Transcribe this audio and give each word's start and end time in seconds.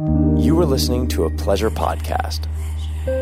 You 0.00 0.58
are 0.58 0.64
listening 0.64 1.08
to 1.08 1.24
a 1.24 1.30
pleasure 1.30 1.70
podcast. 1.70 2.46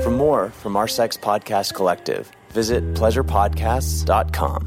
For 0.04 0.12
more 0.12 0.50
from 0.50 0.76
our 0.76 0.86
sex 0.86 1.16
podcast 1.16 1.74
collective, 1.74 2.30
visit 2.50 2.94
pleasurepodcasts.com. 2.94 4.66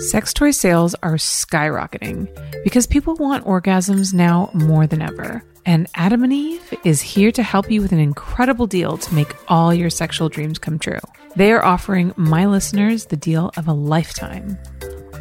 Sex 0.00 0.32
toy 0.32 0.52
sales 0.52 0.94
are 1.02 1.16
skyrocketing 1.16 2.64
because 2.64 2.86
people 2.86 3.14
want 3.16 3.44
orgasms 3.44 4.14
now 4.14 4.48
more 4.54 4.86
than 4.86 5.02
ever. 5.02 5.44
And 5.66 5.86
Adam 5.94 6.24
and 6.24 6.32
Eve 6.32 6.74
is 6.82 7.02
here 7.02 7.30
to 7.32 7.42
help 7.42 7.70
you 7.70 7.82
with 7.82 7.92
an 7.92 7.98
incredible 7.98 8.66
deal 8.66 8.96
to 8.96 9.14
make 9.14 9.36
all 9.48 9.74
your 9.74 9.90
sexual 9.90 10.30
dreams 10.30 10.58
come 10.58 10.78
true. 10.78 11.00
They 11.36 11.52
are 11.52 11.62
offering 11.62 12.14
my 12.16 12.46
listeners 12.46 13.04
the 13.04 13.18
deal 13.18 13.50
of 13.58 13.68
a 13.68 13.74
lifetime. 13.74 14.58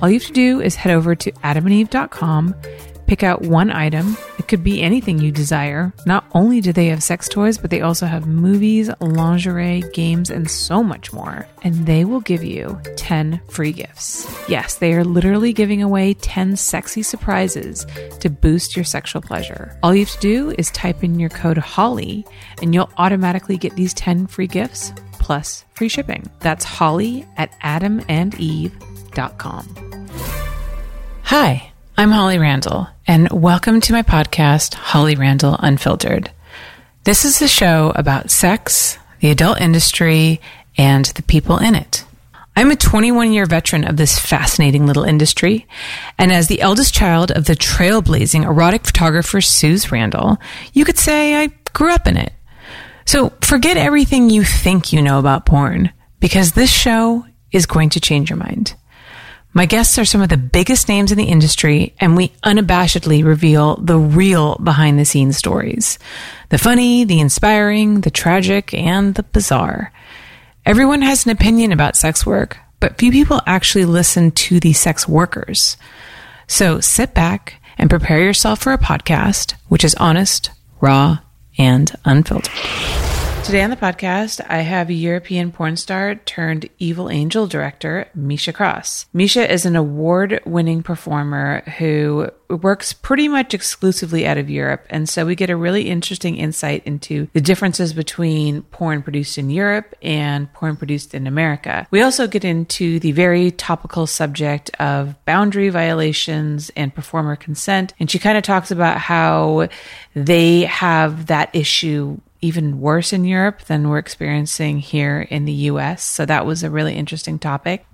All 0.01 0.09
you 0.09 0.19
have 0.19 0.27
to 0.27 0.33
do 0.33 0.61
is 0.61 0.75
head 0.75 0.93
over 0.93 1.15
to 1.15 1.31
adamandeve.com 1.31 2.55
Pick 3.05 3.23
out 3.23 3.41
one 3.41 3.69
item. 3.71 4.17
It 4.39 4.47
could 4.47 4.63
be 4.63 4.81
anything 4.81 5.19
you 5.19 5.31
desire. 5.31 5.93
Not 6.05 6.25
only 6.33 6.61
do 6.61 6.71
they 6.71 6.87
have 6.87 7.03
sex 7.03 7.27
toys, 7.27 7.57
but 7.57 7.69
they 7.69 7.81
also 7.81 8.05
have 8.05 8.25
movies, 8.25 8.89
lingerie, 8.99 9.83
games, 9.93 10.29
and 10.29 10.49
so 10.49 10.83
much 10.83 11.11
more. 11.13 11.47
And 11.63 11.85
they 11.85 12.05
will 12.05 12.21
give 12.21 12.43
you 12.43 12.79
10 12.95 13.41
free 13.49 13.71
gifts. 13.71 14.27
Yes, 14.47 14.75
they 14.75 14.93
are 14.93 15.03
literally 15.03 15.53
giving 15.53 15.81
away 15.83 16.13
10 16.15 16.55
sexy 16.55 17.03
surprises 17.03 17.85
to 18.19 18.29
boost 18.29 18.75
your 18.75 18.85
sexual 18.85 19.21
pleasure. 19.21 19.77
All 19.83 19.93
you 19.93 20.05
have 20.05 20.13
to 20.13 20.19
do 20.19 20.55
is 20.57 20.71
type 20.71 21.03
in 21.03 21.19
your 21.19 21.29
code 21.29 21.57
HOLLY 21.57 22.25
and 22.61 22.73
you'll 22.73 22.91
automatically 22.97 23.57
get 23.57 23.75
these 23.75 23.93
10 23.93 24.27
free 24.27 24.47
gifts 24.47 24.93
plus 25.13 25.65
free 25.73 25.89
shipping. 25.89 26.29
That's 26.39 26.65
Holly 26.65 27.25
at 27.37 27.51
adamandeve.com. 27.61 28.69
Hi. 31.23 31.72
I'm 31.95 32.09
Holly 32.09 32.39
Randall, 32.39 32.87
and 33.05 33.29
welcome 33.31 33.79
to 33.81 33.93
my 33.93 34.01
podcast, 34.01 34.73
Holly 34.73 35.15
Randall 35.15 35.55
Unfiltered. 35.59 36.31
This 37.03 37.23
is 37.23 37.39
a 37.39 37.47
show 37.47 37.93
about 37.95 38.31
sex, 38.31 38.97
the 39.19 39.29
adult 39.29 39.61
industry, 39.61 40.41
and 40.75 41.05
the 41.05 41.21
people 41.21 41.59
in 41.59 41.75
it. 41.75 42.03
I'm 42.55 42.71
a 42.71 42.75
21 42.75 43.31
year 43.31 43.45
veteran 43.45 43.83
of 43.83 43.97
this 43.97 44.17
fascinating 44.17 44.87
little 44.87 45.03
industry, 45.03 45.67
and 46.17 46.33
as 46.33 46.47
the 46.47 46.61
eldest 46.61 46.95
child 46.95 47.29
of 47.29 47.45
the 47.45 47.55
trailblazing 47.55 48.43
erotic 48.43 48.87
photographer 48.87 49.39
Suze 49.39 49.91
Randall, 49.91 50.39
you 50.73 50.85
could 50.85 50.97
say 50.97 51.35
I 51.35 51.51
grew 51.73 51.93
up 51.93 52.07
in 52.07 52.17
it. 52.17 52.33
So 53.05 53.33
forget 53.41 53.77
everything 53.77 54.31
you 54.31 54.43
think 54.43 54.93
you 54.93 55.01
know 55.03 55.19
about 55.19 55.45
porn, 55.45 55.91
because 56.19 56.53
this 56.53 56.71
show 56.71 57.23
is 57.51 57.67
going 57.67 57.89
to 57.91 57.99
change 57.99 58.31
your 58.31 58.37
mind. 58.37 58.73
My 59.55 59.67
guests 59.67 59.99
are 59.99 60.05
some 60.05 60.21
of 60.21 60.29
the 60.29 60.37
biggest 60.37 60.89
names 60.89 61.11
in 61.11 61.17
the 61.17 61.25
industry, 61.25 61.93
and 61.99 62.17
we 62.17 62.29
unabashedly 62.43 63.23
reveal 63.23 63.75
the 63.75 63.99
real 63.99 64.55
behind 64.55 64.97
the 64.97 65.05
scenes 65.05 65.37
stories 65.37 65.99
the 66.49 66.57
funny, 66.57 67.03
the 67.03 67.19
inspiring, 67.19 68.01
the 68.01 68.11
tragic, 68.11 68.73
and 68.73 69.15
the 69.15 69.23
bizarre. 69.23 69.91
Everyone 70.65 71.01
has 71.01 71.25
an 71.25 71.31
opinion 71.31 71.71
about 71.71 71.95
sex 71.95 72.25
work, 72.25 72.57
but 72.79 72.97
few 72.97 73.11
people 73.11 73.41
actually 73.45 73.85
listen 73.85 74.31
to 74.31 74.59
the 74.59 74.73
sex 74.73 75.07
workers. 75.07 75.77
So 76.47 76.79
sit 76.79 77.13
back 77.13 77.55
and 77.77 77.89
prepare 77.89 78.23
yourself 78.23 78.59
for 78.59 78.73
a 78.73 78.77
podcast 78.77 79.55
which 79.67 79.83
is 79.83 79.95
honest, 79.95 80.49
raw, 80.79 81.19
and 81.57 81.91
unfiltered. 82.05 82.51
Today 83.43 83.61
on 83.61 83.71
the 83.71 83.75
podcast, 83.75 84.43
I 84.47 84.59
have 84.59 84.89
a 84.89 84.93
European 84.93 85.51
porn 85.51 85.75
star 85.75 86.15
turned 86.15 86.69
evil 86.79 87.09
angel 87.09 87.45
director, 87.45 88.07
Misha 88.15 88.53
Cross. 88.53 89.07
Misha 89.11 89.51
is 89.51 89.65
an 89.65 89.75
award 89.75 90.39
winning 90.45 90.81
performer 90.81 91.61
who 91.77 92.29
works 92.49 92.93
pretty 92.93 93.27
much 93.27 93.53
exclusively 93.53 94.25
out 94.25 94.37
of 94.37 94.49
Europe. 94.49 94.85
And 94.89 95.09
so 95.09 95.25
we 95.25 95.35
get 95.35 95.49
a 95.49 95.57
really 95.57 95.89
interesting 95.89 96.37
insight 96.37 96.83
into 96.85 97.27
the 97.33 97.41
differences 97.41 97.91
between 97.91 98.61
porn 98.63 99.03
produced 99.03 99.37
in 99.37 99.49
Europe 99.49 99.93
and 100.01 100.51
porn 100.53 100.77
produced 100.77 101.13
in 101.13 101.27
America. 101.27 101.85
We 101.91 102.01
also 102.01 102.27
get 102.27 102.45
into 102.45 102.97
the 103.01 103.11
very 103.11 103.51
topical 103.51 104.07
subject 104.07 104.71
of 104.79 105.15
boundary 105.25 105.69
violations 105.69 106.71
and 106.77 106.95
performer 106.95 107.35
consent. 107.35 107.93
And 107.99 108.09
she 108.09 108.19
kind 108.19 108.37
of 108.37 108.43
talks 108.43 108.71
about 108.71 108.97
how 108.97 109.67
they 110.15 110.61
have 110.61 111.25
that 111.25 111.53
issue 111.53 112.21
even 112.43 112.81
worse 112.81 113.13
in 113.13 113.23
Europe 113.23 113.61
than 113.61 113.89
we're 113.89 113.97
experiencing 113.97 114.79
here 114.79 115.21
in 115.21 115.45
the 115.45 115.53
US. 115.71 116.03
So 116.03 116.25
that 116.25 116.45
was 116.45 116.61
a 116.61 116.69
really 116.69 116.93
interesting 116.93 117.39
topic. 117.39 117.85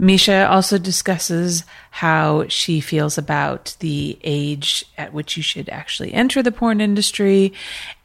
Misha 0.00 0.48
also 0.48 0.78
discusses 0.78 1.64
how 1.90 2.46
she 2.46 2.80
feels 2.80 3.18
about 3.18 3.76
the 3.80 4.16
age 4.22 4.84
at 4.96 5.12
which 5.12 5.36
you 5.36 5.42
should 5.42 5.68
actually 5.68 6.14
enter 6.14 6.40
the 6.40 6.52
porn 6.52 6.80
industry. 6.80 7.52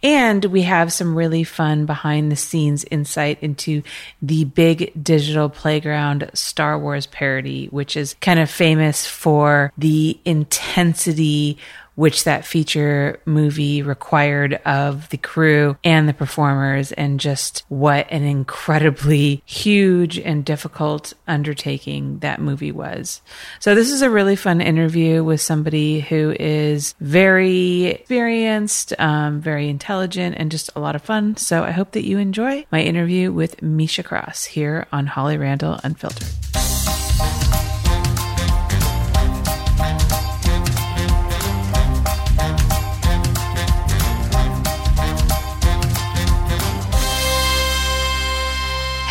And 0.01 0.43
we 0.45 0.63
have 0.63 0.91
some 0.91 1.15
really 1.15 1.43
fun 1.43 1.85
behind 1.85 2.31
the 2.31 2.35
scenes 2.35 2.83
insight 2.85 3.37
into 3.43 3.83
the 4.23 4.45
big 4.45 4.91
digital 5.01 5.49
playground 5.49 6.31
Star 6.33 6.79
Wars 6.79 7.05
parody, 7.05 7.67
which 7.67 7.95
is 7.95 8.15
kind 8.19 8.39
of 8.39 8.49
famous 8.49 9.05
for 9.05 9.71
the 9.77 10.19
intensity 10.25 11.59
which 11.95 12.23
that 12.23 12.45
feature 12.45 13.19
movie 13.25 13.81
required 13.81 14.55
of 14.65 15.09
the 15.09 15.17
crew 15.17 15.77
and 15.83 16.07
the 16.07 16.13
performers, 16.13 16.91
and 16.91 17.19
just 17.19 17.63
what 17.69 18.07
an 18.11 18.23
incredibly 18.23 19.41
huge 19.45 20.17
and 20.19 20.45
difficult 20.45 21.13
undertaking 21.27 22.19
that 22.19 22.41
movie 22.41 22.71
was. 22.71 23.21
So, 23.59 23.75
this 23.75 23.91
is 23.91 24.01
a 24.01 24.09
really 24.09 24.35
fun 24.35 24.61
interview 24.61 25.23
with 25.23 25.41
somebody 25.41 25.99
who 25.99 26.35
is 26.39 26.95
very 26.99 27.85
experienced, 27.85 28.93
um, 28.99 29.41
very 29.41 29.69
intelligent, 29.69 30.35
and 30.37 30.51
just 30.51 30.69
a 30.75 30.79
lot 30.79 30.95
of 30.95 31.01
fun. 31.01 31.37
So, 31.37 31.63
I 31.63 31.71
hope 31.71 31.91
that 31.91 32.05
you 32.05 32.17
enjoy 32.17 32.65
my 32.71 32.81
interview 32.81 33.31
with 33.31 33.61
Misha 33.61 34.03
Cross 34.03 34.45
here 34.45 34.87
on 34.91 35.07
Holly 35.07 35.37
Randall 35.37 35.79
Unfiltered. 35.83 36.52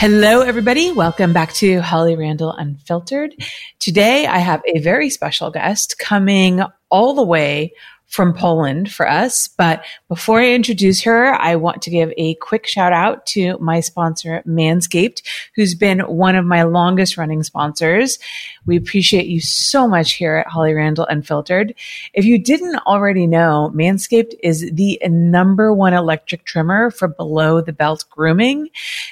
Hello, 0.02 0.40
everybody. 0.40 0.90
Welcome 0.90 1.32
back 1.32 1.52
to 1.52 1.80
Holly 1.80 2.16
Randall 2.16 2.50
Unfiltered. 2.50 3.36
Today, 3.78 4.26
I 4.26 4.38
have 4.38 4.60
a 4.66 4.80
very 4.80 5.10
special 5.10 5.52
guest 5.52 5.96
coming 5.96 6.60
all 6.90 7.14
the 7.14 7.22
way 7.22 7.74
from 8.12 8.34
Poland 8.34 8.92
for 8.92 9.08
us. 9.08 9.48
But 9.48 9.82
before 10.06 10.38
I 10.38 10.50
introduce 10.50 11.00
her, 11.00 11.32
I 11.32 11.56
want 11.56 11.80
to 11.82 11.90
give 11.90 12.12
a 12.18 12.34
quick 12.34 12.66
shout 12.66 12.92
out 12.92 13.24
to 13.28 13.56
my 13.56 13.80
sponsor, 13.80 14.42
Manscaped, 14.46 15.22
who's 15.56 15.74
been 15.74 16.00
one 16.00 16.36
of 16.36 16.44
my 16.44 16.64
longest 16.64 17.16
running 17.16 17.42
sponsors. 17.42 18.18
We 18.66 18.76
appreciate 18.76 19.28
you 19.28 19.40
so 19.40 19.88
much 19.88 20.12
here 20.12 20.36
at 20.36 20.46
Holly 20.46 20.74
Randall 20.74 21.06
Unfiltered. 21.06 21.74
If 22.12 22.26
you 22.26 22.38
didn't 22.38 22.76
already 22.80 23.26
know, 23.26 23.72
Manscaped 23.74 24.34
is 24.42 24.70
the 24.70 25.00
number 25.06 25.72
one 25.72 25.94
electric 25.94 26.44
trimmer 26.44 26.90
for 26.90 27.08
below 27.08 27.62
the 27.62 27.72
belt 27.72 28.04
grooming. 28.10 28.68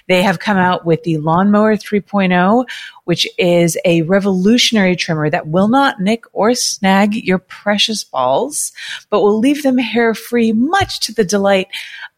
They 0.08 0.22
have 0.22 0.40
come 0.40 0.58
out 0.58 0.84
with 0.84 1.04
the 1.04 1.16
Lawnmower 1.16 1.76
3.0, 1.76 2.66
which 3.04 3.26
is 3.38 3.78
a 3.84 4.02
revolutionary 4.02 4.96
trimmer 4.96 5.30
that 5.30 5.48
will 5.48 5.68
not 5.68 6.00
nick 6.00 6.24
or 6.32 6.54
snag 6.54 7.14
your 7.14 7.38
precious 7.38 8.04
balls, 8.04 8.72
but 9.10 9.20
will 9.20 9.38
leave 9.38 9.62
them 9.62 9.78
hair 9.78 10.14
free, 10.14 10.52
much 10.52 11.00
to 11.00 11.12
the 11.12 11.24
delight 11.24 11.68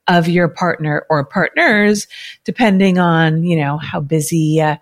of 0.08 0.28
your 0.28 0.48
partner 0.48 1.06
or 1.08 1.24
partners, 1.24 2.06
depending 2.44 2.98
on, 2.98 3.44
you 3.44 3.56
know, 3.56 3.78
how 3.78 4.00
busy 4.00 4.60
uh, 4.60 4.76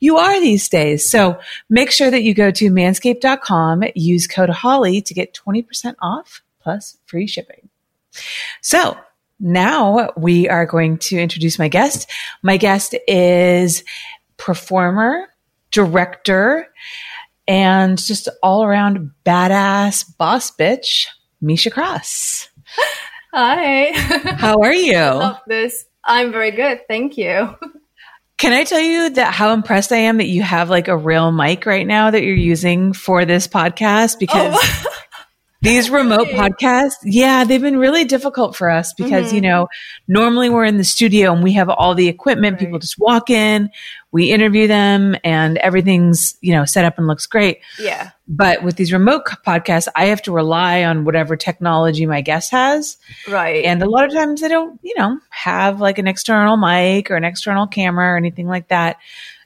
you 0.00 0.18
are 0.18 0.38
these 0.40 0.68
days. 0.68 1.10
So 1.10 1.38
make 1.70 1.90
sure 1.90 2.10
that 2.10 2.22
you 2.22 2.34
go 2.34 2.50
to 2.50 2.70
manscaped.com, 2.70 3.84
use 3.94 4.26
code 4.26 4.50
Holly 4.50 5.00
to 5.00 5.14
get 5.14 5.34
20% 5.34 5.94
off 6.00 6.42
plus 6.60 6.98
free 7.06 7.26
shipping. 7.26 7.68
So 8.60 8.96
now 9.40 10.10
we 10.16 10.48
are 10.48 10.66
going 10.66 10.98
to 10.98 11.18
introduce 11.18 11.58
my 11.58 11.68
guest. 11.68 12.10
My 12.42 12.56
guest 12.56 12.94
is 13.06 13.84
performer, 14.36 15.28
director, 15.76 16.66
and 17.46 17.98
just 17.98 18.30
all 18.42 18.64
around 18.64 19.10
badass 19.26 20.16
boss 20.16 20.50
bitch, 20.50 21.06
Misha 21.42 21.70
Cross. 21.70 22.48
Hi. 23.34 23.92
How 24.38 24.62
are 24.62 24.72
you? 24.72 24.94
Love 24.96 25.40
this. 25.46 25.84
I'm 26.02 26.32
very 26.32 26.50
good. 26.50 26.80
Thank 26.88 27.18
you. 27.18 27.54
Can 28.38 28.52
I 28.52 28.64
tell 28.64 28.80
you 28.80 29.10
that 29.10 29.34
how 29.34 29.52
impressed 29.52 29.92
I 29.92 29.96
am 29.98 30.16
that 30.16 30.28
you 30.28 30.42
have 30.42 30.70
like 30.70 30.88
a 30.88 30.96
real 30.96 31.30
mic 31.32 31.66
right 31.66 31.86
now 31.86 32.10
that 32.10 32.22
you're 32.22 32.34
using 32.34 32.94
for 32.94 33.26
this 33.26 33.46
podcast? 33.46 34.14
Oh. 34.14 34.18
Because 34.20 34.54
Oh. 34.58 34.92
these 35.62 35.90
remote 35.90 36.28
podcasts, 36.28 36.96
yeah, 37.02 37.44
they've 37.44 37.60
been 37.60 37.78
really 37.78 38.04
difficult 38.04 38.54
for 38.54 38.70
us 38.70 38.92
because, 38.94 39.26
mm-hmm. 39.26 39.36
you 39.36 39.40
know, 39.40 39.68
normally 40.06 40.48
we're 40.48 40.64
in 40.64 40.76
the 40.76 40.84
studio 40.84 41.32
and 41.32 41.42
we 41.42 41.52
have 41.54 41.68
all 41.68 41.94
the 41.94 42.08
equipment. 42.08 42.54
Right. 42.54 42.66
People 42.66 42.78
just 42.78 42.98
walk 42.98 43.30
in, 43.30 43.70
we 44.12 44.30
interview 44.30 44.66
them 44.66 45.16
and 45.24 45.56
everything's, 45.58 46.36
you 46.40 46.52
know, 46.52 46.64
set 46.64 46.84
up 46.84 46.98
and 46.98 47.06
looks 47.06 47.26
great. 47.26 47.60
Yeah. 47.78 48.10
But 48.28 48.62
with 48.62 48.76
these 48.76 48.92
remote 48.92 49.24
podcasts, 49.46 49.88
I 49.94 50.06
have 50.06 50.22
to 50.22 50.32
rely 50.32 50.84
on 50.84 51.04
whatever 51.04 51.36
technology 51.36 52.06
my 52.06 52.20
guest 52.20 52.50
has. 52.50 52.98
Right. 53.28 53.64
And 53.64 53.82
a 53.82 53.88
lot 53.88 54.04
of 54.04 54.12
times 54.12 54.42
they 54.42 54.48
don't, 54.48 54.78
you 54.82 54.94
know, 54.98 55.18
have 55.30 55.80
like 55.80 55.98
an 55.98 56.06
external 56.06 56.56
mic 56.56 57.10
or 57.10 57.16
an 57.16 57.24
external 57.24 57.66
camera 57.66 58.12
or 58.12 58.16
anything 58.16 58.46
like 58.46 58.68
that. 58.68 58.98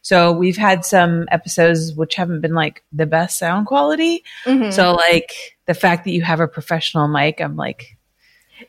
So 0.02 0.32
we've 0.32 0.56
had 0.56 0.84
some 0.84 1.26
episodes 1.30 1.94
which 1.94 2.14
haven't 2.14 2.40
been 2.40 2.54
like 2.54 2.82
the 2.92 3.06
best 3.06 3.38
sound 3.38 3.66
quality. 3.66 4.24
Mm-hmm. 4.44 4.70
So 4.70 4.94
like 4.94 5.30
the 5.70 5.74
fact 5.74 6.02
that 6.02 6.10
you 6.10 6.20
have 6.22 6.40
a 6.40 6.48
professional 6.48 7.06
mic, 7.06 7.40
I'm 7.40 7.54
like, 7.54 7.96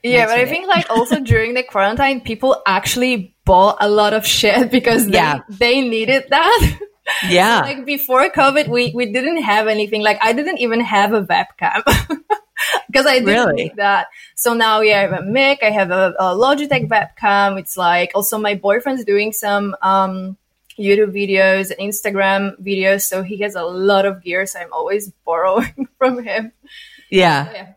yeah, 0.03 0.27
but 0.27 0.37
I 0.37 0.45
think 0.45 0.67
like 0.67 0.87
also 0.91 1.19
during 1.31 1.55
the 1.55 1.63
quarantine, 1.63 2.21
people 2.21 2.61
actually 2.67 3.35
bought 3.43 3.77
a 3.81 3.89
lot 3.89 4.13
of 4.13 4.23
shit 4.23 4.69
because 4.77 5.07
they, 5.07 5.13
yeah. 5.13 5.39
they 5.49 5.81
needed 5.81 6.25
that. 6.29 6.79
Yeah. 7.27 7.61
so, 7.61 7.67
like 7.67 7.85
before 7.85 8.29
COVID, 8.29 8.67
we, 8.69 8.93
we 8.93 9.11
didn't 9.11 9.41
have 9.41 9.67
anything. 9.67 10.03
Like 10.03 10.19
I 10.21 10.33
didn't 10.33 10.59
even 10.59 10.79
have 10.81 11.13
a 11.13 11.23
webcam 11.23 11.81
because 12.87 13.07
I 13.07 13.19
didn't 13.19 13.25
really? 13.25 13.63
need 13.63 13.75
that. 13.77 14.07
So 14.35 14.53
now 14.53 14.81
yeah, 14.81 14.99
I 14.99 15.01
have 15.01 15.13
a 15.13 15.23
mic. 15.23 15.59
I 15.63 15.71
have 15.71 15.89
a, 15.89 16.13
a 16.19 16.35
Logitech 16.35 16.87
webcam. 16.87 17.59
It's 17.59 17.75
like 17.75 18.11
also 18.13 18.37
my 18.37 18.53
boyfriend's 18.53 19.03
doing 19.03 19.33
some, 19.33 19.75
um, 19.81 20.37
YouTube 20.79 21.11
videos 21.11 21.71
and 21.71 21.79
Instagram 21.79 22.55
videos. 22.61 23.01
So 23.01 23.23
he 23.23 23.39
has 23.39 23.55
a 23.55 23.63
lot 23.63 24.05
of 24.05 24.23
gear. 24.23 24.45
So 24.45 24.59
I'm 24.59 24.73
always 24.73 25.11
borrowing 25.25 25.87
from 25.97 26.23
him. 26.23 26.51
Yeah. 27.11 27.51
Yeah. 27.53 27.67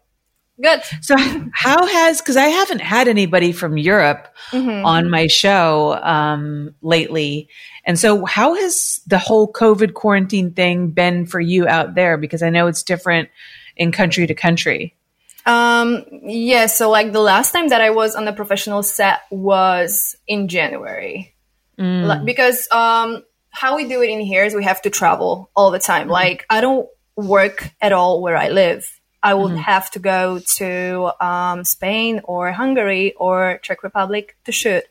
Good. 0.62 0.82
So 1.00 1.16
how 1.52 1.84
has 1.84 2.20
because 2.20 2.36
I 2.36 2.46
haven't 2.46 2.80
had 2.80 3.08
anybody 3.08 3.50
from 3.50 3.76
Europe 3.76 4.28
mm-hmm. 4.50 4.84
on 4.84 5.10
my 5.10 5.26
show 5.26 5.98
um, 6.00 6.76
lately, 6.80 7.48
and 7.84 7.98
so 7.98 8.24
how 8.24 8.54
has 8.54 9.00
the 9.08 9.18
whole 9.18 9.52
COVID 9.52 9.94
quarantine 9.94 10.52
thing 10.52 10.90
been 10.90 11.26
for 11.26 11.40
you 11.40 11.66
out 11.66 11.96
there? 11.96 12.16
Because 12.16 12.40
I 12.40 12.50
know 12.50 12.68
it's 12.68 12.84
different 12.84 13.30
in 13.76 13.90
country 13.90 14.28
to 14.28 14.34
country. 14.34 14.94
Um, 15.44 16.04
yeah. 16.22 16.66
So 16.66 16.88
like 16.88 17.12
the 17.12 17.20
last 17.20 17.50
time 17.50 17.68
that 17.68 17.80
I 17.80 17.90
was 17.90 18.14
on 18.14 18.24
the 18.24 18.32
professional 18.32 18.84
set 18.84 19.22
was 19.30 20.16
in 20.28 20.46
January. 20.46 21.34
Mm. 21.78 22.24
Because 22.24 22.68
um, 22.70 23.24
how 23.50 23.76
we 23.76 23.88
do 23.88 24.02
it 24.02 24.08
in 24.08 24.20
here 24.20 24.44
is 24.44 24.54
we 24.54 24.64
have 24.64 24.82
to 24.82 24.90
travel 24.90 25.50
all 25.56 25.72
the 25.72 25.80
time. 25.80 26.02
Mm-hmm. 26.02 26.10
Like 26.12 26.46
I 26.48 26.60
don't 26.60 26.88
work 27.16 27.70
at 27.80 27.92
all 27.92 28.22
where 28.22 28.36
I 28.36 28.48
live. 28.48 28.88
I 29.24 29.32
would 29.32 29.52
mm-hmm. 29.52 29.72
have 29.72 29.90
to 29.92 29.98
go 29.98 30.38
to 30.58 31.24
um, 31.24 31.64
Spain 31.64 32.20
or 32.24 32.52
Hungary 32.52 33.14
or 33.14 33.58
Czech 33.62 33.82
Republic 33.82 34.36
to 34.44 34.52
shoot, 34.52 34.84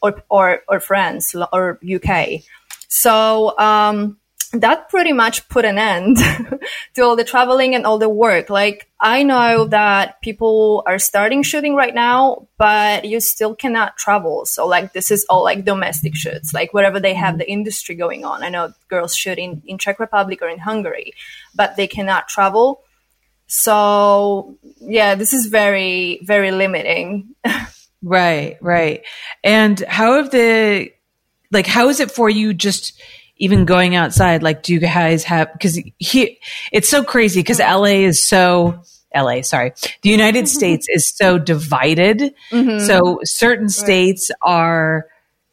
or 0.00 0.22
or 0.30 0.62
or 0.68 0.78
France 0.78 1.34
or 1.52 1.80
UK. 1.82 2.42
So 2.86 3.58
um, 3.58 4.18
that 4.52 4.90
pretty 4.90 5.12
much 5.12 5.48
put 5.48 5.64
an 5.64 5.78
end 5.78 6.18
to 6.94 7.02
all 7.02 7.16
the 7.16 7.24
traveling 7.24 7.74
and 7.74 7.86
all 7.86 7.98
the 7.98 8.08
work. 8.08 8.50
Like 8.50 8.88
I 9.00 9.22
know 9.22 9.64
that 9.66 10.20
people 10.20 10.84
are 10.86 10.98
starting 10.98 11.42
shooting 11.42 11.74
right 11.74 11.94
now, 11.94 12.46
but 12.58 13.04
you 13.04 13.20
still 13.20 13.54
cannot 13.54 13.96
travel. 13.96 14.44
So 14.44 14.66
like 14.66 14.92
this 14.92 15.10
is 15.10 15.24
all 15.28 15.42
like 15.42 15.64
domestic 15.64 16.14
shoots, 16.14 16.52
like 16.52 16.74
wherever 16.74 17.00
they 17.00 17.14
have 17.14 17.38
the 17.38 17.50
industry 17.50 17.94
going 17.94 18.24
on. 18.24 18.42
I 18.42 18.50
know 18.50 18.74
girls 18.88 19.16
shoot 19.16 19.38
in, 19.38 19.62
in 19.66 19.78
Czech 19.78 19.98
Republic 19.98 20.42
or 20.42 20.48
in 20.48 20.58
Hungary, 20.58 21.14
but 21.54 21.76
they 21.76 21.86
cannot 21.86 22.28
travel. 22.28 22.82
So 23.54 24.56
yeah, 24.80 25.14
this 25.14 25.34
is 25.34 25.46
very, 25.46 26.20
very 26.24 26.52
limiting. 26.52 27.34
right, 28.02 28.56
right. 28.62 29.04
And 29.44 29.78
how 29.80 30.14
have 30.14 30.30
the, 30.30 30.90
like, 31.50 31.66
how 31.66 31.90
is 31.90 32.00
it 32.00 32.10
for 32.10 32.30
you 32.30 32.54
just, 32.54 32.98
even 33.36 33.66
going 33.66 33.94
outside, 33.94 34.42
like, 34.42 34.62
do 34.62 34.72
you 34.72 34.80
guys 34.80 35.24
have, 35.24 35.50
cause 35.60 35.78
he, 35.98 36.38
it's 36.72 36.88
so 36.88 37.04
crazy 37.04 37.40
because 37.40 37.58
LA 37.58 38.06
is 38.06 38.22
so, 38.22 38.82
LA, 39.14 39.42
sorry. 39.42 39.74
The 40.00 40.08
United 40.08 40.48
States 40.56 40.86
is 40.88 41.12
so 41.14 41.38
divided. 41.38 42.34
Mm-hmm. 42.50 42.86
So 42.86 43.20
certain 43.24 43.68
states 43.68 44.30
are, 44.40 45.06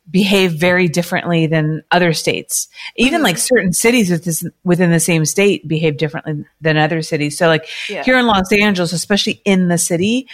behave 0.09 0.53
very 0.53 0.87
differently 0.87 1.47
than 1.47 1.83
other 1.91 2.13
states. 2.13 2.67
Even 2.95 3.17
mm-hmm. 3.17 3.25
like 3.25 3.37
certain 3.37 3.73
cities 3.73 4.45
within 4.63 4.91
the 4.91 4.99
same 4.99 5.25
state 5.25 5.67
behave 5.67 5.97
differently 5.97 6.45
than 6.61 6.77
other 6.77 7.01
cities. 7.01 7.37
So 7.37 7.47
like 7.47 7.67
yeah. 7.89 8.03
here 8.03 8.17
in 8.17 8.25
Los 8.25 8.51
Angeles, 8.51 8.93
especially 8.93 9.41
in 9.45 9.67
the 9.67 9.77
city, 9.77 10.27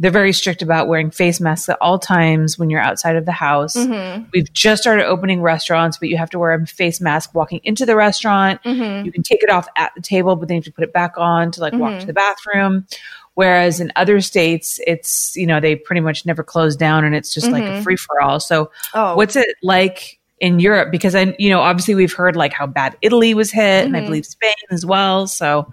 they're 0.00 0.10
very 0.10 0.32
strict 0.32 0.62
about 0.62 0.88
wearing 0.88 1.10
face 1.10 1.40
masks 1.40 1.68
at 1.68 1.76
all 1.80 1.98
times 1.98 2.58
when 2.58 2.70
you're 2.70 2.80
outside 2.80 3.16
of 3.16 3.26
the 3.26 3.32
house. 3.32 3.76
Mm-hmm. 3.76 4.24
We've 4.32 4.50
just 4.50 4.80
started 4.80 5.04
opening 5.04 5.42
restaurants, 5.42 5.98
but 5.98 6.08
you 6.08 6.16
have 6.16 6.30
to 6.30 6.38
wear 6.38 6.54
a 6.54 6.66
face 6.66 7.02
mask 7.02 7.34
walking 7.34 7.60
into 7.64 7.84
the 7.84 7.94
restaurant. 7.94 8.62
Mm-hmm. 8.64 9.04
You 9.04 9.12
can 9.12 9.22
take 9.22 9.42
it 9.42 9.50
off 9.50 9.68
at 9.76 9.92
the 9.94 10.00
table, 10.00 10.36
but 10.36 10.48
then 10.48 10.56
you 10.56 10.60
have 10.60 10.64
to 10.64 10.72
put 10.72 10.84
it 10.84 10.94
back 10.94 11.18
on 11.18 11.50
to 11.52 11.60
like 11.60 11.74
walk 11.74 11.90
to 11.90 11.96
mm-hmm. 11.98 12.06
the 12.06 12.12
bathroom. 12.14 12.86
Whereas 13.34 13.80
in 13.80 13.92
other 13.96 14.20
states, 14.20 14.80
it's, 14.86 15.34
you 15.36 15.46
know, 15.46 15.60
they 15.60 15.76
pretty 15.76 16.00
much 16.00 16.26
never 16.26 16.42
close 16.42 16.76
down 16.76 17.04
and 17.04 17.14
it's 17.14 17.32
just 17.32 17.46
mm-hmm. 17.46 17.54
like 17.54 17.62
a 17.62 17.66
mm-hmm. 17.66 17.82
free 17.82 17.96
for 17.96 18.20
all. 18.20 18.40
So 18.40 18.70
oh. 18.94 19.16
what's 19.16 19.36
it 19.36 19.48
like 19.62 20.18
in 20.40 20.60
Europe? 20.60 20.90
Because 20.90 21.14
I, 21.14 21.34
you 21.38 21.48
know, 21.48 21.60
obviously 21.60 21.94
we've 21.94 22.12
heard 22.12 22.36
like 22.36 22.52
how 22.52 22.66
bad 22.66 22.96
Italy 23.02 23.34
was 23.34 23.50
hit 23.50 23.62
mm-hmm. 23.62 23.86
and 23.86 23.96
I 23.96 24.00
mm-hmm. 24.00 24.06
believe 24.08 24.26
Spain 24.26 24.54
as 24.70 24.84
well. 24.84 25.26
So, 25.26 25.72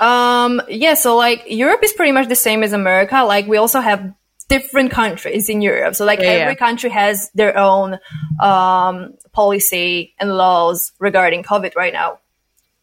um, 0.00 0.62
yeah, 0.68 0.94
so 0.94 1.16
like 1.16 1.44
Europe 1.48 1.80
is 1.82 1.92
pretty 1.92 2.12
much 2.12 2.28
the 2.28 2.36
same 2.36 2.62
as 2.62 2.72
America. 2.72 3.22
Like 3.24 3.46
we 3.46 3.56
also 3.56 3.80
have 3.80 4.14
different 4.48 4.90
countries 4.90 5.48
in 5.48 5.62
Europe. 5.62 5.94
So 5.94 6.04
like 6.04 6.20
yeah, 6.20 6.26
every 6.26 6.52
yeah. 6.52 6.58
country 6.58 6.90
has 6.90 7.30
their 7.34 7.56
own 7.56 7.98
um, 8.40 9.14
policy 9.32 10.14
and 10.18 10.36
laws 10.36 10.92
regarding 10.98 11.42
COVID 11.42 11.74
right 11.74 11.92
now. 11.92 12.18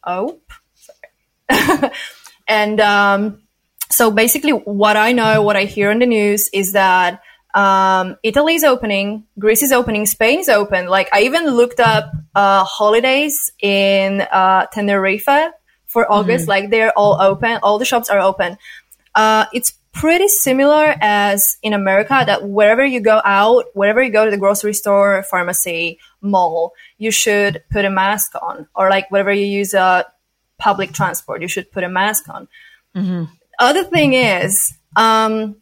Oh, 0.03 0.39
sorry. 0.75 1.91
and 2.47 2.79
um, 2.79 3.41
so 3.91 4.11
basically, 4.11 4.51
what 4.51 4.97
I 4.97 5.11
know, 5.11 5.41
what 5.41 5.55
I 5.55 5.65
hear 5.65 5.89
on 5.89 5.99
the 5.99 6.05
news 6.05 6.49
is 6.53 6.73
that 6.73 7.21
um, 7.55 8.17
Italy 8.23 8.53
is 8.55 8.63
opening, 8.63 9.25
Greece 9.39 9.63
is 9.63 9.71
opening, 9.71 10.05
Spain 10.05 10.39
is 10.39 10.49
open. 10.49 10.87
Like 10.87 11.09
I 11.11 11.21
even 11.21 11.47
looked 11.47 11.79
up 11.79 12.11
uh, 12.35 12.63
holidays 12.63 13.51
in 13.59 14.21
uh, 14.21 14.67
Tenerife 14.71 15.25
for 15.85 16.03
mm-hmm. 16.03 16.13
August. 16.13 16.43
Mm-hmm. 16.43 16.49
Like 16.49 16.69
they're 16.69 16.91
all 16.91 17.19
open, 17.19 17.59
all 17.63 17.79
the 17.79 17.85
shops 17.85 18.09
are 18.09 18.19
open. 18.19 18.57
Uh, 19.15 19.45
it's 19.53 19.71
pretty 19.91 20.27
similar 20.27 20.95
as 21.01 21.57
in 21.63 21.73
America 21.73 22.23
that 22.23 22.47
wherever 22.47 22.85
you 22.85 22.99
go 23.01 23.21
out, 23.25 23.65
wherever 23.73 24.03
you 24.03 24.11
go 24.11 24.23
to 24.23 24.31
the 24.31 24.37
grocery 24.37 24.75
store, 24.75 25.23
pharmacy, 25.23 25.97
mall, 26.21 26.73
you 26.99 27.09
should 27.09 27.63
put 27.71 27.85
a 27.85 27.89
mask 27.89 28.33
on, 28.39 28.67
or 28.75 28.91
like 28.91 29.09
wherever 29.09 29.33
you 29.33 29.45
use 29.45 29.73
a 29.73 29.81
uh, 29.81 30.03
public 30.59 30.93
transport, 30.93 31.41
you 31.41 31.47
should 31.47 31.71
put 31.71 31.83
a 31.83 31.89
mask 31.89 32.29
on. 32.29 32.47
Mm-hmm 32.95 33.33
other 33.59 33.83
thing 33.83 34.13
is, 34.13 34.73
um, 34.95 35.57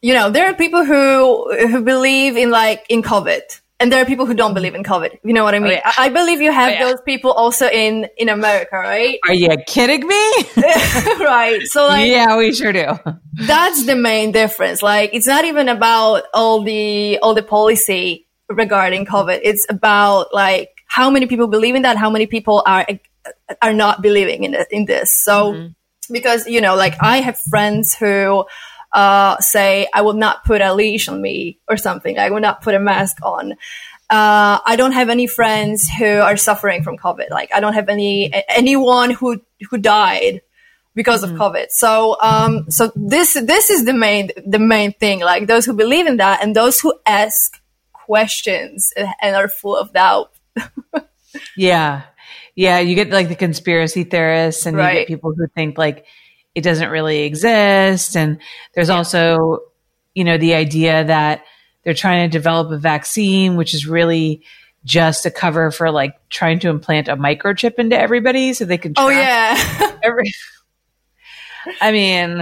you 0.00 0.14
know, 0.14 0.30
there 0.30 0.48
are 0.48 0.54
people 0.54 0.84
who 0.84 1.66
who 1.68 1.82
believe 1.82 2.36
in 2.36 2.50
like 2.50 2.84
in 2.88 3.02
COVID, 3.02 3.42
and 3.78 3.92
there 3.92 4.00
are 4.00 4.04
people 4.04 4.26
who 4.26 4.34
don't 4.34 4.54
believe 4.54 4.74
in 4.74 4.82
COVID. 4.82 5.18
You 5.24 5.32
know 5.32 5.44
what 5.44 5.54
I 5.54 5.58
mean? 5.58 5.72
Oh, 5.72 5.74
yeah. 5.74 5.92
I, 5.96 6.06
I, 6.06 6.08
believe 6.08 6.40
you 6.40 6.52
have 6.52 6.70
oh, 6.70 6.72
yeah. 6.72 6.84
those 6.86 7.00
people 7.02 7.32
also 7.32 7.68
in 7.68 8.08
in 8.16 8.28
America, 8.28 8.76
right? 8.76 9.18
Are 9.28 9.34
you 9.34 9.56
kidding 9.66 10.06
me? 10.06 10.32
right. 11.20 11.60
So 11.64 11.86
like, 11.86 12.10
yeah, 12.10 12.36
we 12.36 12.52
sure 12.52 12.72
do. 12.72 12.98
That's 13.34 13.86
the 13.86 13.96
main 13.96 14.32
difference. 14.32 14.82
Like, 14.82 15.10
it's 15.12 15.26
not 15.26 15.44
even 15.44 15.68
about 15.68 16.24
all 16.32 16.62
the 16.62 17.18
all 17.22 17.34
the 17.34 17.42
policy 17.42 18.26
regarding 18.48 19.06
COVID. 19.06 19.40
It's 19.42 19.66
about 19.68 20.34
like 20.34 20.70
how 20.86 21.10
many 21.10 21.26
people 21.26 21.46
believe 21.46 21.74
in 21.74 21.82
that, 21.82 21.96
how 21.96 22.10
many 22.10 22.26
people 22.26 22.62
are 22.66 22.86
are 23.60 23.72
not 23.72 24.02
believing 24.02 24.44
in 24.44 24.54
it, 24.54 24.68
in 24.70 24.86
this. 24.86 25.12
So. 25.12 25.52
Mm-hmm 25.52 25.72
because 26.12 26.46
you 26.46 26.60
know 26.60 26.76
like 26.76 26.94
i 27.00 27.20
have 27.20 27.38
friends 27.38 27.94
who 27.94 28.44
uh, 28.92 29.38
say 29.40 29.88
i 29.94 30.02
will 30.02 30.12
not 30.12 30.44
put 30.44 30.60
a 30.60 30.74
leash 30.74 31.08
on 31.08 31.22
me 31.22 31.58
or 31.66 31.78
something. 31.78 32.18
I 32.18 32.28
will 32.28 32.40
not 32.40 32.60
put 32.60 32.74
a 32.74 32.78
mask 32.78 33.16
on. 33.22 33.52
Uh, 34.10 34.58
i 34.66 34.76
don't 34.76 34.92
have 34.92 35.08
any 35.08 35.26
friends 35.26 35.88
who 35.88 36.06
are 36.06 36.36
suffering 36.36 36.82
from 36.82 36.98
covid. 36.98 37.30
Like 37.30 37.50
i 37.54 37.60
don't 37.60 37.74
have 37.74 37.88
any 37.88 38.30
anyone 38.48 39.10
who 39.10 39.40
who 39.70 39.78
died 39.78 40.42
because 40.94 41.24
mm-hmm. 41.24 41.40
of 41.40 41.40
covid. 41.40 41.70
So 41.70 42.16
um 42.20 42.70
so 42.70 42.92
this 42.94 43.34
this 43.34 43.70
is 43.70 43.86
the 43.86 43.94
main 43.94 44.30
the 44.46 44.58
main 44.58 44.92
thing. 44.92 45.20
Like 45.20 45.46
those 45.46 45.64
who 45.64 45.72
believe 45.72 46.06
in 46.06 46.18
that 46.18 46.42
and 46.42 46.54
those 46.54 46.78
who 46.78 46.92
ask 47.06 47.60
questions 47.92 48.92
and 48.96 49.34
are 49.34 49.48
full 49.48 49.76
of 49.76 49.92
doubt. 49.92 50.32
Yeah 51.56 52.02
yeah, 52.54 52.80
you 52.80 52.94
get 52.94 53.10
like 53.10 53.28
the 53.28 53.36
conspiracy 53.36 54.04
theorists 54.04 54.66
and 54.66 54.76
right. 54.76 54.92
you 54.92 55.00
get 55.00 55.08
people 55.08 55.32
who 55.34 55.46
think 55.48 55.78
like 55.78 56.04
it 56.54 56.62
doesn't 56.62 56.90
really 56.90 57.22
exist. 57.22 58.16
And 58.16 58.38
there's 58.74 58.88
yeah. 58.88 58.96
also, 58.96 59.60
you 60.14 60.24
know, 60.24 60.36
the 60.36 60.54
idea 60.54 61.04
that 61.04 61.44
they're 61.82 61.94
trying 61.94 62.28
to 62.28 62.32
develop 62.32 62.70
a 62.70 62.78
vaccine, 62.78 63.56
which 63.56 63.74
is 63.74 63.86
really 63.86 64.42
just 64.84 65.24
a 65.26 65.30
cover 65.30 65.70
for 65.70 65.90
like 65.90 66.14
trying 66.28 66.58
to 66.58 66.68
implant 66.68 67.08
a 67.08 67.16
microchip 67.16 67.78
into 67.78 67.98
everybody 67.98 68.52
so 68.52 68.64
they 68.64 68.78
can. 68.78 68.92
oh 68.96 69.08
yeah. 69.08 69.56
every. 70.02 70.32
I 71.80 71.92
mean, 71.92 72.38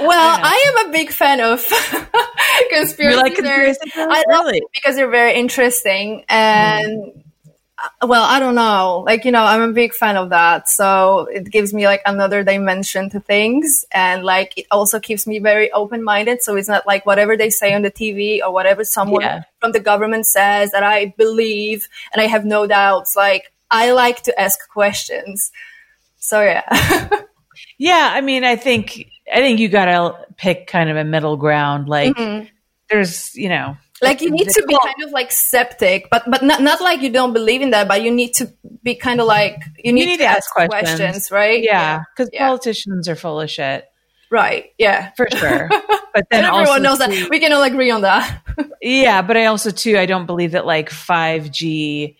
well, 0.00 0.38
I, 0.40 0.72
I, 0.76 0.82
am 0.82 0.88
a 0.88 0.92
big 0.92 1.10
fan 1.10 1.40
of 1.40 1.64
conspiracy, 2.70 3.16
like 3.16 3.34
conspiracy 3.34 3.90
theories. 3.90 4.08
I 4.08 4.24
love 4.28 4.46
really? 4.46 4.62
because 4.72 4.96
they're 4.96 5.10
very 5.10 5.34
interesting 5.34 6.24
and. 6.28 7.02
Mm 7.02 7.24
well, 8.02 8.22
I 8.22 8.40
don't 8.40 8.54
know. 8.54 9.02
Like, 9.06 9.24
you 9.24 9.32
know, 9.32 9.42
I'm 9.42 9.62
a 9.62 9.72
big 9.72 9.94
fan 9.94 10.16
of 10.16 10.30
that. 10.30 10.68
So 10.68 11.28
it 11.32 11.50
gives 11.50 11.72
me 11.72 11.86
like 11.86 12.02
another 12.06 12.42
dimension 12.42 13.10
to 13.10 13.20
things. 13.20 13.84
And 13.92 14.24
like, 14.24 14.56
it 14.56 14.66
also 14.70 15.00
keeps 15.00 15.26
me 15.26 15.38
very 15.38 15.70
open 15.72 16.02
minded. 16.02 16.42
So 16.42 16.56
it's 16.56 16.68
not 16.68 16.86
like 16.86 17.06
whatever 17.06 17.36
they 17.36 17.50
say 17.50 17.72
on 17.74 17.82
the 17.82 17.90
TV 17.90 18.40
or 18.42 18.52
whatever 18.52 18.84
someone 18.84 19.22
yeah. 19.22 19.42
from 19.60 19.72
the 19.72 19.80
government 19.80 20.26
says 20.26 20.72
that 20.72 20.82
I 20.82 21.14
believe 21.16 21.88
and 22.12 22.20
I 22.20 22.26
have 22.26 22.44
no 22.44 22.66
doubts. 22.66 23.16
Like, 23.16 23.52
I 23.70 23.92
like 23.92 24.22
to 24.24 24.40
ask 24.40 24.58
questions. 24.68 25.52
So 26.18 26.42
yeah. 26.42 27.08
yeah. 27.78 28.10
I 28.12 28.20
mean, 28.20 28.44
I 28.44 28.56
think, 28.56 29.10
I 29.32 29.36
think 29.36 29.60
you 29.60 29.68
got 29.68 29.86
to 29.86 30.26
pick 30.36 30.66
kind 30.66 30.90
of 30.90 30.96
a 30.96 31.04
middle 31.04 31.36
ground. 31.36 31.88
Like, 31.88 32.14
mm-hmm. 32.14 32.46
there's, 32.90 33.34
you 33.34 33.48
know, 33.48 33.76
like 34.02 34.20
you 34.20 34.30
need 34.30 34.48
to 34.48 34.64
be 34.66 34.76
kind 34.82 35.02
of 35.02 35.10
like 35.10 35.30
septic 35.30 36.08
but 36.10 36.28
but 36.30 36.42
not, 36.42 36.62
not 36.62 36.80
like 36.80 37.00
you 37.00 37.10
don't 37.10 37.32
believe 37.32 37.62
in 37.62 37.70
that 37.70 37.88
but 37.88 38.02
you 38.02 38.10
need 38.10 38.32
to 38.34 38.52
be 38.82 38.94
kind 38.94 39.20
of 39.20 39.26
like 39.26 39.62
you 39.78 39.92
need, 39.92 40.00
you 40.00 40.06
need 40.06 40.16
to, 40.18 40.24
to, 40.24 40.28
ask, 40.28 40.38
ask 40.38 40.54
questions. 40.54 40.98
questions. 40.98 41.30
right? 41.30 41.62
Yeah 41.62 42.04
because 42.14 42.30
yeah. 42.32 42.46
politicians 42.46 43.08
are 43.08 43.16
full 43.16 43.40
of 43.40 43.50
shit. 43.50 43.86
Right 44.30 44.72
yeah. 44.78 45.10
For 45.16 45.28
sure. 45.30 45.68
But 46.12 46.26
then 46.28 46.44
everyone 46.44 46.82
knows 46.82 46.98
too, 46.98 47.06
that 47.06 47.30
we 47.30 47.38
can 47.38 47.52
all 47.52 47.62
agree 47.62 47.92
on 47.92 48.00
that. 48.00 48.42
Yeah 48.82 49.22
but 49.22 49.36
i 49.36 49.46
also 49.46 49.70
too 49.70 49.96
i 49.96 50.06
don't 50.06 50.26
believe 50.26 50.52
that 50.52 50.66
like 50.66 50.90
5g 50.90 52.16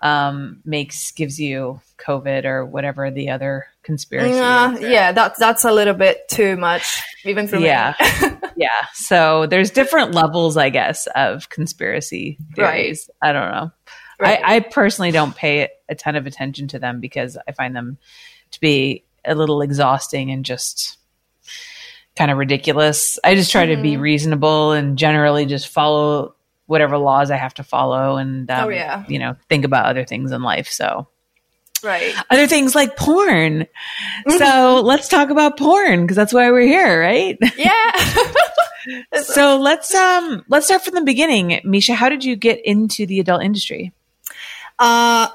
um 0.00 0.60
makes 0.64 1.10
gives 1.12 1.38
you 1.38 1.80
covid 1.98 2.44
or 2.44 2.64
whatever 2.64 3.10
the 3.10 3.30
other 3.30 3.66
conspiracy 3.86 4.38
uh, 4.38 4.76
yeah 4.80 5.12
that's 5.12 5.38
that's 5.38 5.64
a 5.64 5.72
little 5.72 5.94
bit 5.94 6.28
too 6.28 6.56
much 6.56 7.00
even 7.24 7.48
for 7.48 7.56
yeah. 7.56 7.94
me 8.22 8.28
yeah. 8.56 8.68
So 8.94 9.46
there's 9.46 9.70
different 9.70 10.14
levels, 10.14 10.56
I 10.56 10.70
guess, 10.70 11.06
of 11.14 11.48
conspiracy 11.50 12.38
theories. 12.54 13.08
Right. 13.22 13.28
I 13.28 13.32
don't 13.32 13.50
know. 13.50 13.70
Right. 14.18 14.40
I, 14.42 14.56
I 14.56 14.60
personally 14.60 15.10
don't 15.10 15.36
pay 15.36 15.68
a 15.88 15.94
ton 15.94 16.16
of 16.16 16.26
attention 16.26 16.68
to 16.68 16.78
them 16.78 17.00
because 17.00 17.36
I 17.46 17.52
find 17.52 17.76
them 17.76 17.98
to 18.52 18.60
be 18.60 19.04
a 19.24 19.34
little 19.34 19.60
exhausting 19.60 20.30
and 20.30 20.44
just 20.44 20.96
kind 22.16 22.30
of 22.30 22.38
ridiculous. 22.38 23.18
I 23.22 23.34
just 23.34 23.52
try 23.52 23.66
mm-hmm. 23.66 23.76
to 23.76 23.82
be 23.82 23.92
mm-hmm. 23.92 24.02
reasonable 24.02 24.72
and 24.72 24.96
generally 24.96 25.44
just 25.44 25.68
follow 25.68 26.34
whatever 26.64 26.96
laws 26.96 27.30
I 27.30 27.36
have 27.36 27.54
to 27.54 27.62
follow 27.62 28.16
and 28.16 28.50
um, 28.50 28.66
oh, 28.66 28.68
yeah. 28.70 29.04
you 29.06 29.20
know 29.20 29.36
think 29.48 29.64
about 29.64 29.86
other 29.86 30.04
things 30.04 30.32
in 30.32 30.42
life. 30.42 30.68
So 30.68 31.06
right, 31.82 32.14
other 32.30 32.46
things 32.46 32.74
like 32.74 32.96
porn. 32.96 33.66
so 34.38 34.80
let's 34.84 35.08
talk 35.08 35.30
about 35.30 35.58
porn 35.58 36.02
because 36.02 36.16
that's 36.16 36.32
why 36.32 36.50
we're 36.50 36.66
here, 36.66 37.00
right? 37.00 37.38
Yeah. 37.56 37.92
so 39.22 39.58
let's 39.58 39.94
um 39.94 40.44
let's 40.48 40.66
start 40.66 40.84
from 40.84 40.94
the 40.94 41.02
beginning. 41.02 41.60
Misha, 41.64 41.94
how 41.94 42.08
did 42.08 42.24
you 42.24 42.36
get 42.36 42.64
into 42.64 43.06
the 43.06 43.20
adult 43.20 43.42
industry? 43.42 43.92
Uh 44.78 45.28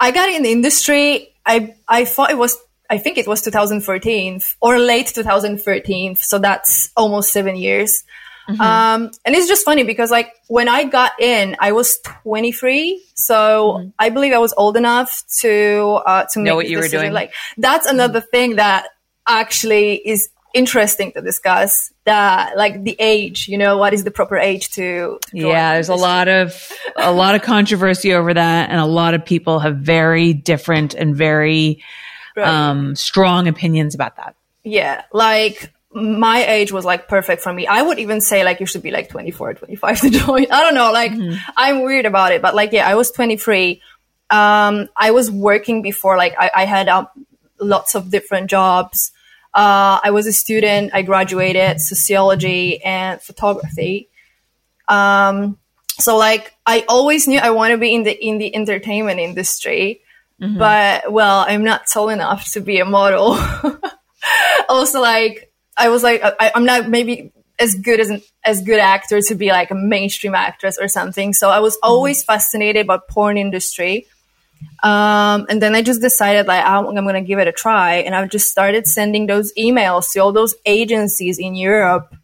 I 0.00 0.10
got 0.10 0.28
in 0.28 0.42
the 0.42 0.52
industry. 0.52 1.34
I 1.44 1.74
I 1.88 2.04
thought 2.04 2.30
it 2.30 2.38
was 2.38 2.56
I 2.90 2.98
think 2.98 3.18
it 3.18 3.26
was 3.26 3.42
2014 3.42 4.40
or 4.60 4.78
late 4.78 5.08
2013. 5.08 6.16
So 6.16 6.38
that's 6.38 6.90
almost 6.96 7.32
seven 7.32 7.56
years. 7.56 8.04
Mm-hmm. 8.48 8.60
Um, 8.60 9.10
and 9.24 9.34
it's 9.34 9.48
just 9.48 9.64
funny 9.64 9.84
because 9.84 10.10
like 10.10 10.32
when 10.48 10.68
I 10.68 10.84
got 10.84 11.12
in, 11.20 11.56
I 11.58 11.72
was 11.72 11.98
23. 12.22 13.02
So 13.14 13.78
mm-hmm. 13.78 13.88
I 13.98 14.10
believe 14.10 14.32
I 14.32 14.38
was 14.38 14.52
old 14.56 14.76
enough 14.76 15.22
to, 15.40 16.00
uh, 16.06 16.24
to 16.32 16.40
know 16.40 16.56
what 16.56 16.68
you 16.68 16.76
decision. 16.76 16.98
were 16.98 17.02
doing. 17.04 17.12
Like 17.12 17.32
that's 17.56 17.86
another 17.86 18.20
mm-hmm. 18.20 18.30
thing 18.30 18.56
that 18.56 18.88
actually 19.26 19.94
is 20.06 20.28
interesting 20.54 21.10
to 21.12 21.20
discuss 21.20 21.92
that 22.04 22.56
like 22.56 22.84
the 22.84 22.94
age 23.00 23.48
you 23.48 23.58
know 23.58 23.76
what 23.76 23.92
is 23.92 24.04
the 24.04 24.10
proper 24.10 24.36
age 24.36 24.70
to, 24.70 25.18
to 25.26 25.36
yeah 25.36 25.72
there's 25.72 25.88
a 25.88 25.96
lot 25.96 26.28
of 26.28 26.70
a 26.96 27.10
lot 27.10 27.34
of 27.34 27.42
controversy 27.42 28.14
over 28.14 28.32
that 28.32 28.70
and 28.70 28.78
a 28.78 28.86
lot 28.86 29.14
of 29.14 29.24
people 29.24 29.58
have 29.58 29.78
very 29.78 30.32
different 30.32 30.94
and 30.94 31.16
very 31.16 31.82
right. 32.36 32.46
um 32.46 32.94
strong 32.94 33.48
opinions 33.48 33.96
about 33.96 34.14
that 34.16 34.36
yeah 34.62 35.02
like 35.12 35.73
my 35.94 36.44
age 36.44 36.72
was 36.72 36.84
like 36.84 37.08
perfect 37.08 37.42
for 37.42 37.52
me. 37.52 37.66
I 37.66 37.80
would 37.80 37.98
even 37.98 38.20
say 38.20 38.44
like 38.44 38.60
you 38.60 38.66
should 38.66 38.82
be 38.82 38.90
like 38.90 39.08
24, 39.08 39.54
25 39.54 40.00
to 40.00 40.10
join. 40.26 40.46
I 40.50 40.62
don't 40.62 40.74
know. 40.74 40.92
Like 40.92 41.12
mm-hmm. 41.12 41.38
I'm 41.56 41.82
weird 41.82 42.06
about 42.06 42.32
it, 42.32 42.42
but 42.42 42.54
like, 42.54 42.72
yeah, 42.72 42.88
I 42.88 42.94
was 42.96 43.10
23. 43.12 43.80
Um, 44.30 44.88
I 44.96 45.12
was 45.12 45.30
working 45.30 45.82
before, 45.82 46.16
like 46.16 46.34
I, 46.38 46.50
I 46.54 46.64
had 46.64 46.88
um, 46.88 47.06
lots 47.60 47.94
of 47.94 48.10
different 48.10 48.50
jobs. 48.50 49.12
Uh, 49.54 50.00
I 50.02 50.10
was 50.10 50.26
a 50.26 50.32
student. 50.32 50.90
I 50.92 51.02
graduated 51.02 51.80
sociology 51.80 52.82
and 52.82 53.22
photography. 53.22 54.08
Um, 54.88 55.58
so 55.98 56.16
like 56.16 56.52
I 56.66 56.84
always 56.88 57.28
knew 57.28 57.38
I 57.38 57.50
want 57.50 57.70
to 57.70 57.78
be 57.78 57.94
in 57.94 58.02
the 58.02 58.12
in 58.12 58.38
the 58.38 58.54
entertainment 58.54 59.20
industry, 59.20 60.00
mm-hmm. 60.42 60.58
but 60.58 61.12
well, 61.12 61.44
I'm 61.46 61.62
not 61.62 61.86
tall 61.86 62.08
enough 62.08 62.50
to 62.52 62.60
be 62.60 62.80
a 62.80 62.84
model. 62.84 63.38
also, 64.68 65.00
like 65.00 65.52
I 65.76 65.88
was 65.88 66.02
like 66.02 66.20
I, 66.22 66.52
I'm 66.54 66.64
not 66.64 66.88
maybe 66.88 67.32
as 67.58 67.74
good 67.74 68.00
as 68.00 68.10
an, 68.10 68.22
as 68.44 68.62
good 68.62 68.80
actor 68.80 69.20
to 69.20 69.34
be 69.34 69.48
like 69.48 69.70
a 69.70 69.74
mainstream 69.74 70.34
actress 70.34 70.78
or 70.80 70.88
something. 70.88 71.32
So 71.32 71.50
I 71.50 71.60
was 71.60 71.74
mm-hmm. 71.74 71.90
always 71.90 72.22
mm-hmm. 72.22 72.32
fascinated 72.32 72.86
by 72.86 72.98
porn 73.08 73.38
industry. 73.38 74.06
Um, 74.82 75.46
and 75.48 75.60
then 75.60 75.74
I 75.74 75.82
just 75.82 76.00
decided 76.00 76.46
like 76.46 76.64
I'm, 76.64 76.86
I'm 76.86 76.94
going 76.94 77.14
to 77.14 77.20
give 77.20 77.38
it 77.38 77.48
a 77.48 77.52
try, 77.52 77.96
and 77.96 78.14
I 78.14 78.26
just 78.26 78.50
started 78.50 78.86
sending 78.86 79.26
those 79.26 79.52
emails 79.54 80.12
to 80.12 80.20
all 80.20 80.32
those 80.32 80.54
agencies 80.64 81.38
in 81.38 81.54
Europe, 81.54 82.14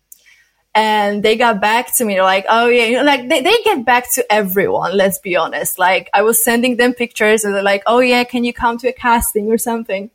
and 0.75 1.23
they 1.23 1.37
got 1.37 1.61
back 1.61 1.95
to 1.97 2.05
me. 2.05 2.15
They're 2.15 2.23
like, 2.23 2.47
"Oh 2.49 2.69
yeah," 2.69 2.85
you 2.85 2.97
know, 2.97 3.05
like 3.05 3.29
they, 3.29 3.43
they 3.43 3.57
get 3.63 3.85
back 3.85 4.13
to 4.15 4.33
everyone. 4.33 4.97
Let's 4.97 5.19
be 5.19 5.37
honest. 5.37 5.79
Like 5.79 6.09
I 6.15 6.23
was 6.23 6.43
sending 6.43 6.77
them 6.77 6.95
pictures, 6.95 7.45
and 7.45 7.55
they're 7.55 7.63
like, 7.63 7.83
"Oh 7.87 8.01
yeah, 8.01 8.25
can 8.25 8.45
you 8.45 8.55
come 8.55 8.79
to 8.79 8.89
a 8.89 8.93
casting 8.93 9.51
or 9.51 9.59
something?" 9.59 10.11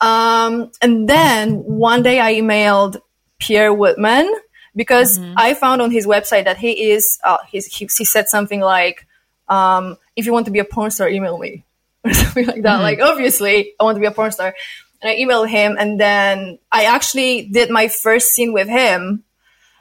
Um, 0.00 0.70
and 0.80 1.08
then 1.08 1.56
one 1.64 2.02
day 2.02 2.20
I 2.20 2.34
emailed 2.34 3.00
Pierre 3.38 3.72
Woodman 3.72 4.32
because 4.76 5.18
mm-hmm. 5.18 5.34
I 5.36 5.54
found 5.54 5.82
on 5.82 5.90
his 5.90 6.06
website 6.06 6.44
that 6.44 6.58
he 6.58 6.90
is 6.90 7.18
uh, 7.24 7.38
he, 7.48 7.60
he 7.60 8.04
said 8.04 8.28
something 8.28 8.60
like 8.60 9.06
um, 9.48 9.96
if 10.16 10.26
you 10.26 10.32
want 10.32 10.46
to 10.46 10.52
be 10.52 10.58
a 10.58 10.64
porn 10.64 10.90
star, 10.90 11.08
email 11.08 11.38
me 11.38 11.64
or 12.04 12.12
something 12.12 12.46
like 12.46 12.62
that. 12.62 12.74
Mm-hmm. 12.74 12.82
Like, 12.82 13.00
obviously, 13.00 13.74
I 13.78 13.84
want 13.84 13.96
to 13.96 14.00
be 14.00 14.06
a 14.06 14.12
porn 14.12 14.32
star. 14.32 14.54
And 15.00 15.10
I 15.10 15.16
emailed 15.16 15.48
him, 15.48 15.76
and 15.78 16.00
then 16.00 16.58
I 16.72 16.84
actually 16.84 17.48
did 17.48 17.70
my 17.70 17.86
first 17.86 18.34
scene 18.34 18.52
with 18.52 18.68
him, 18.68 19.22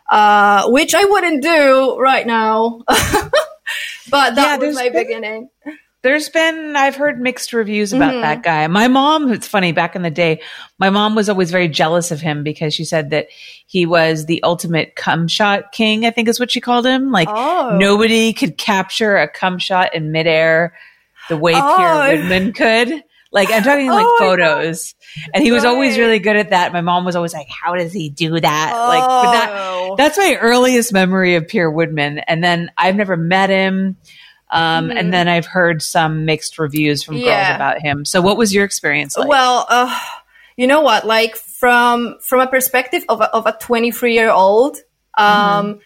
uh, 0.10 0.70
which 0.70 0.94
I 0.94 1.06
wouldn't 1.06 1.42
do 1.42 1.98
right 2.00 2.26
now. 2.26 2.84
but 2.88 4.36
that 4.36 4.36
yeah, 4.38 4.58
was 4.58 4.76
my 4.76 4.90
been, 4.90 5.04
beginning. 5.04 5.50
There's 6.08 6.30
been, 6.30 6.78
I've 6.78 6.96
heard 6.96 7.20
mixed 7.20 7.52
reviews 7.52 7.92
about 7.92 8.14
mm-hmm. 8.14 8.22
that 8.22 8.42
guy. 8.42 8.66
My 8.68 8.88
mom, 8.88 9.30
it's 9.30 9.46
funny, 9.46 9.74
back 9.74 9.94
in 9.94 10.04
the 10.04 10.10
day, 10.10 10.42
my 10.80 10.90
mom 10.90 11.16
was 11.16 11.28
always 11.28 11.52
very 11.52 11.68
jealous 11.68 12.12
of 12.12 12.22
him 12.22 12.44
because 12.44 12.74
she 12.74 12.86
said 12.86 13.10
that 13.10 13.28
he 13.66 13.86
was 13.86 14.26
the 14.26 14.42
ultimate 14.44 14.96
cum 14.96 15.28
shot 15.28 15.74
king, 15.74 16.06
I 16.06 16.12
think 16.12 16.30
is 16.30 16.40
what 16.40 16.50
she 16.50 16.62
called 16.62 16.86
him. 16.86 17.12
Like 17.12 17.28
oh. 17.30 17.76
nobody 17.78 18.32
could 18.32 18.58
capture 18.58 19.18
a 19.18 19.28
cum 19.28 19.60
shot 19.60 19.94
in 19.94 20.14
midair 20.14 20.78
the 21.28 21.36
way 21.36 21.52
oh. 21.54 21.76
Pierre 21.76 22.16
Woodman 22.16 22.54
could. 22.54 23.04
Like 23.34 23.52
I'm 23.52 23.64
talking 23.64 23.90
like 23.90 24.06
oh 24.08 24.16
photos. 24.18 24.96
And 25.34 25.44
he 25.44 25.52
was 25.52 25.66
right. 25.66 25.72
always 25.72 25.98
really 25.98 26.20
good 26.20 26.38
at 26.38 26.52
that. 26.52 26.72
My 26.72 26.80
mom 26.80 27.04
was 27.04 27.18
always 27.18 27.34
like, 27.34 27.50
How 27.50 27.76
does 27.76 27.92
he 27.92 28.10
do 28.10 28.40
that? 28.40 28.72
Oh. 28.74 28.88
Like 28.88 29.34
that, 29.34 29.96
that's 29.98 30.18
my 30.18 30.38
earliest 30.40 30.94
memory 30.94 31.36
of 31.36 31.50
Pierre 31.50 31.70
Woodman. 31.70 32.20
And 32.20 32.42
then 32.42 32.72
I've 32.78 32.96
never 32.96 33.18
met 33.18 33.50
him. 33.50 33.98
Um, 34.50 34.88
mm-hmm. 34.88 34.98
And 34.98 35.14
then 35.14 35.28
I've 35.28 35.46
heard 35.46 35.82
some 35.82 36.26
mixed 36.26 36.58
reviews 36.58 37.04
from 37.04 37.18
yeah. 37.18 37.48
girls 37.48 37.56
about 37.56 37.82
him. 37.82 38.06
So, 38.06 38.22
what 38.22 38.38
was 38.38 38.54
your 38.54 38.64
experience 38.64 39.18
like? 39.18 39.28
Well, 39.28 39.66
uh, 39.70 40.00
you 40.56 40.68
know 40.68 40.82
what? 40.82 41.06
Like 41.06 41.36
from 41.36 42.18
from 42.22 42.40
a 42.40 42.48
perspective 42.48 43.04
of 43.10 43.22
a, 43.22 43.30
of 43.34 43.46
a 43.46 43.58
23 43.60 44.14
year 44.14 44.30
old, 44.30 44.78
um, 45.18 45.26
mm-hmm. 45.26 45.80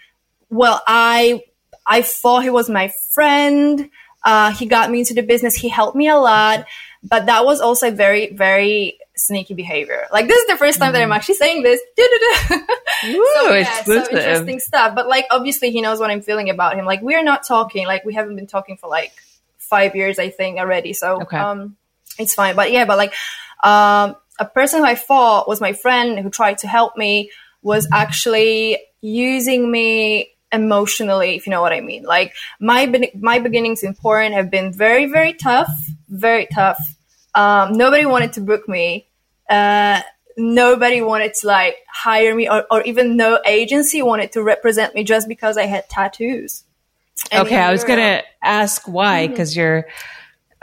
well, 0.49 0.81
I 0.85 1.43
I 1.85 2.01
thought 2.03 2.43
he 2.43 2.49
was 2.49 2.69
my 2.69 2.93
friend. 3.13 3.89
Uh, 4.23 4.53
he 4.53 4.67
got 4.67 4.91
me 4.91 4.99
into 4.99 5.15
the 5.15 5.23
business. 5.23 5.55
He 5.55 5.67
helped 5.67 5.95
me 5.95 6.07
a 6.07 6.17
lot, 6.17 6.65
but 7.03 7.25
that 7.25 7.45
was 7.45 7.61
also 7.61 7.91
very 7.91 8.33
very 8.33 8.97
sneaky 9.15 9.53
behavior. 9.53 10.07
Like 10.11 10.27
this 10.27 10.37
is 10.37 10.47
the 10.47 10.57
first 10.57 10.79
time 10.79 10.89
mm. 10.89 10.93
that 10.93 11.01
I'm 11.01 11.09
mm-hmm. 11.09 11.13
actually 11.13 11.35
saying 11.35 11.63
this. 11.63 11.81
Ooh, 13.05 13.27
so, 13.35 13.53
yeah, 13.53 13.83
so 13.83 13.93
interesting 13.93 14.59
stuff. 14.59 14.95
But 14.95 15.07
like 15.07 15.25
obviously 15.31 15.71
he 15.71 15.81
knows 15.81 15.99
what 15.99 16.09
I'm 16.09 16.21
feeling 16.21 16.49
about 16.49 16.75
him. 16.75 16.85
Like 16.85 17.01
we're 17.01 17.23
not 17.23 17.45
talking. 17.45 17.85
Like 17.87 18.05
we 18.05 18.13
haven't 18.13 18.35
been 18.35 18.47
talking 18.47 18.77
for 18.77 18.89
like 18.89 19.13
five 19.57 19.95
years, 19.95 20.19
I 20.19 20.29
think, 20.29 20.59
already. 20.59 20.93
So 20.93 21.21
okay. 21.21 21.37
um 21.37 21.77
it's 22.17 22.33
fine. 22.33 22.55
But 22.55 22.71
yeah, 22.71 22.85
but 22.85 22.97
like 22.97 23.13
um 23.63 24.15
a 24.39 24.45
person 24.45 24.79
who 24.79 24.85
I 24.85 24.95
thought 24.95 25.47
was 25.47 25.61
my 25.61 25.73
friend 25.73 26.19
who 26.19 26.29
tried 26.29 26.59
to 26.59 26.67
help 26.67 26.97
me 26.97 27.31
was 27.61 27.87
actually 27.91 28.79
using 29.01 29.69
me 29.69 30.31
emotionally, 30.51 31.35
if 31.35 31.45
you 31.45 31.51
know 31.51 31.61
what 31.61 31.73
I 31.73 31.81
mean. 31.81 32.03
Like 32.03 32.33
my 32.59 32.85
be- 32.85 33.11
my 33.19 33.39
beginnings 33.39 33.83
in 33.83 33.93
porn 33.93 34.31
have 34.33 34.49
been 34.49 34.73
very 34.73 35.05
very 35.05 35.33
tough, 35.33 35.71
very 36.09 36.47
tough. 36.47 36.79
Um, 37.33 37.73
nobody 37.73 38.05
wanted 38.05 38.33
to 38.33 38.41
book 38.41 38.67
me 38.67 39.07
uh, 39.51 40.01
nobody 40.37 41.01
wanted 41.01 41.33
to 41.35 41.47
like 41.47 41.75
hire 41.87 42.33
me 42.33 42.49
or, 42.49 42.65
or 42.71 42.81
even 42.83 43.17
no 43.17 43.39
agency 43.45 44.01
wanted 44.01 44.31
to 44.31 44.41
represent 44.41 44.95
me 44.95 45.03
just 45.03 45.27
because 45.27 45.57
I 45.57 45.65
had 45.65 45.89
tattoos. 45.89 46.63
And 47.31 47.45
okay, 47.45 47.57
I 47.57 47.71
was 47.71 47.83
going 47.83 47.99
to 47.99 48.23
ask 48.41 48.87
why 48.87 49.27
because 49.27 49.51
mm-hmm. 49.51 49.59
you're 49.59 49.87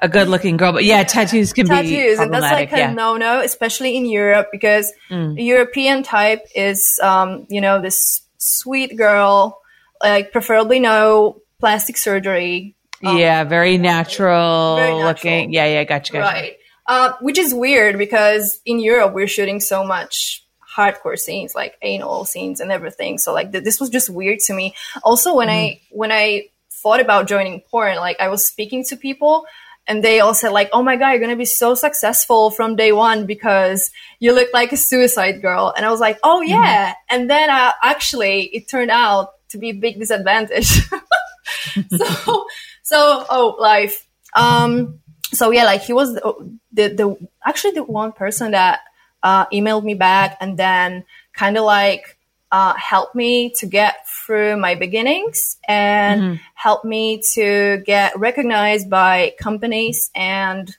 a 0.01 0.09
good 0.09 0.29
looking 0.29 0.57
girl, 0.57 0.73
but 0.73 0.85
yeah, 0.85 1.03
tattoos 1.03 1.53
can 1.53 1.67
tattoos, 1.67 1.91
be 1.91 1.97
tattoos, 1.97 2.19
and 2.19 2.33
that's 2.33 2.43
like 2.43 2.73
a 2.73 2.79
yeah. 2.79 2.93
no 2.93 3.17
no, 3.17 3.41
especially 3.41 3.97
in 3.97 4.07
Europe 4.07 4.49
because 4.51 4.93
mm. 5.11 5.35
European 5.37 6.03
type 6.03 6.47
is, 6.55 6.99
um, 7.03 7.47
you 7.51 7.61
know, 7.61 7.81
this 7.81 8.23
sweet 8.39 8.97
girl, 8.97 9.61
like 10.03 10.33
preferably 10.33 10.81
no 10.81 11.43
plastic 11.61 11.97
surgery. 11.97 12.75
Um, 13.05 13.17
yeah, 13.17 13.45
very 13.45 13.79
natural, 13.79 14.77
very 14.77 14.91
natural, 14.91 15.07
looking. 15.07 15.53
Yeah, 15.53 15.67
yeah, 15.67 15.85
gotcha, 15.85 16.13
gotcha. 16.13 16.25
Right, 16.25 16.57
uh, 16.87 17.13
which 17.21 17.39
is 17.39 17.55
weird 17.55 17.99
because 17.99 18.61
in 18.65 18.81
Europe 18.81 19.15
we're 19.15 19.29
shooting 19.29 19.61
so 19.61 19.85
much 19.85 20.45
hardcore 20.79 21.19
scenes, 21.19 21.55
like 21.55 21.77
anal 21.83 22.25
scenes 22.25 22.61
and 22.61 22.71
everything. 22.71 23.19
So 23.19 23.33
like 23.33 23.53
th- 23.53 23.65
this 23.65 23.81
was 23.81 23.91
just 23.91 24.09
weird 24.09 24.39
to 24.47 24.55
me. 24.55 24.75
Also, 25.03 25.35
when 25.35 25.49
mm. 25.49 25.53
I 25.53 25.57
mm-hmm. 25.57 25.99
when 25.99 26.13
I 26.13 26.49
thought 26.71 27.01
about 27.01 27.27
joining 27.27 27.61
porn, 27.61 27.97
like 27.97 28.21
I 28.21 28.29
was 28.29 28.47
speaking 28.47 28.85
to 28.85 28.97
people 28.97 29.45
and 29.89 30.05
they 30.05 30.21
all 30.21 30.35
said 30.35 30.51
like, 30.51 30.69
"Oh 30.73 30.83
my 30.83 30.97
god, 30.97 31.11
you're 31.11 31.21
gonna 31.21 31.37
be 31.37 31.45
so 31.45 31.75
successful 31.75 32.51
from 32.51 32.77
day 32.77 32.93
one 32.93 33.27
because 33.27 33.91
you 34.21 34.33
look 34.33 34.51
like 34.53 34.73
a 34.73 34.77
suicide 34.77 35.43
girl." 35.43 35.73
And 35.77 35.85
I 35.85 35.91
was 35.91 36.01
like, 36.01 36.19
"Oh 36.23 36.43
yeah." 36.43 36.91
Mm-hmm. 36.91 37.17
And 37.17 37.31
then 37.31 37.51
uh, 37.51 37.73
actually, 37.83 38.43
it 38.43 38.69
turned 38.69 38.91
out 38.91 39.33
to 39.51 39.59
be 39.59 39.71
a 39.71 39.75
big 39.75 39.99
disadvantage. 39.99 40.67
so, 41.97 42.47
so 42.83 43.27
oh, 43.29 43.57
life. 43.59 44.07
Um, 44.35 45.01
so 45.33 45.51
yeah, 45.51 45.65
like 45.65 45.83
he 45.83 45.93
was 45.93 46.15
the, 46.15 46.59
the, 46.73 46.89
the 46.89 47.29
actually 47.45 47.73
the 47.73 47.85
one 47.85 48.13
person 48.13 48.53
that 48.53 48.81
uh, 49.23 49.47
emailed 49.47 49.85
me 49.85 49.95
back 49.95 50.37
and 50.41 50.59
then 50.59 51.05
kind 51.33 51.57
of 51.57 51.65
like 51.65 52.19
uh, 52.51 52.75
helped 52.75 53.15
me 53.15 53.51
to 53.59 53.67
get 53.67 54.09
through 54.09 54.57
my 54.57 54.75
beginnings 54.75 55.59
and 55.67 56.21
mm-hmm. 56.21 56.35
help 56.55 56.85
me 56.85 57.23
to 57.35 57.83
get 57.85 58.19
recognized 58.19 58.89
by 58.89 59.35
companies 59.39 60.11
and 60.15 60.77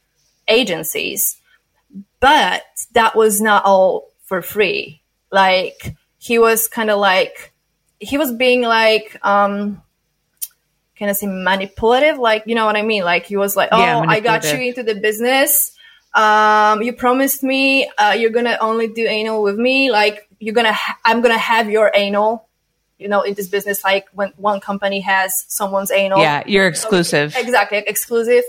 agencies. 0.47 1.39
But 2.19 2.63
that 2.93 3.15
was 3.15 3.39
not 3.39 3.65
all 3.65 4.11
for 4.25 4.41
free. 4.41 5.01
Like 5.31 5.95
he 6.17 6.39
was 6.39 6.67
kind 6.67 6.89
of 6.89 6.99
like, 6.99 7.48
he 7.99 8.17
was 8.17 8.31
being 8.33 8.61
like, 8.61 9.17
um, 9.25 9.81
can 10.95 11.09
I 11.09 11.13
say 11.13 11.27
manipulative? 11.27 12.17
Like, 12.17 12.43
you 12.45 12.55
know 12.55 12.65
what 12.65 12.75
I 12.75 12.81
mean? 12.81 13.03
Like 13.03 13.25
he 13.25 13.37
was 13.37 13.55
like, 13.55 13.69
oh, 13.71 13.79
yeah, 13.79 14.03
I 14.07 14.19
got 14.19 14.43
you 14.45 14.59
into 14.59 14.83
the 14.83 14.95
business. 14.95 15.75
Um, 16.13 16.81
you 16.81 16.93
promised 16.93 17.43
me, 17.43 17.89
uh, 17.97 18.15
you're 18.17 18.31
going 18.31 18.45
to 18.45 18.57
only 18.59 18.87
do 18.87 19.05
anal 19.05 19.43
with 19.43 19.57
me. 19.57 19.91
Like 19.91 20.27
you're 20.39 20.55
going 20.55 20.65
to, 20.65 20.73
ha- 20.73 20.97
I'm 21.05 21.21
going 21.21 21.33
to 21.33 21.39
have 21.39 21.69
your 21.69 21.91
anal 21.93 22.49
you 22.99 23.07
know, 23.07 23.21
in 23.21 23.33
this 23.33 23.47
business, 23.47 23.83
like 23.83 24.07
when 24.11 24.33
one 24.35 24.59
company 24.59 24.99
has 24.99 25.45
someone's 25.47 25.89
anal. 25.89 26.19
Yeah, 26.19 26.43
you're 26.45 26.67
exclusive. 26.67 27.33
So, 27.33 27.39
exactly, 27.39 27.77
exclusive. 27.87 28.43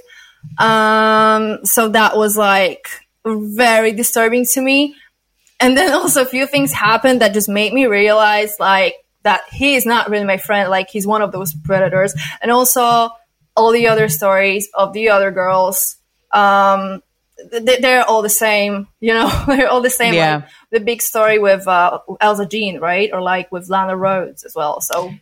Um, 0.58 1.64
so 1.64 1.88
that 1.88 2.16
was 2.16 2.36
like 2.36 2.88
very 3.24 3.92
disturbing 3.92 4.44
to 4.46 4.60
me. 4.60 4.96
And 5.60 5.76
then 5.76 5.92
also 5.92 6.22
a 6.22 6.26
few 6.26 6.46
things 6.46 6.72
happened 6.72 7.20
that 7.20 7.32
just 7.32 7.48
made 7.48 7.72
me 7.72 7.86
realize 7.86 8.56
like 8.58 8.94
that 9.22 9.42
he 9.52 9.74
is 9.74 9.86
not 9.86 10.10
really 10.10 10.24
my 10.24 10.38
friend. 10.38 10.70
Like 10.70 10.90
he's 10.90 11.06
one 11.06 11.22
of 11.22 11.32
those 11.32 11.54
predators. 11.54 12.14
And 12.42 12.50
also 12.50 13.10
all 13.56 13.72
the 13.72 13.88
other 13.88 14.08
stories 14.08 14.68
of 14.74 14.92
the 14.92 15.10
other 15.10 15.30
girls. 15.30 15.96
Um, 16.32 17.02
they're 17.50 18.04
all 18.04 18.22
the 18.22 18.28
same, 18.28 18.88
you 19.00 19.12
know, 19.14 19.30
they're 19.46 19.68
all 19.68 19.80
the 19.80 19.90
same. 19.90 20.14
Yeah. 20.14 20.36
Like 20.36 20.44
the 20.70 20.80
big 20.80 21.02
story 21.02 21.38
with 21.38 21.66
uh, 21.66 21.98
Elsa 22.20 22.46
Jean, 22.46 22.80
right? 22.80 23.10
Or 23.12 23.20
like 23.20 23.50
with 23.50 23.68
Lana 23.68 23.94
Rhoades 23.94 24.44
as 24.44 24.54
well. 24.54 24.80
So. 24.80 25.12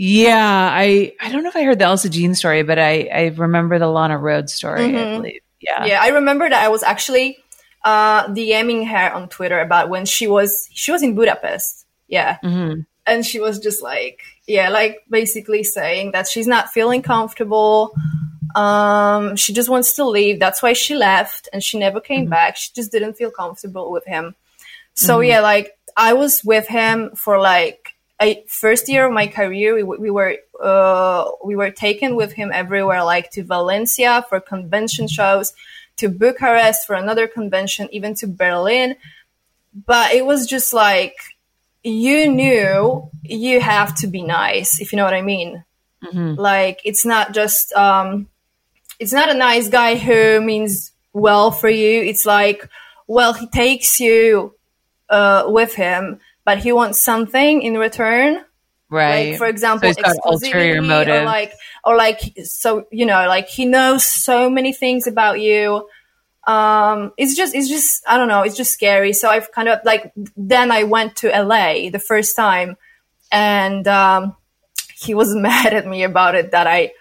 Yeah, 0.00 0.70
I 0.72 1.12
I 1.20 1.32
don't 1.32 1.42
know 1.42 1.48
if 1.48 1.56
I 1.56 1.64
heard 1.64 1.80
the 1.80 1.86
Elsa 1.86 2.08
Jean 2.08 2.36
story, 2.36 2.62
but 2.62 2.78
I 2.78 3.08
I 3.12 3.34
remember 3.36 3.80
the 3.80 3.88
Lana 3.88 4.16
Rhoades 4.16 4.50
story. 4.50 4.82
Mm-hmm. 4.82 4.96
I 4.96 5.16
believe. 5.16 5.40
Yeah. 5.60 5.84
Yeah, 5.86 6.00
I 6.00 6.08
remember 6.10 6.48
that 6.48 6.64
I 6.64 6.68
was 6.68 6.84
actually 6.84 7.36
uh, 7.84 8.28
DMing 8.28 8.86
her 8.88 9.12
on 9.12 9.28
Twitter 9.28 9.58
about 9.58 9.88
when 9.88 10.06
she 10.06 10.28
was 10.28 10.68
she 10.72 10.92
was 10.92 11.02
in 11.02 11.16
Budapest. 11.16 11.84
Yeah. 12.06 12.38
Mm-hmm. 12.44 12.82
And 13.08 13.24
she 13.24 13.40
was 13.40 13.58
just 13.58 13.82
like, 13.82 14.20
yeah, 14.46 14.68
like 14.68 15.04
basically 15.08 15.64
saying 15.64 16.12
that 16.12 16.28
she's 16.28 16.46
not 16.46 16.70
feeling 16.72 17.02
comfortable 17.02 17.94
um, 18.54 19.36
she 19.36 19.52
just 19.52 19.68
wants 19.68 19.94
to 19.94 20.04
leave. 20.04 20.40
That's 20.40 20.62
why 20.62 20.72
she 20.72 20.94
left 20.94 21.48
and 21.52 21.62
she 21.62 21.78
never 21.78 22.00
came 22.00 22.22
mm-hmm. 22.22 22.30
back. 22.30 22.56
She 22.56 22.70
just 22.74 22.92
didn't 22.92 23.14
feel 23.14 23.30
comfortable 23.30 23.90
with 23.90 24.04
him. 24.06 24.34
So 24.94 25.18
mm-hmm. 25.18 25.30
yeah, 25.30 25.40
like 25.40 25.76
I 25.96 26.12
was 26.14 26.44
with 26.44 26.66
him 26.66 27.10
for 27.14 27.38
like 27.38 27.94
a 28.20 28.42
first 28.48 28.88
year 28.88 29.06
of 29.06 29.12
my 29.12 29.26
career. 29.26 29.74
We, 29.74 29.82
we 29.82 30.10
were 30.10 30.36
uh, 30.60 31.30
we 31.44 31.56
were 31.56 31.70
taken 31.70 32.16
with 32.16 32.32
him 32.32 32.50
everywhere, 32.52 33.04
like 33.04 33.30
to 33.32 33.44
Valencia 33.44 34.24
for 34.28 34.40
convention 34.40 35.06
shows, 35.06 35.52
to 35.98 36.08
Bucharest 36.08 36.86
for 36.86 36.94
another 36.94 37.28
convention, 37.28 37.88
even 37.92 38.14
to 38.16 38.26
Berlin. 38.26 38.96
But 39.86 40.12
it 40.12 40.26
was 40.26 40.46
just 40.46 40.72
like 40.72 41.16
you 41.88 42.30
knew 42.30 43.10
you 43.22 43.60
have 43.60 43.94
to 43.96 44.06
be 44.06 44.22
nice, 44.22 44.80
if 44.80 44.92
you 44.92 44.96
know 44.96 45.04
what 45.04 45.14
I 45.14 45.22
mean. 45.22 45.64
Mm-hmm. 46.04 46.40
Like 46.40 46.80
it's 46.84 47.04
not 47.04 47.34
just 47.34 47.72
um, 47.72 48.28
it's 48.98 49.12
not 49.12 49.30
a 49.30 49.34
nice 49.34 49.68
guy 49.68 49.96
who 49.96 50.40
means 50.40 50.92
well 51.12 51.50
for 51.50 51.68
you. 51.68 52.02
It's 52.02 52.26
like, 52.26 52.68
well, 53.06 53.32
he 53.32 53.46
takes 53.46 54.00
you 54.00 54.54
uh, 55.08 55.44
with 55.46 55.74
him, 55.74 56.20
but 56.44 56.58
he 56.58 56.72
wants 56.72 57.02
something 57.02 57.62
in 57.62 57.78
return. 57.78 58.44
Right. 58.90 59.30
Like, 59.30 59.38
for 59.38 59.46
example, 59.46 59.92
so 59.92 60.02
ulterior 60.24 60.80
motive. 60.80 61.22
Or 61.22 61.24
like, 61.24 61.52
or 61.84 61.96
like, 61.96 62.20
so, 62.44 62.86
you 62.90 63.04
know, 63.04 63.26
like 63.28 63.48
he 63.48 63.66
knows 63.66 64.04
so 64.04 64.48
many 64.48 64.72
things 64.72 65.06
about 65.06 65.40
you. 65.40 65.88
Um, 66.48 67.12
it's 67.16 67.36
just, 67.36 67.54
it's 67.54 67.68
just, 67.68 68.02
I 68.08 68.16
don't 68.16 68.28
know, 68.28 68.42
it's 68.42 68.56
just 68.56 68.72
scary. 68.72 69.12
So 69.12 69.28
I've 69.28 69.52
kind 69.52 69.68
of 69.68 69.80
like, 69.84 70.12
then 70.36 70.72
I 70.72 70.84
went 70.84 71.16
to 71.16 71.28
LA 71.28 71.90
the 71.90 72.02
first 72.04 72.34
time 72.34 72.76
and, 73.30 73.86
um, 73.86 74.34
he 74.96 75.14
was 75.14 75.34
mad 75.34 75.74
at 75.74 75.86
me 75.86 76.02
about 76.02 76.34
it 76.34 76.50
that 76.52 76.66
I 76.66 76.92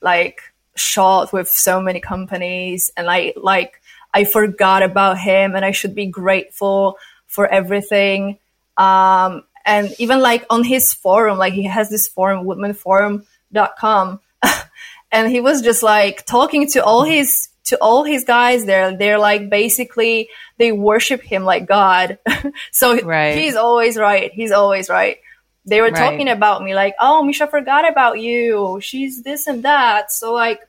like 0.00 0.40
shot 0.74 1.32
with 1.32 1.48
so 1.48 1.80
many 1.80 2.00
companies 2.00 2.92
and 2.96 3.10
I 3.10 3.32
like 3.36 3.80
I 4.12 4.24
forgot 4.24 4.82
about 4.82 5.18
him 5.18 5.54
and 5.54 5.64
I 5.64 5.72
should 5.72 5.94
be 5.94 6.06
grateful 6.06 6.98
for 7.26 7.46
everything. 7.46 8.38
Um, 8.76 9.44
and 9.64 9.94
even 9.98 10.20
like 10.20 10.46
on 10.48 10.64
his 10.64 10.94
forum, 10.94 11.38
like 11.38 11.52
he 11.52 11.64
has 11.64 11.90
this 11.90 12.08
forum, 12.08 12.46
woodmanforum.com. 12.46 14.20
and 15.12 15.30
he 15.30 15.40
was 15.40 15.60
just 15.60 15.82
like 15.82 16.24
talking 16.24 16.66
to 16.68 16.84
all 16.84 17.02
his, 17.02 17.48
to 17.66 17.76
all 17.80 18.04
his 18.04 18.24
guys 18.24 18.64
there. 18.64 18.96
They're 18.96 19.18
like 19.18 19.50
basically, 19.50 20.28
they 20.58 20.72
worship 20.72 21.20
him 21.20 21.44
like 21.44 21.66
God. 21.66 22.18
so 22.72 23.00
right. 23.00 23.36
he's 23.36 23.56
always 23.56 23.96
right. 23.96 24.32
He's 24.32 24.52
always 24.52 24.88
right. 24.88 25.18
They 25.64 25.80
were 25.80 25.88
right. 25.88 25.96
talking 25.96 26.28
about 26.28 26.62
me 26.62 26.74
like, 26.74 26.94
oh, 27.00 27.24
Misha 27.24 27.48
forgot 27.48 27.90
about 27.90 28.20
you. 28.20 28.78
She's 28.80 29.22
this 29.22 29.48
and 29.48 29.64
that. 29.64 30.12
So 30.12 30.32
like, 30.32 30.60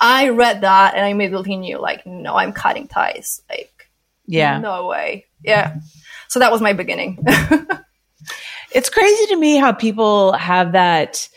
I 0.00 0.28
read 0.30 0.60
that 0.62 0.94
and 0.94 1.04
I 1.04 1.08
immediately 1.08 1.56
knew 1.56 1.78
like, 1.78 2.04
no, 2.06 2.34
I'm 2.34 2.52
cutting 2.52 2.88
ties. 2.88 3.40
Like, 3.48 3.90
yeah, 4.26 4.58
no 4.58 4.86
way. 4.86 5.26
Yeah. 5.42 5.76
So 6.28 6.40
that 6.40 6.52
was 6.52 6.60
my 6.60 6.72
beginning. 6.72 7.24
it's 8.72 8.90
crazy 8.90 9.26
to 9.26 9.36
me 9.36 9.56
how 9.56 9.72
people 9.72 10.32
have 10.32 10.72
that 10.72 11.28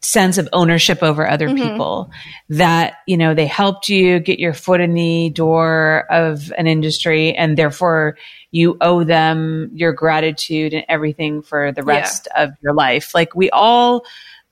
sense 0.00 0.38
of 0.38 0.48
ownership 0.52 1.02
over 1.02 1.28
other 1.28 1.48
mm-hmm. 1.48 1.70
people 1.70 2.10
that 2.48 2.94
you 3.06 3.16
know 3.16 3.34
they 3.34 3.46
helped 3.46 3.88
you 3.88 4.20
get 4.20 4.38
your 4.38 4.54
foot 4.54 4.80
in 4.80 4.94
the 4.94 5.30
door 5.30 6.04
of 6.08 6.52
an 6.56 6.68
industry 6.68 7.34
and 7.34 7.58
therefore 7.58 8.16
you 8.52 8.76
owe 8.80 9.02
them 9.02 9.70
your 9.74 9.92
gratitude 9.92 10.72
and 10.72 10.84
everything 10.88 11.42
for 11.42 11.72
the 11.72 11.82
rest 11.82 12.28
yeah. 12.32 12.44
of 12.44 12.50
your 12.62 12.74
life 12.74 13.12
like 13.12 13.34
we 13.34 13.50
all 13.50 14.04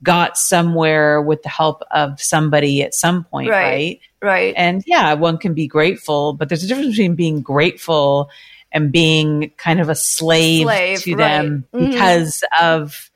got 0.02 0.36
somewhere 0.36 1.22
with 1.22 1.42
the 1.42 1.48
help 1.48 1.82
of 1.92 2.20
somebody 2.20 2.82
at 2.82 2.92
some 2.92 3.22
point 3.22 3.48
right, 3.48 3.62
right 3.62 4.00
right 4.20 4.54
and 4.56 4.82
yeah 4.84 5.14
one 5.14 5.38
can 5.38 5.54
be 5.54 5.68
grateful 5.68 6.32
but 6.32 6.48
there's 6.48 6.64
a 6.64 6.66
difference 6.66 6.90
between 6.90 7.14
being 7.14 7.40
grateful 7.40 8.28
and 8.72 8.90
being 8.92 9.52
kind 9.56 9.80
of 9.80 9.88
a 9.88 9.94
slave, 9.94 10.64
slave 10.64 11.00
to 11.02 11.14
right. 11.14 11.18
them 11.18 11.64
mm-hmm. 11.72 11.90
because 11.90 12.42
of 12.60 13.10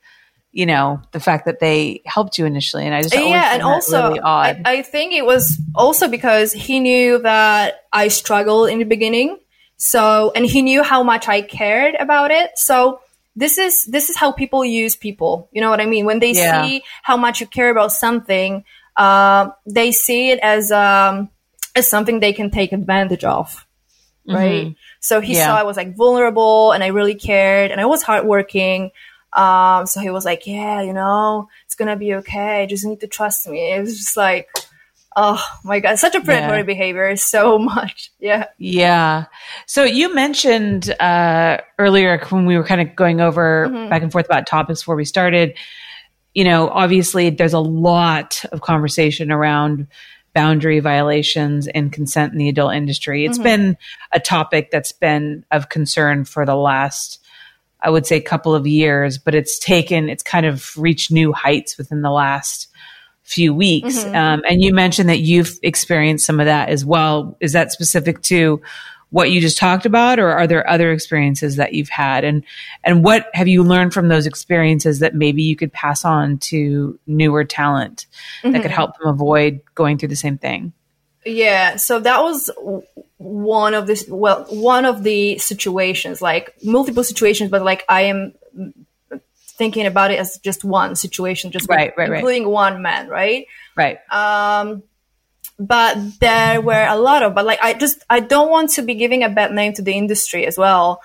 you 0.51 0.65
know 0.65 1.01
the 1.11 1.19
fact 1.19 1.45
that 1.45 1.59
they 1.59 2.01
helped 2.05 2.37
you 2.37 2.45
initially 2.45 2.85
and 2.85 2.93
i 2.93 3.01
just 3.01 3.15
yeah 3.15 3.53
and 3.53 3.61
also 3.63 4.09
really 4.09 4.19
I, 4.19 4.61
I, 4.65 4.81
think 4.81 5.13
it 5.13 5.25
was 5.25 5.57
also 5.73 6.07
because 6.07 6.51
he 6.51 6.79
knew 6.79 7.19
that 7.19 7.85
i 7.91 8.09
struggled 8.09 8.69
in 8.69 8.79
the 8.79 8.85
beginning 8.85 9.39
so 9.77 10.31
and 10.35 10.45
he 10.45 10.61
knew 10.61 10.83
how 10.83 11.03
much 11.03 11.27
i 11.27 11.41
cared 11.41 11.95
about 11.95 12.31
it 12.31 12.57
so 12.57 12.99
this 13.35 13.57
is 13.57 13.85
this 13.85 14.09
is 14.09 14.17
how 14.17 14.31
people 14.31 14.65
use 14.65 14.95
people 14.95 15.47
you 15.51 15.61
know 15.61 15.69
what 15.69 15.79
i 15.79 15.85
mean 15.85 16.05
when 16.05 16.19
they 16.19 16.33
yeah. 16.33 16.65
see 16.65 16.83
how 17.01 17.15
much 17.15 17.39
you 17.39 17.47
care 17.47 17.69
about 17.69 17.91
something 17.91 18.63
uh, 18.97 19.49
they 19.65 19.93
see 19.93 20.31
it 20.31 20.39
as 20.43 20.69
um, 20.69 21.29
as 21.77 21.89
something 21.89 22.19
they 22.19 22.33
can 22.33 22.51
take 22.51 22.73
advantage 22.73 23.23
of 23.23 23.65
right? 24.27 24.67
Mm-hmm. 24.67 24.73
So 24.99 25.19
he 25.19 25.35
yeah. 25.35 25.47
saw 25.47 25.57
I 25.57 25.63
was 25.63 25.77
like 25.77 25.95
vulnerable 25.95 26.71
and 26.71 26.83
I 26.83 26.87
really 26.87 27.15
cared 27.15 27.71
and 27.71 27.81
I 27.81 27.85
was 27.85 28.03
hardworking. 28.03 28.91
Um, 29.33 29.85
so 29.85 29.99
he 29.99 30.09
was 30.09 30.25
like, 30.25 30.45
yeah, 30.45 30.81
you 30.81 30.93
know, 30.93 31.49
it's 31.65 31.75
gonna 31.75 31.95
be 31.95 32.15
okay. 32.15 32.67
just 32.69 32.85
need 32.85 32.99
to 33.01 33.07
trust 33.07 33.47
me. 33.47 33.73
It 33.73 33.81
was 33.81 33.97
just 33.97 34.17
like, 34.17 34.49
oh 35.15 35.43
my 35.63 35.79
god, 35.79 35.99
such 35.99 36.15
a 36.15 36.21
predatory 36.21 36.59
yeah. 36.59 36.63
behavior, 36.63 37.15
so 37.15 37.57
much. 37.59 38.11
Yeah, 38.19 38.45
yeah. 38.57 39.25
So 39.65 39.83
you 39.83 40.13
mentioned 40.13 40.89
uh, 40.99 41.57
earlier 41.79 42.19
when 42.29 42.45
we 42.45 42.57
were 42.57 42.63
kind 42.63 42.81
of 42.81 42.95
going 42.95 43.21
over 43.21 43.67
mm-hmm. 43.67 43.89
back 43.89 44.01
and 44.01 44.11
forth 44.11 44.25
about 44.25 44.47
topics 44.47 44.81
before 44.81 44.95
we 44.95 45.05
started. 45.05 45.57
You 46.33 46.45
know, 46.45 46.69
obviously, 46.69 47.29
there's 47.29 47.53
a 47.53 47.59
lot 47.59 48.43
of 48.51 48.61
conversation 48.61 49.31
around 49.31 49.87
boundary 50.33 50.79
violations 50.79 51.67
and 51.67 51.91
consent 51.91 52.31
in 52.31 52.37
the 52.37 52.49
adult 52.49 52.73
industry. 52.73 53.25
It's 53.25 53.37
mm-hmm. 53.37 53.43
been 53.43 53.77
a 54.13 54.19
topic 54.19 54.71
that's 54.71 54.93
been 54.93 55.45
of 55.51 55.69
concern 55.69 56.23
for 56.25 56.45
the 56.45 56.55
last 56.55 57.20
I 57.81 57.89
would 57.89 58.05
say 58.05 58.17
a 58.17 58.21
couple 58.21 58.53
of 58.53 58.67
years, 58.67 59.17
but 59.17 59.35
it's 59.35 59.57
taken, 59.59 60.09
it's 60.09 60.23
kind 60.23 60.45
of 60.45 60.75
reached 60.77 61.11
new 61.11 61.33
heights 61.33 61.77
within 61.77 62.01
the 62.01 62.11
last 62.11 62.67
few 63.23 63.53
weeks. 63.53 63.99
Mm-hmm. 63.99 64.15
Um, 64.15 64.43
and 64.49 64.61
you 64.61 64.73
mentioned 64.73 65.09
that 65.09 65.19
you've 65.19 65.57
experienced 65.63 66.25
some 66.25 66.39
of 66.39 66.45
that 66.45 66.69
as 66.69 66.83
well. 66.85 67.37
Is 67.39 67.53
that 67.53 67.71
specific 67.71 68.21
to 68.23 68.61
what 69.09 69.29
you 69.29 69.41
just 69.41 69.57
talked 69.57 69.85
about, 69.85 70.19
or 70.19 70.31
are 70.31 70.47
there 70.47 70.67
other 70.69 70.91
experiences 70.91 71.57
that 71.57 71.73
you've 71.73 71.89
had? 71.89 72.23
And 72.23 72.43
and 72.83 73.03
what 73.03 73.29
have 73.33 73.47
you 73.47 73.61
learned 73.63 73.93
from 73.93 74.07
those 74.07 74.25
experiences 74.25 74.99
that 74.99 75.15
maybe 75.15 75.43
you 75.43 75.55
could 75.55 75.71
pass 75.71 76.05
on 76.05 76.37
to 76.39 76.97
newer 77.07 77.43
talent 77.43 78.07
mm-hmm. 78.41 78.51
that 78.51 78.61
could 78.61 78.71
mm-hmm. 78.71 78.75
help 78.75 78.97
them 78.97 79.07
avoid 79.07 79.61
going 79.75 79.97
through 79.97 80.09
the 80.09 80.15
same 80.15 80.37
thing? 80.37 80.73
Yeah, 81.25 81.75
so 81.75 81.99
that 81.99 82.23
was 82.23 82.49
one 83.21 83.75
of 83.75 83.85
the 83.85 84.03
well, 84.09 84.45
one 84.49 84.85
of 84.85 85.03
the 85.03 85.37
situations, 85.37 86.21
like 86.21 86.55
multiple 86.63 87.03
situations, 87.03 87.51
but 87.51 87.61
like 87.61 87.85
I 87.87 88.01
am 88.03 88.33
thinking 89.35 89.85
about 89.85 90.09
it 90.11 90.19
as 90.19 90.39
just 90.39 90.63
one 90.63 90.95
situation, 90.95 91.51
just 91.51 91.69
right, 91.69 91.93
right, 91.95 92.11
including 92.11 92.43
right. 92.43 92.51
one 92.51 92.81
man, 92.81 93.07
right? 93.07 93.45
Right. 93.75 93.99
Um, 94.11 94.81
but 95.59 95.97
there 96.19 96.61
were 96.61 96.85
a 96.87 96.97
lot 96.97 97.21
of, 97.21 97.35
but 97.35 97.45
like 97.45 97.59
I 97.61 97.73
just 97.73 98.03
I 98.09 98.21
don't 98.21 98.49
want 98.49 98.71
to 98.71 98.81
be 98.81 98.95
giving 98.95 99.23
a 99.23 99.29
bad 99.29 99.51
name 99.51 99.73
to 99.73 99.83
the 99.83 99.93
industry 99.93 100.47
as 100.47 100.57
well, 100.57 101.01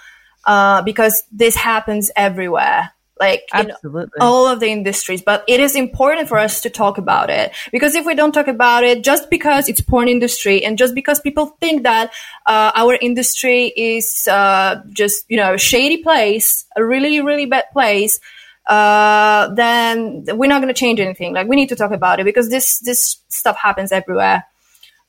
uh, 0.47 0.81
because 0.83 1.23
this 1.31 1.55
happens 1.55 2.11
everywhere 2.17 2.93
like 3.19 3.49
Absolutely. 3.53 4.19
all 4.21 4.47
of 4.47 4.61
the 4.61 4.69
industries. 4.69 5.23
But 5.23 5.45
it 5.49 5.61
is 5.61 5.75
important 5.75 6.29
for 6.29 6.39
us 6.39 6.61
to 6.63 6.71
talk 6.71 6.99
about 6.99 7.31
it 7.31 7.53
because 7.73 7.95
if 7.95 8.05
we 8.05 8.15
don't 8.15 8.33
talk 8.33 8.49
about 8.49 8.85
it, 8.85 9.03
just 9.03 9.31
because 9.31 9.69
it's 9.69 9.81
porn 9.81 10.09
industry 10.09 10.65
and 10.65 10.77
just 10.79 10.95
because 10.95 11.21
people 11.21 11.57
think 11.61 11.83
that 11.85 12.13
uh, 12.47 12.73
our 12.75 12.95
industry 12.95 13.73
is 13.77 14.29
uh, 14.29 14.83
just 14.91 15.25
you 15.29 15.37
know 15.37 15.55
a 15.55 15.59
shady 15.59 16.03
place, 16.03 16.67
a 16.77 16.85
really 16.85 17.21
really 17.21 17.47
bad 17.47 17.65
place. 17.73 18.21
Uh, 18.67 19.55
then 19.55 20.25
we're 20.29 20.49
not 20.49 20.61
going 20.61 20.73
to 20.73 20.79
change 20.79 20.99
anything. 20.99 21.33
Like 21.33 21.47
we 21.47 21.57
need 21.57 21.69
to 21.69 21.77
talk 21.77 21.93
about 21.93 22.21
it 22.21 22.25
because 22.25 22.51
this 22.51 22.81
this 22.81 23.23
stuff 23.29 23.57
happens 23.57 23.93
everywhere. 23.93 24.45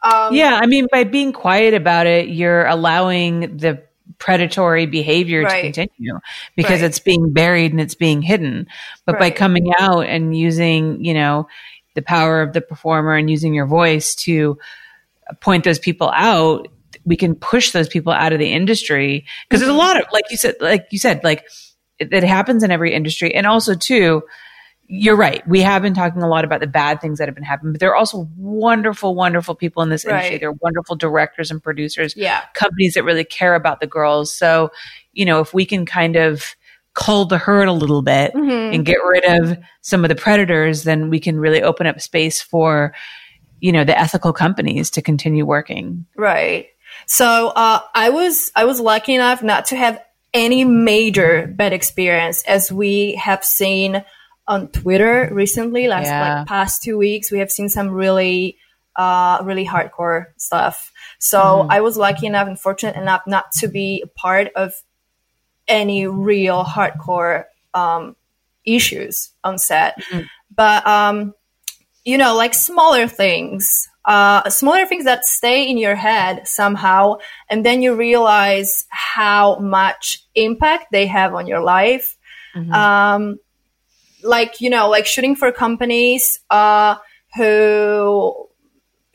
Um, 0.04 0.36
yeah, 0.36 0.60
I 0.62 0.68
mean, 0.68 0.88
by 0.92 1.04
being 1.04 1.34
quiet 1.34 1.74
about 1.74 2.06
it, 2.06 2.30
you're 2.30 2.68
allowing 2.68 3.58
the 3.58 3.87
predatory 4.18 4.86
behavior 4.86 5.44
right. 5.44 5.56
to 5.56 5.62
continue 5.62 6.20
because 6.56 6.82
right. 6.82 6.88
it's 6.88 7.00
being 7.00 7.34
buried 7.34 7.72
and 7.72 7.82
it's 7.82 7.96
being 7.96 8.22
hidden. 8.22 8.68
But 9.06 9.14
right. 9.14 9.20
by 9.20 9.32
coming 9.32 9.74
out 9.78 10.06
and 10.06 10.36
using, 10.36 11.04
you 11.04 11.14
know, 11.14 11.48
the 11.96 12.02
power 12.02 12.42
of 12.42 12.54
the 12.54 12.62
performer 12.62 13.16
and 13.16 13.30
using 13.30 13.54
your 13.54 13.66
voice 13.66 14.16
to 14.16 14.58
point 15.42 15.64
those 15.64 15.80
people 15.80 16.12
out, 16.14 16.68
we 17.06 17.16
can 17.16 17.36
push 17.36 17.72
those 17.72 17.88
people 17.88 18.14
out 18.14 18.34
of 18.34 18.40
the 18.40 18.52
industry 18.52 19.26
because 19.50 19.62
mm-hmm. 19.62 19.70
there's 19.70 19.76
a 19.76 19.80
lot 19.80 20.00
of, 20.00 20.08
like 20.12 20.26
you 20.30 20.38
said, 20.38 20.56
like 20.62 20.88
you 20.92 21.00
said, 21.00 21.24
like 21.24 21.46
it, 22.00 22.14
it 22.14 22.24
happens 22.24 22.64
in 22.64 22.72
every 22.72 22.94
industry. 22.94 23.34
And 23.34 23.48
also 23.48 23.74
too, 23.74 24.24
you're 24.90 25.18
right. 25.18 25.46
We 25.48 25.62
have 25.62 25.82
been 25.82 25.94
talking 25.94 26.22
a 26.22 26.30
lot 26.30 26.46
about 26.46 26.62
the 26.62 26.68
bad 26.68 27.02
things 27.02 27.20
that 27.20 27.28
have 27.28 27.36
been 27.36 27.44
happening, 27.44 27.74
but 27.74 27.82
there 27.82 27.90
are 27.90 27.96
also 27.96 28.30
wonderful, 28.38 29.16
wonderful 29.16 29.54
people 29.54 29.84
in 29.84 29.90
this 29.90 30.06
industry. 30.06 30.36
Right. 30.36 30.40
There 30.40 30.50
are 30.50 30.58
wonderful 30.62 30.96
directors 30.96 31.52
and 31.52 31.62
producers, 31.62 32.16
yeah. 32.16 32.44
companies 32.54 32.94
that 32.94 33.04
really 33.04 33.26
care 33.26 33.54
about 33.56 33.82
the 33.82 33.88
girls. 33.88 34.34
So, 34.34 34.72
you 35.12 35.26
know, 35.26 35.42
if 35.42 35.54
we 35.54 35.66
can 35.66 35.86
kind 35.86 36.16
of 36.16 36.56
cull 36.94 37.26
the 37.26 37.38
herd 37.38 37.68
a 37.68 37.74
little 37.74 38.02
bit 38.02 38.34
mm-hmm. 38.34 38.74
and 38.74 38.86
get 38.86 38.98
rid 39.04 39.26
of 39.26 39.58
some 39.82 40.06
of 40.06 40.10
the 40.10 40.16
predators, 40.16 40.84
then 40.84 41.10
we 41.10 41.20
can 41.20 41.38
really 41.38 41.62
open 41.62 41.86
up 41.86 42.00
space 42.00 42.42
for, 42.42 42.94
you 43.60 43.74
know, 43.74 43.84
the 43.84 43.98
ethical 43.98 44.32
companies 44.32 44.90
to 44.92 45.02
continue 45.02 45.46
working. 45.46 46.06
Right. 46.16 46.68
So, 47.08 47.50
uh, 47.50 47.82
I 47.94 48.10
was, 48.10 48.54
I 48.56 48.64
was 48.64 48.80
lucky 48.80 49.16
enough 49.16 49.44
not 49.44 49.66
to 49.68 49.76
have 49.76 50.02
any 50.34 50.64
major 50.64 51.48
bad 51.48 51.74
experience 51.74 52.44
as 52.44 52.72
we 52.72 53.16
have 53.16 53.44
seen 53.44 54.04
on 54.48 54.70
Twitter 54.70 55.30
recently, 55.32 55.88
last 55.88 56.06
yeah. 56.06 56.40
like 56.40 56.48
past 56.48 56.84
two 56.84 56.98
weeks, 56.98 57.32
we 57.32 57.40
have 57.40 57.52
seen 57.52 57.70
some 57.70 57.90
really, 57.90 58.58
uh, 58.96 59.40
really 59.44 59.66
hardcore 59.66 60.28
stuff. 60.38 60.92
So 61.20 61.40
mm. 61.40 61.68
I 61.70 61.82
was 61.82 61.98
lucky 61.98 62.28
enough 62.28 62.48
and 62.48 62.60
fortunate 62.60 62.96
enough 62.96 63.22
not 63.28 63.52
to 63.60 63.68
be 63.68 64.04
a 64.04 64.08
part 64.08 64.50
of 64.56 64.74
any 65.68 66.08
real 66.08 66.64
hardcore 66.64 67.46
um, 67.74 68.16
issues 68.66 69.34
on 69.44 69.58
set. 69.58 70.02
Mm-hmm. 70.02 70.26
But 70.56 70.88
um, 70.88 71.34
you 72.06 72.18
know, 72.18 72.36
like 72.36 72.54
smaller 72.54 73.08
things, 73.08 73.90
uh, 74.06 74.50
smaller 74.50 74.86
things 74.86 75.04
that 75.04 75.26
stay 75.26 75.70
in 75.70 75.78
your 75.78 75.96
head 75.96 76.48
somehow, 76.48 77.18
and 77.50 77.66
then 77.66 77.82
you 77.82 77.96
realize 77.96 78.86
how 78.90 79.60
much 79.60 80.24
impact 80.34 80.86
they 80.92 81.06
have 81.06 81.34
on 81.36 81.48
your 81.48 81.62
life. 81.62 82.16
Mm-hmm. 82.56 82.74
Um, 82.74 83.40
like 84.28 84.62
you 84.62 84.70
know 84.70 84.90
like 84.90 85.06
shooting 85.06 85.36
for 85.36 85.52
companies 85.52 86.40
uh, 86.50 86.96
who 87.36 88.48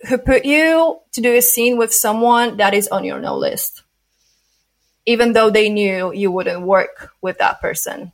who 0.09 0.19
put 0.19 0.45
you 0.45 0.99
to 1.13 1.21
do 1.21 1.35
a 1.35 1.43
scene 1.43 1.77
with 1.77 1.93
someone 1.93 2.57
that 2.57 2.75
is 2.75 2.89
on 2.89 3.05
your 3.05 3.21
no 3.21 3.37
list 3.37 3.83
even 5.07 5.33
though 5.33 5.51
they 5.51 5.69
knew 5.69 6.13
you 6.13 6.31
wouldn't 6.31 6.63
work 6.63 7.13
with 7.21 7.39
that 7.39 7.61
person. 7.61 8.13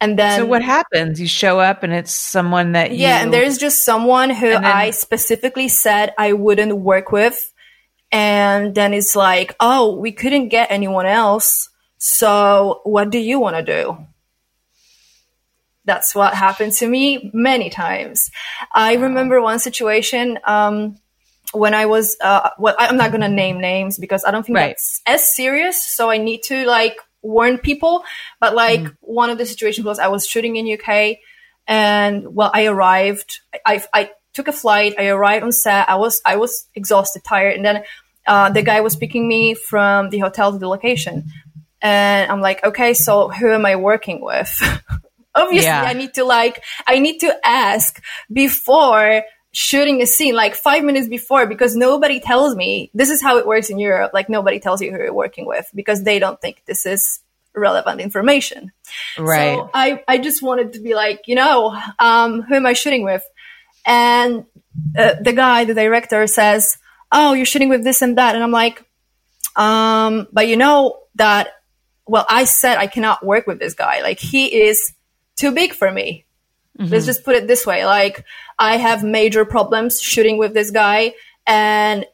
And 0.00 0.16
then 0.16 0.38
so 0.40 0.46
what 0.46 0.62
happens? 0.62 1.20
You 1.20 1.26
show 1.26 1.58
up 1.58 1.82
and 1.82 1.92
it's 1.92 2.14
someone 2.14 2.72
that 2.72 2.92
you, 2.92 2.98
yeah 2.98 3.22
and 3.22 3.32
there's 3.32 3.58
just 3.58 3.84
someone 3.84 4.30
who 4.30 4.48
then, 4.48 4.64
i 4.64 4.90
specifically 4.90 5.66
said 5.66 6.14
i 6.16 6.32
wouldn't 6.32 6.76
work 6.76 7.10
with. 7.10 7.52
And 8.12 8.74
then 8.74 8.94
it's 8.94 9.16
like 9.16 9.56
oh 9.58 9.96
we 9.96 10.12
couldn't 10.12 10.48
get 10.48 10.70
anyone 10.70 11.06
else. 11.06 11.68
So 11.98 12.80
what 12.84 13.10
do 13.10 13.18
you 13.18 13.40
want 13.40 13.56
to 13.56 13.62
do 13.62 13.98
that's 15.88 16.14
what 16.14 16.34
happened 16.34 16.72
to 16.74 16.86
me 16.86 17.30
many 17.32 17.70
times. 17.70 18.30
I 18.72 18.94
remember 18.94 19.40
one 19.40 19.58
situation 19.58 20.38
um, 20.44 20.98
when 21.52 21.72
I 21.72 21.86
was, 21.86 22.16
uh, 22.20 22.50
well, 22.58 22.76
I'm 22.78 22.98
not 22.98 23.10
going 23.10 23.22
to 23.22 23.28
name 23.28 23.58
names 23.58 23.98
because 23.98 24.22
I 24.24 24.30
don't 24.30 24.44
think 24.44 24.58
right. 24.58 24.68
that's 24.68 25.00
as 25.06 25.34
serious. 25.34 25.82
So 25.82 26.10
I 26.10 26.18
need 26.18 26.42
to 26.44 26.66
like 26.66 26.98
warn 27.22 27.56
people. 27.56 28.04
But 28.38 28.54
like 28.54 28.80
mm. 28.80 28.96
one 29.00 29.30
of 29.30 29.38
the 29.38 29.46
situations 29.46 29.86
was 29.86 29.98
I 29.98 30.08
was 30.08 30.26
shooting 30.26 30.56
in 30.56 30.78
UK 30.78 31.16
and 31.66 32.34
well, 32.34 32.50
I 32.52 32.66
arrived, 32.66 33.40
I, 33.64 33.82
I 33.94 34.10
took 34.34 34.46
a 34.46 34.52
flight. 34.52 34.94
I 34.98 35.08
arrived 35.08 35.42
on 35.42 35.52
set. 35.52 35.88
I 35.88 35.96
was, 35.96 36.20
I 36.26 36.36
was 36.36 36.68
exhausted, 36.74 37.24
tired. 37.24 37.56
And 37.56 37.64
then 37.64 37.82
uh, 38.26 38.50
the 38.50 38.62
guy 38.62 38.82
was 38.82 38.94
picking 38.94 39.26
me 39.26 39.54
from 39.54 40.10
the 40.10 40.18
hotel 40.18 40.52
to 40.52 40.58
the 40.58 40.68
location. 40.68 41.24
And 41.80 42.30
I'm 42.30 42.42
like, 42.42 42.62
okay, 42.62 42.92
so 42.92 43.30
who 43.30 43.50
am 43.50 43.64
I 43.64 43.76
working 43.76 44.20
with? 44.20 44.52
obviously 45.42 45.68
yeah. 45.68 45.82
I 45.82 45.92
need 45.92 46.14
to 46.14 46.24
like, 46.24 46.62
I 46.86 46.98
need 46.98 47.18
to 47.20 47.34
ask 47.44 48.02
before 48.32 49.22
shooting 49.52 50.02
a 50.02 50.06
scene, 50.06 50.34
like 50.34 50.54
five 50.54 50.84
minutes 50.84 51.08
before, 51.08 51.46
because 51.46 51.74
nobody 51.74 52.20
tells 52.20 52.54
me 52.54 52.90
this 52.94 53.10
is 53.10 53.22
how 53.22 53.38
it 53.38 53.46
works 53.46 53.70
in 53.70 53.78
Europe. 53.78 54.12
Like 54.14 54.28
nobody 54.28 54.60
tells 54.60 54.80
you 54.80 54.90
who 54.92 54.98
you're 54.98 55.12
working 55.12 55.46
with 55.46 55.68
because 55.74 56.02
they 56.02 56.18
don't 56.18 56.40
think 56.40 56.62
this 56.66 56.86
is 56.86 57.20
relevant 57.54 58.00
information. 58.00 58.72
Right. 59.18 59.56
So 59.56 59.70
I, 59.74 60.02
I 60.06 60.18
just 60.18 60.42
wanted 60.42 60.74
to 60.74 60.80
be 60.80 60.94
like, 60.94 61.22
you 61.26 61.34
know, 61.34 61.78
um, 61.98 62.42
who 62.42 62.54
am 62.54 62.66
I 62.66 62.72
shooting 62.72 63.04
with? 63.04 63.22
And 63.84 64.44
uh, 64.96 65.14
the 65.20 65.32
guy, 65.32 65.64
the 65.64 65.74
director 65.74 66.26
says, 66.26 66.78
Oh, 67.10 67.32
you're 67.32 67.46
shooting 67.46 67.70
with 67.70 67.84
this 67.84 68.02
and 68.02 68.18
that. 68.18 68.34
And 68.34 68.44
I'm 68.44 68.50
like, 68.50 68.84
um, 69.56 70.28
but 70.30 70.46
you 70.46 70.56
know 70.56 71.00
that, 71.14 71.48
well, 72.06 72.26
I 72.28 72.44
said 72.44 72.76
I 72.76 72.86
cannot 72.86 73.24
work 73.24 73.46
with 73.46 73.58
this 73.58 73.74
guy. 73.74 74.02
Like 74.02 74.18
he 74.18 74.62
is 74.62 74.92
too 75.38 75.52
big 75.52 75.72
for 75.72 75.90
me. 75.90 76.24
Mm-hmm. 76.78 76.92
Let's 76.92 77.06
just 77.06 77.24
put 77.24 77.34
it 77.34 77.46
this 77.46 77.66
way. 77.66 77.84
Like 77.84 78.24
I 78.58 78.76
have 78.76 79.02
major 79.02 79.44
problems 79.44 80.00
shooting 80.00 80.38
with 80.38 80.54
this 80.54 80.70
guy 80.70 81.14
and 81.46 82.04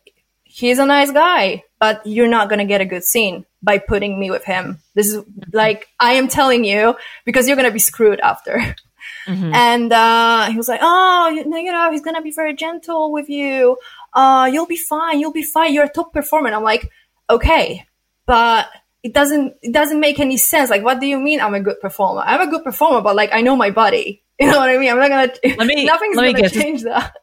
he's 0.45 0.79
a 0.79 0.87
nice 0.87 1.11
guy, 1.11 1.65
but 1.81 2.07
you're 2.07 2.29
not 2.29 2.49
going 2.49 2.61
to 2.61 2.65
get 2.65 2.81
a 2.81 2.87
good 2.87 3.05
scene 3.05 3.45
by 3.63 3.79
putting 3.79 4.19
me 4.19 4.31
with 4.31 4.45
him. 4.45 4.79
This 4.95 5.13
is 5.13 5.25
like, 5.53 5.89
I 5.99 6.13
am 6.13 6.29
telling 6.29 6.65
you 6.65 6.97
because 7.25 7.47
you're 7.47 7.57
going 7.57 7.69
to 7.69 7.73
be 7.73 7.79
screwed 7.79 8.21
after. 8.21 8.59
Mm-hmm. 8.59 8.75
And, 9.55 9.93
uh, 9.93 10.51
he 10.51 10.57
was 10.57 10.69
like, 10.69 10.81
Oh, 10.83 11.29
you 11.29 11.45
know, 11.45 11.57
you 11.59 11.73
know, 11.73 11.91
he's 11.91 12.03
going 12.03 12.17
to 12.17 12.23
be 12.23 12.31
very 12.31 12.55
gentle 12.55 13.13
with 13.13 13.29
you. 13.29 13.77
Uh, 14.15 14.49
you'll 14.51 14.67
be 14.67 14.77
fine. 14.77 15.19
You'll 15.19 15.33
be 15.33 15.43
fine. 15.43 15.75
You're 15.75 15.85
a 15.85 15.89
top 15.89 16.13
performer. 16.13 16.47
And 16.47 16.57
I'm 16.57 16.63
like, 16.63 16.91
okay, 17.29 17.87
but 18.27 18.69
it 19.05 19.13
doesn't 19.13 19.55
it 19.61 19.73
doesn't 19.73 20.01
make 20.01 20.19
any 20.19 20.39
sense. 20.39 20.71
Like, 20.71 20.83
what 20.83 20.99
do 20.99 21.07
you 21.07 21.21
mean 21.21 21.41
I'm 21.41 21.55
a 21.55 21.61
good 21.61 21.79
performer? 21.79 22.23
I'm 22.23 22.41
a 22.41 22.51
good 22.51 22.65
performer, 22.65 23.03
but 23.03 23.15
like 23.15 23.31
I 23.33 23.43
know 23.43 23.55
my 23.55 23.71
body. 23.71 24.23
You 24.41 24.51
know 24.51 24.59
what 24.59 24.69
I 24.69 24.79
mean? 24.79 24.91
I'm 24.91 24.99
not 24.99 25.11
gonna. 25.11 25.33
Let 25.59 25.67
me. 25.69 25.85
Nothing's 25.85 26.17
let 26.17 26.25
me 26.25 26.33
gonna 26.33 26.51
change 26.51 26.83
that. 26.83 27.15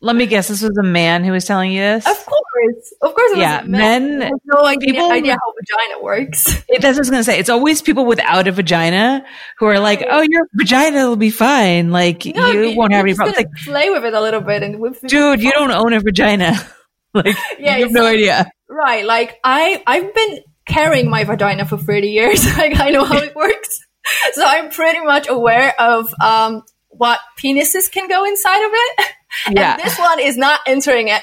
Let 0.00 0.16
me 0.16 0.26
guess. 0.26 0.48
This 0.48 0.62
was 0.62 0.76
a 0.76 0.82
man 0.82 1.22
who 1.22 1.30
was 1.30 1.44
telling 1.44 1.70
you 1.70 1.78
this. 1.80 2.04
Of 2.04 2.26
course, 2.26 2.94
of 3.02 3.14
course. 3.14 3.38
yeah, 3.38 3.62
men. 3.64 4.18
men 4.18 4.32
no 4.46 4.64
idea, 4.64 4.94
people, 4.94 5.12
idea 5.12 5.34
how 5.34 5.52
vagina 5.60 6.02
works. 6.02 6.64
It, 6.68 6.82
that's 6.82 6.94
what 6.94 6.96
I 6.96 6.98
was 6.98 7.10
gonna 7.10 7.22
say. 7.22 7.38
It's 7.38 7.50
always 7.50 7.82
people 7.82 8.04
without 8.04 8.48
a 8.48 8.52
vagina 8.52 9.24
who 9.58 9.66
are 9.66 9.78
like, 9.78 10.04
"Oh, 10.10 10.22
your 10.28 10.48
vagina 10.54 11.08
will 11.08 11.14
be 11.14 11.30
fine. 11.30 11.92
Like 11.92 12.26
no, 12.26 12.50
you 12.50 12.76
won't 12.76 12.92
have 12.92 13.04
any 13.04 13.14
problems." 13.14 13.36
Like 13.36 13.52
play 13.64 13.90
with 13.90 14.04
it 14.04 14.12
a 14.12 14.20
little 14.20 14.40
bit 14.40 14.64
and 14.64 14.80
with. 14.80 15.00
Dude, 15.02 15.40
you 15.40 15.52
don't 15.52 15.70
own 15.70 15.92
a 15.92 16.00
vagina. 16.00 16.52
like 17.14 17.36
yeah, 17.60 17.76
you 17.76 17.84
have 17.84 17.92
no 17.92 18.06
idea. 18.06 18.50
Right. 18.68 19.04
Like 19.04 19.38
I, 19.44 19.84
I've 19.86 20.12
been 20.12 20.40
carrying 20.66 21.08
my 21.08 21.24
vagina 21.24 21.64
for 21.64 21.78
30 21.78 22.08
years. 22.08 22.44
like 22.58 22.78
I 22.78 22.90
know 22.90 23.04
how 23.04 23.18
it 23.18 23.34
works. 23.34 23.80
so 24.32 24.44
I'm 24.44 24.70
pretty 24.70 25.00
much 25.00 25.28
aware 25.28 25.74
of 25.80 26.12
um, 26.22 26.62
what 26.88 27.20
penises 27.38 27.90
can 27.90 28.08
go 28.08 28.24
inside 28.24 28.64
of 28.64 28.70
it. 28.72 29.06
Yeah. 29.50 29.74
And 29.74 29.82
this 29.82 29.98
one 29.98 30.18
is 30.18 30.38
not 30.38 30.60
entering 30.66 31.08
it. 31.08 31.20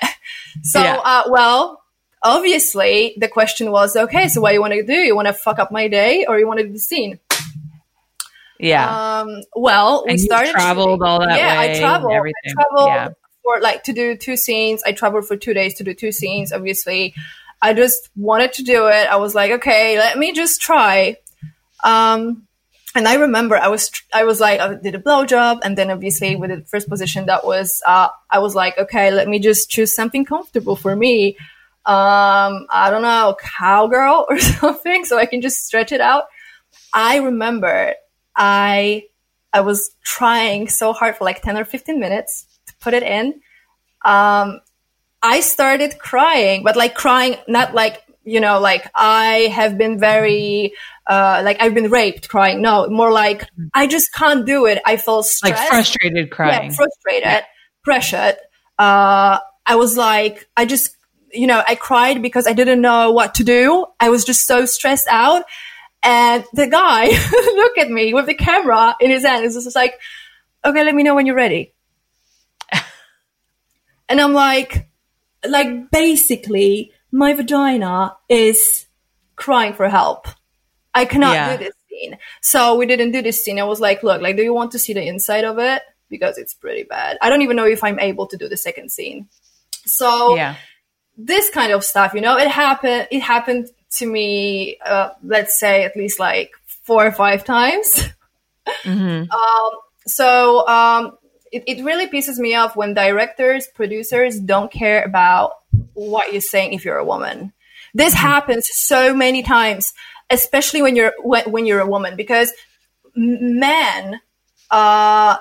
So, 0.62 0.80
yeah. 0.80 1.00
uh, 1.04 1.24
well, 1.30 1.82
obviously 2.22 3.16
the 3.18 3.28
question 3.28 3.72
was, 3.72 3.96
okay, 3.96 4.28
so 4.28 4.40
what 4.40 4.50
do 4.50 4.56
you 4.56 4.62
want 4.62 4.74
to 4.74 4.84
do? 4.84 4.94
You 4.94 5.16
want 5.16 5.30
to 5.30 5.34
fuck 5.34 5.58
up 5.58 5.72
my 5.72 5.88
day 5.88 6.26
or 6.28 6.38
you 6.38 6.46
want 6.46 6.60
to 6.60 6.68
do 6.68 6.74
the 6.74 6.80
scene? 6.80 7.20
Yeah. 8.60 9.22
Um, 9.22 9.42
well, 9.56 10.06
we 10.08 10.18
started 10.18 10.52
traveled 10.52 11.02
all 11.02 11.20
that 11.20 11.38
yeah, 11.38 11.60
way. 11.60 11.76
I 11.76 11.80
traveled. 11.80 12.14
I 12.14 12.52
traveled 12.52 12.88
yeah. 12.88 13.10
for 13.44 13.60
like 13.62 13.84
to 13.84 13.94
do 13.94 14.16
two 14.16 14.38
scenes. 14.38 14.84
I 14.86 14.92
traveled 14.94 15.26
for 15.26 15.36
two 15.36 15.54
days 15.54 15.74
to 15.76 15.84
do 15.84 15.94
two 15.94 16.12
scenes, 16.12 16.54
obviously. 16.54 17.14
I 17.64 17.74
just 17.74 18.10
wanted 18.18 18.52
to 18.54 18.64
do 18.64 18.88
it. 18.88 19.08
I 19.08 19.16
was 19.16 19.34
like, 19.34 19.52
okay, 19.52 19.98
let 19.98 20.18
me 20.18 20.34
just 20.34 20.60
try. 20.60 21.16
Um, 21.82 22.46
and 22.94 23.08
I 23.08 23.16
remember 23.16 23.56
I 23.56 23.70
was 23.70 23.90
I 24.14 24.26
was 24.26 24.42
like 24.42 24.60
I 24.60 24.76
did 24.76 24.96
a 24.96 25.00
blowjob, 25.00 25.62
and 25.64 25.78
then 25.78 25.90
obviously 25.90 26.36
with 26.36 26.50
the 26.50 26.66
first 26.66 26.90
position 26.90 27.26
that 27.28 27.46
was 27.46 27.82
uh, 27.88 28.10
I 28.30 28.40
was 28.40 28.54
like, 28.54 28.78
okay, 28.78 29.12
let 29.12 29.30
me 29.30 29.40
just 29.40 29.70
choose 29.70 29.96
something 29.96 30.26
comfortable 30.26 30.76
for 30.76 30.94
me. 30.94 31.38
Um, 31.86 32.68
I 32.70 32.90
don't 32.92 33.02
know, 33.02 33.36
cowgirl 33.40 34.26
or 34.30 34.40
something, 34.40 35.06
so 35.06 35.18
I 35.18 35.26
can 35.26 35.42
just 35.42 35.66
stretch 35.66 35.94
it 35.94 36.02
out. 36.02 36.26
I 36.94 37.18
remember 37.20 37.94
I 38.36 39.06
I 39.54 39.62
was 39.62 39.92
trying 40.04 40.68
so 40.68 40.92
hard 40.92 41.16
for 41.16 41.24
like 41.24 41.42
ten 41.42 41.58
or 41.58 41.64
fifteen 41.64 42.00
minutes 42.00 42.46
to 42.68 42.74
put 42.82 42.94
it 42.94 43.04
in. 43.04 43.40
Um, 44.04 44.60
I 45.24 45.40
started 45.40 45.98
crying, 45.98 46.64
but 46.64 46.76
like 46.76 46.96
crying, 46.96 47.38
not 47.48 47.74
like, 47.74 48.04
you 48.26 48.42
know, 48.42 48.60
like 48.60 48.90
I 48.94 49.52
have 49.54 49.78
been 49.78 49.98
very, 49.98 50.74
uh, 51.08 51.42
like 51.46 51.62
I've 51.62 51.74
been 51.74 51.90
raped 51.90 52.28
crying. 52.28 52.62
No, 52.62 52.90
more 52.90 53.12
like 53.12 53.46
I 53.74 53.88
just 53.88 54.14
can't 54.14 54.46
do 54.46 54.66
it. 54.66 54.82
I 54.86 54.98
felt 54.98 55.26
stressed. 55.26 55.58
Like 55.58 55.70
frustrated 55.70 56.30
crying. 56.30 56.72
Yeah, 56.72 56.76
frustrated, 56.76 57.24
yeah. 57.24 57.46
pressured. 57.84 58.36
Uh, 58.78 59.40
I 59.66 59.76
was 59.76 59.96
like, 59.96 60.48
I 60.58 60.66
just, 60.66 60.96
you 61.32 61.48
know, 61.48 61.64
I 61.66 61.76
cried 61.76 62.22
because 62.22 62.46
I 62.46 62.54
didn't 62.54 62.82
know 62.82 63.12
what 63.12 63.36
to 63.36 63.46
do. 63.46 63.86
I 64.02 64.10
was 64.10 64.26
just 64.26 64.46
so 64.46 64.66
stressed 64.66 65.08
out. 65.08 65.46
And 66.04 66.44
the 66.52 66.68
guy 66.68 67.06
looked 67.56 67.78
at 67.78 67.90
me 67.90 68.14
with 68.14 68.26
the 68.26 68.34
camera 68.34 68.96
in 69.00 69.10
his 69.10 69.24
hand. 69.24 69.44
It 69.44 69.48
was 69.48 69.64
just 69.64 69.76
like, 69.76 69.98
okay, 70.66 70.84
let 70.84 70.94
me 70.94 71.04
know 71.04 71.16
when 71.16 71.26
you're 71.26 71.36
ready. 71.36 71.74
and 74.10 74.20
I'm 74.20 74.34
like, 74.34 74.90
like 75.48 75.92
basically 75.92 76.92
my 77.12 77.34
vagina 77.34 78.16
is 78.30 78.88
crying 79.36 79.74
for 79.74 79.88
help. 79.90 80.28
I 80.94 81.06
cannot 81.06 81.34
yeah. 81.34 81.58
do 81.58 81.66
this 81.66 81.74
scene. 81.90 82.18
So 82.42 82.76
we 82.76 82.86
didn't 82.86 83.12
do 83.12 83.22
this 83.22 83.44
scene. 83.44 83.60
I 83.60 83.64
was 83.64 83.80
like, 83.80 84.04
look, 84.04 84.22
like, 84.22 84.36
do 84.36 84.44
you 84.44 84.54
want 84.54 84.72
to 84.72 84.80
see 84.80 84.94
the 84.94 85.06
inside 85.06 85.44
of 85.44 85.60
it? 85.60 85.82
Because 86.10 86.38
it's 86.38 86.54
pretty 86.54 86.84
bad. 86.84 87.18
I 87.22 87.30
don't 87.30 87.42
even 87.42 87.56
know 87.56 87.66
if 87.66 87.84
I'm 87.84 88.00
able 88.00 88.28
to 88.28 88.38
do 88.38 88.48
the 88.48 88.58
second 88.58 88.92
scene. 88.92 89.28
So 89.86 90.36
yeah. 90.36 90.56
this 91.18 91.50
kind 91.50 91.72
of 91.72 91.84
stuff, 91.84 92.14
you 92.14 92.22
know, 92.22 92.38
it 92.38 92.48
happened, 92.48 93.08
it 93.12 93.22
happened 93.22 93.70
to 93.98 94.06
me, 94.06 94.78
uh, 94.86 95.10
let's 95.24 95.60
say 95.60 95.84
at 95.84 95.96
least 95.96 96.20
like 96.20 96.52
four 96.84 97.06
or 97.06 97.12
five 97.12 97.44
times. 97.44 98.08
Mm-hmm. 98.84 99.32
um, 99.32 99.72
so, 100.06 100.68
um, 100.68 101.18
it, 101.54 101.64
it 101.68 101.84
really 101.84 102.08
pisses 102.08 102.38
me 102.40 102.56
off 102.56 102.76
when 102.76 102.94
directors, 102.94 103.68
producers 103.68 104.40
don't 104.40 104.72
care 104.72 105.04
about 105.04 105.54
what 105.94 106.32
you're 106.32 106.42
saying 106.42 106.74
if 106.74 106.84
you're 106.84 106.98
a 106.98 107.06
woman. 107.06 107.54
This 107.94 108.16
mm-hmm. 108.16 108.26
happens 108.26 108.68
so 108.72 109.14
many 109.14 109.44
times, 109.44 109.94
especially 110.30 110.82
when 110.82 110.96
you're 110.96 111.14
when, 111.22 111.52
when 111.52 111.66
you're 111.66 111.80
a 111.80 111.88
woman, 111.88 112.16
because 112.16 112.52
men, 113.16 114.20
uh, 114.72 115.38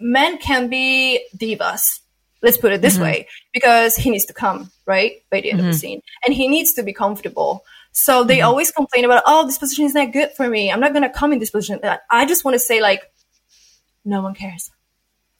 men 0.00 0.38
can 0.38 0.68
be 0.68 1.24
divas. 1.36 2.00
Let's 2.42 2.58
put 2.58 2.72
it 2.72 2.82
this 2.82 2.94
mm-hmm. 2.94 3.04
way, 3.04 3.28
because 3.52 3.96
he 3.96 4.10
needs 4.10 4.26
to 4.26 4.34
come 4.34 4.70
right 4.86 5.22
by 5.30 5.40
the 5.40 5.50
end 5.50 5.60
mm-hmm. 5.60 5.68
of 5.68 5.80
the 5.80 5.86
mm-hmm. 5.86 6.00
scene, 6.00 6.02
and 6.26 6.34
he 6.34 6.48
needs 6.48 6.72
to 6.74 6.82
be 6.82 6.92
comfortable. 6.92 7.64
So 7.92 8.24
they 8.24 8.38
mm-hmm. 8.38 8.48
always 8.48 8.72
complain 8.72 9.04
about, 9.04 9.22
oh, 9.24 9.46
this 9.46 9.58
position 9.58 9.84
is 9.84 9.94
not 9.94 10.12
good 10.12 10.32
for 10.32 10.48
me. 10.48 10.72
I'm 10.72 10.80
not 10.80 10.92
gonna 10.92 11.12
come 11.12 11.32
in 11.32 11.38
this 11.38 11.50
position. 11.50 11.78
I 12.10 12.26
just 12.26 12.44
want 12.44 12.56
to 12.56 12.58
say, 12.58 12.82
like, 12.82 13.02
no 14.04 14.20
one 14.20 14.34
cares 14.34 14.70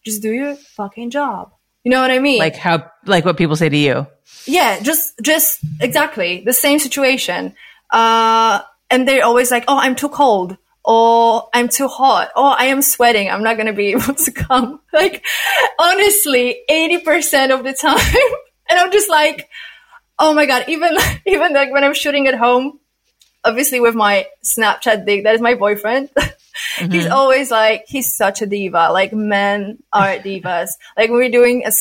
just 0.04 0.22
do 0.22 0.32
your 0.32 0.54
fucking 0.54 1.10
job. 1.10 1.52
You 1.82 1.90
know 1.90 2.00
what 2.00 2.10
I 2.10 2.18
mean? 2.18 2.38
Like 2.38 2.56
how, 2.56 2.90
like 3.04 3.24
what 3.24 3.36
people 3.36 3.56
say 3.56 3.68
to 3.68 3.76
you. 3.76 4.06
Yeah, 4.46 4.80
just, 4.80 5.14
just 5.22 5.60
exactly 5.80 6.42
the 6.44 6.52
same 6.52 6.78
situation. 6.78 7.54
Uh, 7.90 8.62
and 8.90 9.06
they're 9.06 9.24
always 9.24 9.50
like, 9.50 9.64
oh, 9.68 9.78
I'm 9.78 9.94
too 9.94 10.08
cold 10.08 10.56
or 10.84 11.48
I'm 11.52 11.68
too 11.68 11.88
hot 11.88 12.30
or 12.36 12.58
I 12.58 12.66
am 12.66 12.82
sweating. 12.82 13.30
I'm 13.30 13.42
not 13.42 13.56
going 13.56 13.66
to 13.66 13.72
be 13.72 13.88
able 13.92 14.14
to 14.14 14.30
come. 14.30 14.80
Like, 14.94 15.26
honestly, 15.76 16.60
80% 16.70 17.52
of 17.52 17.64
the 17.64 17.72
time. 17.72 17.98
and 18.70 18.78
I'm 18.78 18.92
just 18.92 19.10
like, 19.10 19.48
oh 20.20 20.32
my 20.32 20.46
God, 20.46 20.66
even, 20.68 20.96
even 21.26 21.52
like 21.52 21.72
when 21.72 21.82
I'm 21.82 21.94
shooting 21.94 22.28
at 22.28 22.34
home, 22.34 22.78
obviously 23.42 23.80
with 23.80 23.96
my 23.96 24.28
Snapchat 24.44 25.04
dig, 25.04 25.24
that 25.24 25.34
is 25.34 25.40
my 25.40 25.54
boyfriend. 25.56 26.10
Mm-hmm. 26.76 26.92
He's 26.92 27.06
always 27.06 27.50
like, 27.50 27.84
he's 27.86 28.14
such 28.14 28.42
a 28.42 28.46
diva. 28.46 28.90
Like 28.92 29.12
men 29.12 29.82
are 29.92 30.16
divas. 30.24 30.70
like 30.96 31.10
when 31.10 31.18
we're 31.18 31.30
doing 31.30 31.64
a, 31.66 31.72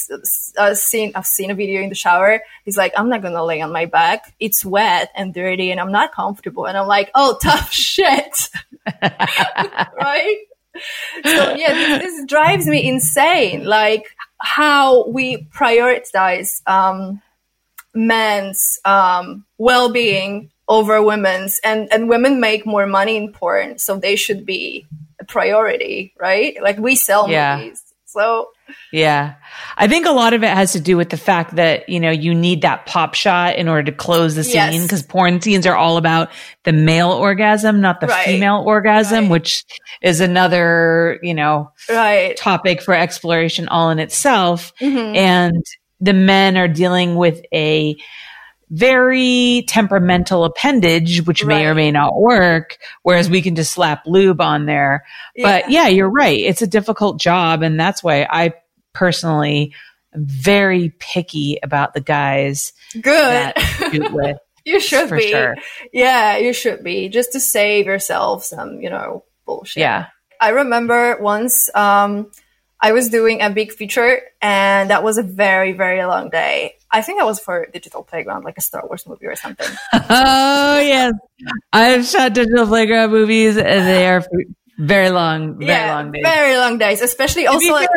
a, 0.58 0.76
scene, 0.76 1.12
I've 1.16 1.26
seen 1.26 1.52
a 1.52 1.56
video 1.56 1.82
in 1.82 1.90
the 1.90 1.96
shower. 1.96 2.42
He's 2.66 2.78
like, 2.78 2.94
I'm 2.98 3.10
not 3.10 3.22
going 3.22 3.34
to 3.34 3.44
lay 3.44 3.62
on 3.62 3.72
my 3.72 3.86
back. 3.86 4.34
It's 4.40 4.66
wet 4.66 5.12
and 5.16 5.34
dirty 5.34 5.72
and 5.72 5.80
I'm 5.80 5.92
not 5.92 6.14
comfortable. 6.14 6.66
And 6.66 6.78
I'm 6.78 6.88
like, 6.88 7.12
oh, 7.16 7.38
tough 7.44 7.72
shit. 7.72 8.50
right? 9.02 10.38
So 11.24 11.56
yeah, 11.56 11.74
this, 11.74 12.02
this, 12.02 12.26
drives 12.26 12.66
me 12.66 12.88
insane. 12.88 13.64
Like 13.64 14.06
how 14.40 15.08
we 15.08 15.46
prioritize, 15.54 16.68
um, 16.68 17.22
men's, 17.94 18.80
um, 18.86 19.46
well-being 19.58 20.50
over 20.68 21.02
women's 21.02 21.60
and 21.64 21.92
and 21.92 22.08
women 22.08 22.40
make 22.40 22.66
more 22.66 22.88
money 22.88 23.18
in 23.18 23.32
porn 23.32 23.78
so 23.78 23.98
they 23.98 24.16
should 24.16 24.46
be 24.46 24.86
a 25.20 25.26
priority 25.26 26.14
right 26.20 26.58
like 26.62 26.78
we 26.78 26.96
sell 26.96 27.30
yeah. 27.30 27.58
movies 27.58 27.84
so 28.06 28.48
yeah 28.94 29.36
i 29.76 29.88
think 29.88 30.06
a 30.06 30.12
lot 30.12 30.34
of 30.34 30.42
it 30.42 30.50
has 30.50 30.72
to 30.72 30.80
do 30.80 30.96
with 30.96 31.10
the 31.10 31.18
fact 31.18 31.58
that 31.58 31.90
you 31.90 32.00
know 32.00 32.12
you 32.12 32.34
need 32.34 32.62
that 32.62 32.86
pop 32.86 33.14
shot 33.14 33.56
in 33.58 33.68
order 33.68 33.84
to 33.84 33.92
close 33.92 34.36
the 34.36 34.44
scene 34.44 34.84
because 34.84 35.02
yes. 35.02 35.08
porn 35.08 35.42
scenes 35.42 35.68
are 35.68 35.76
all 35.76 35.98
about 35.98 36.32
the 36.64 36.72
male 36.72 37.12
orgasm 37.12 37.82
not 37.82 38.00
the 38.00 38.08
right. 38.08 38.26
female 38.26 38.64
orgasm 38.66 39.26
right. 39.26 39.32
which 39.32 39.66
is 40.02 40.22
another 40.22 41.20
you 41.22 41.34
know 41.34 41.70
right. 41.90 42.38
topic 42.38 42.82
for 42.82 42.94
exploration 42.94 43.68
all 43.68 43.90
in 43.90 44.00
itself 44.00 44.72
mm-hmm. 44.80 45.16
and 45.16 45.66
the 46.04 46.14
men 46.14 46.58
are 46.58 46.68
dealing 46.68 47.16
with 47.16 47.42
a 47.54 47.96
very 48.70 49.64
temperamental 49.68 50.44
appendage, 50.44 51.26
which 51.26 51.44
right. 51.44 51.58
may 51.60 51.66
or 51.68 51.76
may 51.76 51.92
not 51.92 52.20
work, 52.20 52.78
whereas 53.04 53.30
we 53.30 53.42
can 53.42 53.56
just 53.56 53.72
slap 53.72 54.04
lube 54.06 54.42
on 54.42 54.66
there. 54.66 55.06
Yeah. 55.36 55.44
But 55.44 55.72
yeah, 55.72 55.88
you're 55.88 56.10
right. 56.10 56.40
It's 56.40 56.62
a 56.62 56.68
difficult 56.68 57.20
job. 57.20 57.62
And 57.62 57.80
that's 57.80 58.04
why 58.04 58.28
I 58.30 58.54
personally 58.94 59.74
am 60.14 60.26
very 60.26 60.94
picky 61.00 61.60
about 61.62 61.94
the 61.94 62.02
guys. 62.02 62.74
Good. 63.00 63.54
with. 64.12 64.38
you 64.66 64.80
should 64.80 65.12
be. 65.12 65.30
Sure. 65.30 65.56
Yeah, 65.94 66.38
you 66.38 66.52
should 66.52 66.84
be 66.84 67.10
just 67.10 67.34
to 67.34 67.40
save 67.40 67.86
yourself 67.86 68.44
some, 68.44 68.82
you 68.82 68.90
know, 68.90 69.24
bullshit. 69.46 69.82
Yeah. 69.82 70.08
I 70.42 70.50
remember 70.50 71.18
once, 71.22 71.74
um, 71.76 72.32
I 72.84 72.92
was 72.92 73.08
doing 73.08 73.42
a 73.42 73.50
big 73.50 73.72
feature 73.72 74.22
and 74.42 74.90
that 74.90 75.06
was 75.06 75.18
a 75.18 75.24
very, 75.24 75.72
very 75.72 76.06
long 76.06 76.30
day. 76.30 76.76
I 76.92 77.02
think 77.02 77.18
that 77.18 77.26
was 77.26 77.40
for 77.40 77.66
Digital 77.72 78.04
Playground, 78.04 78.44
like 78.44 78.58
a 78.58 78.62
Star 78.62 78.86
Wars 78.86 79.08
movie 79.08 79.26
or 79.26 79.38
something. 79.38 79.70
oh, 79.94 80.80
yes. 80.82 81.14
I've 81.72 82.06
shot 82.06 82.34
Digital 82.34 82.68
Playground 82.68 83.12
movies 83.12 83.56
and 83.56 83.88
they 83.88 84.06
are 84.06 84.22
very 84.78 85.10
long, 85.12 85.58
very 85.60 85.72
yeah, 85.72 85.96
long 85.96 86.12
days. 86.12 86.24
Very 86.26 86.58
long 86.58 86.78
days, 86.78 87.02
especially 87.02 87.48
also. 87.48 87.72
Like, 87.72 87.88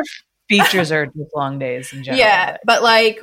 features 0.49 0.92
are 0.92 1.07
just 1.07 1.35
long 1.35 1.59
days 1.59 1.92
in 1.92 2.05
general. 2.05 2.20
Yeah, 2.20 2.57
but 2.64 2.85
like 2.85 3.20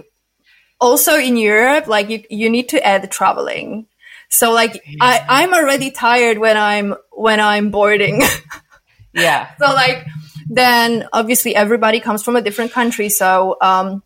also 0.82 1.16
in 1.16 1.38
Europe, 1.38 1.88
like 1.88 2.10
you, 2.10 2.24
you 2.30 2.50
need 2.50 2.68
to 2.70 2.86
add 2.86 3.10
traveling. 3.10 3.88
So 4.28 4.52
like 4.52 4.84
I, 5.00 5.24
I'm 5.30 5.54
already 5.54 5.92
tired 5.92 6.40
when 6.40 6.58
I'm 6.58 6.96
when 7.12 7.40
I'm 7.40 7.72
boarding. 7.72 8.22
yeah. 9.14 9.56
So 9.56 9.68
like 9.68 10.06
then 10.50 11.08
obviously 11.14 11.56
everybody 11.56 12.00
comes 12.00 12.24
from 12.24 12.36
a 12.36 12.42
different 12.42 12.72
country. 12.72 13.10
So 13.10 13.58
um 13.62 14.04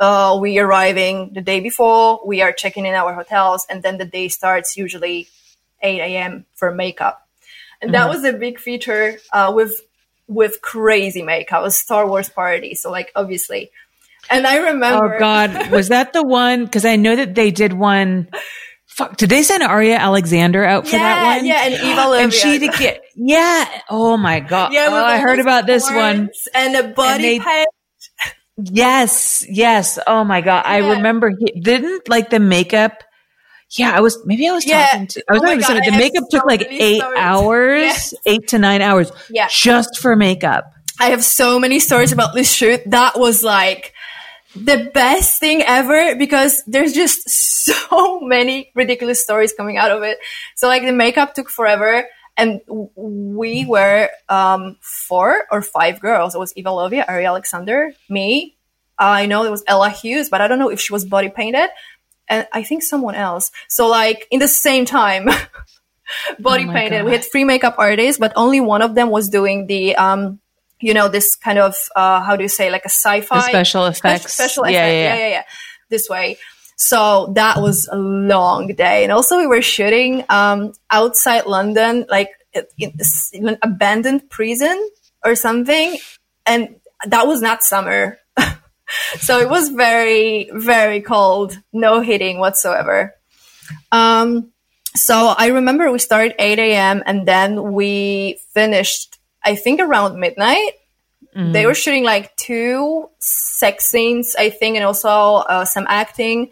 uh, 0.00 0.38
we 0.40 0.58
arriving 0.58 1.30
the 1.34 1.42
day 1.42 1.60
before, 1.60 2.20
we 2.26 2.40
are 2.40 2.52
checking 2.52 2.86
in 2.86 2.94
our 2.94 3.12
hotels, 3.12 3.66
and 3.68 3.82
then 3.82 3.98
the 3.98 4.06
day 4.06 4.28
starts 4.28 4.74
usually 4.74 5.28
8 5.82 6.00
a.m. 6.00 6.46
for 6.54 6.74
makeup. 6.74 7.28
And 7.82 7.90
mm-hmm. 7.90 7.92
that 7.92 8.08
was 8.08 8.24
a 8.24 8.32
big 8.32 8.58
feature 8.58 9.18
uh, 9.32 9.52
with 9.54 9.80
with 10.26 10.62
crazy 10.62 11.22
makeup, 11.22 11.64
a 11.64 11.70
Star 11.70 12.08
Wars 12.08 12.28
party. 12.28 12.74
So 12.74 12.90
like 12.90 13.12
obviously. 13.14 13.70
And 14.30 14.46
I 14.46 14.58
remember 14.58 15.16
Oh 15.16 15.18
God, 15.18 15.70
was 15.72 15.88
that 15.88 16.12
the 16.12 16.22
one? 16.22 16.64
Because 16.64 16.84
I 16.84 16.96
know 16.96 17.16
that 17.16 17.34
they 17.34 17.50
did 17.50 17.72
one 17.72 18.28
fuck, 18.90 19.16
did 19.16 19.30
they 19.30 19.42
send 19.42 19.62
Aria 19.62 19.96
Alexander 19.96 20.64
out 20.64 20.86
for 20.86 20.96
yeah, 20.96 21.02
that 21.02 21.36
one? 21.36 21.46
Yeah, 21.46 21.62
and 21.64 21.74
Eva 21.74 22.00
Lovia. 22.02 22.20
And 22.24 22.32
she 22.32 22.58
did 22.58 22.72
get, 22.74 23.02
yeah. 23.14 23.82
Oh 23.88 24.16
my 24.16 24.40
God. 24.40 24.72
Yeah, 24.72 24.88
oh, 24.90 25.04
I 25.04 25.18
heard 25.18 25.38
about 25.38 25.66
this 25.66 25.90
one. 25.90 26.30
And 26.54 26.76
a 26.76 26.88
body 26.88 27.36
and 27.36 27.46
they, 27.46 27.66
Yes, 28.62 29.44
yes. 29.48 29.98
Oh 30.06 30.24
my 30.24 30.40
God. 30.40 30.64
Yeah. 30.66 30.70
I 30.70 30.94
remember 30.96 31.30
he 31.30 31.60
didn't 31.60 32.08
like 32.08 32.30
the 32.30 32.40
makeup. 32.40 33.02
Yeah, 33.76 33.92
I 33.92 34.00
was, 34.00 34.18
maybe 34.26 34.48
I 34.48 34.52
was 34.52 34.66
yeah. 34.66 34.88
talking 34.88 35.06
to, 35.06 35.24
I 35.28 35.32
was 35.32 35.42
oh 35.42 35.44
talking 35.44 35.58
to 35.60 35.64
somebody. 35.64 35.90
The 35.90 35.96
makeup 35.96 36.24
took 36.28 36.44
like 36.44 36.66
eight 36.68 36.98
stories. 37.00 37.18
hours, 37.18 37.82
yes. 37.82 38.14
eight 38.26 38.48
to 38.48 38.58
nine 38.58 38.82
hours. 38.82 39.12
Yeah. 39.30 39.46
Just 39.48 39.98
for 39.98 40.16
makeup. 40.16 40.64
I 40.98 41.10
have 41.10 41.24
so 41.24 41.58
many 41.58 41.78
stories 41.78 42.12
about 42.12 42.34
this 42.34 42.52
shoot. 42.52 42.82
That 42.86 43.18
was 43.18 43.44
like, 43.44 43.94
the 44.54 44.90
best 44.92 45.38
thing 45.40 45.62
ever 45.62 46.16
because 46.16 46.62
there's 46.66 46.92
just 46.92 47.28
so 47.30 48.20
many 48.20 48.70
ridiculous 48.74 49.22
stories 49.22 49.52
coming 49.52 49.76
out 49.76 49.90
of 49.90 50.02
it. 50.02 50.18
So 50.56 50.68
like 50.68 50.82
the 50.82 50.92
makeup 50.92 51.34
took 51.34 51.48
forever 51.48 52.06
and 52.36 52.60
we 52.96 53.66
were 53.66 54.08
um, 54.28 54.76
four 54.80 55.44
or 55.50 55.62
five 55.62 56.00
girls. 56.00 56.34
It 56.34 56.38
was 56.38 56.52
Eva 56.56 56.70
Lovia, 56.70 57.04
Ari 57.06 57.26
Alexander, 57.26 57.92
me. 58.08 58.56
I 58.98 59.26
know 59.26 59.44
it 59.44 59.50
was 59.50 59.64
Ella 59.66 59.90
Hughes, 59.90 60.28
but 60.30 60.40
I 60.40 60.48
don't 60.48 60.58
know 60.58 60.70
if 60.70 60.80
she 60.80 60.92
was 60.92 61.04
body 61.04 61.28
painted, 61.28 61.70
and 62.28 62.46
I 62.52 62.62
think 62.62 62.82
someone 62.82 63.14
else. 63.14 63.50
So 63.68 63.88
like 63.88 64.26
in 64.30 64.40
the 64.40 64.48
same 64.48 64.84
time, 64.84 65.28
body 66.38 66.66
oh 66.68 66.72
painted. 66.72 66.98
God. 66.98 67.06
We 67.06 67.12
had 67.12 67.24
three 67.24 67.44
makeup 67.44 67.76
artists, 67.78 68.18
but 68.18 68.32
only 68.36 68.60
one 68.60 68.82
of 68.82 68.94
them 68.94 69.10
was 69.10 69.28
doing 69.28 69.66
the 69.66 69.96
um, 69.96 70.40
you 70.80 70.94
know, 70.94 71.08
this 71.08 71.36
kind 71.36 71.58
of, 71.58 71.74
uh, 71.94 72.20
how 72.20 72.36
do 72.36 72.42
you 72.42 72.48
say, 72.48 72.70
like 72.70 72.84
a 72.84 72.90
sci-fi 72.90 73.36
the 73.36 73.42
special 73.42 73.86
effects. 73.86 74.32
Special, 74.32 74.64
special 74.64 74.68
yeah, 74.68 74.86
effect. 74.86 74.94
Yeah, 74.94 75.14
yeah, 75.14 75.16
yeah, 75.16 75.28
yeah. 75.28 75.42
This 75.88 76.08
way. 76.08 76.38
So 76.76 77.32
that 77.34 77.60
was 77.60 77.88
a 77.92 77.96
long 77.96 78.68
day. 78.68 79.02
And 79.02 79.12
also 79.12 79.36
we 79.36 79.46
were 79.46 79.62
shooting, 79.62 80.24
um, 80.28 80.72
outside 80.90 81.46
London, 81.46 82.06
like 82.08 82.30
in, 82.78 82.92
in 83.32 83.48
an 83.48 83.58
abandoned 83.62 84.30
prison 84.30 84.88
or 85.24 85.34
something. 85.34 85.98
And 86.46 86.76
that 87.06 87.26
was 87.26 87.42
not 87.42 87.62
summer. 87.62 88.18
so 89.18 89.40
it 89.40 89.48
was 89.48 89.68
very, 89.68 90.50
very 90.52 91.02
cold, 91.02 91.58
no 91.72 92.00
heating 92.00 92.38
whatsoever. 92.38 93.14
Um, 93.92 94.50
so 94.96 95.34
I 95.36 95.48
remember 95.48 95.92
we 95.92 95.98
started 95.98 96.34
8 96.38 96.58
a.m. 96.58 97.02
and 97.06 97.26
then 97.26 97.72
we 97.72 98.40
finished 98.52 99.19
I 99.42 99.54
think 99.56 99.80
around 99.80 100.18
midnight. 100.18 100.72
Mm-hmm. 101.36 101.52
They 101.52 101.66
were 101.66 101.74
shooting 101.74 102.04
like 102.04 102.34
two 102.36 103.08
sex 103.18 103.86
scenes, 103.86 104.34
I 104.36 104.50
think, 104.50 104.76
and 104.76 104.84
also 104.84 105.08
uh, 105.08 105.64
some 105.64 105.86
acting. 105.88 106.50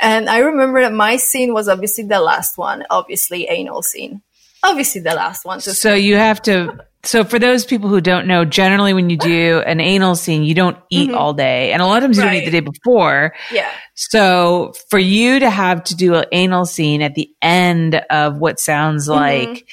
And 0.00 0.28
I 0.28 0.38
remember 0.38 0.82
that 0.82 0.92
my 0.92 1.16
scene 1.16 1.54
was 1.54 1.68
obviously 1.68 2.04
the 2.04 2.20
last 2.20 2.58
one, 2.58 2.84
obviously 2.90 3.46
anal 3.46 3.82
scene, 3.82 4.20
obviously 4.62 5.00
the 5.00 5.14
last 5.14 5.44
one. 5.44 5.60
So 5.60 5.94
you 5.94 6.16
have 6.16 6.42
to. 6.42 6.84
So 7.04 7.24
for 7.24 7.38
those 7.38 7.64
people 7.64 7.88
who 7.88 8.00
don't 8.00 8.26
know, 8.26 8.44
generally 8.44 8.94
when 8.94 9.10
you 9.10 9.16
do 9.16 9.60
an 9.66 9.80
anal 9.80 10.14
scene, 10.14 10.44
you 10.44 10.54
don't 10.54 10.76
eat 10.90 11.08
mm-hmm. 11.08 11.18
all 11.18 11.34
day, 11.34 11.72
and 11.72 11.80
a 11.80 11.86
lot 11.86 11.98
of 11.98 12.02
times 12.04 12.16
you 12.16 12.22
right. 12.22 12.32
don't 12.32 12.42
eat 12.42 12.44
the 12.44 12.50
day 12.50 12.60
before. 12.60 13.34
Yeah. 13.50 13.70
So 13.94 14.72
for 14.90 14.98
you 14.98 15.40
to 15.40 15.50
have 15.50 15.84
to 15.84 15.96
do 15.96 16.14
an 16.14 16.26
anal 16.32 16.66
scene 16.66 17.02
at 17.02 17.14
the 17.14 17.30
end 17.40 17.94
of 17.94 18.38
what 18.38 18.60
sounds 18.60 19.08
mm-hmm. 19.08 19.18
like 19.18 19.66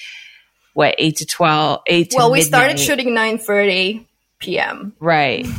what 0.80 0.96
eight 0.98 1.18
to 1.18 1.26
twelve, 1.26 1.82
eight. 1.88 2.14
well, 2.16 2.32
we 2.32 2.42
started 2.42 2.80
shooting 2.80 3.14
nine 3.14 3.38
thirty 3.38 4.08
p.m. 4.40 4.96
Right. 5.00 5.46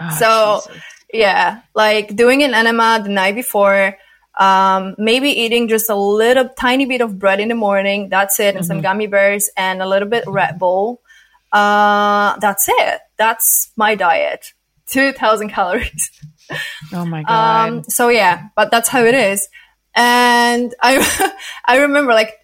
Oh, 0.00 0.16
so 0.18 0.60
Jesus. 0.66 0.82
yeah, 1.12 1.60
like 1.72 2.16
doing 2.16 2.42
an 2.42 2.52
enema 2.52 3.00
the 3.00 3.10
night 3.10 3.36
before. 3.36 3.96
Um, 4.40 4.96
maybe 4.98 5.28
eating 5.30 5.68
just 5.68 5.88
a 5.88 5.94
little 5.94 6.48
tiny 6.48 6.84
bit 6.84 7.00
of 7.00 7.16
bread 7.16 7.38
in 7.38 7.46
the 7.46 7.54
morning. 7.54 8.08
That's 8.08 8.40
it, 8.40 8.56
and 8.56 8.56
mm-hmm. 8.56 8.66
some 8.66 8.80
gummy 8.80 9.06
bears 9.06 9.50
and 9.56 9.80
a 9.80 9.86
little 9.86 10.08
bit 10.08 10.24
Red 10.26 10.58
Bull. 10.58 11.00
Uh, 11.52 12.36
that's 12.40 12.66
it. 12.68 13.02
That's 13.16 13.70
my 13.76 13.94
diet. 13.94 14.52
Two 14.88 15.12
thousand 15.12 15.50
calories. 15.56 16.10
Oh 16.92 17.04
my 17.04 17.22
god. 17.22 17.68
Um, 17.68 17.84
so 17.84 18.08
yeah, 18.08 18.48
but 18.56 18.72
that's 18.72 18.88
how 18.88 19.04
it 19.04 19.14
is. 19.14 19.48
And 19.94 20.74
I, 20.82 21.32
I 21.64 21.76
remember 21.82 22.14
like 22.14 22.34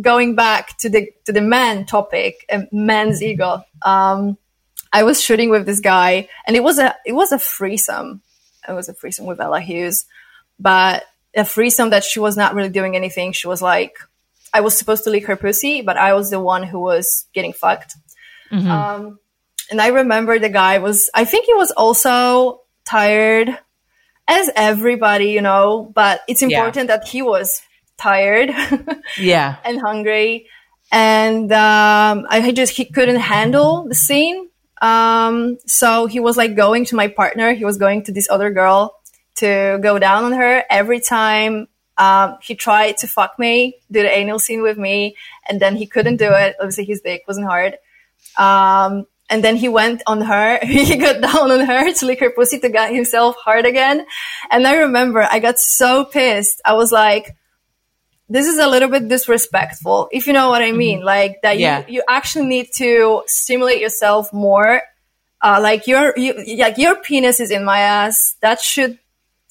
going 0.00 0.34
back 0.34 0.76
to 0.78 0.88
the 0.88 1.10
to 1.24 1.32
the 1.32 1.40
man 1.40 1.86
topic, 1.86 2.44
uh, 2.50 2.62
man's 2.72 3.22
ego. 3.22 3.62
Um, 3.82 4.38
I 4.92 5.02
was 5.02 5.22
shooting 5.22 5.50
with 5.50 5.66
this 5.66 5.80
guy, 5.80 6.28
and 6.46 6.56
it 6.56 6.62
was 6.62 6.78
a 6.78 6.94
it 7.04 7.12
was 7.12 7.32
a 7.32 7.38
threesome. 7.38 8.22
It 8.68 8.72
was 8.72 8.88
a 8.88 8.92
threesome 8.92 9.26
with 9.26 9.40
Ella 9.40 9.60
Hughes, 9.60 10.06
but 10.58 11.04
a 11.34 11.44
threesome 11.44 11.90
that 11.90 12.04
she 12.04 12.20
was 12.20 12.36
not 12.36 12.54
really 12.54 12.68
doing 12.68 12.96
anything. 12.96 13.32
She 13.32 13.48
was 13.48 13.62
like, 13.62 13.96
I 14.52 14.60
was 14.60 14.76
supposed 14.76 15.04
to 15.04 15.10
lick 15.10 15.26
her 15.26 15.36
pussy, 15.36 15.82
but 15.82 15.96
I 15.96 16.14
was 16.14 16.30
the 16.30 16.40
one 16.40 16.62
who 16.62 16.80
was 16.80 17.26
getting 17.32 17.52
fucked. 17.52 17.96
Mm-hmm. 18.50 18.70
Um, 18.70 19.18
and 19.70 19.80
I 19.80 19.88
remember 19.88 20.38
the 20.38 20.48
guy 20.48 20.78
was, 20.78 21.10
I 21.14 21.24
think 21.24 21.46
he 21.46 21.54
was 21.54 21.70
also 21.72 22.62
tired, 22.84 23.56
as 24.26 24.50
everybody, 24.56 25.26
you 25.26 25.42
know. 25.42 25.90
But 25.94 26.22
it's 26.28 26.42
important 26.42 26.88
yeah. 26.88 26.96
that 26.96 27.08
he 27.08 27.22
was 27.22 27.60
tired. 27.98 28.50
yeah. 29.18 29.56
And 29.64 29.80
hungry. 29.80 30.46
And 30.90 31.52
um, 31.52 32.26
I 32.30 32.52
just, 32.52 32.74
he 32.74 32.86
couldn't 32.86 33.20
handle 33.20 33.86
the 33.88 33.94
scene. 33.94 34.48
Um, 34.80 35.58
so 35.66 36.06
he 36.06 36.20
was 36.20 36.36
like 36.36 36.56
going 36.56 36.84
to 36.86 36.96
my 36.96 37.08
partner. 37.08 37.52
He 37.52 37.64
was 37.64 37.76
going 37.76 38.04
to 38.04 38.12
this 38.12 38.30
other 38.30 38.50
girl 38.50 38.94
to 39.36 39.78
go 39.82 39.98
down 39.98 40.24
on 40.24 40.32
her 40.32 40.64
every 40.70 41.00
time 41.00 41.68
um, 41.98 42.38
he 42.40 42.54
tried 42.54 42.96
to 42.98 43.08
fuck 43.08 43.38
me, 43.38 43.76
do 43.90 44.02
the 44.02 44.16
anal 44.16 44.38
scene 44.38 44.62
with 44.62 44.78
me, 44.78 45.16
and 45.48 45.60
then 45.60 45.76
he 45.76 45.86
couldn't 45.86 46.16
do 46.16 46.32
it. 46.32 46.54
Obviously, 46.60 46.84
his 46.84 47.00
dick 47.00 47.24
wasn't 47.26 47.46
hard. 47.46 47.76
Um, 48.36 49.06
and 49.28 49.42
then 49.42 49.56
he 49.56 49.68
went 49.68 50.02
on 50.06 50.20
her. 50.20 50.58
he 50.62 50.96
got 50.96 51.20
down 51.20 51.50
on 51.50 51.66
her 51.66 51.92
to 51.92 52.06
lick 52.06 52.20
her 52.20 52.30
pussy 52.30 52.60
to 52.60 52.68
get 52.68 52.94
himself 52.94 53.36
hard 53.36 53.66
again. 53.66 54.06
And 54.50 54.66
I 54.66 54.76
remember 54.76 55.26
I 55.28 55.40
got 55.40 55.58
so 55.58 56.04
pissed. 56.04 56.62
I 56.64 56.74
was 56.74 56.92
like, 56.92 57.36
this 58.28 58.46
is 58.46 58.58
a 58.58 58.66
little 58.66 58.88
bit 58.88 59.08
disrespectful, 59.08 60.08
if 60.12 60.26
you 60.26 60.32
know 60.32 60.48
what 60.48 60.62
I 60.62 60.72
mean. 60.72 60.98
Mm-hmm. 60.98 61.06
Like 61.06 61.42
that 61.42 61.58
yeah. 61.58 61.84
you, 61.86 61.94
you 61.94 62.02
actually 62.08 62.46
need 62.46 62.68
to 62.76 63.22
stimulate 63.26 63.80
yourself 63.80 64.32
more. 64.32 64.82
Uh, 65.40 65.60
like 65.62 65.86
your, 65.86 66.12
you, 66.16 66.34
like 66.58 66.78
your 66.78 66.96
penis 66.96 67.40
is 67.40 67.50
in 67.50 67.64
my 67.64 67.78
ass. 67.78 68.36
That 68.40 68.60
should 68.60 68.98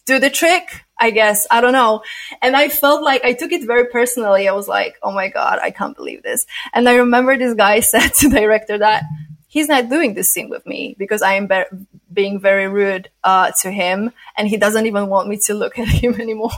do 0.05 0.19
the 0.19 0.29
trick, 0.29 0.85
I 0.99 1.11
guess. 1.11 1.47
I 1.49 1.61
don't 1.61 1.73
know. 1.73 2.01
And 2.41 2.55
I 2.55 2.69
felt 2.69 3.03
like 3.03 3.23
I 3.23 3.33
took 3.33 3.51
it 3.51 3.65
very 3.65 3.87
personally. 3.87 4.47
I 4.47 4.53
was 4.53 4.67
like, 4.67 4.97
oh 5.01 5.11
my 5.11 5.29
God, 5.29 5.59
I 5.61 5.71
can't 5.71 5.95
believe 5.95 6.23
this. 6.23 6.45
And 6.73 6.87
I 6.89 6.95
remember 6.95 7.37
this 7.37 7.53
guy 7.53 7.79
said 7.81 8.09
to 8.15 8.29
director 8.29 8.77
that 8.77 9.03
he's 9.47 9.69
not 9.69 9.89
doing 9.89 10.13
this 10.13 10.31
scene 10.31 10.49
with 10.49 10.65
me 10.65 10.95
because 10.99 11.21
I 11.21 11.33
am 11.33 11.47
be- 11.47 11.85
being 12.11 12.39
very 12.39 12.67
rude, 12.67 13.09
uh, 13.23 13.51
to 13.61 13.71
him 13.71 14.11
and 14.35 14.47
he 14.47 14.57
doesn't 14.57 14.85
even 14.85 15.07
want 15.07 15.27
me 15.27 15.37
to 15.45 15.53
look 15.53 15.79
at 15.79 15.87
him 16.03 16.19
anymore. 16.21 16.51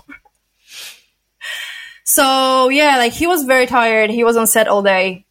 So 2.09 2.69
yeah, 2.69 2.97
like 2.97 3.13
he 3.13 3.27
was 3.27 3.43
very 3.43 3.67
tired. 3.67 4.09
He 4.09 4.23
was 4.23 4.35
on 4.35 4.47
set 4.47 4.67
all 4.67 4.81
day, 4.81 5.27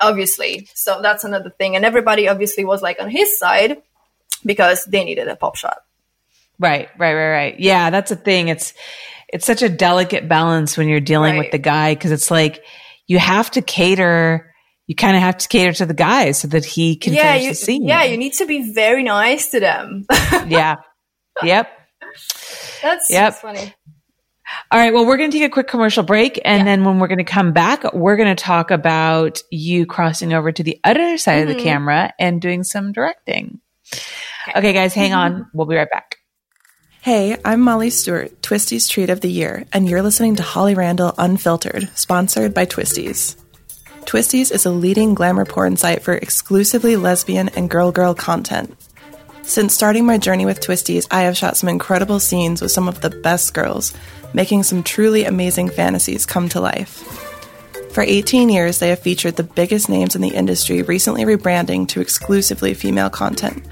obviously. 0.00 0.68
So 0.72 1.02
that's 1.02 1.24
another 1.24 1.50
thing. 1.50 1.74
And 1.74 1.84
everybody 1.84 2.28
obviously 2.28 2.64
was 2.64 2.80
like 2.80 3.02
on 3.02 3.10
his 3.10 3.36
side 3.40 3.82
because 4.46 4.84
they 4.84 5.02
needed 5.02 5.26
a 5.26 5.34
pop 5.34 5.56
shot. 5.56 5.78
Right, 6.60 6.88
right, 6.96 7.14
right, 7.14 7.30
right. 7.30 7.58
Yeah, 7.58 7.90
that's 7.90 8.12
a 8.12 8.16
thing. 8.16 8.46
It's 8.46 8.72
it's 9.32 9.44
such 9.44 9.62
a 9.62 9.68
delicate 9.68 10.28
balance 10.28 10.78
when 10.78 10.86
you're 10.86 11.00
dealing 11.00 11.32
right. 11.34 11.38
with 11.40 11.50
the 11.50 11.58
guy 11.58 11.92
because 11.92 12.12
it's 12.12 12.30
like 12.30 12.62
you 13.08 13.18
have 13.18 13.50
to 13.52 13.60
cater. 13.60 14.48
You 14.86 14.94
kind 14.94 15.16
of 15.16 15.22
have 15.24 15.38
to 15.38 15.48
cater 15.48 15.72
to 15.72 15.86
the 15.86 15.94
guy 15.94 16.30
so 16.30 16.46
that 16.48 16.64
he 16.64 16.94
can 16.94 17.14
yeah, 17.14 17.32
finish 17.32 17.42
you, 17.42 17.48
the 17.48 17.54
scene. 17.56 17.88
Yeah, 17.88 18.04
you 18.04 18.16
need 18.16 18.34
to 18.34 18.46
be 18.46 18.72
very 18.72 19.02
nice 19.02 19.50
to 19.50 19.58
them. 19.58 20.06
yeah. 20.46 20.76
Yep. 21.42 21.68
That's, 22.80 23.10
yep. 23.10 23.32
that's 23.32 23.40
funny. 23.40 23.74
All 24.70 24.78
right. 24.78 24.92
Well, 24.92 25.06
we're 25.06 25.16
going 25.16 25.30
to 25.30 25.38
take 25.38 25.46
a 25.46 25.52
quick 25.52 25.68
commercial 25.68 26.02
break. 26.02 26.40
And 26.44 26.60
yeah. 26.60 26.64
then 26.64 26.84
when 26.84 26.98
we're 26.98 27.08
going 27.08 27.18
to 27.18 27.24
come 27.24 27.52
back, 27.52 27.92
we're 27.92 28.16
going 28.16 28.34
to 28.34 28.42
talk 28.42 28.70
about 28.70 29.42
you 29.50 29.86
crossing 29.86 30.32
over 30.32 30.52
to 30.52 30.62
the 30.62 30.80
other 30.84 31.18
side 31.18 31.34
mm-hmm. 31.34 31.42
of 31.42 31.48
the 31.48 31.54
mm-hmm. 31.54 31.64
camera 31.64 32.14
and 32.18 32.40
doing 32.40 32.64
some 32.64 32.92
directing. 32.92 33.60
Okay, 34.48 34.58
okay 34.58 34.72
guys, 34.72 34.94
hang 34.94 35.12
on. 35.12 35.50
We'll 35.52 35.66
be 35.66 35.76
right 35.76 35.90
back. 35.90 36.16
Hey, 37.00 37.36
I'm 37.44 37.60
Molly 37.60 37.90
Stewart, 37.90 38.42
Twistys 38.42 38.88
Treat 38.88 39.10
of 39.10 39.20
the 39.20 39.30
Year, 39.30 39.66
and 39.72 39.88
you're 39.88 40.02
listening 40.02 40.36
to 40.36 40.44
Holly 40.44 40.76
Randall 40.76 41.12
Unfiltered, 41.18 41.90
sponsored 41.96 42.54
by 42.54 42.64
Twistys. 42.64 43.34
Twistys 44.04 44.52
is 44.52 44.66
a 44.66 44.70
leading 44.70 45.14
glamour 45.14 45.44
porn 45.44 45.76
site 45.76 46.02
for 46.02 46.14
exclusively 46.14 46.94
lesbian 46.94 47.48
and 47.50 47.68
girl 47.68 47.90
girl 47.90 48.14
content. 48.14 48.76
Since 49.42 49.74
starting 49.74 50.06
my 50.06 50.18
journey 50.18 50.46
with 50.46 50.60
Twistys, 50.60 51.08
I 51.10 51.22
have 51.22 51.36
shot 51.36 51.56
some 51.56 51.68
incredible 51.68 52.20
scenes 52.20 52.62
with 52.62 52.70
some 52.70 52.86
of 52.86 53.00
the 53.00 53.10
best 53.10 53.52
girls, 53.52 53.92
making 54.34 54.62
some 54.62 54.82
truly 54.82 55.24
amazing 55.24 55.68
fantasies 55.68 56.26
come 56.26 56.48
to 56.50 56.60
life. 56.60 57.02
For 57.92 58.02
18 58.02 58.48
years, 58.48 58.78
they 58.78 58.88
have 58.88 59.00
featured 59.00 59.36
the 59.36 59.42
biggest 59.42 59.88
names 59.88 60.16
in 60.16 60.22
the 60.22 60.34
industry, 60.34 60.82
recently 60.82 61.24
rebranding 61.24 61.86
to 61.88 62.00
exclusively 62.00 62.72
female 62.72 63.10
content. 63.10 63.62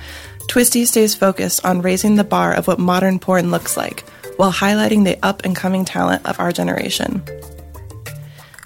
Twisty 0.47 0.85
stays 0.85 1.15
focused 1.15 1.65
on 1.65 1.81
raising 1.81 2.17
the 2.17 2.25
bar 2.25 2.53
of 2.53 2.67
what 2.67 2.79
modern 2.79 3.19
porn 3.19 3.51
looks 3.51 3.77
like, 3.77 4.01
while 4.37 4.53
highlighting 4.53 5.05
the 5.05 5.19
up 5.25 5.45
and 5.45 5.57
coming 5.57 5.85
talent 5.85 6.27
of 6.27 6.39
our 6.39 6.53
generation. 6.53 7.23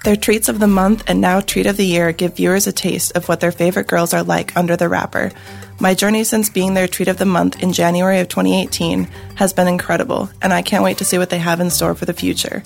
Their 0.04 0.16
treats 0.16 0.48
of 0.48 0.58
the 0.58 0.66
month 0.66 1.04
and 1.06 1.20
now 1.20 1.40
treat 1.40 1.66
of 1.66 1.76
the 1.76 1.86
year 1.86 2.12
give 2.12 2.36
viewers 2.36 2.66
a 2.66 2.72
taste 2.72 3.16
of 3.16 3.28
what 3.28 3.40
their 3.40 3.52
favorite 3.52 3.86
girls 3.86 4.12
are 4.12 4.22
like 4.22 4.56
under 4.56 4.76
the 4.76 4.88
wrapper. 4.88 5.30
My 5.80 5.94
journey 5.94 6.24
since 6.24 6.48
being 6.48 6.74
their 6.74 6.88
treat 6.88 7.08
of 7.08 7.18
the 7.18 7.24
month 7.24 7.62
in 7.62 7.72
January 7.72 8.20
of 8.20 8.28
2018 8.28 9.04
has 9.36 9.52
been 9.52 9.68
incredible, 9.68 10.30
and 10.40 10.52
I 10.52 10.62
can't 10.62 10.84
wait 10.84 10.98
to 10.98 11.04
see 11.04 11.18
what 11.18 11.30
they 11.30 11.38
have 11.38 11.60
in 11.60 11.70
store 11.70 11.94
for 11.94 12.04
the 12.04 12.12
future. 12.12 12.62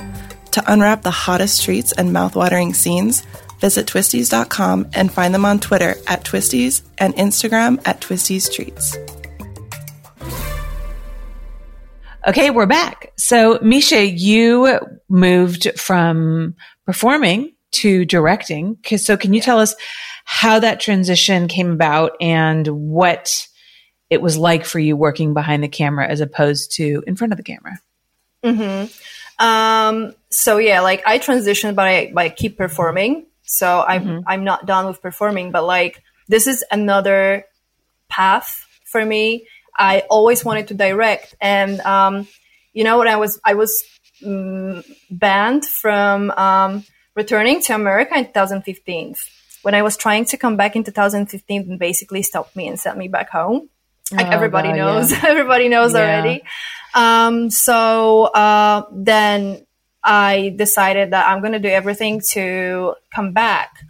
To 0.53 0.73
unwrap 0.73 1.03
the 1.03 1.11
hottest 1.11 1.63
treats 1.63 1.93
and 1.93 2.11
mouthwatering 2.11 2.75
scenes, 2.75 3.25
Visit 3.61 3.87
twistys.com 3.87 4.91
and 4.95 5.13
find 5.13 5.35
them 5.35 5.45
on 5.45 5.59
Twitter 5.59 5.97
at 6.07 6.25
twistys 6.25 6.83
and 6.97 7.15
Instagram 7.15 7.81
at 7.85 8.01
twistys 8.01 8.53
treats. 8.53 8.97
Okay, 12.27 12.51
we're 12.51 12.67
back. 12.67 13.13
So, 13.17 13.59
Misha, 13.63 14.07
you 14.07 14.79
moved 15.09 15.69
from 15.79 16.55
performing 16.85 17.55
to 17.73 18.05
directing. 18.05 18.77
So, 18.97 19.17
can 19.17 19.35
you 19.35 19.41
tell 19.41 19.59
us 19.59 19.75
how 20.31 20.59
that 20.59 20.79
transition 20.79 21.49
came 21.49 21.71
about 21.71 22.15
and 22.21 22.67
what 22.67 23.49
it 24.11 24.21
was 24.21 24.37
like 24.37 24.67
for 24.67 24.79
you 24.79 24.95
working 24.95 25.33
behind 25.33 25.63
the 25.63 25.69
camera 25.69 26.07
as 26.07 26.21
opposed 26.21 26.73
to 26.73 27.03
in 27.07 27.17
front 27.17 27.33
of 27.33 27.39
the 27.39 27.43
camera? 27.43 27.81
Mm-hmm. 28.45 29.43
Um, 29.43 30.15
so 30.29 30.59
yeah, 30.59 30.83
like 30.83 31.03
I 31.07 31.19
transitioned, 31.19 31.77
but 31.77 31.87
I, 31.87 32.11
but 32.13 32.27
I 32.27 32.29
keep 32.29 32.59
performing. 32.59 33.25
So 33.45 33.83
I'm 33.89 34.05
mm-hmm. 34.05 34.19
I'm 34.27 34.45
not 34.45 34.67
done 34.67 34.85
with 34.85 35.01
performing, 35.01 35.51
but 35.51 35.65
like 35.65 36.03
this 36.29 36.47
is 36.47 36.63
another 36.71 37.47
path 38.11 38.67
for 38.85 39.03
me. 39.03 39.47
I 39.75 40.01
always 40.11 40.45
wanted 40.45 40.69
to 40.69 40.75
direct, 40.75 41.37
and 41.41 41.81
um, 41.81 42.29
you 42.75 42.85
know, 42.85 42.99
when 42.99 43.09
I 43.09 43.17
was 43.17 43.41
I 43.47 43.55
was 43.55 43.83
um, 44.27 44.85
banned 45.11 45.65
from 45.65 46.31
um, 46.33 46.85
returning 47.15 47.63
to 47.63 47.75
America 47.75 48.15
in 48.15 48.27
2015. 48.27 49.17
When 49.69 49.75
I 49.75 49.83
was 49.83 49.99
trying 49.99 50.25
to 50.33 50.39
come 50.39 50.57
back 50.57 50.77
in 50.77 50.83
2015, 50.83 51.69
and 51.69 51.79
basically 51.79 52.23
stopped 52.23 52.57
me 52.57 52.69
and 52.69 52.81
sent 52.81 52.97
me 52.97 53.07
back 53.07 53.29
home. 53.29 53.69
Like 54.11 54.29
oh, 54.29 54.31
everybody 54.31 54.73
knows, 54.73 55.13
yeah. 55.13 55.21
everybody 55.27 55.69
knows 55.69 55.93
yeah. 55.93 56.01
already. 56.01 56.43
Um, 56.95 57.51
so 57.51 58.25
uh, 58.33 58.87
then 58.91 59.67
I 60.03 60.55
decided 60.57 61.11
that 61.11 61.29
I'm 61.29 61.41
going 61.41 61.53
to 61.53 61.59
do 61.59 61.69
everything 61.69 62.23
to 62.31 62.95
come 63.15 63.35
back. 63.35 63.85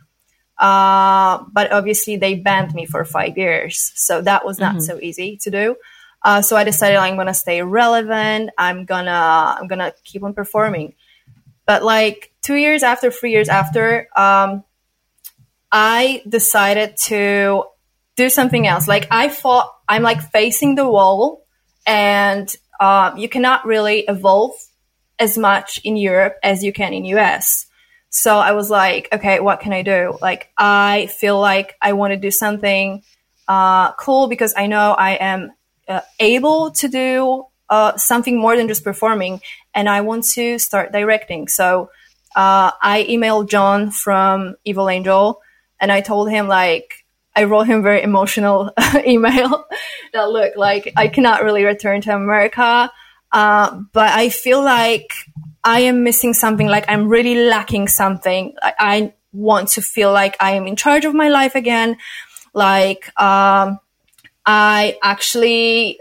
Uh, 0.59 1.45
but 1.53 1.71
obviously 1.71 2.17
they 2.17 2.35
banned 2.35 2.75
me 2.75 2.85
for 2.85 3.05
five 3.05 3.39
years. 3.39 3.93
So 3.95 4.21
that 4.23 4.45
was 4.45 4.59
not 4.59 4.73
mm-hmm. 4.73 4.81
so 4.81 4.99
easy 5.01 5.37
to 5.43 5.51
do. 5.53 5.77
Uh, 6.25 6.43
so 6.43 6.57
I 6.57 6.65
decided 6.65 6.97
I'm 6.97 7.15
going 7.15 7.29
to 7.29 7.35
stay 7.35 7.63
relevant. 7.63 8.51
I'm 8.59 8.85
going 8.85 9.05
to, 9.05 9.13
I'm 9.13 9.69
going 9.69 9.79
to 9.79 9.95
keep 10.03 10.25
on 10.25 10.35
performing. 10.35 10.95
But 11.67 11.85
like 11.85 12.33
two 12.43 12.57
years 12.57 12.83
after, 12.83 13.13
three 13.13 13.31
years 13.31 13.49
after, 13.49 14.09
um, 14.17 14.65
I 15.71 16.23
decided 16.29 16.97
to 17.05 17.65
do 18.17 18.29
something 18.29 18.67
else. 18.67 18.89
Like 18.89 19.07
I 19.11 19.29
thought 19.29 19.73
I'm 19.89 20.03
like 20.03 20.21
facing 20.33 20.75
the 20.75 20.89
wall 20.89 21.45
and, 21.87 22.55
uh, 22.81 23.13
you 23.17 23.29
cannot 23.29 23.67
really 23.67 24.01
evolve 24.01 24.53
as 25.19 25.37
much 25.37 25.81
in 25.85 25.97
Europe 25.97 26.37
as 26.43 26.63
you 26.63 26.73
can 26.73 26.93
in 26.93 27.05
US. 27.07 27.67
So 28.11 28.39
I 28.39 28.53
was 28.53 28.71
like, 28.71 29.09
okay, 29.13 29.41
what 29.41 29.61
can 29.61 29.73
I 29.73 29.83
do? 29.83 30.17
Like, 30.23 30.51
I 30.57 31.07
feel 31.07 31.39
like 31.39 31.75
I 31.83 31.93
want 31.93 32.13
to 32.13 32.17
do 32.17 32.31
something 32.31 33.03
uh, 33.47 33.93
cool 33.93 34.29
because 34.29 34.55
I 34.57 34.67
know 34.67 34.93
I 34.93 35.13
am 35.13 35.53
uh, 35.87 36.01
able 36.19 36.71
to 36.73 36.89
do 36.89 37.45
uh, 37.69 37.97
something 37.97 38.39
more 38.39 38.57
than 38.57 38.69
just 38.69 38.83
performing, 38.83 39.41
and 39.75 39.89
I 39.89 40.01
want 40.01 40.25
to 40.33 40.59
start 40.59 40.91
directing. 40.93 41.49
So 41.49 41.91
uh, 42.35 42.71
I 42.81 43.07
emailed 43.09 43.51
John 43.51 43.91
from 43.91 44.55
Evil 44.65 44.89
Angel, 44.89 45.41
and 45.81 45.93
I 45.93 46.01
told 46.01 46.31
him 46.31 46.49
like 46.49 47.05
I 47.35 47.45
wrote 47.45 47.69
him 47.69 47.83
very 47.83 48.03
emotional 48.03 48.73
email 49.07 49.67
that 50.13 50.31
look 50.31 50.57
like 50.57 50.93
I 50.97 51.09
cannot 51.09 51.45
really 51.45 51.65
return 51.65 52.01
to 52.03 52.15
America. 52.15 52.91
Uh, 53.31 53.83
but 53.93 54.11
I 54.11 54.29
feel 54.31 54.63
like 54.63 55.13
I 55.63 55.81
am 55.81 56.03
missing 56.03 56.35
something, 56.35 56.67
like 56.67 56.87
I'm 56.89 57.09
really 57.09 57.35
lacking 57.35 57.89
something. 57.89 58.55
I, 58.63 58.73
I 58.79 59.15
want 59.33 59.69
to 59.71 59.83
feel 59.83 60.13
like 60.13 60.37
I 60.41 60.53
am 60.53 60.67
in 60.67 60.77
charge 60.77 61.05
of 61.05 61.15
my 61.15 61.29
life 61.29 61.55
again. 61.55 61.99
Like, 62.55 63.09
um, 63.21 63.79
I 64.47 64.99
actually 65.03 66.01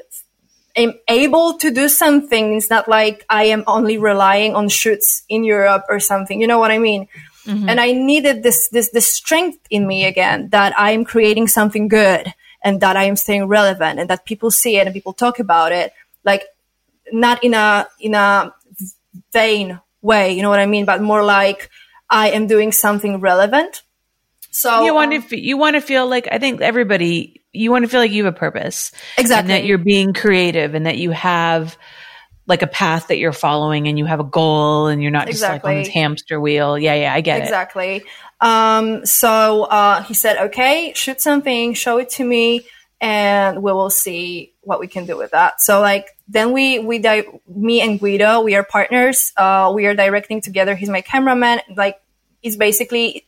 am 0.78 0.94
able 1.10 1.58
to 1.58 1.70
do 1.70 1.90
some 1.90 2.28
things 2.28 2.70
that 2.70 2.88
like 2.88 3.26
I 3.30 3.46
am 3.46 3.64
only 3.68 3.98
relying 3.98 4.56
on 4.56 4.70
shoots 4.70 5.24
in 5.28 5.44
Europe 5.44 5.84
or 5.90 6.00
something. 6.00 6.40
You 6.40 6.48
know 6.48 6.60
what 6.60 6.72
I 6.72 6.78
mean? 6.78 7.10
Mm-hmm. 7.48 7.70
And 7.70 7.80
I 7.80 7.94
needed 7.94 8.44
this, 8.44 8.70
this, 8.70 8.90
this 8.92 9.10
strength 9.10 9.60
in 9.70 9.88
me 9.88 10.06
again 10.06 10.50
that 10.50 10.78
I 10.78 10.92
am 10.92 11.06
creating 11.06 11.48
something 11.48 11.88
good 11.88 12.34
and 12.64 12.82
that 12.82 12.98
I 12.98 13.06
am 13.06 13.16
staying 13.16 13.46
relevant 13.46 14.00
and 14.00 14.10
that 14.10 14.26
people 14.26 14.52
see 14.52 14.78
it 14.78 14.86
and 14.86 14.94
people 14.94 15.14
talk 15.14 15.40
about 15.40 15.72
it. 15.72 15.94
Like 16.24 16.44
not 17.12 17.44
in 17.44 17.54
a 17.54 17.88
in 18.00 18.14
a 18.14 18.54
vain 19.32 19.80
way, 20.02 20.34
you 20.34 20.42
know 20.42 20.50
what 20.50 20.60
I 20.60 20.66
mean, 20.66 20.86
but 20.86 21.02
more 21.02 21.24
like 21.24 21.70
I 22.10 22.32
am 22.32 22.48
doing 22.48 22.72
something 22.72 23.20
relevant. 23.20 23.84
So 24.52 24.86
you 24.86 24.94
want 24.94 25.14
um, 25.14 25.22
to 25.22 25.40
you 25.40 25.58
want 25.58 25.76
to 25.76 25.82
feel 25.82 26.08
like 26.08 26.28
I 26.32 26.40
think 26.40 26.62
everybody 26.62 27.42
you 27.54 27.72
want 27.72 27.86
to 27.86 27.90
feel 27.90 28.00
like 28.00 28.12
you 28.12 28.26
have 28.26 28.34
a 28.34 28.38
purpose, 28.38 28.92
exactly, 29.18 29.54
and 29.54 29.64
that 29.64 29.68
you're 29.68 29.78
being 29.78 30.14
creative, 30.14 30.74
and 30.74 30.86
that 30.86 30.98
you 30.98 31.12
have 31.12 31.78
like 32.48 32.62
a 32.62 32.68
path 32.68 33.08
that 33.08 33.18
you're 33.18 33.34
following, 33.34 33.88
and 33.88 33.98
you 33.98 34.06
have 34.06 34.20
a 34.20 34.26
goal, 34.26 34.88
and 34.88 35.02
you're 35.02 35.12
not 35.12 35.28
just 35.28 35.38
exactly. 35.38 35.70
like 35.70 35.78
on 35.78 35.84
this 35.84 35.94
hamster 35.94 36.40
wheel. 36.40 36.78
Yeah, 36.78 36.96
yeah, 36.96 37.14
I 37.14 37.22
get 37.22 37.42
exactly. 37.42 37.88
it 37.88 37.96
exactly. 37.98 38.12
Um, 38.40 39.06
so 39.06 39.64
uh, 39.64 40.04
he 40.04 40.14
said, 40.14 40.38
"Okay, 40.48 40.94
shoot 40.96 41.22
something, 41.22 41.74
show 41.74 41.98
it 41.98 42.10
to 42.12 42.24
me." 42.24 42.66
and 43.00 43.62
we 43.62 43.72
will 43.72 43.90
see 43.90 44.54
what 44.62 44.80
we 44.80 44.88
can 44.88 45.06
do 45.06 45.16
with 45.16 45.32
that. 45.32 45.62
So 45.62 45.80
like 45.82 46.18
then 46.28 46.52
we 46.52 46.80
we 46.80 47.00
di- 47.00 47.28
me 47.48 47.82
and 47.82 48.00
Guido 48.00 48.42
we 48.42 48.56
are 48.56 48.64
partners. 48.64 49.34
Uh, 49.38 49.72
we 49.74 49.86
are 49.86 49.94
directing 49.94 50.42
together. 50.42 50.76
He's 50.76 50.90
my 50.90 51.02
cameraman. 51.02 51.62
Like 51.76 52.02
it's 52.42 52.56
basically 52.56 53.26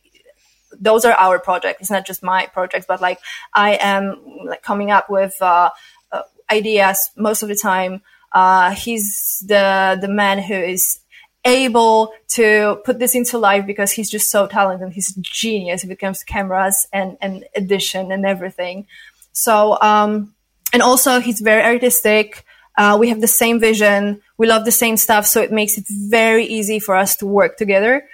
those 0.78 1.04
are 1.04 1.12
our 1.12 1.38
projects. 1.38 1.82
It's 1.82 1.90
not 1.90 2.06
just 2.06 2.22
my 2.22 2.46
projects, 2.46 2.86
but 2.86 3.00
like 3.00 3.20
I 3.54 3.78
am 3.80 4.20
like 4.46 4.62
coming 4.62 4.90
up 4.90 5.08
with 5.08 5.36
uh, 5.40 5.70
uh, 6.10 6.22
ideas 6.50 7.10
most 7.16 7.42
of 7.42 7.48
the 7.48 7.56
time. 7.56 8.02
Uh, 8.32 8.70
he's 8.72 9.42
the 9.46 9.98
the 10.00 10.08
man 10.08 10.38
who 10.38 10.54
is 10.54 11.00
able 11.44 12.12
to 12.28 12.80
put 12.84 12.98
this 12.98 13.14
into 13.14 13.38
life 13.38 13.66
because 13.66 13.90
he's 13.92 14.10
just 14.10 14.30
so 14.30 14.46
talented. 14.46 14.92
He's 14.92 15.16
a 15.16 15.20
genius 15.20 15.82
when 15.82 15.90
it 15.90 15.98
comes 15.98 16.18
to 16.20 16.24
cameras 16.26 16.86
and, 16.92 17.16
and 17.20 17.44
edition 17.56 18.12
and 18.12 18.26
everything. 18.26 18.86
So, 19.32 19.80
um, 19.80 20.34
and 20.72 20.82
also 20.82 21.20
he's 21.20 21.40
very 21.40 21.62
artistic. 21.62 22.44
Uh, 22.76 22.96
we 23.00 23.08
have 23.08 23.20
the 23.20 23.26
same 23.26 23.58
vision. 23.58 24.20
We 24.36 24.46
love 24.46 24.64
the 24.64 24.70
same 24.70 24.96
stuff. 24.96 25.26
So 25.26 25.40
it 25.40 25.50
makes 25.50 25.78
it 25.78 25.84
very 25.88 26.44
easy 26.44 26.78
for 26.78 26.94
us 26.94 27.16
to 27.16 27.26
work 27.26 27.56
together. 27.56 28.06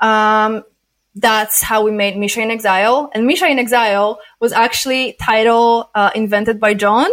Um, 0.00 0.62
that's 1.14 1.62
how 1.62 1.82
we 1.82 1.90
made 1.90 2.16
Misha 2.16 2.40
in 2.40 2.50
Exile. 2.50 3.10
And 3.14 3.26
Misha 3.26 3.46
in 3.46 3.58
Exile 3.58 4.20
was 4.40 4.52
actually 4.52 5.16
title 5.20 5.90
uh, 5.94 6.10
invented 6.14 6.60
by 6.60 6.74
John 6.74 7.08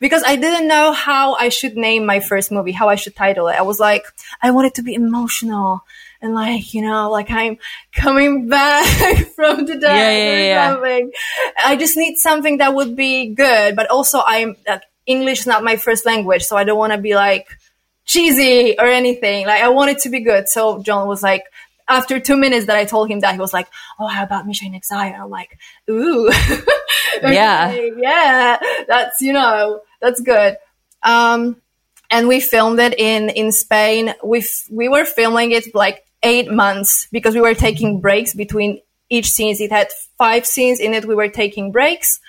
because 0.00 0.22
I 0.24 0.36
didn't 0.36 0.68
know 0.68 0.92
how 0.92 1.34
I 1.34 1.48
should 1.48 1.76
name 1.76 2.06
my 2.06 2.20
first 2.20 2.50
movie, 2.50 2.72
how 2.72 2.88
I 2.88 2.94
should 2.94 3.14
title 3.14 3.48
it. 3.48 3.56
I 3.56 3.62
was 3.62 3.78
like, 3.78 4.04
I 4.42 4.50
want 4.52 4.68
it 4.68 4.74
to 4.76 4.82
be 4.82 4.94
emotional 4.94 5.82
and 6.22 6.34
like, 6.34 6.72
you 6.72 6.82
know, 6.82 7.10
like 7.10 7.30
I'm 7.30 7.58
coming 7.94 8.48
back 8.48 8.86
from 9.36 9.66
the 9.66 9.76
dead 9.76 9.82
yeah, 9.82 10.38
yeah, 10.38 10.70
or 10.70 10.74
something. 10.74 11.10
Yeah. 11.12 11.66
I 11.66 11.76
just 11.76 11.96
need 11.96 12.16
something 12.16 12.58
that 12.58 12.74
would 12.74 12.96
be 12.96 13.34
good, 13.34 13.76
but 13.76 13.90
also 13.90 14.20
I'm, 14.24 14.56
like, 14.66 14.82
English 15.04 15.40
is 15.40 15.46
not 15.46 15.64
my 15.64 15.76
first 15.76 16.06
language, 16.06 16.44
so 16.44 16.56
I 16.56 16.64
don't 16.64 16.78
want 16.78 16.92
to 16.92 16.98
be 16.98 17.16
like 17.16 17.48
cheesy 18.04 18.78
or 18.78 18.86
anything. 18.86 19.46
Like 19.46 19.62
I 19.62 19.68
want 19.68 19.90
it 19.90 19.98
to 20.00 20.10
be 20.10 20.20
good. 20.20 20.48
So 20.48 20.82
John 20.82 21.08
was 21.08 21.22
like, 21.22 21.44
after 21.92 22.18
two 22.20 22.36
minutes 22.36 22.66
that 22.66 22.76
I 22.76 22.84
told 22.84 23.10
him 23.10 23.20
that, 23.20 23.34
he 23.34 23.40
was 23.40 23.52
like, 23.52 23.68
"Oh, 23.98 24.06
how 24.06 24.22
about 24.22 24.46
Misha 24.46 24.64
in 24.66 24.74
Exile?" 24.74 25.14
I'm 25.16 25.30
like, 25.30 25.58
"Ooh, 25.90 26.30
yeah, 27.22 27.72
yeah, 27.96 28.58
that's 28.88 29.20
you 29.20 29.32
know, 29.32 29.80
that's 30.00 30.20
good." 30.20 30.56
Um, 31.02 31.60
and 32.10 32.28
we 32.28 32.40
filmed 32.40 32.80
it 32.80 32.98
in 32.98 33.28
in 33.30 33.52
Spain. 33.52 34.14
We 34.24 34.38
f- 34.40 34.68
we 34.70 34.88
were 34.88 35.04
filming 35.04 35.52
it 35.52 35.74
like 35.74 36.04
eight 36.22 36.50
months 36.50 37.08
because 37.10 37.34
we 37.34 37.40
were 37.40 37.54
taking 37.54 38.00
breaks 38.00 38.34
between 38.34 38.80
each 39.08 39.30
scenes. 39.30 39.60
It 39.60 39.70
had 39.72 39.88
five 40.18 40.46
scenes 40.46 40.80
in 40.80 40.94
it. 40.94 41.04
We 41.04 41.14
were 41.14 41.28
taking 41.28 41.72
breaks. 41.72 42.20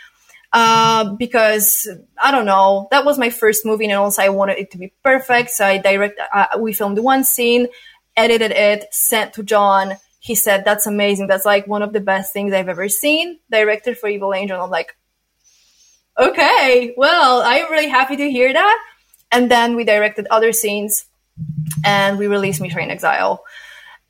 Uh, 0.56 1.16
because 1.16 1.88
I 2.22 2.30
don't 2.30 2.46
know, 2.46 2.88
that 2.92 3.06
was 3.06 3.18
my 3.18 3.32
first 3.32 3.66
movie, 3.66 3.86
and 3.86 3.94
also 3.94 4.22
I 4.22 4.30
wanted 4.30 4.60
it 4.60 4.70
to 4.72 4.78
be 4.78 4.94
perfect. 5.04 5.50
So 5.50 5.66
I 5.66 5.80
direct, 5.80 6.20
uh, 6.32 6.46
we 6.60 6.74
filmed 6.74 7.00
one 7.00 7.24
scene, 7.24 7.70
edited 8.16 8.52
it, 8.52 8.94
sent 8.94 9.34
to 9.34 9.44
John. 9.44 9.98
He 10.20 10.36
said, 10.36 10.66
"That's 10.66 10.88
amazing. 10.88 11.28
That's 11.28 11.46
like 11.46 11.68
one 11.68 11.82
of 11.82 11.94
the 11.94 12.00
best 12.00 12.34
things 12.34 12.54
I've 12.54 12.70
ever 12.70 12.90
seen." 12.90 13.40
Directed 13.52 13.98
for 13.98 14.08
Evil 14.08 14.34
Angel. 14.34 14.62
I'm 14.62 14.70
like, 14.70 14.96
okay, 16.20 16.94
well, 16.98 17.42
I'm 17.42 17.72
really 17.72 17.90
happy 17.90 18.16
to 18.18 18.32
hear 18.32 18.52
that. 18.54 18.80
And 19.32 19.50
then 19.50 19.76
we 19.76 19.84
directed 19.84 20.28
other 20.30 20.52
scenes, 20.52 21.06
and 21.84 22.18
we 22.18 22.28
released 22.28 22.62
Misha 22.62 22.80
in 22.80 22.92
Exile. 22.92 23.44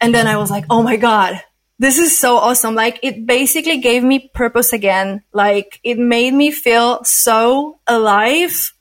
And 0.02 0.14
then 0.14 0.28
I 0.28 0.38
was 0.38 0.52
like, 0.52 0.66
oh 0.70 0.84
my 0.84 0.98
god, 0.98 1.42
this 1.80 1.98
is 1.98 2.18
so 2.18 2.38
awesome. 2.38 2.76
Like 2.76 3.00
it 3.04 3.26
basically 3.26 3.78
gave 3.78 4.04
me 4.04 4.30
purpose 4.34 4.74
again. 4.74 5.24
Like 5.32 5.80
it 5.84 5.98
made 5.98 6.34
me 6.34 6.52
feel 6.52 7.04
so 7.06 7.80
alive. 7.88 8.74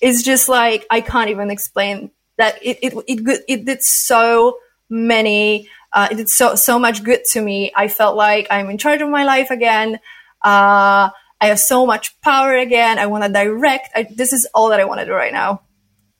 It's 0.00 0.24
just 0.24 0.48
like 0.48 0.84
I 0.90 1.00
can't 1.02 1.30
even 1.30 1.50
explain 1.50 2.10
that 2.38 2.58
it 2.62 2.78
it 2.82 2.94
it, 3.06 3.44
it 3.48 3.64
did 3.64 3.82
so 3.82 4.58
many 4.88 5.68
uh, 5.92 6.08
it 6.10 6.16
did 6.16 6.28
so 6.28 6.54
so 6.54 6.78
much 6.78 7.02
good 7.02 7.24
to 7.32 7.40
me. 7.40 7.72
I 7.74 7.88
felt 7.88 8.16
like 8.16 8.46
I'm 8.50 8.70
in 8.70 8.78
charge 8.78 9.00
of 9.00 9.08
my 9.08 9.24
life 9.24 9.50
again. 9.50 9.98
Uh, 10.44 11.10
I 11.40 11.48
have 11.48 11.58
so 11.58 11.86
much 11.86 12.18
power 12.20 12.56
again. 12.56 12.98
I 12.98 13.06
want 13.06 13.24
to 13.24 13.30
direct. 13.30 13.90
I, 13.94 14.06
this 14.14 14.32
is 14.32 14.46
all 14.54 14.70
that 14.70 14.80
I 14.80 14.84
want 14.84 15.00
to 15.00 15.06
do 15.06 15.12
right 15.12 15.32
now. 15.32 15.62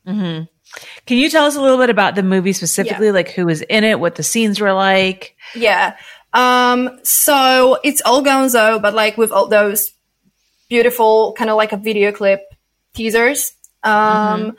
Mm-hmm. 0.07 0.43
Can 1.05 1.17
you 1.17 1.29
tell 1.29 1.45
us 1.45 1.55
a 1.55 1.61
little 1.61 1.77
bit 1.77 1.89
about 1.89 2.15
the 2.15 2.23
movie 2.23 2.53
specifically, 2.53 3.07
yeah. 3.07 3.13
like 3.13 3.29
who 3.29 3.45
was 3.45 3.61
in 3.61 3.83
it, 3.83 3.99
what 3.99 4.15
the 4.15 4.23
scenes 4.23 4.59
were 4.59 4.73
like? 4.73 5.35
Yeah. 5.55 5.95
Um, 6.33 6.99
so 7.03 7.79
it's 7.83 8.01
all 8.05 8.23
gonzo, 8.23 8.81
but 8.81 8.93
like 8.93 9.17
with 9.17 9.31
all 9.31 9.47
those 9.47 9.93
beautiful 10.69 11.33
kind 11.33 11.49
of 11.49 11.55
like 11.55 11.71
a 11.71 11.77
video 11.77 12.11
clip 12.11 12.41
teasers. 12.93 13.53
Um, 13.83 13.91
mm-hmm. 13.93 14.49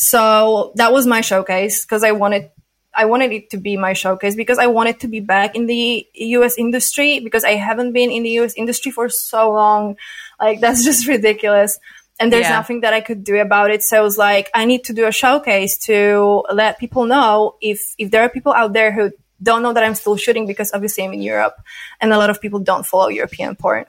So 0.00 0.70
that 0.76 0.92
was 0.92 1.08
my 1.08 1.22
showcase 1.22 1.84
because 1.84 2.04
I 2.04 2.12
wanted, 2.12 2.52
I 2.94 3.06
wanted 3.06 3.32
it 3.32 3.50
to 3.50 3.56
be 3.56 3.76
my 3.76 3.94
showcase 3.94 4.36
because 4.36 4.56
I 4.56 4.68
wanted 4.68 5.00
to 5.00 5.08
be 5.08 5.18
back 5.18 5.56
in 5.56 5.66
the 5.66 6.06
US 6.14 6.56
industry 6.56 7.18
because 7.18 7.42
I 7.42 7.56
haven't 7.56 7.94
been 7.94 8.12
in 8.12 8.22
the 8.22 8.30
US 8.38 8.54
industry 8.54 8.92
for 8.92 9.08
so 9.08 9.50
long. 9.50 9.96
Like 10.40 10.60
that's 10.62 10.84
just 10.84 11.08
ridiculous. 11.08 11.80
And 12.20 12.32
there's 12.32 12.44
yeah. 12.44 12.52
nothing 12.52 12.82
that 12.82 12.94
I 12.94 13.00
could 13.00 13.24
do 13.24 13.40
about 13.40 13.72
it. 13.72 13.82
So 13.82 13.98
I 13.98 14.00
was 14.00 14.16
like, 14.16 14.48
I 14.54 14.66
need 14.66 14.84
to 14.84 14.92
do 14.92 15.04
a 15.04 15.10
showcase 15.10 15.76
to 15.86 16.44
let 16.52 16.78
people 16.78 17.04
know 17.06 17.56
if, 17.60 17.96
if 17.98 18.12
there 18.12 18.22
are 18.22 18.28
people 18.28 18.52
out 18.52 18.74
there 18.74 18.92
who 18.92 19.10
don't 19.42 19.64
know 19.64 19.72
that 19.72 19.82
I'm 19.82 19.96
still 19.96 20.16
shooting 20.16 20.46
because 20.46 20.72
obviously 20.72 21.02
I'm 21.02 21.12
in 21.12 21.22
Europe 21.22 21.56
and 22.00 22.12
a 22.12 22.18
lot 22.18 22.30
of 22.30 22.40
people 22.40 22.60
don't 22.60 22.86
follow 22.86 23.08
European 23.08 23.56
porn. 23.56 23.86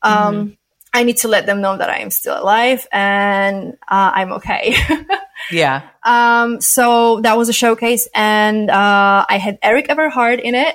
Um, 0.00 0.34
mm-hmm. 0.34 0.52
I 0.92 1.04
need 1.04 1.18
to 1.18 1.28
let 1.28 1.46
them 1.46 1.60
know 1.60 1.76
that 1.76 1.88
I 1.88 1.98
am 1.98 2.10
still 2.10 2.40
alive 2.40 2.86
and 2.90 3.74
uh, 3.88 4.10
I'm 4.14 4.32
okay. 4.32 4.76
yeah. 5.52 5.88
Um, 6.02 6.60
so 6.60 7.20
that 7.20 7.36
was 7.36 7.48
a 7.48 7.52
showcase, 7.52 8.08
and 8.14 8.70
uh, 8.70 9.26
I 9.28 9.38
had 9.38 9.58
Erik 9.62 9.88
Everhard 9.88 10.40
in 10.40 10.54
it, 10.54 10.74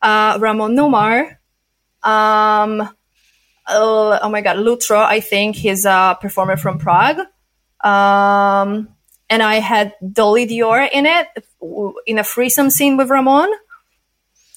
uh, 0.00 0.38
Ramon 0.40 0.76
Nomar, 0.76 1.36
um, 2.02 2.80
uh, 2.80 4.18
oh 4.22 4.28
my 4.28 4.40
god, 4.40 4.56
Lutro, 4.56 5.00
I 5.00 5.20
think 5.20 5.56
he's 5.56 5.84
a 5.84 6.18
performer 6.20 6.56
from 6.56 6.78
Prague. 6.78 7.20
Um, 7.82 8.88
and 9.28 9.42
I 9.42 9.56
had 9.56 9.94
Dolly 10.12 10.46
Diore 10.46 10.88
in 10.90 11.06
it 11.06 11.28
in 12.06 12.18
a 12.18 12.24
threesome 12.24 12.70
scene 12.70 12.96
with 12.96 13.10
Ramon. 13.10 13.48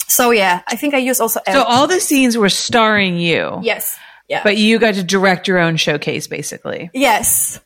So 0.08 0.32
yeah, 0.32 0.62
I 0.68 0.76
think 0.76 0.94
I 0.94 0.98
used 0.98 1.22
also. 1.22 1.40
So 1.46 1.64
all 1.64 1.88
the 1.88 2.00
scenes 2.00 2.38
were 2.38 2.50
starring 2.50 3.18
you. 3.18 3.60
Yes. 3.64 3.98
Yeah. 4.28 4.42
But 4.44 4.58
you 4.58 4.80
got 4.80 4.96
to 4.96 5.04
direct 5.04 5.48
your 5.48 5.60
own 5.60 5.78
showcase, 5.78 6.28
basically. 6.28 6.90
Yes. 6.94 7.60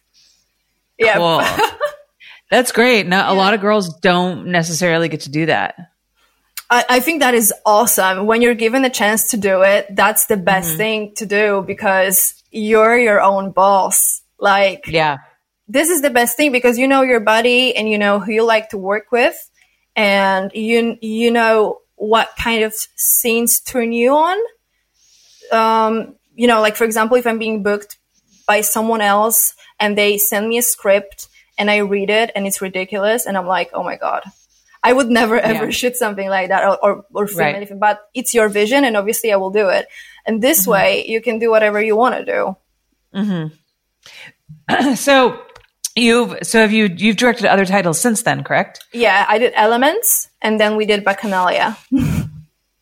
Yeah. 0.97 1.18
Cool. 1.18 1.41
That's 2.51 2.72
great. 2.72 3.08
Now, 3.08 3.28
yeah. 3.28 3.34
a 3.34 3.36
lot 3.36 3.53
of 3.53 3.62
girls 3.62 3.93
don't 3.99 4.47
necessarily 4.47 5.10
get 5.10 5.22
to 5.22 5.30
do 5.30 5.47
that. 5.47 5.76
I, 6.70 6.86
I, 6.89 6.99
think 6.99 7.22
that 7.22 7.34
is 7.34 7.53
awesome. 7.66 8.26
When 8.26 8.41
you're 8.41 8.53
given 8.53 8.84
a 8.84 8.89
chance 8.89 9.32
to 9.32 9.38
do 9.38 9.62
it, 9.62 9.88
that's 9.89 10.26
the 10.26 10.36
best 10.36 10.70
mm-hmm. 10.70 10.78
thing 10.78 11.14
to 11.16 11.26
do 11.26 11.64
because 11.66 12.43
you're 12.51 12.97
your 12.97 13.22
own 13.22 13.51
boss. 13.51 14.22
Like, 14.38 14.88
yeah, 14.88 15.20
this 15.68 15.89
is 15.89 16.01
the 16.01 16.10
best 16.10 16.36
thing 16.36 16.51
because 16.51 16.78
you 16.78 16.88
know 16.88 17.01
your 17.01 17.20
body 17.20 17.76
and 17.76 17.89
you 17.89 17.97
know 17.97 18.20
who 18.20 18.32
you 18.32 18.45
like 18.45 18.70
to 18.70 18.78
work 18.78 19.12
with 19.12 19.49
and 19.95 20.51
you 20.53 20.97
you 21.01 21.32
know 21.32 21.80
what 21.95 22.30
kind 22.38 22.64
of 22.64 22.74
scenes 22.95 23.60
turn 23.60 23.91
you 23.91 24.12
on 24.12 24.38
um, 25.51 26.16
you 26.38 26.48
know 26.48 26.62
like 26.62 26.76
for 26.76 26.86
example 26.86 27.18
if 27.18 27.28
i'm 27.28 27.40
being 27.40 27.64
booked 27.64 27.98
by 28.46 28.62
someone 28.62 29.02
else 29.02 29.54
and 29.80 29.98
they 29.98 30.18
send 30.18 30.48
me 30.48 30.58
a 30.58 30.62
script 30.62 31.28
and 31.58 31.70
i 31.70 31.78
read 31.78 32.10
it 32.10 32.32
and 32.36 32.48
it's 32.48 32.62
ridiculous 32.62 33.26
and 33.26 33.38
i'm 33.38 33.48
like 33.48 33.70
oh 33.74 33.84
my 33.84 33.98
god 33.98 34.24
i 34.84 34.94
would 34.94 35.10
never 35.10 35.40
ever 35.52 35.66
yeah. 35.66 35.72
shoot 35.72 35.96
something 35.96 36.30
like 36.30 36.50
that 36.50 36.64
or, 36.64 36.78
or, 36.86 37.06
or 37.14 37.28
film 37.28 37.40
right. 37.40 37.56
anything 37.56 37.80
but 37.80 38.08
it's 38.14 38.34
your 38.34 38.48
vision 38.48 38.86
and 38.86 38.96
obviously 38.96 39.34
i 39.34 39.36
will 39.36 39.52
do 39.52 39.68
it 39.68 39.88
and 40.26 40.42
this 40.42 40.62
mm-hmm. 40.62 40.72
way 40.72 41.06
you 41.08 41.22
can 41.22 41.40
do 41.40 41.50
whatever 41.50 41.82
you 41.82 41.96
want 41.96 42.16
to 42.16 42.26
do 42.26 42.56
mm-hmm. 43.14 44.94
so 44.96 45.42
You've 45.98 46.38
so 46.44 46.60
have 46.62 46.72
you 46.72 46.94
you've 46.96 47.18
directed 47.18 47.48
other 47.48 47.66
titles 47.66 48.00
since 48.00 48.22
then, 48.22 48.44
correct? 48.44 48.86
Yeah, 48.94 49.26
I 49.28 49.40
did 49.40 49.52
Elements 49.56 50.30
and 50.44 50.60
then 50.60 50.76
we 50.76 50.86
did 50.86 51.04
Bacchanalia. 51.04 51.76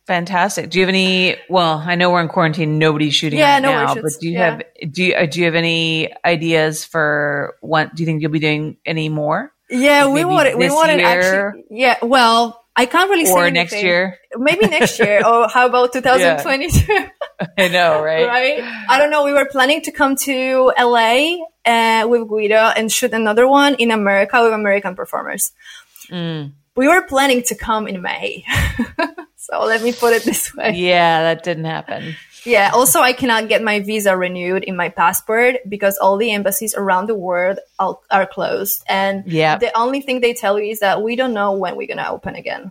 Fantastic. 0.06 0.70
Do 0.70 0.78
you 0.78 0.84
have 0.84 0.88
any? 0.88 1.36
Well, 1.48 1.82
I 1.84 1.96
know 1.96 2.10
we're 2.10 2.20
in 2.20 2.28
quarantine. 2.28 2.78
Nobody's 2.78 3.14
shooting 3.14 3.40
yeah, 3.40 3.54
right 3.54 3.62
no 3.62 3.70
now. 3.70 3.94
But 3.94 4.12
do 4.20 4.28
you 4.28 4.34
yeah. 4.34 4.50
have 4.50 4.92
do 4.92 5.02
you 5.02 5.26
do 5.26 5.40
you 5.40 5.46
have 5.46 5.56
any 5.56 6.14
ideas 6.24 6.84
for 6.84 7.56
what? 7.60 7.92
Do 7.92 8.02
you 8.02 8.06
think 8.06 8.22
you'll 8.22 8.30
be 8.30 8.38
doing 8.38 8.76
any 8.86 9.08
more? 9.08 9.52
Yeah, 9.68 10.04
like 10.04 10.14
we 10.14 10.24
want 10.24 10.58
we 10.58 10.70
want 10.70 10.90
actually. 10.90 11.64
Yeah, 11.70 11.96
well, 12.02 12.64
I 12.76 12.86
can't 12.86 13.10
really 13.10 13.28
or 13.28 13.46
say 13.46 13.50
next 13.50 13.82
year. 13.82 14.18
Maybe 14.36 14.68
next 14.68 14.98
year. 15.00 15.26
or 15.26 15.48
how 15.48 15.66
about 15.66 15.92
2022? 15.92 16.92
Yeah. 16.92 17.08
I 17.58 17.68
know, 17.68 18.00
right? 18.00 18.26
right? 18.28 18.84
I 18.88 18.98
don't 18.98 19.10
know. 19.10 19.24
We 19.24 19.32
were 19.32 19.48
planning 19.50 19.80
to 19.82 19.90
come 19.90 20.14
to 20.16 20.72
LA 20.78 21.38
uh, 21.64 22.06
with 22.06 22.28
Guido 22.28 22.70
and 22.76 22.92
shoot 22.92 23.12
another 23.12 23.48
one 23.48 23.74
in 23.74 23.90
America 23.90 24.40
with 24.40 24.52
American 24.52 24.94
performers. 24.94 25.52
Mm. 26.10 26.52
We 26.76 26.88
were 26.88 27.02
planning 27.02 27.42
to 27.44 27.54
come 27.54 27.88
in 27.88 28.02
May. 28.02 28.44
so 29.36 29.64
let 29.64 29.82
me 29.82 29.92
put 29.92 30.12
it 30.12 30.22
this 30.24 30.54
way. 30.54 30.72
Yeah, 30.72 31.22
that 31.22 31.42
didn't 31.42 31.64
happen. 31.64 32.14
Yeah. 32.44 32.70
Also, 32.72 33.00
I 33.00 33.12
cannot 33.12 33.48
get 33.48 33.62
my 33.62 33.80
visa 33.80 34.16
renewed 34.16 34.62
in 34.62 34.76
my 34.76 34.88
passport 34.88 35.56
because 35.68 35.98
all 35.98 36.16
the 36.16 36.30
embassies 36.30 36.74
around 36.76 37.06
the 37.06 37.14
world 37.14 37.58
are, 37.78 37.98
are 38.10 38.26
closed. 38.26 38.84
And 38.88 39.24
yeah. 39.26 39.58
the 39.58 39.76
only 39.76 40.00
thing 40.00 40.20
they 40.20 40.32
tell 40.32 40.58
you 40.58 40.70
is 40.70 40.80
that 40.80 41.02
we 41.02 41.16
don't 41.16 41.34
know 41.34 41.52
when 41.52 41.76
we're 41.76 41.88
going 41.88 41.96
to 41.96 42.08
open 42.08 42.36
again. 42.36 42.70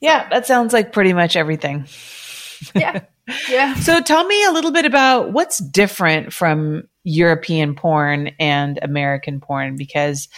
Yeah, 0.00 0.28
that 0.28 0.46
sounds 0.46 0.72
like 0.72 0.92
pretty 0.92 1.12
much 1.12 1.36
everything. 1.36 1.86
Yeah. 2.74 3.00
Yeah. 3.48 3.74
so 3.80 4.00
tell 4.00 4.26
me 4.26 4.44
a 4.44 4.50
little 4.50 4.72
bit 4.72 4.84
about 4.84 5.32
what's 5.32 5.58
different 5.58 6.32
from 6.32 6.88
European 7.04 7.74
porn 7.74 8.32
and 8.38 8.78
American 8.82 9.40
porn 9.40 9.76
because 9.76 10.28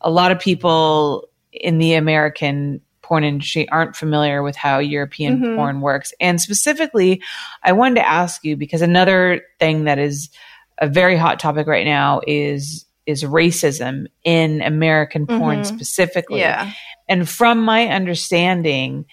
a 0.00 0.10
lot 0.10 0.32
of 0.32 0.38
people 0.38 1.28
in 1.52 1.78
the 1.78 1.94
American 1.94 2.80
porn 3.02 3.24
industry 3.24 3.68
aren't 3.68 3.96
familiar 3.96 4.42
with 4.42 4.54
how 4.54 4.78
European 4.78 5.38
mm-hmm. 5.38 5.56
porn 5.56 5.80
works. 5.80 6.12
And 6.20 6.40
specifically, 6.40 7.22
I 7.62 7.72
wanted 7.72 7.96
to 7.96 8.08
ask 8.08 8.44
you 8.44 8.56
because 8.56 8.82
another 8.82 9.42
thing 9.58 9.84
that 9.84 9.98
is 9.98 10.30
a 10.78 10.88
very 10.88 11.16
hot 11.16 11.40
topic 11.40 11.66
right 11.66 11.84
now 11.84 12.20
is 12.26 12.86
is 13.06 13.24
racism 13.24 14.06
in 14.22 14.62
American 14.62 15.26
porn 15.26 15.60
mm-hmm. 15.60 15.74
specifically. 15.74 16.40
Yeah. 16.40 16.70
And 17.08 17.28
from 17.28 17.64
my 17.64 17.88
understanding, 17.88 19.06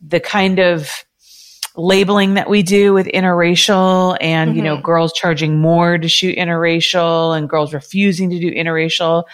the 0.00 0.20
kind 0.20 0.60
of 0.60 1.04
labeling 1.76 2.34
that 2.34 2.48
we 2.48 2.62
do 2.62 2.92
with 2.92 3.06
interracial 3.06 4.16
and, 4.20 4.50
mm-hmm. 4.50 4.56
you 4.56 4.62
know, 4.62 4.74
mm-hmm. 4.74 4.84
girls 4.84 5.12
charging 5.12 5.58
more 5.58 5.98
to 5.98 6.08
shoot 6.08 6.36
interracial 6.36 7.36
and 7.36 7.48
girls 7.48 7.74
refusing 7.74 8.30
to 8.30 8.38
do 8.38 8.50
interracial. 8.50 9.24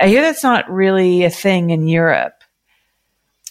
I 0.00 0.08
hear 0.08 0.22
that's 0.22 0.42
not 0.42 0.70
really 0.70 1.24
a 1.24 1.30
thing 1.30 1.70
in 1.70 1.88
Europe. 1.88 2.34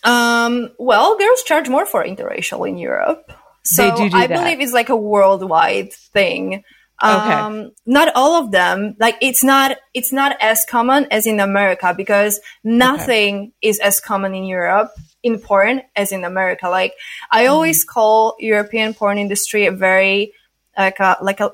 Um, 0.03 0.69
well, 0.77 1.17
girls 1.17 1.43
charge 1.43 1.67
more 1.67 1.85
for 1.85 2.03
interracial 2.03 2.67
in 2.67 2.77
Europe. 2.77 3.31
So 3.63 3.95
do 3.97 4.09
do 4.09 4.17
I 4.17 4.27
that. 4.27 4.37
believe 4.37 4.59
it's 4.59 4.73
like 4.73 4.89
a 4.89 4.95
worldwide 4.95 5.91
thing. 5.91 6.63
Um, 7.01 7.21
okay. 7.21 7.69
not 7.85 8.15
all 8.15 8.41
of 8.41 8.51
them. 8.51 8.95
Like 8.99 9.17
it's 9.21 9.43
not, 9.43 9.77
it's 9.93 10.13
not 10.13 10.37
as 10.39 10.63
common 10.69 11.07
as 11.11 11.27
in 11.27 11.39
America 11.39 11.93
because 11.97 12.39
nothing 12.63 13.35
okay. 13.37 13.53
is 13.61 13.79
as 13.79 13.99
common 13.99 14.33
in 14.33 14.45
Europe 14.45 14.91
in 15.23 15.39
porn 15.39 15.81
as 15.95 16.11
in 16.11 16.23
America. 16.23 16.69
Like 16.69 16.93
I 17.31 17.45
mm. 17.45 17.49
always 17.49 17.83
call 17.83 18.35
European 18.39 18.93
porn 18.93 19.17
industry 19.17 19.65
a 19.65 19.71
very 19.71 20.33
like 20.77 20.99
a 20.99 21.17
like 21.21 21.39
a 21.39 21.51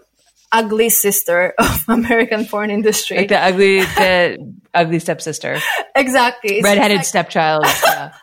ugly 0.52 0.90
sister 0.90 1.54
of 1.60 1.86
American 1.88 2.46
porn 2.46 2.70
industry. 2.70 3.18
Like 3.18 3.30
the 3.30 3.40
ugly, 3.40 3.80
the 3.82 4.54
ugly 4.74 5.00
stepsister. 5.00 5.60
Exactly. 5.96 6.62
Redheaded 6.62 6.98
like, 6.98 7.06
stepchild. 7.06 7.66
Yeah. 7.84 8.14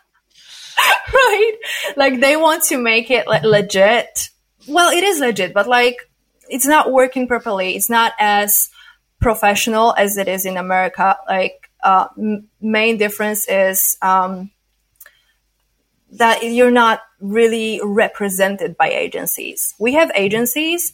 right? 1.12 1.52
Like 1.96 2.20
they 2.20 2.36
want 2.36 2.62
to 2.64 2.78
make 2.78 3.10
it 3.10 3.26
like, 3.26 3.42
legit. 3.42 4.28
Well, 4.68 4.90
it 4.90 5.02
is 5.02 5.18
legit, 5.18 5.52
but 5.52 5.66
like 5.66 5.96
it's 6.48 6.66
not 6.66 6.92
working 6.92 7.26
properly. 7.26 7.74
It's 7.74 7.90
not 7.90 8.12
as 8.18 8.70
professional 9.20 9.94
as 9.96 10.16
it 10.16 10.28
is 10.28 10.44
in 10.46 10.56
America. 10.56 11.16
Like 11.28 11.68
uh, 11.82 12.08
m- 12.16 12.48
main 12.60 12.96
difference 12.96 13.48
is 13.48 13.96
um, 14.02 14.50
that 16.12 16.42
you're 16.42 16.70
not 16.70 17.00
really 17.20 17.80
represented 17.82 18.76
by 18.76 18.88
agencies. 18.88 19.74
We 19.78 19.94
have 19.94 20.10
agencies, 20.14 20.92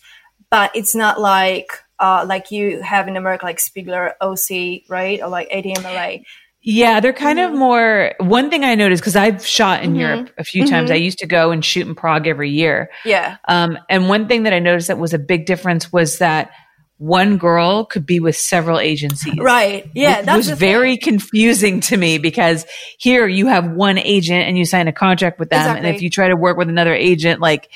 but 0.54 0.70
it's 0.76 0.94
not 0.94 1.20
like 1.20 1.82
uh, 1.98 2.24
like 2.28 2.52
you 2.52 2.80
have 2.80 3.08
in 3.08 3.16
America, 3.16 3.44
like 3.44 3.58
Spiegler, 3.58 4.12
OC, 4.20 4.88
right, 4.88 5.20
or 5.20 5.28
like 5.28 5.50
ATMLA. 5.50 6.22
Yeah, 6.62 7.00
they're 7.00 7.12
kind 7.12 7.40
mm-hmm. 7.40 7.54
of 7.54 7.58
more. 7.58 8.12
One 8.20 8.50
thing 8.50 8.62
I 8.62 8.76
noticed 8.76 9.02
because 9.02 9.16
I've 9.16 9.44
shot 9.44 9.82
in 9.82 9.90
mm-hmm. 9.90 9.98
Europe 9.98 10.30
a 10.38 10.44
few 10.44 10.64
times. 10.64 10.90
Mm-hmm. 10.90 10.94
I 10.94 10.98
used 10.98 11.18
to 11.18 11.26
go 11.26 11.50
and 11.50 11.64
shoot 11.64 11.88
in 11.88 11.96
Prague 11.96 12.28
every 12.28 12.50
year. 12.50 12.90
Yeah. 13.04 13.38
Um, 13.48 13.76
and 13.90 14.08
one 14.08 14.28
thing 14.28 14.44
that 14.44 14.52
I 14.52 14.60
noticed 14.60 14.86
that 14.86 14.96
was 14.96 15.12
a 15.12 15.18
big 15.18 15.44
difference 15.44 15.92
was 15.92 16.18
that 16.18 16.52
one 16.98 17.36
girl 17.36 17.84
could 17.84 18.06
be 18.06 18.20
with 18.20 18.36
several 18.36 18.78
agencies. 18.78 19.36
Right. 19.36 19.90
Yeah. 19.92 20.22
That 20.22 20.36
was 20.36 20.48
very 20.50 20.92
thing. 20.92 21.18
confusing 21.18 21.80
to 21.80 21.96
me 21.96 22.18
because 22.18 22.64
here 22.96 23.26
you 23.26 23.48
have 23.48 23.68
one 23.72 23.98
agent 23.98 24.46
and 24.46 24.56
you 24.56 24.64
sign 24.64 24.86
a 24.86 24.92
contract 24.92 25.40
with 25.40 25.50
them. 25.50 25.62
Exactly. 25.62 25.88
And 25.88 25.96
if 25.96 26.00
you 26.00 26.10
try 26.10 26.28
to 26.28 26.36
work 26.36 26.56
with 26.56 26.68
another 26.68 26.94
agent, 26.94 27.40
like 27.40 27.68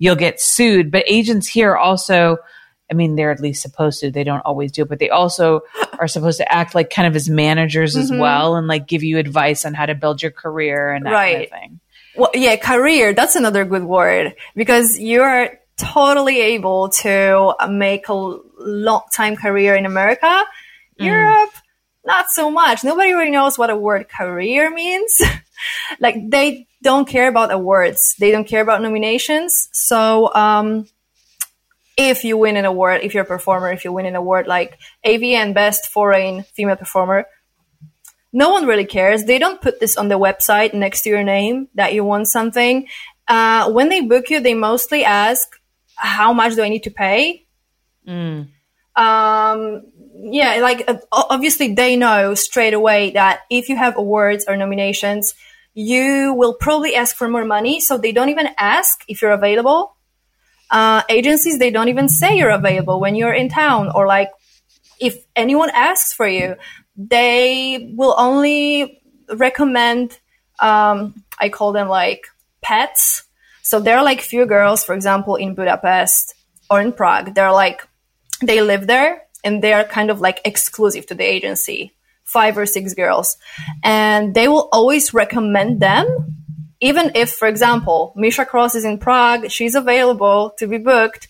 you'll 0.00 0.16
get 0.16 0.40
sued. 0.40 0.90
But 0.90 1.04
agents 1.06 1.46
here 1.46 1.76
also, 1.76 2.38
I 2.90 2.94
mean, 2.94 3.14
they're 3.14 3.30
at 3.30 3.38
least 3.38 3.62
supposed 3.62 4.00
to. 4.00 4.10
They 4.10 4.24
don't 4.24 4.40
always 4.40 4.72
do, 4.72 4.84
but 4.84 4.98
they 4.98 5.10
also 5.10 5.60
are 6.00 6.08
supposed 6.08 6.38
to 6.38 6.52
act 6.52 6.74
like 6.74 6.90
kind 6.90 7.06
of 7.06 7.14
as 7.14 7.28
managers 7.28 7.94
mm-hmm. 7.94 8.02
as 8.02 8.10
well 8.10 8.56
and 8.56 8.66
like 8.66 8.88
give 8.88 9.04
you 9.04 9.18
advice 9.18 9.64
on 9.64 9.74
how 9.74 9.86
to 9.86 9.94
build 9.94 10.20
your 10.20 10.32
career 10.32 10.92
and 10.92 11.06
that 11.06 11.12
right. 11.12 11.32
kind 11.32 11.44
of 11.44 11.50
thing. 11.50 11.80
Well, 12.16 12.30
yeah, 12.34 12.56
career, 12.56 13.14
that's 13.14 13.36
another 13.36 13.64
good 13.64 13.84
word 13.84 14.34
because 14.56 14.98
you're 14.98 15.60
totally 15.76 16.40
able 16.40 16.88
to 16.88 17.54
make 17.68 18.08
a 18.08 18.14
long 18.14 19.02
time 19.12 19.36
career 19.36 19.76
in 19.76 19.86
America. 19.86 20.26
Mm. 20.98 21.04
Europe, 21.06 21.52
not 22.04 22.30
so 22.30 22.50
much. 22.50 22.82
Nobody 22.82 23.12
really 23.12 23.30
knows 23.30 23.56
what 23.56 23.70
a 23.70 23.76
word 23.76 24.08
career 24.08 24.70
means. 24.70 25.22
like 26.00 26.16
they 26.28 26.66
don't 26.82 27.08
care 27.08 27.28
about 27.28 27.52
awards. 27.52 28.14
They 28.18 28.30
don't 28.30 28.46
care 28.46 28.62
about 28.62 28.82
nominations. 28.82 29.68
So, 29.72 30.32
um, 30.34 30.86
if 31.96 32.24
you 32.24 32.38
win 32.38 32.56
an 32.56 32.64
award, 32.64 33.02
if 33.02 33.12
you're 33.12 33.24
a 33.24 33.26
performer, 33.26 33.70
if 33.72 33.84
you 33.84 33.92
win 33.92 34.06
an 34.06 34.16
award 34.16 34.46
like 34.46 34.78
AVN 35.04 35.52
Best 35.52 35.86
Foreign 35.88 36.44
Female 36.44 36.76
Performer, 36.76 37.26
no 38.32 38.50
one 38.50 38.66
really 38.66 38.86
cares. 38.86 39.24
They 39.24 39.38
don't 39.38 39.60
put 39.60 39.80
this 39.80 39.96
on 39.96 40.08
the 40.08 40.18
website 40.18 40.72
next 40.72 41.02
to 41.02 41.10
your 41.10 41.22
name 41.22 41.68
that 41.74 41.92
you 41.92 42.04
won 42.04 42.24
something. 42.24 42.86
Uh, 43.28 43.70
when 43.70 43.88
they 43.88 44.00
book 44.00 44.30
you, 44.30 44.40
they 44.40 44.54
mostly 44.54 45.04
ask, 45.04 45.48
how 45.96 46.32
much 46.32 46.54
do 46.54 46.62
I 46.62 46.68
need 46.68 46.84
to 46.84 46.90
pay? 46.90 47.46
Mm. 48.08 48.48
Um, 48.96 49.82
yeah, 50.22 50.56
like 50.60 50.88
uh, 50.88 50.98
obviously 51.12 51.74
they 51.74 51.96
know 51.96 52.34
straight 52.34 52.74
away 52.74 53.10
that 53.12 53.40
if 53.50 53.68
you 53.68 53.76
have 53.76 53.96
awards 53.96 54.44
or 54.48 54.56
nominations, 54.56 55.34
you 55.74 56.34
will 56.34 56.54
probably 56.54 56.94
ask 56.94 57.16
for 57.16 57.28
more 57.28 57.44
money. 57.44 57.80
So 57.80 57.96
they 57.96 58.12
don't 58.12 58.28
even 58.28 58.48
ask 58.58 59.04
if 59.08 59.22
you're 59.22 59.32
available. 59.32 59.96
Uh, 60.70 61.02
agencies 61.08 61.58
they 61.58 61.70
don't 61.70 61.88
even 61.88 62.08
say 62.08 62.36
you're 62.36 62.50
available 62.50 63.00
when 63.00 63.16
you're 63.16 63.32
in 63.32 63.48
town 63.48 63.90
or 63.92 64.06
like 64.06 64.30
if 65.00 65.16
anyone 65.34 65.68
asks 65.70 66.12
for 66.12 66.28
you 66.28 66.54
they 66.96 67.92
will 67.96 68.14
only 68.16 69.02
recommend 69.34 70.16
um, 70.60 71.24
i 71.40 71.48
call 71.48 71.72
them 71.72 71.88
like 71.88 72.28
pets. 72.62 73.24
So 73.62 73.80
there 73.80 73.98
are 73.98 74.04
like 74.04 74.20
few 74.20 74.46
girls 74.46 74.84
for 74.84 74.94
example 74.94 75.34
in 75.36 75.54
budapest 75.54 76.34
or 76.70 76.80
in 76.80 76.92
prague. 76.92 77.34
They're 77.34 77.52
like 77.52 77.86
they 78.40 78.62
live 78.62 78.86
there 78.86 79.22
and 79.42 79.62
they 79.62 79.72
are 79.72 79.84
kind 79.84 80.10
of 80.10 80.20
like 80.20 80.40
exclusive 80.44 81.06
to 81.06 81.14
the 81.14 81.24
agency 81.24 81.92
five 82.32 82.56
or 82.56 82.66
six 82.66 82.94
girls 82.94 83.36
and 83.82 84.34
they 84.34 84.46
will 84.48 84.68
always 84.72 85.12
recommend 85.12 85.80
them 85.80 86.06
even 86.80 87.12
if, 87.14 87.32
for 87.32 87.46
example, 87.46 88.12
Misha 88.16 88.44
Cross 88.46 88.74
is 88.74 88.84
in 88.84 88.98
Prague, 88.98 89.50
she's 89.50 89.74
available 89.74 90.54
to 90.58 90.66
be 90.66 90.78
booked, 90.78 91.28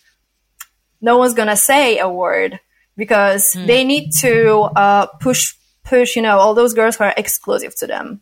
no 1.00 1.18
one's 1.18 1.34
gonna 1.34 1.56
say 1.56 1.98
a 1.98 2.08
word 2.08 2.60
because 2.96 3.54
mm. 3.54 3.66
they 3.66 3.84
need 3.84 4.10
to 4.20 4.68
uh, 4.76 5.06
push 5.20 5.54
push 5.82 6.14
you 6.14 6.22
know 6.22 6.38
all 6.38 6.54
those 6.54 6.74
girls 6.74 6.96
who 6.96 7.04
are 7.04 7.14
exclusive 7.16 7.74
to 7.74 7.86
them 7.86 8.20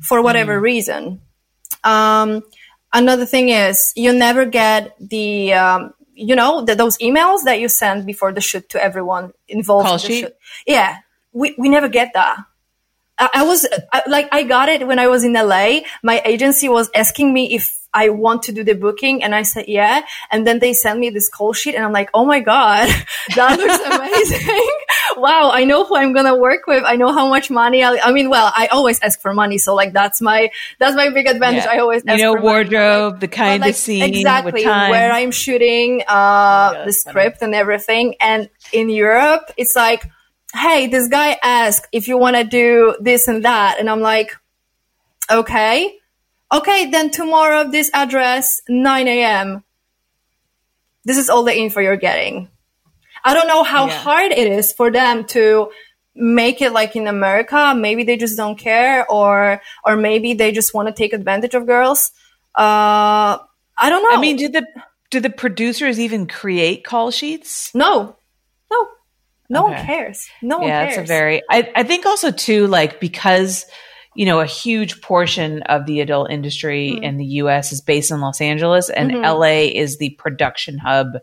for 0.00 0.22
whatever 0.22 0.58
mm. 0.58 0.62
reason. 0.62 1.20
Um, 1.84 2.42
another 2.92 3.26
thing 3.26 3.48
is 3.48 3.92
you 3.96 4.12
never 4.12 4.44
get 4.44 4.96
the 5.00 5.52
um, 5.54 5.94
you 6.14 6.36
know 6.36 6.64
the, 6.64 6.74
those 6.74 6.96
emails 6.98 7.42
that 7.44 7.60
you 7.60 7.68
send 7.68 8.06
before 8.06 8.32
the 8.32 8.40
shoot 8.40 8.68
to 8.70 8.82
everyone 8.82 9.32
involved. 9.48 9.86
Call 9.86 9.94
in 9.94 10.00
sheet. 10.00 10.20
Shoot. 10.20 10.34
Yeah, 10.66 10.98
we 11.32 11.54
we 11.58 11.68
never 11.68 11.88
get 11.88 12.12
that. 12.14 12.38
I, 13.18 13.44
was 13.44 13.66
I, 13.92 14.02
like, 14.08 14.28
I 14.32 14.42
got 14.42 14.68
it 14.68 14.86
when 14.86 14.98
I 14.98 15.06
was 15.06 15.24
in 15.24 15.34
LA. 15.34 15.80
My 16.02 16.20
agency 16.24 16.68
was 16.68 16.90
asking 16.94 17.32
me 17.32 17.54
if 17.54 17.70
I 17.94 18.08
want 18.08 18.44
to 18.44 18.52
do 18.52 18.64
the 18.64 18.74
booking. 18.74 19.22
And 19.22 19.34
I 19.34 19.42
said, 19.42 19.66
yeah. 19.68 20.02
And 20.30 20.46
then 20.46 20.60
they 20.60 20.72
sent 20.72 20.98
me 20.98 21.10
this 21.10 21.28
call 21.28 21.52
sheet 21.52 21.74
and 21.74 21.84
I'm 21.84 21.92
like, 21.92 22.08
oh 22.14 22.24
my 22.24 22.40
God, 22.40 22.88
that 23.36 23.58
looks 23.58 24.32
amazing. 24.34 24.70
wow. 25.16 25.50
I 25.52 25.64
know 25.64 25.84
who 25.84 25.96
I'm 25.96 26.14
going 26.14 26.24
to 26.24 26.34
work 26.34 26.66
with. 26.66 26.84
I 26.86 26.96
know 26.96 27.12
how 27.12 27.28
much 27.28 27.50
money 27.50 27.84
i 27.84 27.98
I 28.02 28.12
mean, 28.12 28.30
well, 28.30 28.50
I 28.54 28.68
always 28.68 28.98
ask 29.00 29.20
for 29.20 29.34
money. 29.34 29.58
So 29.58 29.74
like, 29.74 29.92
that's 29.92 30.22
my, 30.22 30.50
that's 30.78 30.96
my 30.96 31.10
big 31.10 31.26
advantage. 31.26 31.64
Yeah. 31.64 31.72
I 31.72 31.78
always, 31.78 32.02
you 32.06 32.16
know, 32.16 32.34
wardrobe, 32.34 33.20
the 33.20 33.28
kind 33.28 33.60
like, 33.60 33.70
of 33.70 33.76
scene, 33.76 34.02
exactly 34.02 34.64
where 34.64 35.12
I'm 35.12 35.30
shooting, 35.30 36.02
uh, 36.08 36.74
oh 36.76 36.84
the 36.86 36.92
script 36.92 37.40
funny. 37.40 37.50
and 37.50 37.54
everything. 37.54 38.14
And 38.20 38.48
in 38.72 38.88
Europe, 38.88 39.52
it's 39.58 39.76
like, 39.76 40.10
hey, 40.54 40.86
this 40.86 41.08
guy 41.08 41.38
asked 41.42 41.88
if 41.92 42.08
you 42.08 42.18
want 42.18 42.36
to 42.36 42.44
do 42.44 42.96
this 43.00 43.28
and 43.28 43.44
that. 43.44 43.78
And 43.78 43.88
I'm 43.88 44.00
like, 44.00 44.36
okay. 45.30 45.96
Okay, 46.52 46.90
then 46.90 47.10
tomorrow, 47.10 47.70
this 47.70 47.90
address, 47.94 48.60
9 48.68 49.08
a.m. 49.08 49.64
This 51.04 51.16
is 51.16 51.30
all 51.30 51.44
the 51.44 51.56
info 51.56 51.80
you're 51.80 51.96
getting. 51.96 52.48
I 53.24 53.34
don't 53.34 53.48
know 53.48 53.62
how 53.62 53.86
yeah. 53.86 53.98
hard 53.98 54.32
it 54.32 54.46
is 54.46 54.72
for 54.72 54.90
them 54.90 55.24
to 55.26 55.70
make 56.14 56.60
it 56.60 56.72
like 56.72 56.94
in 56.94 57.06
America. 57.06 57.74
Maybe 57.74 58.04
they 58.04 58.16
just 58.18 58.36
don't 58.36 58.58
care 58.58 59.10
or, 59.10 59.62
or 59.86 59.96
maybe 59.96 60.34
they 60.34 60.52
just 60.52 60.74
want 60.74 60.88
to 60.88 60.94
take 60.94 61.12
advantage 61.12 61.54
of 61.54 61.66
girls. 61.66 62.12
Uh, 62.54 63.38
I 63.78 63.88
don't 63.88 64.02
know. 64.02 64.16
I 64.16 64.20
mean, 64.20 64.36
did 64.36 64.52
the, 64.52 64.66
do 65.10 65.20
the 65.20 65.30
producers 65.30 65.98
even 65.98 66.26
create 66.26 66.84
call 66.84 67.10
sheets? 67.10 67.74
No. 67.74 68.16
No 69.52 69.66
okay. 69.66 69.74
one 69.74 69.86
cares. 69.86 70.28
No 70.40 70.58
one 70.58 70.68
yeah, 70.68 70.84
cares. 70.84 70.96
Yeah, 70.96 71.00
it's 71.02 71.10
a 71.10 71.12
very. 71.12 71.42
I, 71.50 71.70
I 71.76 71.82
think 71.82 72.06
also 72.06 72.30
too 72.30 72.66
like 72.68 73.00
because 73.00 73.66
you 74.14 74.24
know 74.24 74.40
a 74.40 74.46
huge 74.46 75.02
portion 75.02 75.60
of 75.64 75.84
the 75.84 76.00
adult 76.00 76.30
industry 76.30 76.92
mm-hmm. 76.92 77.04
in 77.04 77.18
the 77.18 77.26
U.S. 77.26 77.70
is 77.70 77.82
based 77.82 78.10
in 78.10 78.22
Los 78.22 78.40
Angeles, 78.40 78.88
and 78.88 79.10
mm-hmm. 79.10 79.24
L.A. 79.24 79.68
is 79.68 79.98
the 79.98 80.10
production 80.18 80.78
hub. 80.78 81.18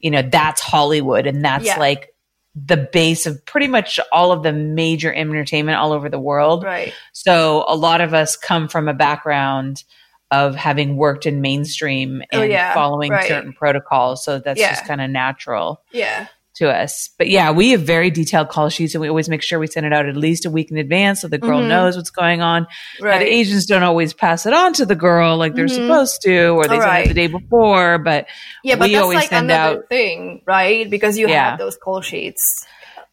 You 0.00 0.10
know 0.10 0.20
that's 0.20 0.60
Hollywood, 0.60 1.26
and 1.26 1.42
that's 1.42 1.64
yeah. 1.64 1.78
like 1.78 2.14
the 2.54 2.76
base 2.76 3.24
of 3.24 3.42
pretty 3.46 3.68
much 3.68 3.98
all 4.12 4.32
of 4.32 4.42
the 4.42 4.52
major 4.52 5.12
entertainment 5.12 5.78
all 5.78 5.92
over 5.92 6.10
the 6.10 6.20
world. 6.20 6.62
Right. 6.62 6.92
So 7.12 7.64
a 7.66 7.76
lot 7.76 8.02
of 8.02 8.12
us 8.12 8.36
come 8.36 8.68
from 8.68 8.86
a 8.86 8.94
background 8.94 9.82
of 10.30 10.56
having 10.56 10.96
worked 10.96 11.24
in 11.24 11.40
mainstream 11.40 12.20
oh, 12.20 12.26
and 12.32 12.42
oh, 12.42 12.44
yeah. 12.44 12.74
following 12.74 13.12
right. 13.12 13.28
certain 13.28 13.52
protocols. 13.54 14.24
So 14.24 14.40
that's 14.40 14.60
yeah. 14.60 14.70
just 14.70 14.84
kind 14.84 15.00
of 15.00 15.10
natural. 15.10 15.82
Yeah 15.92 16.28
to 16.56 16.70
us. 16.70 17.10
But 17.18 17.28
yeah, 17.28 17.50
we 17.50 17.70
have 17.70 17.82
very 17.82 18.10
detailed 18.10 18.48
call 18.48 18.68
sheets 18.68 18.94
and 18.94 19.02
we 19.02 19.08
always 19.08 19.28
make 19.28 19.42
sure 19.42 19.58
we 19.58 19.66
send 19.66 19.86
it 19.86 19.92
out 19.92 20.06
at 20.06 20.16
least 20.16 20.46
a 20.46 20.50
week 20.50 20.70
in 20.70 20.78
advance 20.78 21.20
so 21.20 21.28
the 21.28 21.38
girl 21.38 21.60
mm-hmm. 21.60 21.68
knows 21.68 21.96
what's 21.96 22.10
going 22.10 22.40
on. 22.40 22.66
Right. 23.00 23.20
the 23.20 23.26
agents 23.26 23.66
don't 23.66 23.82
always 23.82 24.12
pass 24.12 24.46
it 24.46 24.52
on 24.52 24.72
to 24.74 24.86
the 24.86 24.94
girl 24.94 25.36
like 25.36 25.54
they're 25.54 25.66
mm-hmm. 25.66 25.86
supposed 25.86 26.22
to, 26.22 26.48
or 26.48 26.66
they 26.66 26.80
send 26.80 27.04
it 27.04 27.08
the 27.08 27.14
day 27.14 27.26
before. 27.26 27.98
But 27.98 28.26
yeah, 28.64 28.76
but 28.76 28.88
we 28.88 28.96
always 28.96 29.16
like 29.16 29.28
send 29.28 29.50
out 29.50 29.88
thing, 29.88 30.42
right? 30.46 30.88
Because 30.88 31.18
you 31.18 31.28
yeah. 31.28 31.50
have 31.50 31.58
those 31.58 31.76
call 31.76 32.00
sheets. 32.00 32.66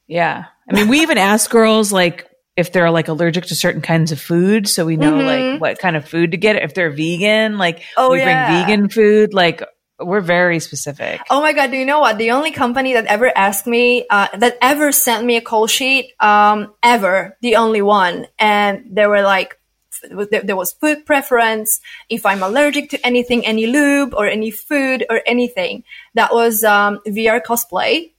Yeah. 0.07 0.45
I 0.69 0.75
mean, 0.75 0.87
we 0.87 1.01
even 1.01 1.17
ask 1.17 1.49
girls 1.49 1.91
like 1.91 2.29
if 2.55 2.71
they're 2.71 2.91
like 2.91 3.07
allergic 3.07 3.45
to 3.45 3.55
certain 3.55 3.81
kinds 3.81 4.11
of 4.11 4.21
food, 4.21 4.67
so 4.67 4.85
we 4.85 4.95
know 4.95 5.13
mm-hmm. 5.13 5.53
like 5.53 5.61
what 5.61 5.79
kind 5.79 5.95
of 5.95 6.07
food 6.07 6.31
to 6.31 6.37
get. 6.37 6.55
If 6.55 6.73
they're 6.73 6.91
vegan, 6.91 7.57
like 7.57 7.81
oh, 7.97 8.11
we 8.11 8.19
yeah. 8.19 8.65
bring 8.65 8.77
vegan 8.77 8.89
food. 8.89 9.33
Like 9.33 9.63
we're 9.99 10.21
very 10.21 10.59
specific. 10.59 11.21
Oh 11.29 11.41
my 11.41 11.53
god! 11.53 11.71
Do 11.71 11.77
you 11.77 11.85
know 11.85 11.99
what? 11.99 12.17
The 12.17 12.31
only 12.31 12.51
company 12.51 12.93
that 12.93 13.05
ever 13.05 13.31
asked 13.35 13.67
me, 13.67 14.05
uh, 14.09 14.27
that 14.37 14.57
ever 14.61 14.91
sent 14.91 15.25
me 15.25 15.37
a 15.37 15.41
call 15.41 15.67
sheet, 15.67 16.13
um, 16.19 16.73
ever, 16.81 17.37
the 17.41 17.57
only 17.57 17.81
one, 17.81 18.27
and 18.39 18.85
there 18.89 19.09
were 19.09 19.21
like 19.21 19.59
there, 20.03 20.41
there 20.41 20.55
was 20.55 20.73
food 20.73 21.05
preference, 21.05 21.79
if 22.09 22.25
I'm 22.25 22.43
allergic 22.43 22.89
to 22.89 23.05
anything, 23.05 23.45
any 23.45 23.67
lube 23.67 24.13
or 24.13 24.27
any 24.27 24.51
food 24.51 25.05
or 25.09 25.21
anything. 25.25 25.83
That 26.15 26.33
was 26.33 26.63
um, 26.63 26.99
VR 27.07 27.41
cosplay. 27.41 28.11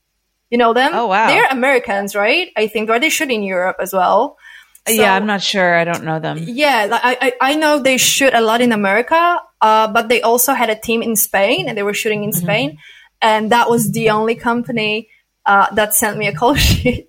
You 0.50 0.58
know 0.58 0.72
them? 0.72 0.92
Oh 0.94 1.08
wow, 1.08 1.26
they're 1.26 1.48
Americans, 1.50 2.14
right? 2.14 2.50
I 2.56 2.68
think, 2.68 2.88
or 2.88 3.00
they 3.00 3.10
should 3.10 3.30
in 3.30 3.42
Europe 3.42 3.76
as 3.80 3.92
well. 3.92 4.38
So, 4.86 4.92
yeah, 4.92 5.14
I'm 5.14 5.26
not 5.26 5.42
sure. 5.42 5.74
I 5.74 5.84
don't 5.84 6.04
know 6.04 6.20
them. 6.20 6.38
Yeah, 6.40 6.88
I, 6.92 7.16
I, 7.40 7.52
I 7.52 7.54
know 7.54 7.78
they 7.78 7.96
shoot 7.96 8.34
a 8.34 8.42
lot 8.42 8.60
in 8.60 8.70
America, 8.70 9.40
uh, 9.60 9.88
but 9.88 10.08
they 10.08 10.20
also 10.20 10.52
had 10.52 10.68
a 10.68 10.76
team 10.76 11.02
in 11.02 11.16
Spain 11.16 11.68
and 11.68 11.78
they 11.78 11.82
were 11.82 11.94
shooting 11.94 12.22
in 12.22 12.30
mm-hmm. 12.30 12.44
Spain. 12.44 12.78
And 13.22 13.50
that 13.50 13.70
was 13.70 13.92
the 13.92 14.10
only 14.10 14.34
company 14.34 15.08
uh, 15.46 15.74
that 15.74 15.94
sent 15.94 16.18
me 16.18 16.26
a 16.26 16.34
call 16.34 16.54
sheet. 16.54 17.08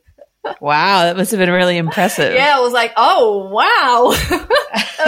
wow, 0.61 1.03
that 1.03 1.17
must 1.17 1.31
have 1.31 1.39
been 1.39 1.49
really 1.51 1.77
impressive. 1.77 2.33
yeah, 2.33 2.55
I 2.55 2.61
was 2.61 2.71
like, 2.71 2.93
oh, 2.95 3.49
wow. 3.49 4.13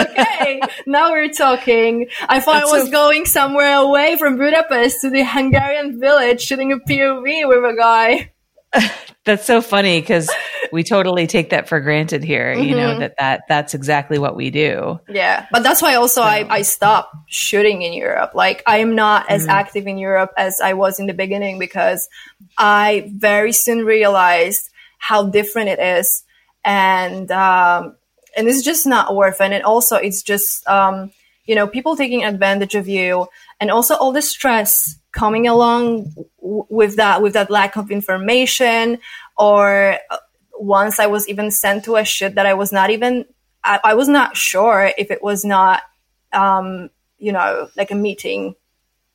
okay, 0.00 0.60
now 0.86 1.12
we're 1.12 1.32
talking. 1.32 2.08
I 2.28 2.40
thought 2.40 2.60
That's 2.60 2.72
I 2.72 2.76
was 2.76 2.84
so- 2.86 2.90
going 2.90 3.24
somewhere 3.24 3.76
away 3.76 4.16
from 4.16 4.36
Budapest 4.36 5.00
to 5.02 5.10
the 5.10 5.24
Hungarian 5.24 5.98
village 5.98 6.42
shooting 6.42 6.72
a 6.72 6.78
POV 6.78 7.48
with 7.48 7.64
a 7.64 7.74
guy. 7.76 8.32
That's 9.24 9.46
so 9.46 9.60
funny 9.60 10.00
because 10.00 10.30
we 10.72 10.82
totally 10.84 11.26
take 11.26 11.50
that 11.50 11.68
for 11.68 11.80
granted 11.80 12.24
here. 12.24 12.54
Mm-hmm. 12.54 12.64
You 12.64 12.76
know 12.76 12.90
mm-hmm. 12.90 13.00
that 13.00 13.14
that 13.18 13.42
that's 13.48 13.74
exactly 13.74 14.18
what 14.18 14.36
we 14.36 14.50
do. 14.50 15.00
Yeah, 15.08 15.46
but 15.50 15.62
that's 15.62 15.82
why 15.82 15.94
also 15.94 16.20
so. 16.20 16.26
I 16.26 16.46
I 16.48 16.62
stopped 16.62 17.14
shooting 17.28 17.82
in 17.82 17.92
Europe. 17.92 18.32
Like 18.34 18.62
I 18.66 18.78
am 18.78 18.94
not 18.94 19.30
as 19.30 19.42
mm-hmm. 19.42 19.50
active 19.50 19.86
in 19.86 19.98
Europe 19.98 20.32
as 20.36 20.60
I 20.60 20.74
was 20.74 20.98
in 20.98 21.06
the 21.06 21.14
beginning 21.14 21.58
because 21.58 22.08
I 22.56 23.10
very 23.14 23.52
soon 23.52 23.84
realized 23.84 24.70
how 24.98 25.28
different 25.28 25.68
it 25.68 25.78
is, 25.78 26.24
and 26.64 27.30
um, 27.30 27.96
and 28.36 28.48
it's 28.48 28.62
just 28.62 28.86
not 28.86 29.14
worth 29.14 29.40
it. 29.40 29.52
And 29.52 29.64
also, 29.64 29.96
it's 29.96 30.22
just 30.22 30.66
um, 30.68 31.12
you 31.46 31.54
know 31.54 31.66
people 31.66 31.96
taking 31.96 32.24
advantage 32.24 32.74
of 32.74 32.88
you, 32.88 33.26
and 33.60 33.70
also 33.70 33.96
all 33.96 34.12
the 34.12 34.22
stress 34.22 34.98
coming 35.12 35.46
along 35.48 36.12
w- 36.40 36.66
with 36.68 36.96
that 36.96 37.22
with 37.22 37.32
that 37.32 37.50
lack 37.50 37.76
of 37.76 37.90
information 37.90 38.98
or 39.36 39.98
uh, 40.10 40.16
once 40.60 40.98
i 40.98 41.06
was 41.06 41.28
even 41.28 41.50
sent 41.50 41.84
to 41.84 41.96
a 41.96 42.04
shoot 42.04 42.34
that 42.34 42.46
i 42.46 42.54
was 42.54 42.72
not 42.72 42.90
even 42.90 43.24
i, 43.64 43.80
I 43.82 43.94
was 43.94 44.08
not 44.08 44.36
sure 44.36 44.92
if 44.96 45.10
it 45.10 45.22
was 45.22 45.44
not 45.44 45.82
um, 46.32 46.90
you 47.18 47.32
know 47.32 47.70
like 47.76 47.90
a 47.90 47.94
meeting 47.94 48.54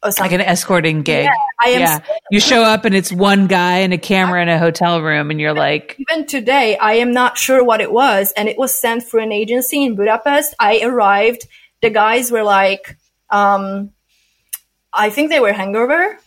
or 0.01 0.11
something. 0.11 0.31
like 0.31 0.39
an 0.39 0.45
escorting 0.45 1.03
gig 1.03 1.25
yeah, 1.25 1.31
I 1.61 1.69
am 1.69 1.79
yeah. 1.79 1.99
you 2.31 2.39
show 2.39 2.63
up 2.63 2.85
and 2.85 2.95
it's 2.95 3.11
one 3.11 3.45
guy 3.47 3.79
and 3.79 3.93
a 3.93 3.97
camera 3.97 4.41
in 4.41 4.49
a 4.49 4.57
hotel 4.57 5.01
room 5.01 5.29
and 5.29 5.39
you're 5.39 5.53
like 5.53 5.95
even 5.99 6.25
today 6.25 6.75
i 6.77 6.93
am 6.93 7.11
not 7.11 7.37
sure 7.37 7.63
what 7.63 7.81
it 7.81 7.91
was 7.91 8.33
and 8.35 8.49
it 8.49 8.57
was 8.57 8.73
sent 8.73 9.03
through 9.03 9.21
an 9.21 9.31
agency 9.31 9.83
in 9.85 9.95
budapest 9.95 10.55
i 10.59 10.81
arrived 10.83 11.47
the 11.81 11.91
guys 11.91 12.31
were 12.31 12.43
like 12.43 12.97
um, 13.33 13.91
I 14.93 15.09
think 15.09 15.29
they 15.29 15.39
were 15.39 15.51
hangover. 15.51 16.19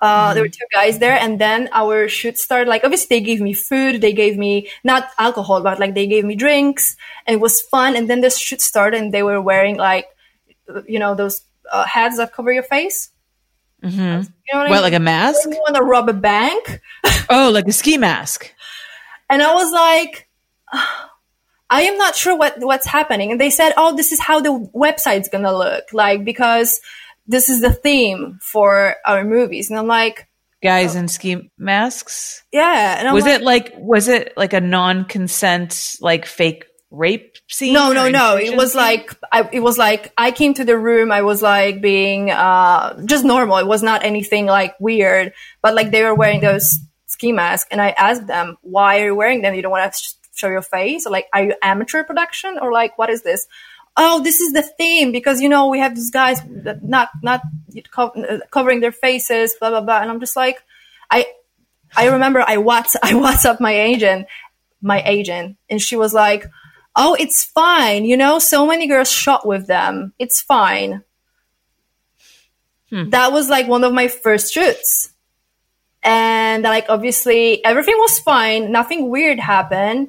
Uh, 0.00 0.26
mm-hmm. 0.26 0.34
There 0.34 0.42
were 0.44 0.48
two 0.48 0.66
guys 0.72 0.98
there, 0.98 1.18
and 1.18 1.38
then 1.38 1.68
our 1.72 2.08
shoot 2.08 2.38
started. 2.38 2.68
Like, 2.68 2.84
obviously, 2.84 3.18
they 3.18 3.24
gave 3.24 3.40
me 3.40 3.52
food. 3.52 4.00
They 4.00 4.12
gave 4.12 4.38
me 4.38 4.68
not 4.82 5.10
alcohol, 5.18 5.62
but 5.62 5.78
like 5.78 5.94
they 5.94 6.06
gave 6.06 6.24
me 6.24 6.34
drinks, 6.36 6.96
and 7.26 7.34
it 7.34 7.40
was 7.40 7.60
fun. 7.60 7.96
And 7.96 8.08
then 8.08 8.20
the 8.20 8.30
shoot 8.30 8.60
started, 8.60 9.00
and 9.00 9.12
they 9.12 9.22
were 9.22 9.40
wearing 9.40 9.76
like, 9.76 10.06
you 10.86 10.98
know, 10.98 11.14
those 11.14 11.42
uh, 11.70 11.84
hats 11.84 12.16
that 12.16 12.32
cover 12.32 12.52
your 12.52 12.62
face. 12.62 13.10
Mm-hmm. 13.82 13.98
You 13.98 14.06
know 14.08 14.16
what, 14.16 14.26
what 14.52 14.70
I 14.70 14.72
mean? 14.72 14.82
like 14.82 14.92
a 14.94 15.00
mask? 15.00 15.40
You 15.44 15.52
want 15.52 15.76
to 15.76 15.82
rob 15.82 16.08
a 16.08 16.14
bank? 16.14 16.80
oh, 17.30 17.50
like 17.52 17.66
a 17.66 17.72
ski 17.72 17.98
mask. 17.98 18.52
And 19.28 19.42
I 19.42 19.54
was 19.54 19.72
like, 19.72 20.28
I 21.72 21.82
am 21.82 21.96
not 21.98 22.16
sure 22.16 22.36
what 22.36 22.58
what's 22.58 22.86
happening. 22.86 23.30
And 23.30 23.40
they 23.40 23.50
said, 23.50 23.72
"Oh, 23.76 23.94
this 23.94 24.10
is 24.10 24.18
how 24.18 24.40
the 24.40 24.68
website's 24.74 25.28
gonna 25.28 25.56
look 25.56 25.92
like 25.92 26.24
because." 26.24 26.80
This 27.30 27.48
is 27.48 27.60
the 27.60 27.72
theme 27.72 28.38
for 28.42 28.96
our 29.06 29.24
movies. 29.24 29.70
And 29.70 29.78
I'm 29.78 29.86
like, 29.86 30.26
guys 30.62 30.96
in 30.96 31.06
ski 31.06 31.50
masks. 31.56 32.42
Yeah. 32.52 33.12
was 33.12 33.24
like, 33.24 33.40
it 33.40 33.44
like, 33.44 33.72
was 33.76 34.08
it 34.08 34.34
like 34.36 34.52
a 34.52 34.60
non-consent, 34.60 35.96
like 36.00 36.26
fake 36.26 36.66
rape 36.90 37.36
scene? 37.48 37.72
No, 37.72 37.92
no, 37.92 38.10
no. 38.10 38.36
It 38.36 38.56
was 38.56 38.72
scene? 38.72 38.80
like, 38.80 39.14
I, 39.30 39.48
it 39.52 39.60
was 39.60 39.78
like, 39.78 40.12
I 40.18 40.32
came 40.32 40.54
to 40.54 40.64
the 40.64 40.76
room. 40.76 41.12
I 41.12 41.22
was 41.22 41.40
like 41.40 41.80
being, 41.80 42.30
uh, 42.32 43.00
just 43.06 43.24
normal. 43.24 43.58
It 43.58 43.66
was 43.66 43.82
not 43.82 44.04
anything 44.04 44.46
like 44.46 44.74
weird, 44.80 45.32
but 45.62 45.74
like 45.74 45.92
they 45.92 46.02
were 46.02 46.16
wearing 46.16 46.40
those 46.40 46.80
ski 47.06 47.30
masks 47.30 47.68
and 47.70 47.80
I 47.80 47.90
asked 47.90 48.26
them, 48.26 48.56
why 48.62 49.00
are 49.00 49.06
you 49.06 49.14
wearing 49.14 49.42
them? 49.42 49.54
You 49.54 49.62
don't 49.62 49.70
want 49.70 49.92
to 49.92 50.14
show 50.34 50.48
your 50.48 50.62
face? 50.62 51.06
Or 51.06 51.10
like, 51.10 51.28
are 51.32 51.44
you 51.44 51.54
amateur 51.62 52.02
production 52.02 52.58
or 52.60 52.72
like, 52.72 52.98
what 52.98 53.08
is 53.08 53.22
this? 53.22 53.46
Oh, 53.96 54.22
this 54.22 54.40
is 54.40 54.52
the 54.52 54.62
theme 54.62 55.12
because 55.12 55.40
you 55.40 55.48
know 55.48 55.68
we 55.68 55.78
have 55.80 55.94
these 55.94 56.10
guys 56.10 56.40
that 56.64 56.82
not 56.82 57.10
not 57.22 57.42
covering 58.50 58.80
their 58.80 58.92
faces, 58.92 59.54
blah 59.58 59.70
blah 59.70 59.80
blah, 59.80 60.00
and 60.00 60.10
I'm 60.10 60.20
just 60.20 60.36
like, 60.36 60.62
I 61.10 61.26
I 61.96 62.08
remember 62.08 62.44
I 62.46 62.56
whats 62.58 62.96
I 63.02 63.12
WhatsApp 63.12 63.60
my 63.60 63.72
agent, 63.72 64.26
my 64.80 65.02
agent, 65.04 65.56
and 65.68 65.80
she 65.80 65.96
was 65.96 66.14
like, 66.14 66.46
oh, 66.96 67.16
it's 67.18 67.44
fine, 67.44 68.04
you 68.04 68.16
know, 68.16 68.38
so 68.38 68.66
many 68.66 68.86
girls 68.86 69.10
shot 69.10 69.46
with 69.46 69.66
them, 69.66 70.12
it's 70.18 70.40
fine. 70.40 71.02
Hmm. 72.90 73.10
That 73.10 73.32
was 73.32 73.48
like 73.48 73.68
one 73.68 73.84
of 73.84 73.92
my 73.92 74.08
first 74.08 74.52
shoots. 74.52 75.12
And 76.02 76.62
like 76.62 76.86
obviously 76.88 77.64
everything 77.64 77.96
was 77.98 78.18
fine, 78.20 78.72
nothing 78.72 79.10
weird 79.10 79.38
happened 79.38 80.08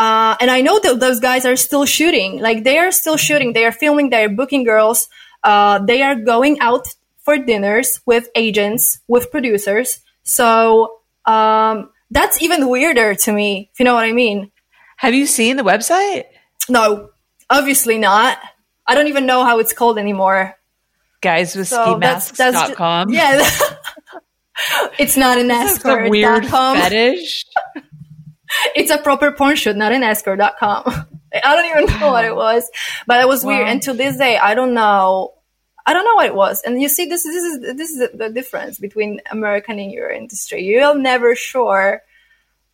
uh, 0.00 0.34
and 0.40 0.50
I 0.50 0.62
know 0.62 0.80
that 0.80 0.98
those 0.98 1.20
guys 1.20 1.44
are 1.44 1.56
still 1.56 1.84
shooting. 1.84 2.40
Like 2.40 2.64
they 2.64 2.78
are 2.78 2.90
still 2.90 3.18
shooting. 3.18 3.52
They 3.52 3.66
are 3.66 3.72
filming. 3.72 4.08
They 4.08 4.24
are 4.24 4.30
booking 4.30 4.64
girls. 4.64 5.10
Uh, 5.44 5.78
they 5.80 6.00
are 6.00 6.14
going 6.14 6.58
out 6.60 6.88
for 7.22 7.36
dinners 7.36 8.00
with 8.06 8.30
agents, 8.34 9.00
with 9.08 9.30
producers. 9.30 10.00
So 10.22 11.00
um, 11.26 11.90
that's 12.10 12.40
even 12.40 12.70
weirder 12.70 13.14
to 13.14 13.32
me, 13.32 13.68
if 13.74 13.78
you 13.78 13.84
know 13.84 13.92
what 13.92 14.04
I 14.04 14.12
mean. 14.12 14.50
Have 14.96 15.12
you 15.12 15.26
seen 15.26 15.58
the 15.58 15.64
website? 15.64 16.24
No, 16.66 17.10
obviously 17.50 17.98
not. 17.98 18.38
I 18.86 18.94
don't 18.94 19.08
even 19.08 19.26
know 19.26 19.44
how 19.44 19.58
it's 19.58 19.74
called 19.74 19.98
anymore. 19.98 20.56
Guys 21.20 21.54
with 21.54 21.68
so 21.68 21.76
skimasks.com. 21.76 23.10
Yeah. 23.10 23.46
it's 24.98 25.18
not 25.18 25.36
an 25.36 25.50
escort. 25.50 26.08
weird 26.08 26.46
fetish. 26.46 27.44
it's 28.74 28.90
a 28.90 28.98
proper 28.98 29.32
porn 29.32 29.56
shoot, 29.56 29.76
not 29.76 29.92
an 29.92 30.02
escort.com. 30.02 30.82
I 31.44 31.56
don't 31.56 31.86
even 31.86 32.00
know 32.00 32.10
what 32.10 32.24
it 32.24 32.34
was, 32.34 32.68
but 33.06 33.20
it 33.20 33.28
was 33.28 33.44
wow. 33.44 33.52
weird. 33.52 33.68
And 33.68 33.82
to 33.82 33.92
this 33.92 34.16
day, 34.16 34.36
I 34.36 34.54
don't 34.54 34.74
know. 34.74 35.34
I 35.86 35.94
don't 35.94 36.04
know 36.04 36.14
what 36.14 36.26
it 36.26 36.34
was. 36.34 36.62
And 36.62 36.80
you 36.80 36.88
see, 36.88 37.06
this, 37.06 37.22
this 37.22 37.42
is 37.44 37.76
this 37.76 37.90
is 37.90 38.08
the 38.14 38.30
difference 38.30 38.78
between 38.78 39.20
American 39.30 39.78
and 39.78 39.90
your 39.90 40.10
industry. 40.10 40.64
You're 40.64 40.94
never 40.96 41.34
sure 41.34 42.02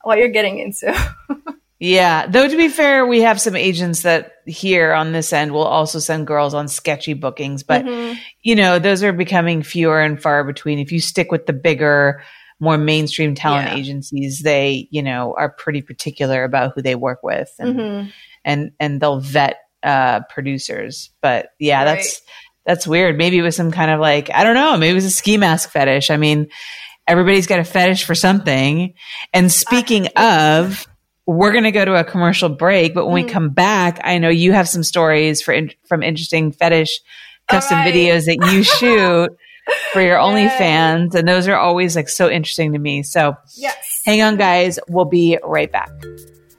what 0.03 0.19
you're 0.19 0.29
getting 0.29 0.59
into. 0.59 0.95
yeah, 1.79 2.27
though 2.27 2.49
to 2.49 2.57
be 2.57 2.69
fair, 2.69 3.07
we 3.07 3.23
have 3.23 3.41
some 3.41 3.57
agents 3.57 4.03
that 4.03 4.33
here 4.47 4.93
on 4.93 5.13
this 5.13 5.33
end 5.33 5.53
will 5.53 5.65
also 5.65 5.99
send 5.99 6.27
girls 6.27 6.55
on 6.55 6.69
sketchy 6.69 7.15
bookings, 7.15 7.63
but 7.63 7.85
mm-hmm. 7.85 8.19
you 8.43 8.55
know 8.55 8.79
those 8.79 9.03
are 9.03 9.13
becoming 9.13 9.63
fewer 9.63 10.01
and 10.01 10.21
far 10.21 10.45
between. 10.45 10.79
If 10.79 10.93
you 10.93 11.01
stick 11.01 11.31
with 11.31 11.47
the 11.47 11.53
bigger 11.53 12.23
more 12.61 12.79
mainstream 12.79 13.35
talent 13.35 13.69
yeah. 13.69 13.77
agencies, 13.77 14.41
they, 14.41 14.89
you 14.91 15.03
know, 15.03 15.35
are 15.37 15.51
pretty 15.51 15.83
particular 15.83 16.45
about 16.45 16.73
who 16.75 16.83
they 16.83 16.95
work 16.95 17.23
with 17.23 17.55
and 17.59 17.77
mm-hmm. 17.77 18.09
and 18.45 18.73
and 18.81 19.01
they'll 19.01 19.21
vet 19.21 19.59
uh 19.83 20.21
producers. 20.31 21.11
But 21.21 21.51
yeah, 21.59 21.85
right. 21.85 21.97
that's 21.97 22.23
that's 22.65 22.87
weird. 22.87 23.17
Maybe 23.17 23.39
it 23.39 23.43
was 23.43 23.57
some 23.57 23.71
kind 23.71 23.91
of 23.91 24.01
like, 24.01 24.31
I 24.33 24.43
don't 24.43 24.55
know, 24.55 24.77
maybe 24.77 24.91
it 24.91 24.95
was 24.95 25.05
a 25.05 25.11
ski 25.11 25.37
mask 25.37 25.71
fetish. 25.71 26.11
I 26.11 26.17
mean, 26.17 26.49
everybody's 27.07 27.47
got 27.47 27.61
a 27.61 27.65
fetish 27.65 28.05
for 28.05 28.15
something. 28.15 28.95
And 29.33 29.53
speaking 29.53 30.09
of 30.17 30.87
we're 31.27 31.53
going 31.53 31.65
to 31.65 31.73
go 31.73 31.85
to 31.85 31.99
a 31.99 32.05
commercial 32.05 32.49
break, 32.49 32.95
but 32.95 33.07
when 33.07 33.23
mm. 33.23 33.27
we 33.27 33.31
come 33.33 33.51
back, 33.51 34.01
I 34.05 34.19
know 34.19 34.29
you 34.29 34.53
have 34.53 34.69
some 34.69 34.85
stories 34.85 35.43
for 35.43 35.53
in, 35.53 35.73
from 35.89 36.03
interesting 36.03 36.53
fetish 36.53 37.01
custom 37.49 37.79
right. 37.79 37.93
videos 37.93 38.27
that 38.27 38.53
you 38.53 38.63
shoot 38.63 39.37
for 39.93 40.01
your 40.01 40.17
OnlyFans. 40.19 41.15
And 41.15 41.29
those 41.29 41.49
are 41.49 41.57
always 41.57 41.97
like 41.97 42.09
so 42.09 42.31
interesting 42.31 42.73
to 42.73 42.79
me. 42.79 43.03
So 43.03 43.37
yes. 43.55 44.03
hang 44.05 44.23
on, 44.23 44.37
guys. 44.37 44.79
We'll 44.89 45.05
be 45.05 45.39
right 45.43 45.71
back. 45.71 45.91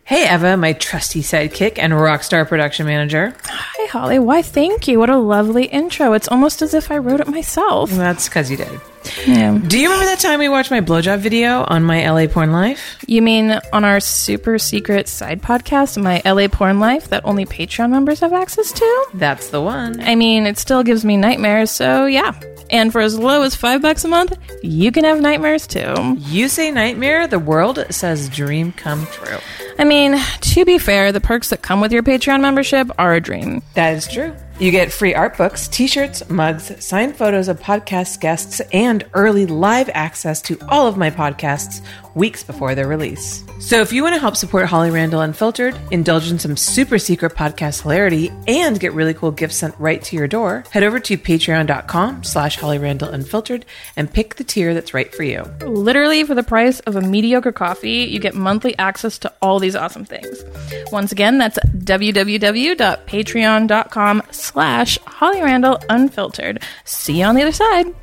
Hey, 0.04 0.34
Eva, 0.34 0.56
my 0.56 0.72
trusty 0.72 1.22
sidekick 1.22 1.78
and 1.78 1.92
rockstar 1.92 2.48
production 2.48 2.86
manager. 2.86 3.36
Hi, 3.44 3.88
Holly. 3.88 4.20
Why, 4.20 4.42
thank 4.42 4.88
you. 4.88 5.00
What 5.00 5.10
a 5.10 5.18
lovely 5.18 5.66
intro. 5.66 6.14
It's 6.14 6.30
almost 6.30 6.62
as 6.62 6.74
if 6.74 6.92
I 6.92 6.98
wrote 6.98 7.20
it 7.20 7.28
myself. 7.28 7.92
That's 7.92 8.30
because 8.30 8.50
you 8.50 8.56
did. 8.56 8.80
Yeah. 9.26 9.58
Do 9.58 9.80
you 9.80 9.90
remember 9.90 10.06
that 10.06 10.20
time 10.20 10.40
we 10.40 10.50
watched 10.50 10.72
my 10.72 10.82
blowjob 10.82 11.20
video 11.20 11.64
on 11.68 11.84
my 11.84 12.10
LA 12.10 12.28
Porn 12.28 12.52
Life? 12.52 12.98
You 13.08 13.22
mean 13.22 13.60
on 13.74 13.84
our 13.84 14.00
super 14.00 14.58
secret 14.60 15.08
side 15.08 15.42
podcast, 15.42 16.02
My 16.02 16.22
LA 16.26 16.48
Porn 16.48 16.80
Life, 16.80 17.10
that 17.10 17.26
only 17.26 17.46
Patreon 17.46 17.90
members 17.90 18.20
have 18.22 18.34
access 18.34 18.72
to? 18.72 19.08
That's 19.14 19.50
the 19.50 19.62
one. 19.62 20.02
I 20.02 20.16
mean, 20.16 20.46
it 20.46 20.58
still 20.58 20.84
gives 20.84 21.04
me 21.06 21.18
nightmares, 21.18 21.72
so 21.72 22.06
yeah. 22.06 22.40
And 22.70 22.92
for 22.92 23.00
as 23.02 23.18
low 23.18 23.44
as 23.44 23.56
five 23.56 23.82
bucks 23.82 24.04
a 24.04 24.10
month, 24.10 24.38
you 24.62 24.92
can 24.92 25.06
have 25.06 25.22
nightmares 25.22 25.68
too. 25.68 26.18
You 26.20 26.50
say 26.50 26.72
nightmare, 26.72 27.28
the 27.28 27.40
world 27.40 27.86
says 27.90 28.28
dream 28.30 28.74
come 28.74 29.06
true. 29.08 29.38
I 29.80 29.84
mean, 29.84 30.18
to 30.42 30.66
be 30.66 30.78
fair, 30.78 31.12
the 31.12 31.22
perks 31.22 31.50
that 31.52 31.62
come 31.62 31.80
with 31.80 31.92
your 31.94 32.04
Patreon 32.04 32.42
membership 32.42 32.90
are 32.98 33.14
a 33.14 33.22
dream. 33.22 33.62
That 33.76 33.94
is 33.94 34.08
true. 34.08 34.36
You 34.60 34.72
get 34.72 34.92
free 34.92 35.14
art 35.14 35.38
books, 35.38 35.68
t 35.68 35.86
shirts, 35.86 36.28
mugs, 36.32 36.84
signed 36.84 37.16
photos 37.16 37.48
of 37.48 37.60
podcast 37.60 38.20
guests, 38.20 38.60
and 38.74 39.06
early 39.14 39.46
live 39.46 39.88
access 39.94 40.42
to 40.44 40.58
all 40.68 40.88
of 40.88 40.98
my 40.98 41.12
podcasts 41.12 41.82
weeks 42.16 42.44
before 42.44 42.74
their 42.74 42.88
release. 42.88 43.44
So 43.60 43.82
if 43.82 43.94
you 43.94 44.02
want 44.02 44.16
to 44.16 44.20
help 44.20 44.36
support 44.36 44.66
Holly 44.66 44.90
Randall 44.90 45.22
Unfiltered, 45.22 45.80
indulge 45.92 46.32
in 46.32 46.40
some 46.40 46.58
super 46.58 46.98
secret 46.98 47.36
podcast 47.36 47.84
hilarity, 47.84 48.32
and 48.48 48.80
get 48.80 48.94
really 48.94 49.14
cool 49.14 49.30
gifts 49.30 49.58
sent 49.58 49.76
right 49.78 50.02
to 50.02 50.16
your 50.16 50.28
door, 50.28 50.64
head 50.72 50.82
over 50.82 51.00
to 51.02 51.20
patreon.com 51.20 52.24
slash 52.24 52.58
Holly 52.58 52.80
Randall 52.80 53.10
Unfiltered 53.10 53.64
and 53.96 54.12
pick 54.12 54.38
the 54.38 54.44
tier 54.44 54.74
that's 54.74 54.96
right 54.96 55.14
for 55.14 55.22
you. 55.22 55.44
Literally, 55.62 56.24
for 56.24 56.34
the 56.34 56.42
price 56.42 56.80
of 56.82 56.96
a 56.96 57.02
mediocre 57.02 57.52
coffee, 57.52 58.06
you 58.06 58.20
get 58.20 58.34
monthly 58.34 58.76
access 58.80 59.20
to 59.20 59.32
all 59.40 59.60
these 59.60 59.76
awesome 59.76 60.06
things. 60.06 60.44
Once 60.92 61.12
again, 61.12 61.38
that's 61.38 61.60
www.patreon.com 61.60 64.24
slash 64.32 64.47
Holly 64.56 65.42
Randall 65.42 65.80
Unfiltered. 65.90 66.64
See 66.86 67.20
you 67.20 67.26
on 67.26 67.36
the 67.36 67.42
other 67.42 67.52
side. 67.52 67.94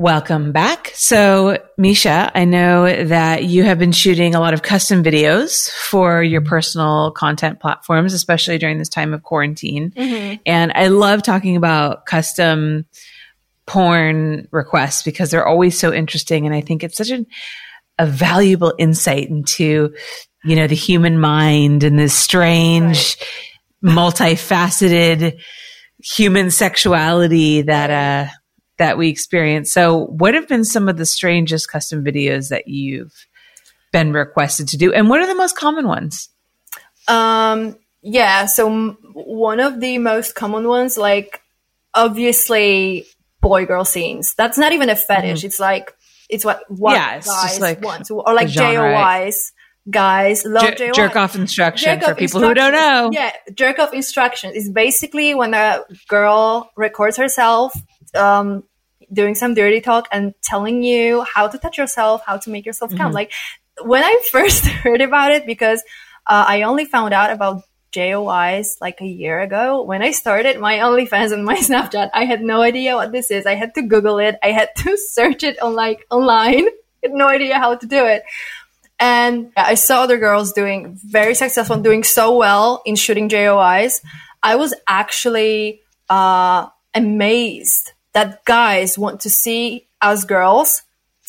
Welcome 0.00 0.52
back. 0.52 0.92
So, 0.94 1.58
Misha, 1.76 2.30
I 2.32 2.44
know 2.44 3.04
that 3.06 3.42
you 3.42 3.64
have 3.64 3.80
been 3.80 3.90
shooting 3.90 4.36
a 4.36 4.40
lot 4.40 4.54
of 4.54 4.62
custom 4.62 5.02
videos 5.02 5.68
for 5.70 6.22
your 6.22 6.40
personal 6.40 7.10
content 7.10 7.58
platforms, 7.58 8.14
especially 8.14 8.58
during 8.58 8.78
this 8.78 8.88
time 8.88 9.12
of 9.12 9.24
quarantine. 9.24 9.90
Mm-hmm. 9.90 10.36
And 10.46 10.70
I 10.72 10.86
love 10.86 11.24
talking 11.24 11.56
about 11.56 12.06
custom 12.06 12.86
porn 13.66 14.46
requests 14.52 15.02
because 15.02 15.32
they're 15.32 15.46
always 15.46 15.76
so 15.76 15.92
interesting. 15.92 16.46
And 16.46 16.54
I 16.54 16.60
think 16.60 16.84
it's 16.84 16.96
such 16.96 17.10
an, 17.10 17.26
a 17.98 18.06
valuable 18.06 18.74
insight 18.78 19.28
into, 19.28 19.94
you 20.44 20.54
know, 20.54 20.68
the 20.68 20.76
human 20.76 21.18
mind 21.18 21.82
and 21.82 21.98
this 21.98 22.14
strange, 22.14 23.16
right. 23.18 23.26
Multifaceted 23.84 25.38
human 26.02 26.50
sexuality 26.50 27.62
that, 27.62 27.90
uh, 27.90 28.32
that 28.78 28.96
we 28.96 29.08
experience. 29.08 29.72
So, 29.72 30.06
what 30.06 30.34
have 30.34 30.48
been 30.48 30.64
some 30.64 30.88
of 30.88 30.96
the 30.96 31.06
strangest 31.06 31.70
custom 31.70 32.04
videos 32.04 32.48
that 32.48 32.68
you've 32.68 33.26
been 33.92 34.12
requested 34.12 34.68
to 34.68 34.76
do, 34.76 34.92
and 34.92 35.08
what 35.08 35.20
are 35.20 35.26
the 35.26 35.34
most 35.34 35.56
common 35.56 35.86
ones? 35.86 36.28
Um, 37.08 37.76
yeah, 38.02 38.46
so 38.46 38.70
m- 38.70 38.98
one 39.12 39.60
of 39.60 39.80
the 39.80 39.98
most 39.98 40.34
common 40.34 40.66
ones, 40.68 40.96
like 40.96 41.42
obviously 41.94 43.06
boy 43.40 43.66
girl 43.66 43.84
scenes. 43.84 44.34
That's 44.34 44.58
not 44.58 44.72
even 44.72 44.88
a 44.90 44.96
fetish. 44.96 45.42
Mm. 45.42 45.44
It's 45.44 45.60
like 45.60 45.94
it's 46.28 46.44
what 46.44 46.62
what 46.68 46.94
yeah, 46.94 47.20
guys 47.20 47.60
like 47.60 47.82
want, 47.82 48.10
or 48.10 48.34
like 48.34 48.48
JOIs. 48.48 49.52
Guys 49.90 50.44
love 50.44 50.76
Jer- 50.76 50.92
jerk 50.92 51.16
off 51.16 51.34
instruction 51.34 52.00
jerk 52.00 52.08
for 52.08 52.14
people 52.14 52.40
who 52.40 52.52
don't 52.52 52.72
know. 52.72 53.10
Yeah, 53.12 53.32
jerk 53.54 53.78
off 53.78 53.94
instruction 53.94 54.54
is 54.54 54.68
basically 54.70 55.34
when 55.34 55.54
a 55.54 55.82
girl 56.08 56.70
records 56.76 57.16
herself 57.16 57.72
um, 58.14 58.64
doing 59.12 59.34
some 59.34 59.54
dirty 59.54 59.80
talk 59.80 60.06
and 60.12 60.34
telling 60.42 60.82
you 60.82 61.22
how 61.22 61.48
to 61.48 61.58
touch 61.58 61.78
yourself, 61.78 62.22
how 62.26 62.36
to 62.36 62.50
make 62.50 62.66
yourself 62.66 62.90
come. 62.90 62.98
Mm-hmm. 62.98 63.14
Like 63.14 63.32
when 63.82 64.04
I 64.04 64.20
first 64.30 64.66
heard 64.66 65.00
about 65.00 65.32
it, 65.32 65.46
because 65.46 65.82
uh, 66.26 66.44
I 66.46 66.62
only 66.62 66.84
found 66.84 67.14
out 67.14 67.30
about 67.30 67.62
JOIs 67.92 68.76
like 68.80 69.00
a 69.00 69.06
year 69.06 69.40
ago. 69.40 69.82
When 69.82 70.02
I 70.02 70.10
started 70.10 70.58
my 70.60 70.78
OnlyFans 70.78 71.32
and 71.32 71.44
my 71.44 71.56
Snapchat, 71.68 72.10
I 72.12 72.24
had 72.24 72.42
no 72.42 72.60
idea 72.62 72.96
what 72.96 73.12
this 73.12 73.30
is. 73.30 73.46
I 73.46 73.54
had 73.54 73.74
to 73.74 73.82
Google 73.82 74.18
it. 74.18 74.36
I 74.42 74.48
had 74.52 74.68
to 74.78 74.96
search 75.10 75.42
it 75.42 75.60
on 75.60 75.74
like 75.74 76.06
online. 76.10 76.66
I 76.66 77.06
had 77.06 77.12
no 77.12 77.28
idea 77.28 77.58
how 77.58 77.76
to 77.76 77.86
do 77.86 78.04
it. 78.04 78.22
And 79.00 79.52
I 79.56 79.74
saw 79.74 80.02
other 80.02 80.18
girls 80.18 80.52
doing 80.52 80.98
very 81.04 81.34
successful, 81.34 81.76
doing 81.78 82.02
so 82.02 82.36
well 82.36 82.82
in 82.84 82.96
shooting 82.96 83.28
JOIs. 83.28 84.02
I 84.42 84.56
was 84.56 84.74
actually 84.88 85.82
uh, 86.08 86.66
amazed 86.94 87.92
that 88.12 88.44
guys 88.44 88.98
want 88.98 89.20
to 89.20 89.30
see 89.30 89.86
us 90.00 90.24
girls 90.24 90.82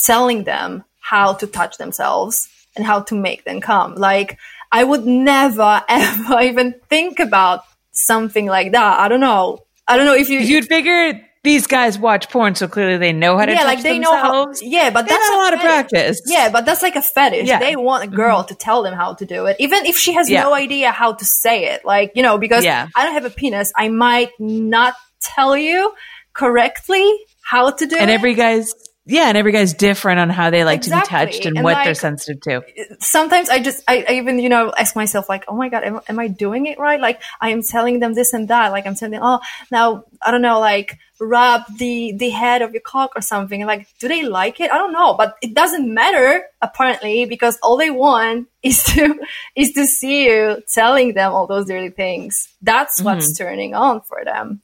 telling 0.04 0.44
them 0.44 0.84
how 1.00 1.34
to 1.34 1.48
touch 1.48 1.78
themselves 1.78 2.50
and 2.76 2.86
how 2.86 3.02
to 3.02 3.16
make 3.16 3.44
them 3.44 3.62
come. 3.62 3.96
Like, 3.96 4.38
I 4.72 4.84
would 4.84 5.06
never 5.06 5.84
ever 5.90 6.42
even 6.42 6.76
think 6.90 7.20
about 7.20 7.64
something 7.92 8.46
like 8.46 8.72
that. 8.72 9.00
I 9.00 9.08
don't 9.08 9.20
know. 9.20 9.60
I 9.88 9.98
don't 9.98 10.06
know 10.06 10.16
if 10.16 10.30
you. 10.30 10.40
You'd 10.40 10.68
figure 10.68 11.22
these 11.44 11.68
guys 11.68 11.98
watch 11.98 12.30
porn, 12.30 12.56
so 12.56 12.68
clearly 12.68 12.98
they 12.98 13.14
know 13.14 13.38
how 13.38 13.46
to 13.46 13.54
yeah, 13.54 13.64
like 13.64 13.82
they 13.82 13.94
themselves. 13.94 14.62
know 14.62 14.70
how. 14.70 14.84
Yeah, 14.84 14.90
but 14.90 15.08
that's 15.08 15.30
a, 15.30 15.34
lot 15.34 15.54
of 15.54 15.60
practice. 15.62 16.22
Yeah, 16.26 16.50
but 16.52 16.66
that's 16.66 16.82
like 16.82 16.98
a 16.98 17.02
fetish. 17.02 17.48
Yeah. 17.48 17.60
They 17.60 17.78
want 17.78 18.04
a 18.04 18.08
girl 18.08 18.40
mm-hmm. 18.40 18.48
to 18.48 18.56
tell 18.56 18.84
them 18.84 18.94
how 18.94 19.14
to 19.14 19.26
do 19.26 19.46
it, 19.46 19.56
even 19.60 19.86
if 19.86 19.98
she 19.98 20.14
has 20.14 20.30
yeah. 20.30 20.44
no 20.44 20.54
idea 20.54 20.92
how 20.92 21.14
to 21.14 21.24
say 21.24 21.66
it. 21.74 21.86
Like 21.86 22.12
you 22.16 22.24
know, 22.24 22.38
because 22.38 22.66
yeah. 22.66 22.90
I 22.94 23.06
don't 23.06 23.14
have 23.14 23.26
a 23.26 23.30
penis, 23.30 23.72
I 23.76 23.88
might 23.88 24.32
not 24.38 24.96
tell 25.22 25.56
you 25.56 25.94
correctly 26.34 27.18
how 27.42 27.72
to 27.72 27.86
do 27.86 27.96
and 27.96 28.02
it. 28.02 28.04
And 28.04 28.12
every 28.12 28.34
guy's 28.34 28.74
yeah, 29.10 29.30
and 29.30 29.38
every 29.38 29.52
guy's 29.52 29.74
different 29.74 30.20
on 30.20 30.30
how 30.30 30.52
they 30.52 30.64
like 30.64 30.78
exactly. 30.78 31.02
to 31.02 31.26
be 31.26 31.32
touched 31.32 31.46
and, 31.48 31.58
and 31.58 31.64
what 31.64 31.74
like, 31.74 31.86
they're 31.86 31.96
sensitive 31.96 32.42
to. 32.42 32.98
Sometimes 33.00 33.50
I 33.50 33.60
just, 33.60 33.84
I, 33.88 34.06
I, 34.08 34.14
even, 34.14 34.38
you 34.38 34.50
know, 34.50 34.72
ask 34.78 34.96
myself 34.96 35.28
like, 35.28 35.46
oh 35.48 35.56
my 35.56 35.68
God, 35.68 35.84
am, 35.84 36.00
am, 36.08 36.20
I 36.20 36.28
doing 36.28 36.68
it 36.68 36.78
right? 36.78 37.02
Like 37.02 37.20
I 37.42 37.50
am 37.50 37.64
telling 37.64 38.00
them 38.00 38.14
this 38.14 38.34
and 38.34 38.50
that. 38.50 38.72
Like 38.72 38.86
I'm 38.86 38.94
telling 38.94 39.14
them, 39.14 39.22
oh, 39.24 39.40
now, 39.72 40.04
I 40.22 40.30
don't 40.30 40.44
know, 40.44 40.60
like 40.60 41.00
rub 41.20 41.64
the, 41.78 42.14
the 42.14 42.30
head 42.30 42.62
of 42.62 42.72
your 42.72 42.82
cock 42.82 43.12
or 43.16 43.22
something. 43.22 43.66
Like, 43.66 43.88
do 44.00 44.08
they 44.08 44.24
like 44.24 44.60
it? 44.60 44.72
I 44.72 44.78
don't 44.78 44.94
know, 44.94 45.14
but 45.14 45.36
it 45.42 45.54
doesn't 45.54 45.94
matter 45.94 46.44
apparently 46.62 47.26
because 47.26 47.58
all 47.62 47.78
they 47.78 47.90
want 47.90 48.48
is 48.64 48.84
to, 48.84 49.20
is 49.56 49.74
to 49.74 49.86
see 49.86 50.26
you 50.26 50.64
telling 50.74 51.14
them 51.14 51.34
all 51.34 51.48
those 51.48 51.68
dirty 51.68 51.90
things. 51.90 52.50
That's 52.62 52.98
mm-hmm. 52.98 53.06
what's 53.06 53.38
turning 53.38 53.74
on 53.76 54.02
for 54.02 54.24
them. 54.24 54.62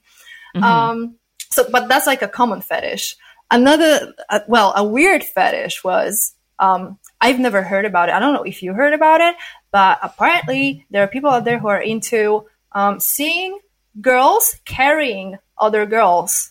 Mm-hmm. 0.54 0.64
Um, 0.64 1.16
so, 1.50 1.68
but 1.70 1.88
that's 1.88 2.06
like 2.06 2.22
a 2.22 2.28
common 2.28 2.60
fetish. 2.60 3.16
Another, 3.50 4.12
uh, 4.28 4.40
well, 4.48 4.72
a 4.76 4.84
weird 4.84 5.22
fetish 5.22 5.84
was, 5.84 6.34
um, 6.58 6.98
I've 7.20 7.38
never 7.38 7.62
heard 7.62 7.84
about 7.84 8.08
it. 8.08 8.14
I 8.14 8.18
don't 8.18 8.34
know 8.34 8.42
if 8.42 8.62
you 8.62 8.72
heard 8.72 8.92
about 8.92 9.20
it, 9.20 9.36
but 9.70 9.98
apparently 10.02 10.86
there 10.90 11.02
are 11.02 11.08
people 11.08 11.30
out 11.30 11.44
there 11.44 11.58
who 11.58 11.68
are 11.68 11.80
into 11.80 12.46
um, 12.72 13.00
seeing 13.00 13.58
girls 14.00 14.56
carrying 14.64 15.38
other 15.58 15.86
girls. 15.86 16.50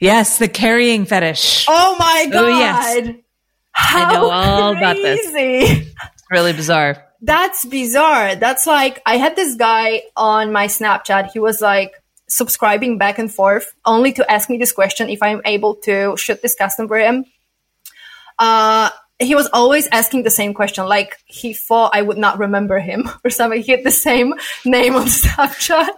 Yes, 0.00 0.38
the 0.38 0.48
carrying 0.48 1.04
fetish. 1.04 1.66
Oh 1.68 1.96
my 1.98 2.26
god! 2.30 2.44
Oh, 2.44 2.48
yes. 2.48 3.16
How 3.72 4.06
I 4.06 4.12
know 4.12 4.30
all 4.30 4.74
crazy. 4.74 4.84
about 4.84 4.96
this. 4.96 5.30
It's 5.34 6.22
really 6.30 6.52
bizarre. 6.52 7.04
That's 7.20 7.64
bizarre. 7.64 8.34
That's 8.36 8.66
like 8.66 9.00
I 9.06 9.16
had 9.16 9.36
this 9.36 9.54
guy 9.54 10.02
on 10.16 10.52
my 10.52 10.66
Snapchat. 10.66 11.30
He 11.30 11.38
was 11.38 11.60
like, 11.60 11.94
subscribing 12.32 12.96
back 12.96 13.18
and 13.18 13.32
forth 13.32 13.74
only 13.84 14.10
to 14.10 14.30
ask 14.30 14.48
me 14.48 14.56
this 14.56 14.72
question 14.72 15.10
if 15.10 15.22
I'm 15.22 15.42
able 15.44 15.76
to 15.84 16.16
shoot 16.16 16.40
this 16.40 16.54
custom 16.54 16.88
for 16.88 16.98
him. 16.98 17.26
Uh, 18.38 18.88
he 19.18 19.34
was 19.34 19.48
always 19.52 19.86
asking 19.88 20.22
the 20.22 20.30
same 20.30 20.54
question, 20.54 20.86
like 20.86 21.18
he 21.26 21.52
thought 21.52 21.94
I 21.94 22.00
would 22.00 22.16
not 22.16 22.38
remember 22.38 22.78
him 22.80 23.08
or 23.24 23.30
something. 23.30 23.62
He 23.62 23.72
had 23.72 23.84
the 23.84 23.90
same 23.90 24.34
name 24.64 24.96
on 24.96 25.06
Snapchat. 25.20 25.90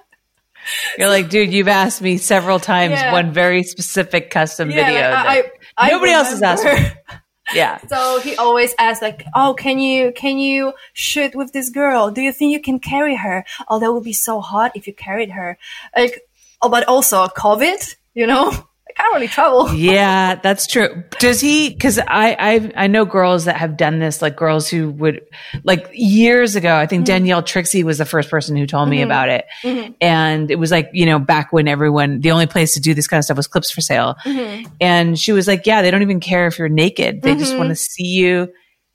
You're 0.99 1.09
like, 1.09 1.29
dude, 1.29 1.53
you've 1.53 1.69
asked 1.69 2.03
me 2.03 2.19
several 2.19 2.59
times 2.61 2.93
yeah. 2.93 3.13
one 3.13 3.33
very 3.33 3.63
specific 3.63 4.31
custom 4.31 4.71
yeah, 4.71 4.87
video. 4.87 5.11
Like, 5.11 5.53
I, 5.77 5.89
I, 5.89 5.91
nobody 5.91 6.13
I 6.13 6.15
else 6.17 6.31
has 6.31 6.43
asked 6.43 6.65
me. 6.65 6.91
Yeah. 7.53 7.77
So 7.89 8.21
he 8.21 8.37
always 8.37 8.75
asks 8.79 9.03
like, 9.03 9.27
"Oh, 9.35 9.53
can 9.53 9.79
you 9.79 10.13
can 10.13 10.39
you 10.39 10.73
shoot 10.95 11.35
with 11.35 11.53
this 11.53 11.69
girl? 11.69 12.11
Do 12.11 12.23
you 12.23 12.33
think 12.33 12.53
you 12.53 12.61
can 12.61 12.79
carry 12.79 13.17
her? 13.17 13.45
Oh, 13.69 13.79
that 13.81 13.93
would 13.93 14.03
be 14.03 14.15
so 14.15 14.41
hot 14.41 14.73
if 14.75 14.87
you 14.87 14.95
carried 14.95 15.31
her." 15.31 15.59
Like, 15.95 16.23
oh, 16.63 16.71
but 16.71 16.89
also 16.89 17.27
COVID, 17.27 17.97
you 18.15 18.27
know. 18.27 18.51
I 18.97 19.03
can't 19.03 19.15
really 19.15 19.29
travel. 19.29 19.75
yeah, 19.75 20.37
that's 20.37 20.67
true. 20.67 21.05
Does 21.19 21.41
he? 21.41 21.71
Because 21.71 21.99
I, 21.99 22.37
I 22.39 22.73
I 22.77 22.87
know 22.87 23.05
girls 23.05 23.47
that 23.47 23.57
have 23.57 23.77
done 23.77 23.99
this, 23.99 24.23
like 24.23 24.37
girls 24.37 24.69
who 24.69 24.91
would, 24.91 25.27
like 25.65 25.89
years 25.93 26.55
ago. 26.55 26.75
I 26.75 26.87
think 26.87 27.01
mm-hmm. 27.01 27.13
Danielle 27.15 27.43
Trixie 27.43 27.85
was 27.85 27.99
the 27.99 28.05
first 28.05 28.31
person 28.31 28.57
who 28.57 28.67
told 28.67 28.85
mm-hmm. 28.85 28.91
me 28.91 29.03
about 29.03 29.29
it, 29.29 29.47
mm-hmm. 29.63 29.93
and 30.01 30.51
it 30.51 30.59
was 30.59 30.71
like 30.71 30.91
you 30.93 31.07
know 31.07 31.19
back 31.19 31.53
when 31.53 31.67
everyone 31.67 32.21
the 32.21 32.31
only 32.31 32.47
place 32.47 32.75
to 32.75 32.81
do 32.81 32.95
this 32.95 33.09
kind 33.09 33.19
of 33.19 33.25
stuff 33.25 33.37
was 33.37 33.47
clips 33.47 33.71
for 33.71 33.81
sale, 33.81 34.17
mm-hmm. 34.25 34.73
and 34.81 35.19
she 35.19 35.33
was 35.33 35.49
like, 35.49 35.67
yeah, 35.67 35.83
they 35.83 35.91
don't 35.91 36.03
even 36.03 36.21
care 36.21 36.47
if 36.47 36.59
you're 36.59 36.69
naked; 36.69 37.23
they 37.23 37.35
just 37.35 37.51
mm-hmm. 37.51 37.59
want 37.59 37.71
to 37.71 37.77
see 37.77 38.07
you 38.07 38.53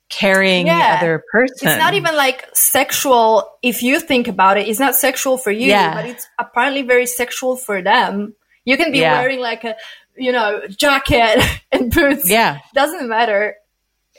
carrying 0.09 0.67
yeah. 0.67 0.95
the 0.95 0.97
other 0.97 1.23
person. 1.31 1.67
It's 1.67 1.77
not 1.77 1.93
even 1.93 2.15
like 2.15 2.47
sexual. 2.53 3.49
If 3.61 3.83
you 3.83 3.99
think 3.99 4.27
about 4.27 4.57
it, 4.57 4.67
it's 4.67 4.79
not 4.79 4.95
sexual 4.95 5.37
for 5.37 5.51
you, 5.51 5.67
yeah. 5.67 5.93
but 5.93 6.05
it's 6.05 6.27
apparently 6.37 6.81
very 6.81 7.05
sexual 7.05 7.55
for 7.55 7.81
them. 7.81 8.35
You 8.69 8.77
can 8.77 8.91
be 8.91 8.99
yeah. 8.99 9.19
wearing 9.19 9.39
like 9.39 9.63
a, 9.63 9.75
you 10.15 10.31
know, 10.31 10.61
jacket 10.67 11.43
and 11.71 11.91
boots. 11.91 12.29
Yeah. 12.29 12.59
Doesn't 12.75 13.09
matter. 13.09 13.55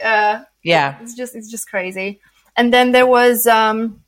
Uh, 0.03 0.43
yeah. 0.65 0.99
It's 1.01 1.15
just, 1.15 1.37
it's 1.37 1.49
just 1.51 1.69
crazy. 1.71 2.21
And 2.57 2.75
then 2.75 2.91
there 2.91 3.07
was, 3.07 3.47
um, 3.47 4.03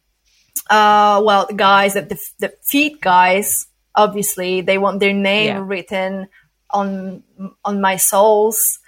uh, 0.68 1.22
well, 1.24 1.46
the 1.46 1.54
guys 1.54 1.94
that 1.94 2.08
the, 2.08 2.18
the 2.40 2.52
feet 2.62 3.00
guys, 3.00 3.68
obviously 3.94 4.62
they 4.62 4.78
want 4.78 4.98
their 4.98 5.12
name 5.12 5.46
yeah. 5.46 5.64
written 5.64 6.26
on, 6.70 7.22
on 7.64 7.80
my 7.80 7.96
soles 7.96 8.80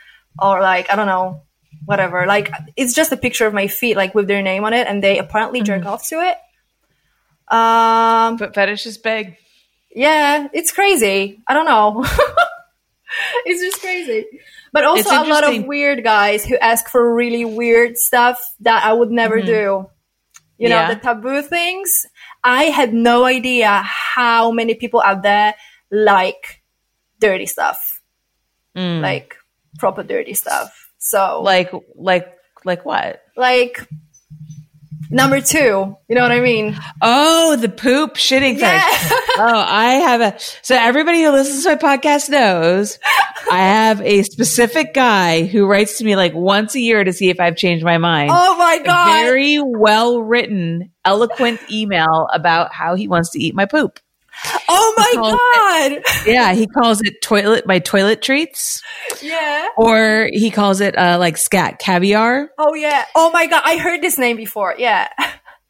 or 0.42 0.60
like, 0.60 0.90
I 0.90 0.96
don't 0.96 1.06
know, 1.06 1.42
whatever. 1.84 2.26
Like 2.26 2.50
it's 2.74 2.94
just 2.94 3.12
a 3.12 3.16
picture 3.16 3.46
of 3.46 3.54
my 3.54 3.68
feet, 3.68 3.96
like 3.96 4.12
with 4.12 4.26
their 4.26 4.42
name 4.42 4.64
on 4.64 4.72
it, 4.74 4.88
and 4.88 5.02
they 5.04 5.18
apparently 5.18 5.62
jerk 5.62 5.82
Mm-hmm. 5.82 5.88
off 5.88 6.08
to 6.08 6.16
it. 6.16 6.36
Um, 7.54 8.38
But 8.38 8.54
fetish 8.54 8.86
is 8.86 8.98
big. 8.98 9.36
Yeah, 9.94 10.48
it's 10.52 10.72
crazy. 10.72 11.42
I 11.46 11.54
don't 11.54 11.66
know. 11.66 12.04
it's 13.46 13.62
just 13.62 13.80
crazy. 13.80 14.26
But 14.72 14.84
also 14.84 15.10
a 15.10 15.24
lot 15.24 15.44
of 15.44 15.66
weird 15.66 16.02
guys 16.02 16.44
who 16.44 16.56
ask 16.58 16.88
for 16.88 17.14
really 17.14 17.44
weird 17.44 17.96
stuff 17.96 18.40
that 18.60 18.84
I 18.84 18.92
would 18.92 19.10
never 19.10 19.40
do. 19.40 19.86
You 20.58 20.68
know, 20.68 20.76
Mm-hmm. 20.76 20.90
Yeah. 20.90 20.94
the 20.94 21.00
taboo 21.00 21.42
things. 21.42 22.06
I 22.42 22.64
had 22.64 22.92
no 22.94 23.24
idea 23.24 23.82
how 23.84 24.50
many 24.52 24.74
people 24.74 25.00
out 25.00 25.22
there 25.22 25.54
like 25.90 26.62
dirty 27.20 27.46
stuff. 27.46 28.00
Like 28.74 29.36
proper 29.78 30.02
dirty 30.02 30.34
stuff. 30.34 30.90
So 30.98 31.42
Like 31.42 31.70
like 31.94 32.32
like 32.64 32.84
what? 32.84 33.22
like 33.36 33.86
number 35.10 35.40
two, 35.40 35.96
you 36.08 36.14
know 36.14 36.22
what 36.22 36.32
I 36.32 36.40
mean? 36.40 36.76
Oh, 37.02 37.56
the 37.56 37.68
poop 37.68 38.14
shitting 38.14 38.58
Yeah. 38.58 38.80
oh, 39.36 39.64
I 39.66 39.94
have 40.04 40.20
a 40.20 40.38
so 40.62 40.74
everybody 40.76 41.22
who 41.22 41.30
listens 41.30 41.64
to 41.64 41.70
my 41.70 41.76
podcast 41.76 42.28
knows 42.30 42.98
I 43.50 43.58
have 43.58 44.00
a 44.00 44.22
specific 44.22 44.94
guy 44.94 45.44
who 45.44 45.66
writes 45.66 45.98
to 45.98 46.04
me 46.04 46.16
like 46.16 46.34
once 46.34 46.74
a 46.74 46.80
year 46.80 47.04
to 47.04 47.12
see 47.12 47.30
if 47.30 47.40
I've 47.40 47.56
changed 47.56 47.84
my 47.84 47.98
mind. 47.98 48.30
Oh 48.32 48.56
my 48.58 48.78
A 48.80 48.84
god. 48.84 49.06
very 49.22 49.58
well 49.60 50.20
written, 50.22 50.90
eloquent 51.04 51.60
email 51.70 52.26
about 52.32 52.72
how 52.72 52.94
he 52.94 53.08
wants 53.08 53.30
to 53.32 53.38
eat 53.42 53.54
my 53.54 53.66
poop. 53.66 53.98
Oh 54.68 54.94
my 54.96 55.92
god. 55.94 56.26
Yeah, 56.26 56.52
he 56.54 56.66
calls 56.66 57.00
it 57.02 57.22
toilet 57.22 57.66
my 57.66 57.78
toilet 57.78 58.22
treats, 58.22 58.82
yeah. 59.22 59.68
or 59.76 60.28
he 60.32 60.50
calls 60.50 60.80
it 60.80 60.96
uh, 60.96 61.18
like 61.18 61.36
scat 61.36 61.78
caviar. 61.78 62.50
Oh 62.58 62.74
yeah. 62.74 63.04
Oh 63.14 63.30
my 63.30 63.46
god. 63.46 63.62
I 63.64 63.78
heard 63.78 64.02
this 64.02 64.18
name 64.18 64.36
before. 64.36 64.74
Yeah. 64.78 65.08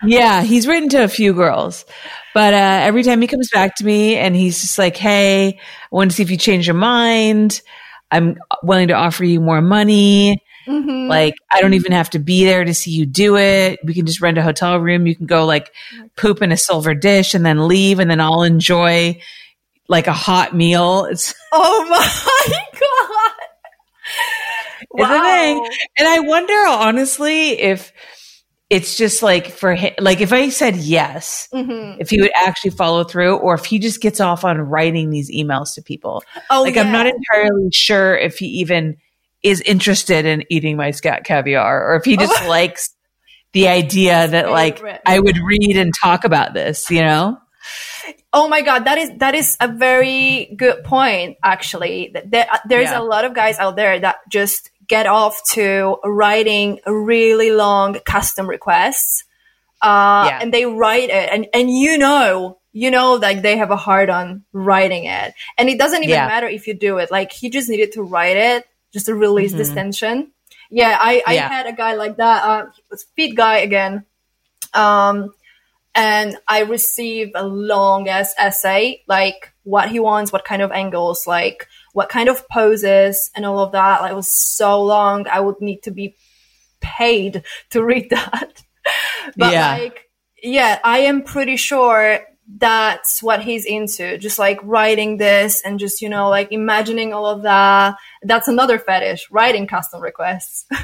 Yeah, 0.07 0.43
he's 0.43 0.67
written 0.67 0.91
to 0.91 1.05
a 1.05 1.09
few 1.09 1.33
girls, 1.33 1.87
but 2.35 2.53
uh, 2.53 2.81
every 2.83 3.05
time 3.05 3.23
he 3.23 3.27
comes 3.27 3.49
back 3.51 3.77
to 3.77 3.85
me 3.87 4.17
and 4.17 4.37
he's 4.37 4.61
just 4.61 4.77
like, 4.77 4.97
"Hey, 4.99 5.49
I 5.49 5.59
want 5.91 6.11
to 6.11 6.17
see 6.17 6.23
if 6.23 6.31
you 6.31 6.37
change 6.37 6.67
your 6.67 6.75
mind. 6.75 7.63
I'm 8.11 8.37
willing 8.63 8.89
to 8.89 8.95
offer 8.95 9.25
you 9.25 9.41
more 9.41 9.63
money. 9.63 10.43
Mhm. 10.67 11.09
Like, 11.09 11.35
I 11.51 11.61
don't 11.61 11.75
even 11.75 11.93
have 11.93 12.11
to 12.11 12.19
be 12.19 12.45
there 12.45 12.65
to 12.65 12.75
see 12.75 12.91
you 12.91 13.07
do 13.07 13.37
it. 13.37 13.79
We 13.85 13.95
can 13.95 14.07
just 14.07 14.21
rent 14.21 14.39
a 14.39 14.43
hotel 14.43 14.79
room. 14.79 15.07
You 15.07 15.15
can 15.15 15.27
go 15.27 15.45
like 15.45 15.71
poop 16.17 16.43
in 16.43 16.53
a 16.53 16.57
silver 16.57 16.95
dish 16.95 17.35
and 17.35 17.45
then 17.45 17.69
leave, 17.69 17.99
and 17.99 18.11
then 18.11 18.21
I'll 18.21 18.43
enjoy 18.43 19.21
like 19.89 20.07
a 20.07 20.13
hot 20.13 20.55
meal. 20.55 21.05
It's 21.11 21.35
Oh 21.53 21.87
my 21.89 22.59
god. 22.81 23.33
It's 24.97 25.11
a 25.11 25.21
thing. 25.23 25.69
And 25.99 26.09
I 26.09 26.21
wonder 26.21 26.55
honestly 26.69 27.51
if 27.61 27.93
it's 28.71 28.97
just 28.97 29.23
like 29.23 29.49
for 29.51 29.75
him, 29.75 29.93
like 30.01 30.21
if 30.21 30.33
I 30.33 30.49
said 30.49 30.77
yes, 30.77 31.49
Mhm. 31.53 31.97
if 32.01 32.11
he 32.11 32.21
would 32.21 32.31
actually 32.35 32.71
follow 32.71 33.05
through 33.05 33.37
or 33.37 33.55
if 33.55 33.65
he 33.67 33.79
just 33.79 34.01
gets 34.01 34.21
off 34.21 34.45
on 34.45 34.59
writing 34.61 35.11
these 35.11 35.31
emails 35.31 35.75
to 35.75 35.83
people. 35.83 36.23
Oh, 36.51 36.63
like 36.63 36.77
I'm 36.77 36.91
not 36.93 37.07
entirely 37.07 37.69
sure 37.73 38.17
if 38.17 38.39
he 38.39 38.47
even 38.47 38.97
is 39.45 39.61
interested 39.61 40.25
in 40.27 40.43
eating 40.51 40.77
my 40.77 40.91
scat 40.91 41.23
caviar 41.25 41.87
or 41.93 41.97
if 41.97 42.05
he 42.05 42.17
just 42.17 42.49
likes 42.49 42.89
the 43.53 43.69
idea 43.69 44.27
that 44.27 44.51
like. 44.51 44.83
I 45.07 45.21
would 45.21 45.39
read 45.39 45.77
and 45.77 45.93
talk 46.03 46.25
about 46.25 46.55
this, 46.55 46.91
you 46.91 47.03
know? 47.03 47.39
Oh 48.33 48.49
my 48.49 48.63
god, 48.63 48.87
that 48.87 48.99
is 48.99 49.11
that 49.19 49.35
is 49.35 49.57
a 49.61 49.69
very 49.69 50.53
good 50.57 50.83
point. 50.85 51.37
Actually, 51.43 52.11
Th- 52.13 52.25
there, 52.29 52.47
there's 52.69 52.91
Yeah. 52.91 53.01
a 53.01 53.05
lot 53.05 53.25
of 53.25 53.33
guys 53.33 53.59
out 53.59 53.77
there 53.77 53.99
that 54.01 54.17
just 54.29 54.71
get 54.89 55.07
off 55.07 55.41
to 55.53 55.97
writing 56.05 56.81
really 56.87 57.51
long 57.53 57.95
custom 58.05 58.47
requests, 58.49 59.25
uh, 59.81 60.27
Yeah. 60.29 60.39
and 60.43 60.53
they 60.53 60.67
write 60.67 61.09
it, 61.11 61.31
and 61.33 61.47
and 61.55 61.71
you 61.71 61.97
know, 61.97 62.59
you 62.73 62.91
know, 62.91 63.15
like 63.15 63.41
they 63.43 63.57
have 63.57 63.71
a 63.71 63.77
hard 63.77 64.11
on 64.11 64.45
writing 64.53 65.05
it, 65.05 65.33
and 65.57 65.71
it 65.71 65.79
doesn't 65.79 66.03
even 66.03 66.11
Yeah. 66.11 66.27
matter 66.27 66.49
if 66.49 66.67
you 66.67 66.75
do 66.75 66.99
it. 66.99 67.11
Like 67.11 67.33
he 67.33 67.49
just 67.49 67.69
needed 67.71 67.93
to 67.93 68.03
write 68.03 68.37
it 68.37 68.67
just 68.95 69.07
to 69.07 69.15
release 69.15 69.53
this 69.53 69.71
tension. 69.75 70.33
Yeah, 70.71 70.97
I 70.99 71.17
I 71.17 71.21
Mm-hmm. 71.21 71.33
Yeah. 71.35 71.49
had 71.49 71.67
a 71.67 71.73
guy 71.73 71.95
like 71.95 72.17
that. 72.17 72.43
Uh, 72.45 72.97
feed 73.15 73.37
guy 73.37 73.59
again. 73.59 74.07
Um, 74.73 75.35
and 75.95 76.37
I 76.49 76.61
received 76.63 77.33
a 77.35 77.47
long 77.47 78.09
ass 78.09 78.35
essay, 78.39 79.03
like 79.07 79.53
what 79.65 79.89
he 79.91 80.01
wants, 80.01 80.33
what 80.33 80.45
kind 80.45 80.63
of 80.63 80.73
angles, 80.73 81.27
like 81.27 81.67
what 81.93 82.09
kind 82.09 82.29
of 82.29 82.49
poses, 82.49 83.31
and 83.37 83.45
all 83.47 83.61
of 83.61 83.73
that. 83.73 84.01
Like, 84.03 84.13
it 84.13 84.17
was 84.17 84.33
so 84.33 84.83
long. 84.83 85.29
I 85.29 85.39
would 85.41 85.61
need 85.61 85.83
to 85.85 85.91
be 85.93 86.17
paid 86.81 87.45
to 87.71 87.85
read 87.85 88.11
that. 88.17 88.63
but 89.37 89.53
Yeah. 89.53 89.77
like, 89.77 90.11
yeah, 90.43 90.79
I 90.83 91.01
am 91.11 91.23
pretty 91.23 91.57
sure 91.57 92.21
that's 92.47 93.23
what 93.23 93.43
he's 93.43 93.65
into. 93.65 94.19
Just 94.19 94.39
like 94.39 94.61
writing 94.63 95.17
this 95.17 95.63
and 95.63 95.79
just, 95.79 96.03
you 96.03 96.09
know, 96.09 96.29
like 96.29 96.53
imagining 96.53 97.13
all 97.13 97.27
of 97.27 97.43
that. 97.43 97.97
That's 98.23 98.49
another 98.49 98.79
fetish, 98.79 99.29
writing 99.31 99.67
custom 99.67 100.01
requests. 100.01 100.67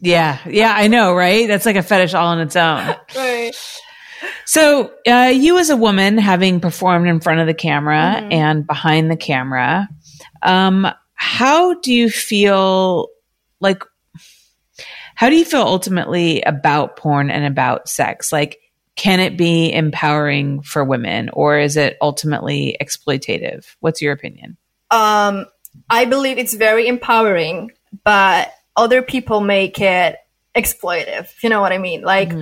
Yeah. 0.00 0.38
Yeah, 0.46 0.72
I 0.74 0.88
know, 0.88 1.14
right? 1.14 1.48
That's 1.48 1.66
like 1.66 1.76
a 1.76 1.82
fetish 1.82 2.14
all 2.14 2.28
on 2.28 2.40
its 2.40 2.56
own. 2.56 2.94
right. 3.16 3.52
So, 4.44 4.92
uh, 5.06 5.32
you 5.34 5.58
as 5.58 5.70
a 5.70 5.76
woman, 5.76 6.18
having 6.18 6.60
performed 6.60 7.08
in 7.08 7.20
front 7.20 7.40
of 7.40 7.46
the 7.46 7.54
camera 7.54 8.00
and 8.30 8.66
behind 8.66 9.10
the 9.10 9.16
camera, 9.16 9.88
um, 10.42 10.86
how 11.14 11.74
do 11.74 11.92
you 11.92 12.10
feel 12.10 13.08
like? 13.60 13.82
How 15.14 15.28
do 15.30 15.36
you 15.36 15.44
feel 15.44 15.62
ultimately 15.62 16.42
about 16.42 16.96
porn 16.96 17.30
and 17.30 17.44
about 17.44 17.88
sex? 17.88 18.30
Like, 18.32 18.58
can 18.98 19.20
it 19.20 19.36
be 19.36 19.72
empowering 19.72 20.60
for 20.60 20.84
women, 20.84 21.30
or 21.32 21.56
is 21.56 21.76
it 21.76 21.96
ultimately 22.02 22.76
exploitative? 22.82 23.76
What's 23.80 24.02
your 24.02 24.12
opinion? 24.12 24.58
um, 24.90 25.46
I 25.88 26.04
believe 26.06 26.38
it's 26.38 26.54
very 26.54 26.88
empowering, 26.88 27.72
but 28.04 28.52
other 28.76 29.00
people 29.02 29.40
make 29.40 29.80
it 29.80 30.16
exploitive. 30.54 31.20
if 31.20 31.44
You 31.44 31.50
know 31.50 31.60
what 31.60 31.72
I 31.72 31.78
mean? 31.78 32.02
Like, 32.02 32.32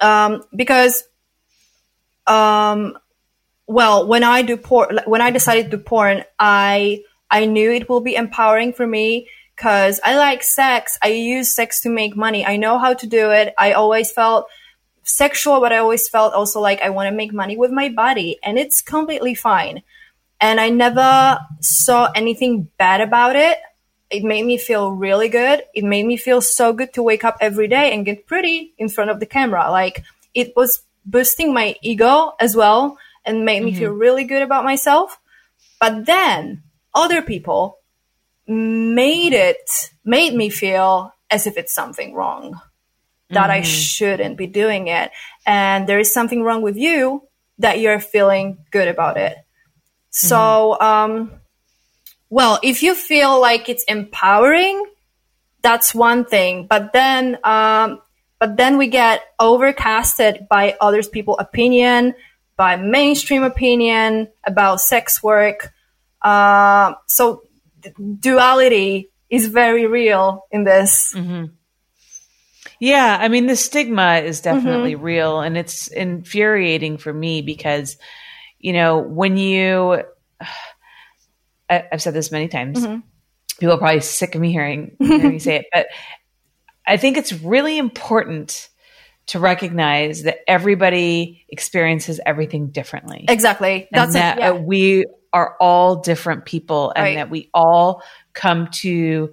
um, 0.00 0.42
because, 0.54 1.02
um, 2.26 2.96
well, 3.66 4.06
when 4.06 4.22
I 4.22 4.42
do 4.42 4.56
porn, 4.56 5.00
when 5.06 5.20
I 5.20 5.30
decided 5.30 5.70
to 5.70 5.78
do 5.78 5.82
porn, 5.82 6.24
I 6.38 7.02
I 7.30 7.46
knew 7.46 7.72
it 7.72 7.88
will 7.88 8.02
be 8.02 8.14
empowering 8.14 8.72
for 8.72 8.86
me 8.86 9.28
because 9.56 9.98
I 10.04 10.16
like 10.16 10.42
sex. 10.44 10.98
I 11.02 11.08
use 11.08 11.54
sex 11.54 11.80
to 11.80 11.88
make 11.88 12.16
money. 12.16 12.46
I 12.46 12.56
know 12.56 12.78
how 12.78 12.94
to 12.94 13.06
do 13.06 13.32
it. 13.32 13.52
I 13.58 13.72
always 13.72 14.12
felt 14.12 14.46
sexual, 15.04 15.60
but 15.60 15.72
I 15.72 15.78
always 15.78 16.08
felt 16.08 16.34
also 16.34 16.60
like 16.60 16.80
I 16.80 16.90
want 16.90 17.08
to 17.08 17.14
make 17.14 17.32
money 17.32 17.56
with 17.56 17.70
my 17.70 17.88
body, 17.88 18.38
and 18.42 18.58
it's 18.58 18.80
completely 18.80 19.34
fine 19.34 19.82
and 20.44 20.60
I 20.60 20.68
never 20.68 21.40
saw 21.60 22.10
anything 22.14 22.68
bad 22.76 23.00
about 23.00 23.34
it. 23.34 23.58
It 24.10 24.24
made 24.24 24.44
me 24.44 24.58
feel 24.58 24.92
really 24.92 25.30
good. 25.30 25.62
It 25.74 25.84
made 25.84 26.04
me 26.04 26.18
feel 26.18 26.42
so 26.42 26.74
good 26.74 26.92
to 26.94 27.02
wake 27.02 27.24
up 27.24 27.38
every 27.40 27.66
day 27.66 27.92
and 27.92 28.04
get 28.04 28.26
pretty 28.26 28.74
in 28.76 28.90
front 28.90 29.10
of 29.10 29.20
the 29.20 29.26
camera. 29.26 29.70
Like 29.70 30.04
it 30.34 30.54
was 30.54 30.82
boosting 31.06 31.54
my 31.54 31.76
ego 31.80 32.34
as 32.38 32.54
well 32.54 32.98
and 33.24 33.46
made 33.46 33.62
me 33.64 33.72
feel 33.72 33.90
mm-hmm. 33.90 34.00
really 34.00 34.24
good 34.24 34.42
about 34.42 34.64
myself. 34.64 35.18
But 35.80 36.04
then 36.04 36.62
other 36.94 37.22
people 37.22 37.78
made 38.46 39.32
it, 39.32 39.90
made 40.04 40.34
me 40.34 40.50
feel 40.50 41.14
as 41.30 41.46
if 41.46 41.56
it's 41.56 41.72
something 41.72 42.12
wrong, 42.12 42.60
that 43.34 43.50
I 43.50 43.60
shouldn't 43.62 44.36
be 44.36 44.46
doing 44.46 44.88
it. 44.88 45.10
And 45.46 45.86
there 45.86 45.98
is 45.98 46.12
something 46.12 46.42
wrong 46.42 46.62
with 46.62 46.76
you 46.76 47.22
that 47.58 47.78
you're 47.80 48.00
feeling 48.00 48.58
good 48.70 48.88
about 48.88 49.16
it. 49.16 49.36
So, 50.10 50.80
um, 50.80 51.32
well, 52.30 52.58
if 52.62 52.82
you 52.82 52.94
feel 52.94 53.40
like 53.40 53.68
it's 53.68 53.84
empowering, 53.84 54.84
that's 55.62 55.94
one 55.94 56.24
thing. 56.24 56.66
But 56.68 56.92
then, 56.92 57.38
um, 57.44 58.00
but 58.38 58.56
then 58.56 58.78
we 58.78 58.88
get 58.88 59.22
overcasted 59.40 60.48
by 60.48 60.76
others 60.80 61.08
people's 61.08 61.38
opinion, 61.40 62.14
by 62.56 62.76
mainstream 62.76 63.42
opinion 63.42 64.28
about 64.44 64.80
sex 64.80 65.22
work. 65.22 65.72
Uh, 66.22 66.94
so 67.06 67.42
d- 67.80 67.92
duality 68.20 69.10
is 69.30 69.46
very 69.46 69.86
real 69.86 70.44
in 70.50 70.64
this. 70.64 71.14
Yeah, 72.84 73.16
I 73.18 73.28
mean, 73.28 73.46
the 73.46 73.56
stigma 73.56 74.16
is 74.18 74.42
definitely 74.42 74.94
real 74.94 75.40
and 75.40 75.56
it's 75.56 75.88
infuriating 75.88 76.98
for 76.98 77.10
me 77.12 77.40
because, 77.40 77.96
you 78.58 78.74
know, 78.74 78.98
when 78.98 79.38
you, 79.38 80.02
I, 81.70 81.84
I've 81.90 82.02
said 82.02 82.12
this 82.12 82.30
many 82.30 82.48
times, 82.48 82.86
people 83.58 83.74
are 83.74 83.78
probably 83.78 84.00
sick 84.00 84.34
of 84.34 84.40
me 84.42 84.52
hearing, 84.52 84.96
hearing 85.00 85.30
me 85.30 85.38
say 85.38 85.56
it, 85.60 85.66
but 85.72 85.86
I 86.86 86.98
think 86.98 87.16
it's 87.16 87.32
really 87.32 87.78
important 87.78 88.68
to 89.28 89.38
recognize 89.38 90.24
that 90.24 90.40
everybody 90.46 91.46
experiences 91.48 92.20
everything 92.26 92.68
differently 92.68 93.24
Exactly. 93.30 93.88
and 93.90 94.02
That's 94.02 94.12
that 94.12 94.36
it. 94.36 94.40
Yeah. 94.42 94.50
uh, 94.50 94.54
we 94.56 95.06
are 95.32 95.56
all 95.58 96.02
different 96.02 96.44
people 96.44 96.92
and 96.94 97.02
Right. 97.02 97.14
that 97.14 97.30
we 97.30 97.48
all 97.54 98.02
come 98.34 98.68
to 98.82 99.32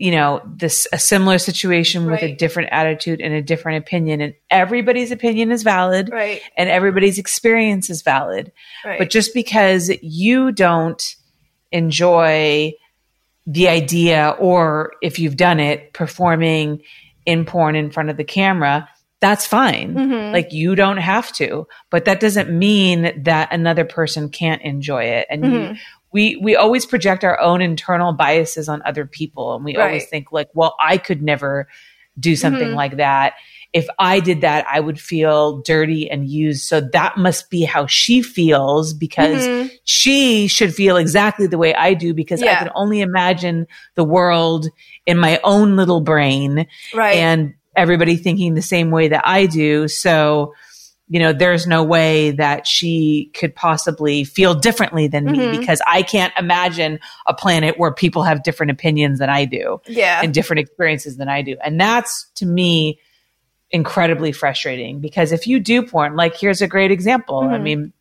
you 0.00 0.12
know, 0.12 0.40
this 0.46 0.86
a 0.92 0.98
similar 0.98 1.38
situation 1.38 2.06
with 2.08 2.22
a 2.22 2.32
different 2.36 2.68
attitude 2.70 3.20
and 3.20 3.34
a 3.34 3.42
different 3.42 3.84
opinion, 3.84 4.20
and 4.20 4.32
everybody's 4.48 5.10
opinion 5.10 5.50
is 5.50 5.64
valid, 5.64 6.08
Right. 6.10 6.40
and 6.56 6.70
everybody's 6.70 7.18
experience 7.18 7.90
is 7.90 8.02
valid. 8.02 8.52
Right. 8.84 8.98
But 8.98 9.10
just 9.10 9.34
because 9.34 9.90
you 10.00 10.52
don't 10.52 11.02
enjoy 11.72 12.72
the 13.46 13.68
idea, 13.68 14.36
or 14.38 14.92
if 15.02 15.18
you've 15.18 15.36
done 15.36 15.58
it, 15.58 15.92
performing 15.92 16.82
in 17.26 17.44
porn 17.44 17.76
in 17.76 17.90
front 17.90 18.10
of 18.10 18.16
the 18.16 18.24
camera, 18.24 18.88
that's 19.20 19.46
fine. 19.46 19.94
Mm-hmm. 19.94 20.32
Like 20.32 20.52
you 20.52 20.74
don't 20.76 20.98
have 20.98 21.32
to, 21.32 21.66
but 21.90 22.04
that 22.04 22.20
doesn't 22.20 22.50
mean 22.56 23.24
that 23.24 23.52
another 23.52 23.84
person 23.84 24.28
can't 24.28 24.62
enjoy 24.62 25.04
it. 25.04 25.26
And 25.28 25.42
Mm-hmm. 25.42 25.72
you, 25.74 25.78
we 26.12 26.36
we 26.36 26.56
always 26.56 26.86
project 26.86 27.24
our 27.24 27.38
own 27.40 27.60
internal 27.60 28.12
biases 28.12 28.68
on 28.68 28.82
other 28.84 29.04
people, 29.06 29.54
and 29.54 29.64
we 29.64 29.76
always 29.76 30.06
think 30.06 30.32
like, 30.32 30.48
well, 30.54 30.74
I 30.80 30.98
could 30.98 31.22
never 31.22 31.68
do 32.18 32.34
something 32.34 32.70
Mhm. 32.70 32.74
like 32.74 32.96
that. 32.96 33.34
If 33.72 33.86
I 33.98 34.18
did 34.20 34.40
that, 34.40 34.66
I 34.68 34.80
would 34.80 34.98
feel 34.98 35.58
dirty 35.60 36.10
and 36.10 36.26
used. 36.26 36.64
So 36.64 36.80
that 36.80 37.16
must 37.18 37.50
be 37.50 37.62
how 37.64 37.86
she 37.86 38.22
feels 38.22 38.92
because 38.94 39.46
Mhm. 39.46 39.70
she 39.84 40.48
should 40.48 40.74
feel 40.74 40.96
exactly 40.96 41.46
the 41.46 41.58
way 41.58 41.74
I 41.74 41.94
do 41.94 42.14
because 42.14 42.42
I 42.42 42.46
can 42.56 42.70
only 42.74 43.02
imagine 43.02 43.66
the 43.94 44.04
world 44.04 44.66
in 45.06 45.18
my 45.18 45.38
own 45.44 45.76
little 45.76 46.00
brain 46.00 46.66
right. 46.94 47.16
and 47.16 47.54
everybody 47.76 48.16
thinking 48.16 48.54
the 48.54 48.62
same 48.62 48.90
way 48.90 49.08
that 49.08 49.22
I 49.24 49.46
do. 49.46 49.86
So, 49.86 50.54
you 51.10 51.18
know, 51.18 51.32
there's 51.32 51.66
no 51.66 51.82
way 51.82 52.32
that 52.32 52.66
she 52.66 53.30
could 53.34 53.54
possibly 53.54 54.24
feel 54.24 54.54
differently 54.54 55.06
than 55.08 55.24
me 55.24 55.38
Mhm. 55.38 55.58
because 55.58 55.80
I 55.86 56.02
can't 56.02 56.32
imagine 56.38 56.98
a 57.26 57.32
planet 57.32 57.78
where 57.78 57.92
people 57.92 58.24
have 58.24 58.42
different 58.42 58.70
opinions 58.72 59.18
than 59.18 59.30
I 59.30 59.46
do 59.46 59.80
yeah. 59.86 60.20
and 60.22 60.34
different 60.34 60.60
experiences 60.60 61.16
than 61.16 61.28
I 61.28 61.40
do. 61.42 61.56
And 61.64 61.80
that's 61.80 62.26
to 62.36 62.46
me 62.46 62.98
incredibly 63.70 64.32
frustrating 64.32 65.00
because 65.00 65.32
if 65.32 65.46
you 65.46 65.60
do 65.60 65.82
porn, 65.82 66.16
like 66.16 66.36
here's 66.36 66.60
a 66.62 66.68
great 66.68 66.90
example. 66.90 67.40
I 67.40 67.58
Mhm. 67.58 67.62
mean, 67.62 67.92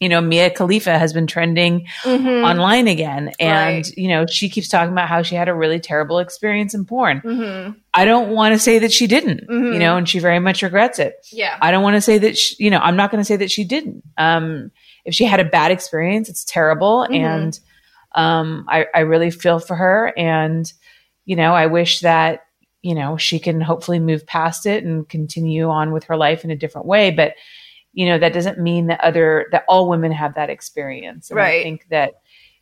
you 0.00 0.08
know, 0.08 0.20
Mia 0.20 0.48
Khalifa 0.50 0.96
has 0.98 1.12
been 1.12 1.26
trending 1.26 1.86
Mhm. 2.04 2.48
online 2.48 2.86
again. 2.86 3.32
And, 3.40 3.84
Right. 3.86 3.96
you 3.96 4.06
know, 4.08 4.26
she 4.26 4.48
keeps 4.48 4.68
talking 4.68 4.92
about 4.92 5.08
how 5.08 5.22
she 5.22 5.34
had 5.34 5.48
a 5.48 5.54
really 5.54 5.80
terrible 5.80 6.20
experience 6.20 6.72
in 6.72 6.84
porn. 6.84 7.20
Mhm. 7.24 7.74
I 7.94 8.04
don't 8.04 8.28
want 8.28 8.52
to 8.54 8.60
say 8.60 8.78
that 8.78 8.92
she 8.92 9.08
didn't, 9.08 9.48
Mhm. 9.48 9.72
you 9.72 9.78
know, 9.80 9.96
and 9.96 10.08
she 10.08 10.20
very 10.20 10.38
much 10.38 10.62
regrets 10.62 11.00
it. 11.00 11.14
Yeah. 11.32 11.56
I 11.60 11.72
don't 11.72 11.82
want 11.82 11.96
to 11.96 12.00
say 12.00 12.16
that, 12.18 12.38
she, 12.38 12.54
you 12.62 12.70
know, 12.70 12.78
I'm 12.78 12.94
not 12.96 13.10
going 13.10 13.20
to 13.20 13.24
say 13.24 13.36
that 13.36 13.50
she 13.50 13.64
didn't. 13.64 14.04
Um, 14.16 14.70
if 15.04 15.14
she 15.14 15.24
had 15.24 15.40
a 15.40 15.44
bad 15.44 15.72
experience, 15.72 16.28
it's 16.28 16.44
terrible. 16.44 17.06
Mhm. 17.10 17.16
And 17.16 17.60
um, 18.14 18.64
I, 18.68 18.86
I 18.94 19.00
really 19.00 19.30
feel 19.30 19.58
for 19.58 19.74
her. 19.76 20.12
And, 20.16 20.72
you 21.26 21.36
know, 21.36 21.54
I 21.54 21.66
wish 21.66 22.00
that, 22.00 22.40
you 22.82 22.94
know, 22.94 23.16
she 23.16 23.38
can 23.38 23.60
hopefully 23.60 23.98
move 23.98 24.26
past 24.26 24.64
it 24.64 24.82
and 24.84 25.08
continue 25.08 25.68
on 25.68 25.92
with 25.92 26.04
her 26.04 26.16
life 26.16 26.44
in 26.44 26.50
a 26.50 26.56
different 26.56 26.86
way. 26.86 27.10
But, 27.10 27.34
you 27.92 28.06
know, 28.06 28.18
that 28.18 28.32
doesn't 28.32 28.58
mean 28.58 28.86
that 28.88 29.00
other, 29.00 29.46
that 29.52 29.64
all 29.68 29.88
women 29.88 30.12
have 30.12 30.34
that 30.34 30.50
experience. 30.50 31.30
And 31.30 31.38
I 31.60 31.62
think 31.62 31.86
that, 31.90 32.12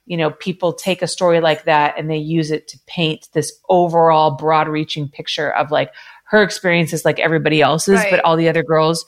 you 0.07 0.17
know, 0.17 0.31
people 0.31 0.73
take 0.73 1.03
a 1.03 1.07
story 1.09 1.41
like 1.41 1.65
that 1.65 1.95
and 1.99 2.09
they 2.11 2.17
use 2.17 2.51
it 2.51 2.69
to 2.69 2.79
paint 2.87 3.29
this 3.33 3.53
overall 3.69 4.37
broad 4.37 4.69
reaching 4.69 5.09
picture 5.09 5.51
of 5.53 5.71
like 5.71 5.91
her 6.27 6.43
experience 6.43 6.93
is 6.93 7.05
like 7.05 7.19
everybody 7.21 7.61
else's, 7.61 7.97
Right. 8.01 8.11
but 8.11 8.21
all 8.25 8.37
the 8.37 8.49
other 8.49 8.63
girls 8.63 9.05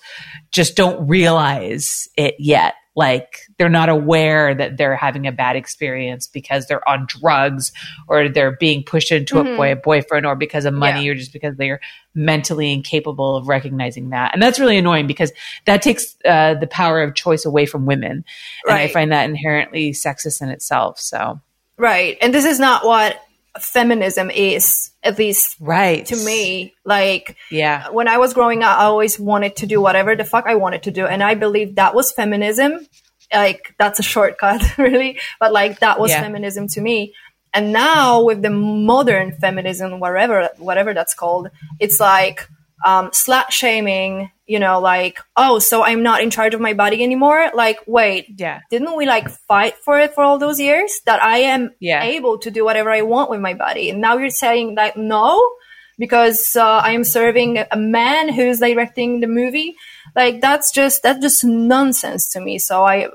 just 0.50 0.76
don't 0.76 1.08
realize 1.08 2.08
it 2.16 2.34
yet. 2.38 2.74
Like 2.98 3.42
they're 3.58 3.68
not 3.68 3.88
aware 3.88 4.56
that 4.56 4.76
they're 4.76 4.96
having 4.96 5.28
a 5.28 5.30
bad 5.32 5.54
experience 5.54 6.26
because 6.26 6.66
they're 6.66 6.86
on 6.88 7.06
drugs 7.06 7.70
or 8.08 8.28
they're 8.28 8.56
being 8.58 8.82
pushed 8.82 9.12
into 9.12 9.38
a 9.38 9.44
Mhm. 9.44 9.56
boy, 9.56 9.74
boyfriend 9.76 10.26
or 10.26 10.34
because 10.34 10.64
of 10.64 10.74
money 10.74 11.04
Yeah. 11.04 11.12
or 11.12 11.14
just 11.14 11.32
because 11.32 11.54
they're 11.56 11.78
mentally 12.16 12.72
incapable 12.72 13.36
of 13.36 13.46
recognizing 13.46 14.10
that. 14.10 14.34
And 14.34 14.42
that's 14.42 14.58
really 14.58 14.78
annoying 14.78 15.06
because 15.06 15.32
that 15.64 15.80
takes 15.80 16.16
uh, 16.24 16.54
the 16.54 16.66
power 16.66 17.00
of 17.00 17.14
choice 17.14 17.44
away 17.44 17.66
from 17.66 17.86
women. 17.86 18.24
And 18.66 18.76
I 18.76 18.88
find 18.88 19.12
that 19.12 19.30
inherently 19.30 19.92
sexist 19.92 20.42
in 20.42 20.48
itself. 20.48 20.98
So, 20.98 21.40
Right. 21.76 22.18
And 22.20 22.34
this 22.34 22.44
is 22.44 22.58
not 22.58 22.84
what 22.84 23.22
feminism 23.62 24.30
is, 24.30 24.90
at 25.02 25.18
least 25.18 25.56
right. 25.60 26.04
to 26.06 26.16
me. 26.16 26.74
Like, 26.84 27.36
Yeah. 27.50 27.88
when 27.90 28.08
I 28.08 28.18
was 28.18 28.34
growing 28.34 28.62
up, 28.62 28.78
I 28.78 28.84
always 28.84 29.18
wanted 29.18 29.56
to 29.56 29.66
do 29.66 29.80
whatever 29.80 30.14
the 30.16 30.24
fuck 30.24 30.46
I 30.46 30.54
wanted 30.56 30.82
to 30.84 30.90
do. 30.90 31.06
And 31.06 31.22
I 31.22 31.34
believe 31.34 31.76
that 31.76 31.94
was 31.94 32.12
feminism. 32.12 32.86
Like, 33.32 33.74
that's 33.78 33.98
a 33.98 34.02
shortcut, 34.02 34.62
really. 34.78 35.18
But 35.40 35.52
like, 35.52 35.80
that 35.80 36.00
was 36.00 36.10
Yeah. 36.10 36.22
feminism 36.22 36.66
to 36.68 36.80
me. 36.80 37.14
And 37.54 37.72
now 37.72 38.22
with 38.24 38.42
the 38.42 38.50
modern 38.50 39.32
feminism, 39.40 40.00
whatever, 40.00 40.50
whatever 40.58 40.92
that's 40.94 41.14
called, 41.14 41.48
it's 41.80 41.98
like, 42.00 42.48
um, 42.84 43.10
slut 43.10 43.50
shaming, 43.50 44.30
you 44.46 44.58
know, 44.58 44.80
like, 44.80 45.18
oh, 45.36 45.58
so 45.58 45.82
I'm 45.82 46.02
not 46.02 46.22
in 46.22 46.30
charge 46.30 46.54
of 46.54 46.60
my 46.60 46.72
body 46.74 47.02
anymore. 47.02 47.50
Like, 47.54 47.78
wait, 47.86 48.26
Yeah. 48.38 48.60
didn't 48.70 48.96
we 48.96 49.04
like 49.06 49.28
fight 49.28 49.76
for 49.84 49.98
it 49.98 50.14
for 50.14 50.22
all 50.22 50.38
those 50.38 50.60
years 50.60 51.00
that 51.06 51.22
I 51.22 51.38
am 51.38 51.70
Yeah. 51.80 52.02
able 52.04 52.38
to 52.38 52.50
do 52.50 52.64
whatever 52.64 52.90
I 52.90 53.02
want 53.02 53.30
with 53.30 53.40
my 53.40 53.54
body? 53.54 53.90
And 53.90 54.00
now 54.00 54.16
you're 54.16 54.30
saying 54.30 54.74
like 54.76 54.96
no, 54.96 55.50
because 55.98 56.54
uh, 56.56 56.62
I 56.84 56.92
am 56.92 57.04
serving 57.04 57.58
a 57.70 57.76
man 57.76 58.28
who's 58.32 58.60
directing 58.60 59.20
the 59.20 59.26
movie. 59.26 59.74
Like 60.14 60.40
that's 60.40 60.70
just 60.72 61.02
that's 61.02 61.20
just 61.20 61.44
nonsense 61.44 62.30
to 62.32 62.40
me. 62.40 62.58
So 62.58 62.84
I, 62.84 63.08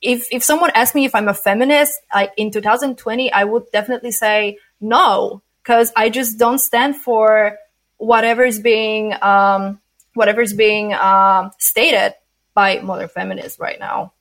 if 0.00 0.28
if 0.32 0.42
someone 0.44 0.70
asked 0.74 0.94
me 0.94 1.04
if 1.04 1.14
I'm 1.14 1.28
a 1.28 1.34
feminist, 1.34 2.00
like 2.14 2.32
in 2.36 2.50
2020, 2.50 3.32
I 3.32 3.44
would 3.44 3.64
definitely 3.72 4.12
say 4.12 4.56
no, 4.80 5.42
because 5.62 5.92
I 5.96 6.08
just 6.08 6.38
don't 6.38 6.58
stand 6.58 6.96
for 6.96 7.56
whatever 8.00 8.44
is 8.44 8.58
being 8.58 9.14
um, 9.22 9.80
whatever 10.14 10.40
is 10.40 10.54
being 10.54 10.92
um, 10.94 11.50
stated 11.58 12.14
by 12.54 12.80
modern 12.80 13.08
feminists 13.08 13.60
right 13.60 13.78
now. 13.78 14.12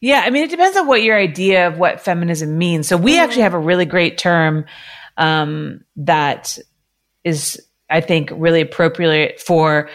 Yeah, 0.00 0.22
I 0.24 0.30
mean, 0.30 0.44
it 0.44 0.50
depends 0.50 0.76
on 0.76 0.86
what 0.86 1.02
your 1.02 1.16
idea 1.16 1.68
of 1.68 1.78
what 1.78 2.00
feminism 2.00 2.58
means. 2.58 2.88
So 2.88 2.96
we 2.96 3.18
actually 3.18 3.42
have 3.42 3.54
a 3.54 3.58
really 3.58 3.86
great 3.86 4.18
term 4.18 4.66
um, 5.16 5.84
that 5.96 6.58
is, 7.24 7.60
I 7.88 8.00
think, 8.00 8.30
really 8.32 8.60
appropriate 8.60 9.40
for 9.40 9.88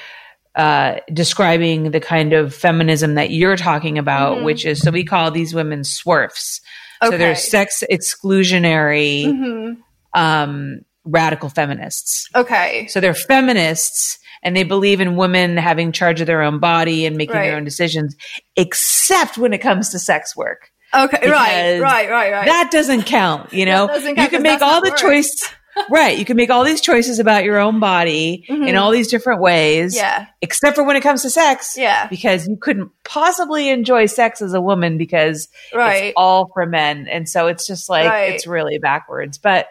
uh, 0.56 0.96
describing 1.14 1.92
the 1.92 2.00
kind 2.00 2.34
of 2.34 2.54
feminism 2.54 3.16
that 3.16 3.32
you're 3.32 3.58
talking 3.58 3.98
about, 3.98 4.44
which 4.44 4.66
is 4.66 4.82
so 4.82 4.92
we 4.92 5.04
call 5.04 5.32
these 5.32 5.54
women 5.54 5.84
swerfs. 5.84 6.62
So 7.04 7.18
they're 7.18 7.36
sex 7.36 7.84
exclusionary 7.90 9.26
hmm 9.26 9.82
um, 10.14 10.82
radical 11.04 11.50
feminists. 11.50 12.28
Okay. 12.36 12.88
So 12.88 13.00
they're 13.00 13.14
feminists 13.14 14.20
and 14.44 14.56
they 14.56 14.64
believe 14.64 15.02
in 15.02 15.16
women 15.16 15.58
having 15.58 15.92
charge 15.92 16.22
of 16.22 16.28
their 16.28 16.42
own 16.42 16.60
body 16.60 17.06
and 17.06 17.16
making 17.18 17.36
Right. 17.36 17.48
their 17.48 17.58
own 17.58 17.64
decisions, 17.64 18.16
except 18.56 19.38
when 19.38 19.54
it 19.54 19.60
comes 19.60 19.90
to 19.90 20.00
sex 20.00 20.36
work. 20.36 20.70
Okay. 20.94 21.18
Right. 21.30 21.74
Because 21.74 21.82
Right. 21.82 22.10
Right. 22.10 22.32
Right. 22.32 22.46
That 22.46 22.70
doesn't 22.72 23.04
count, 23.04 23.54
you 23.54 23.66
know. 23.66 23.88
doesn't 23.88 24.18
You 24.18 24.28
can 24.30 24.42
make 24.42 24.62
all 24.62 24.82
the 24.82 24.90
work. 24.90 24.98
choice 25.00 25.54
right. 25.90 26.18
You 26.18 26.26
can 26.26 26.36
make 26.36 26.50
all 26.50 26.66
these 26.66 26.82
choices 26.82 27.18
about 27.20 27.46
your 27.46 27.58
own 27.58 27.80
body 27.80 28.44
in 28.50 28.62
Mhm. 28.64 28.82
all 28.82 28.92
these 28.92 29.08
different 29.08 29.42
ways. 29.42 29.96
Yeah. 29.96 30.26
Except 30.42 30.76
for 30.76 30.84
when 30.84 30.98
it 30.98 31.02
comes 31.02 31.22
to 31.22 31.30
sex. 31.30 31.76
Yeah. 31.78 32.08
Because 32.08 32.46
you 32.46 32.58
couldn't 32.60 32.90
possibly 33.06 33.70
enjoy 33.70 34.06
sex 34.08 34.42
as 34.42 34.54
a 34.54 34.60
woman 34.60 34.98
because 34.98 35.48
Right. 35.74 36.06
it's 36.08 36.14
all 36.18 36.50
for 36.54 36.66
men. 36.66 37.08
And 37.10 37.30
so 37.30 37.48
it's 37.48 37.66
just 37.66 37.90
like 37.90 38.10
Right. 38.10 38.34
it's 38.34 38.46
really 38.46 38.80
backwards. 38.80 39.38
But 39.38 39.68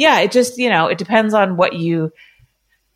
yeah, 0.00 0.20
it 0.20 0.32
just, 0.32 0.56
you 0.56 0.70
know, 0.70 0.86
it 0.86 0.96
depends 0.96 1.34
on 1.34 1.58
what 1.58 1.74
you 1.74 2.10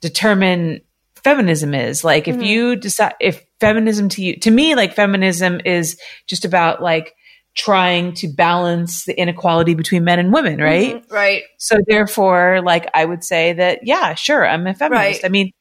determine 0.00 0.80
feminism 1.16 1.74
is. 1.74 2.02
Like 2.02 2.28
if 2.28 2.36
Mhm. 2.36 2.46
you 2.46 2.76
decide 2.76 3.12
if 3.20 3.44
feminism 3.60 4.08
to 4.10 4.22
you 4.22 4.36
to 4.40 4.50
me 4.50 4.74
like 4.74 4.94
feminism 4.94 5.60
is 5.66 5.98
just 6.26 6.44
about 6.46 6.82
like 6.82 7.14
trying 7.54 8.14
to 8.14 8.28
balance 8.28 9.04
the 9.04 9.18
inequality 9.18 9.74
between 9.74 10.02
men 10.04 10.18
and 10.18 10.32
women, 10.32 10.58
right? 10.60 10.96
Mhm. 10.96 11.12
Right. 11.12 11.42
So 11.58 11.78
therefore, 11.86 12.62
like 12.64 12.88
I 12.94 13.04
would 13.04 13.22
say 13.22 13.52
that, 13.52 13.80
yeah, 13.82 14.14
sure, 14.14 14.46
I'm 14.46 14.66
a 14.66 14.74
feminist. 14.74 15.22
Right. 15.22 15.24
I 15.24 15.28
mean, 15.28 15.52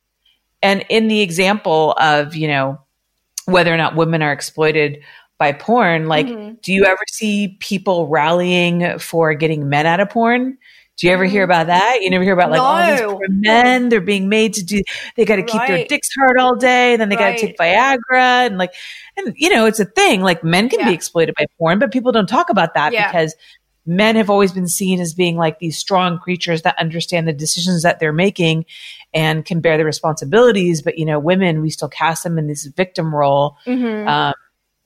and 0.62 0.86
in 0.90 1.10
the 1.10 1.22
example 1.22 1.92
of, 2.00 2.36
you 2.36 2.48
know, 2.48 2.80
whether 3.46 3.74
or 3.74 3.78
not 3.78 3.96
women 3.98 4.22
are 4.24 4.32
exploited 4.32 5.00
by 5.38 5.52
porn, 5.52 6.08
like, 6.08 6.28
Mhm. 6.28 6.62
do 6.62 6.72
you 6.74 6.86
ever 6.86 7.04
see 7.12 7.58
people 7.60 8.08
rallying 8.08 8.98
for 8.98 9.34
getting 9.34 9.68
men 9.68 9.86
out 9.86 10.00
of 10.00 10.10
porn? 10.10 10.58
Do 10.98 11.08
you 11.08 11.14
ever 11.14 11.26
hear 11.26 11.44
about 11.44 11.68
that? 11.68 12.00
You 12.02 12.10
never 12.12 12.24
hear 12.24 12.34
about 12.34 12.52
like 12.52 12.62
all 12.62 12.78
these 12.92 13.00
Mm-hmm. 13.02 13.12
Poor 13.12 13.28
men, 13.30 13.90
they're 13.90 14.00
being 14.00 14.30
made 14.30 14.54
to 14.54 14.64
do, 14.64 14.82
they 15.16 15.26
got 15.26 15.38
to 15.38 15.44
keep 15.44 15.62
their 15.68 15.86
dicks 15.86 16.10
hard 16.16 16.38
all 16.40 16.56
day, 16.56 16.94
and 16.94 17.02
then 17.02 17.10
they 17.10 17.16
got 17.16 17.32
to 17.38 17.40
take 17.48 17.58
Viagra 17.58 18.46
and 18.46 18.58
like, 18.60 18.74
and 19.18 19.34
you 19.36 19.50
know, 19.50 19.66
it's 19.66 19.80
a 19.80 19.86
thing. 19.86 20.22
Like 20.22 20.44
men 20.44 20.70
can 20.70 20.80
Yeah. 20.82 20.90
be 20.90 20.94
exploited 20.94 21.34
by 21.36 21.48
porn, 21.58 21.80
but 21.80 21.92
people 21.92 22.12
don't 22.12 22.28
talk 22.30 22.50
about 22.50 22.76
that 22.76 22.94
Yeah. 22.94 23.08
because 23.12 23.34
men 23.86 24.16
have 24.16 24.30
always 24.30 24.52
been 24.54 24.68
seen 24.68 25.02
as 25.02 25.14
being 25.14 25.36
like 25.36 25.60
these 25.60 25.78
strong 25.78 26.18
creatures 26.20 26.62
that 26.62 26.78
understand 26.80 27.28
the 27.28 27.34
decisions 27.34 27.82
that 27.84 28.00
they're 28.00 28.14
making 28.14 28.66
and 29.14 29.44
can 29.46 29.60
bear 29.62 29.78
the 29.78 29.84
responsibilities. 29.86 30.82
But 30.84 30.98
you 31.00 31.06
know, 31.06 31.18
women, 31.20 31.62
we 31.62 31.70
still 31.72 31.90
cast 31.90 32.24
them 32.24 32.38
in 32.38 32.48
this 32.48 32.66
victim 32.66 33.14
role. 33.14 33.58
Mhm. 33.66 34.08
Um, 34.08 34.34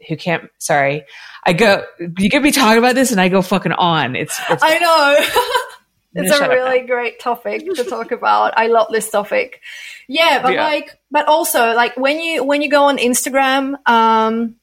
who 0.07 0.15
can't? 0.15 0.49
Sorry, 0.57 1.03
I 1.43 1.53
go. 1.53 1.83
You 1.99 2.29
get 2.29 2.41
me 2.43 2.51
talking 2.51 2.77
about 2.77 2.95
this, 2.95 3.11
and 3.11 3.19
I 3.19 3.29
go 3.29 3.41
fucking 3.41 3.71
on. 3.73 4.15
It's, 4.15 4.39
it's 4.49 4.63
I 4.63 4.77
know. 4.79 5.17
it's 6.13 6.39
a 6.39 6.49
really 6.49 6.81
great 6.81 7.19
topic 7.19 7.65
to 7.75 7.83
talk 7.83 8.11
about. 8.11 8.57
I 8.57 8.67
love 8.67 8.87
this 8.91 9.09
topic. 9.09 9.61
Yeah, 10.07 10.41
but 10.41 10.53
yeah. 10.53 10.63
like, 10.63 10.97
but 11.11 11.27
also 11.27 11.73
like 11.73 11.97
when 11.97 12.19
you 12.19 12.43
when 12.43 12.61
you 12.61 12.69
go 12.69 12.85
on 12.85 12.97
Instagram, 12.97 13.75
um, 13.87 14.55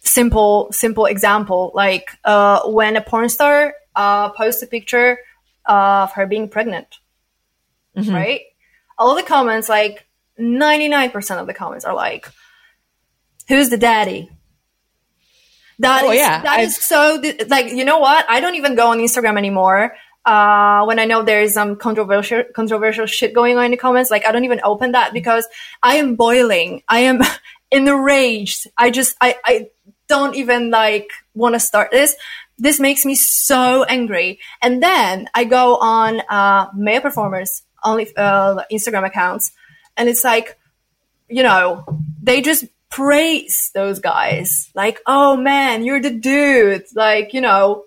simple 0.00 0.68
simple 0.72 1.06
example 1.06 1.72
like 1.74 2.08
uh, 2.24 2.68
when 2.68 2.96
a 2.96 3.00
porn 3.00 3.28
star 3.28 3.74
uh, 3.94 4.30
posts 4.30 4.62
a 4.62 4.66
picture 4.66 5.18
of 5.66 6.12
her 6.12 6.26
being 6.26 6.48
pregnant, 6.48 6.98
mm-hmm. 7.96 8.14
right? 8.14 8.40
All 8.98 9.14
the 9.14 9.22
comments, 9.22 9.68
like 9.68 10.06
ninety 10.38 10.88
nine 10.88 11.10
percent 11.10 11.40
of 11.40 11.46
the 11.46 11.54
comments, 11.54 11.84
are 11.84 11.94
like, 11.94 12.28
"Who's 13.48 13.68
the 13.68 13.78
daddy?" 13.78 14.30
That 15.78 16.04
oh, 16.04 16.10
is, 16.10 16.18
yeah. 16.18 16.40
that 16.40 16.60
is 16.60 16.82
so 16.82 17.22
like 17.48 17.72
you 17.72 17.84
know 17.84 17.98
what? 17.98 18.24
I 18.28 18.40
don't 18.40 18.54
even 18.54 18.74
go 18.74 18.88
on 18.88 18.98
Instagram 18.98 19.36
anymore. 19.36 19.94
Uh, 20.26 20.84
when 20.86 20.98
I 20.98 21.04
know 21.04 21.22
there 21.22 21.40
is 21.40 21.54
some 21.54 21.76
controversial 21.76 22.42
controversial 22.52 23.06
shit 23.06 23.32
going 23.32 23.56
on 23.56 23.66
in 23.66 23.70
the 23.70 23.76
comments, 23.76 24.10
like 24.10 24.26
I 24.26 24.32
don't 24.32 24.44
even 24.44 24.60
open 24.64 24.92
that 24.92 25.12
because 25.12 25.46
I 25.84 25.96
am 25.96 26.16
boiling. 26.16 26.82
I 26.88 27.00
am 27.00 27.20
enraged. 27.70 28.66
I 28.76 28.90
just 28.90 29.16
I 29.20 29.36
I 29.44 29.68
don't 30.08 30.34
even 30.34 30.70
like 30.70 31.10
want 31.34 31.54
to 31.54 31.60
start 31.60 31.92
this. 31.92 32.16
This 32.58 32.80
makes 32.80 33.04
me 33.04 33.14
so 33.14 33.84
angry. 33.84 34.40
And 34.62 34.82
then 34.82 35.28
I 35.34 35.44
go 35.44 35.76
on 35.76 36.20
uh, 36.28 36.68
male 36.74 37.02
performers 37.02 37.62
only 37.84 38.08
uh, 38.16 38.64
Instagram 38.72 39.06
accounts, 39.06 39.52
and 39.96 40.08
it's 40.08 40.24
like, 40.24 40.58
you 41.28 41.44
know, 41.44 41.84
they 42.20 42.40
just 42.40 42.64
praise 42.90 43.70
those 43.74 44.00
guys. 44.00 44.70
Like, 44.74 45.00
oh 45.06 45.36
man, 45.36 45.84
you're 45.84 46.00
the 46.00 46.10
dude. 46.10 46.84
Like, 46.94 47.32
you 47.32 47.40
know, 47.40 47.84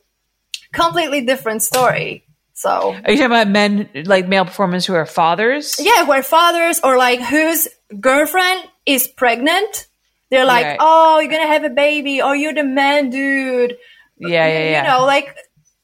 completely 0.71 1.25
different 1.25 1.63
story. 1.63 2.23
So, 2.60 2.91
are 2.91 3.11
you 3.11 3.15
talking 3.15 3.26
about 3.26 3.48
men, 3.48 3.90
like 4.03 4.27
male 4.27 4.44
performers 4.44 4.86
who 4.86 4.94
are 4.94 5.06
fathers? 5.06 5.77
Yeah, 5.80 6.03
who 6.03 6.11
are 6.11 6.22
fathers, 6.22 6.81
or 6.84 6.98
like 6.98 7.22
whose 7.22 7.69
girlfriend 8.02 8.65
is 8.86 9.07
pregnant. 9.07 9.88
They're 10.30 10.44
like, 10.44 10.65
right. 10.65 10.77
oh, 10.77 11.22
you're 11.22 11.31
gonna 11.31 11.48
have 11.48 11.64
a 11.64 11.69
baby. 11.69 12.22
Oh, 12.22 12.34
you're 12.34 12.53
the 12.53 12.65
man, 12.65 13.11
dude. 13.11 13.77
Yeah, 14.18 14.45
yeah, 14.45 14.72
yeah. 14.72 14.81
You 14.81 14.90
know, 14.90 15.06
like 15.06 15.34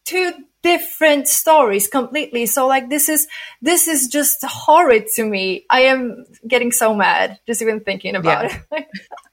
two 0.04 0.34
different 0.64 1.30
stories 1.30 1.88
completely. 1.88 2.46
So 2.46 2.68
like 2.68 2.90
this 2.90 3.08
is 3.08 3.26
this 3.62 3.88
is 3.88 4.10
just 4.10 4.44
horrid 4.44 5.08
to 5.16 5.24
me. 5.24 5.66
I 5.70 5.84
am 5.84 6.26
getting 6.46 6.74
so 6.74 6.94
mad 6.94 7.40
just 7.48 7.62
even 7.62 7.80
thinking 7.80 8.18
about 8.18 8.52
yeah. 8.52 8.60
it. 8.74 8.86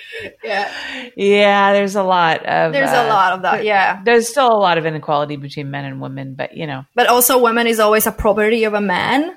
yeah. 0.44 0.72
Yeah, 1.16 1.72
there's 1.72 1.96
a 1.96 2.02
lot 2.02 2.44
of 2.44 2.72
There's 2.72 2.90
uh, 2.90 3.04
a 3.04 3.08
lot 3.08 3.32
of 3.32 3.42
that. 3.42 3.64
Yeah. 3.64 4.02
There's 4.04 4.28
still 4.28 4.46
a 4.46 4.58
lot 4.58 4.78
of 4.78 4.86
inequality 4.86 5.36
between 5.36 5.70
men 5.70 5.84
and 5.84 6.00
women, 6.00 6.34
but 6.34 6.56
you 6.56 6.66
know. 6.66 6.84
But 6.94 7.08
also 7.08 7.38
women 7.38 7.66
is 7.66 7.80
always 7.80 8.06
a 8.06 8.12
property 8.12 8.64
of 8.64 8.74
a 8.74 8.80
man 8.80 9.36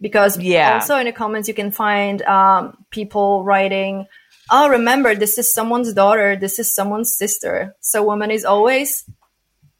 because 0.00 0.38
yeah. 0.38 0.74
also 0.74 0.96
in 0.96 1.06
the 1.06 1.12
comments 1.12 1.48
you 1.48 1.54
can 1.54 1.70
find 1.70 2.22
um, 2.22 2.76
people 2.90 3.44
writing 3.44 4.06
oh 4.50 4.68
remember 4.70 5.14
this 5.14 5.36
is 5.36 5.52
someone's 5.52 5.92
daughter 5.92 6.36
this 6.36 6.58
is 6.58 6.74
someone's 6.74 7.14
sister 7.16 7.76
so 7.80 8.02
woman 8.02 8.30
is 8.30 8.46
always 8.46 9.04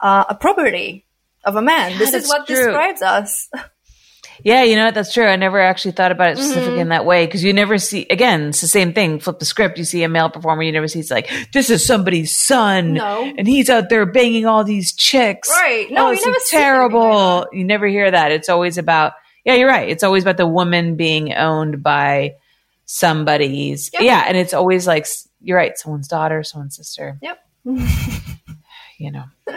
uh, 0.00 0.24
a 0.28 0.34
property 0.34 1.06
of 1.44 1.56
a 1.56 1.62
man. 1.62 1.92
Yeah, 1.92 1.98
this 1.98 2.14
is 2.14 2.28
what 2.28 2.46
true. 2.46 2.56
describes 2.56 3.02
us. 3.02 3.48
Yeah, 4.44 4.62
you 4.62 4.76
know 4.76 4.86
what? 4.86 4.94
That's 4.94 5.12
true. 5.12 5.26
I 5.26 5.36
never 5.36 5.60
actually 5.60 5.92
thought 5.92 6.12
about 6.12 6.30
it 6.30 6.38
specifically 6.38 6.72
mm-hmm. 6.72 6.80
in 6.80 6.88
that 6.88 7.04
way 7.04 7.26
because 7.26 7.44
you 7.44 7.52
never 7.52 7.78
see, 7.78 8.06
again, 8.10 8.48
it's 8.48 8.60
the 8.60 8.66
same 8.66 8.92
thing. 8.92 9.20
Flip 9.20 9.38
the 9.38 9.44
script. 9.44 9.78
You 9.78 9.84
see 9.84 10.02
a 10.02 10.08
male 10.08 10.30
performer, 10.30 10.62
you 10.62 10.72
never 10.72 10.88
see, 10.88 11.00
it's 11.00 11.10
like, 11.10 11.30
this 11.52 11.70
is 11.70 11.86
somebody's 11.86 12.36
son. 12.36 12.94
No. 12.94 13.32
And 13.36 13.46
he's 13.46 13.70
out 13.70 13.88
there 13.88 14.06
banging 14.06 14.46
all 14.46 14.64
these 14.64 14.92
chicks. 14.92 15.48
Right. 15.48 15.90
No, 15.90 16.08
oh, 16.08 16.10
you 16.10 16.24
never 16.24 16.38
terrible. 16.48 17.46
You 17.52 17.64
never 17.64 17.86
hear 17.86 18.10
that. 18.10 18.32
It's 18.32 18.48
always 18.48 18.78
about, 18.78 19.12
yeah, 19.44 19.54
you're 19.54 19.68
right. 19.68 19.88
It's 19.88 20.02
always 20.02 20.24
about 20.24 20.36
the 20.36 20.46
woman 20.46 20.96
being 20.96 21.34
owned 21.34 21.82
by 21.82 22.34
somebody's. 22.84 23.90
Yep. 23.92 24.02
Yeah. 24.02 24.24
And 24.26 24.36
it's 24.36 24.54
always 24.54 24.86
like, 24.86 25.06
you're 25.40 25.56
right. 25.56 25.76
Someone's 25.78 26.08
daughter, 26.08 26.42
someone's 26.42 26.76
sister. 26.76 27.18
Yep. 27.22 27.38
you 28.98 29.10
know. 29.10 29.24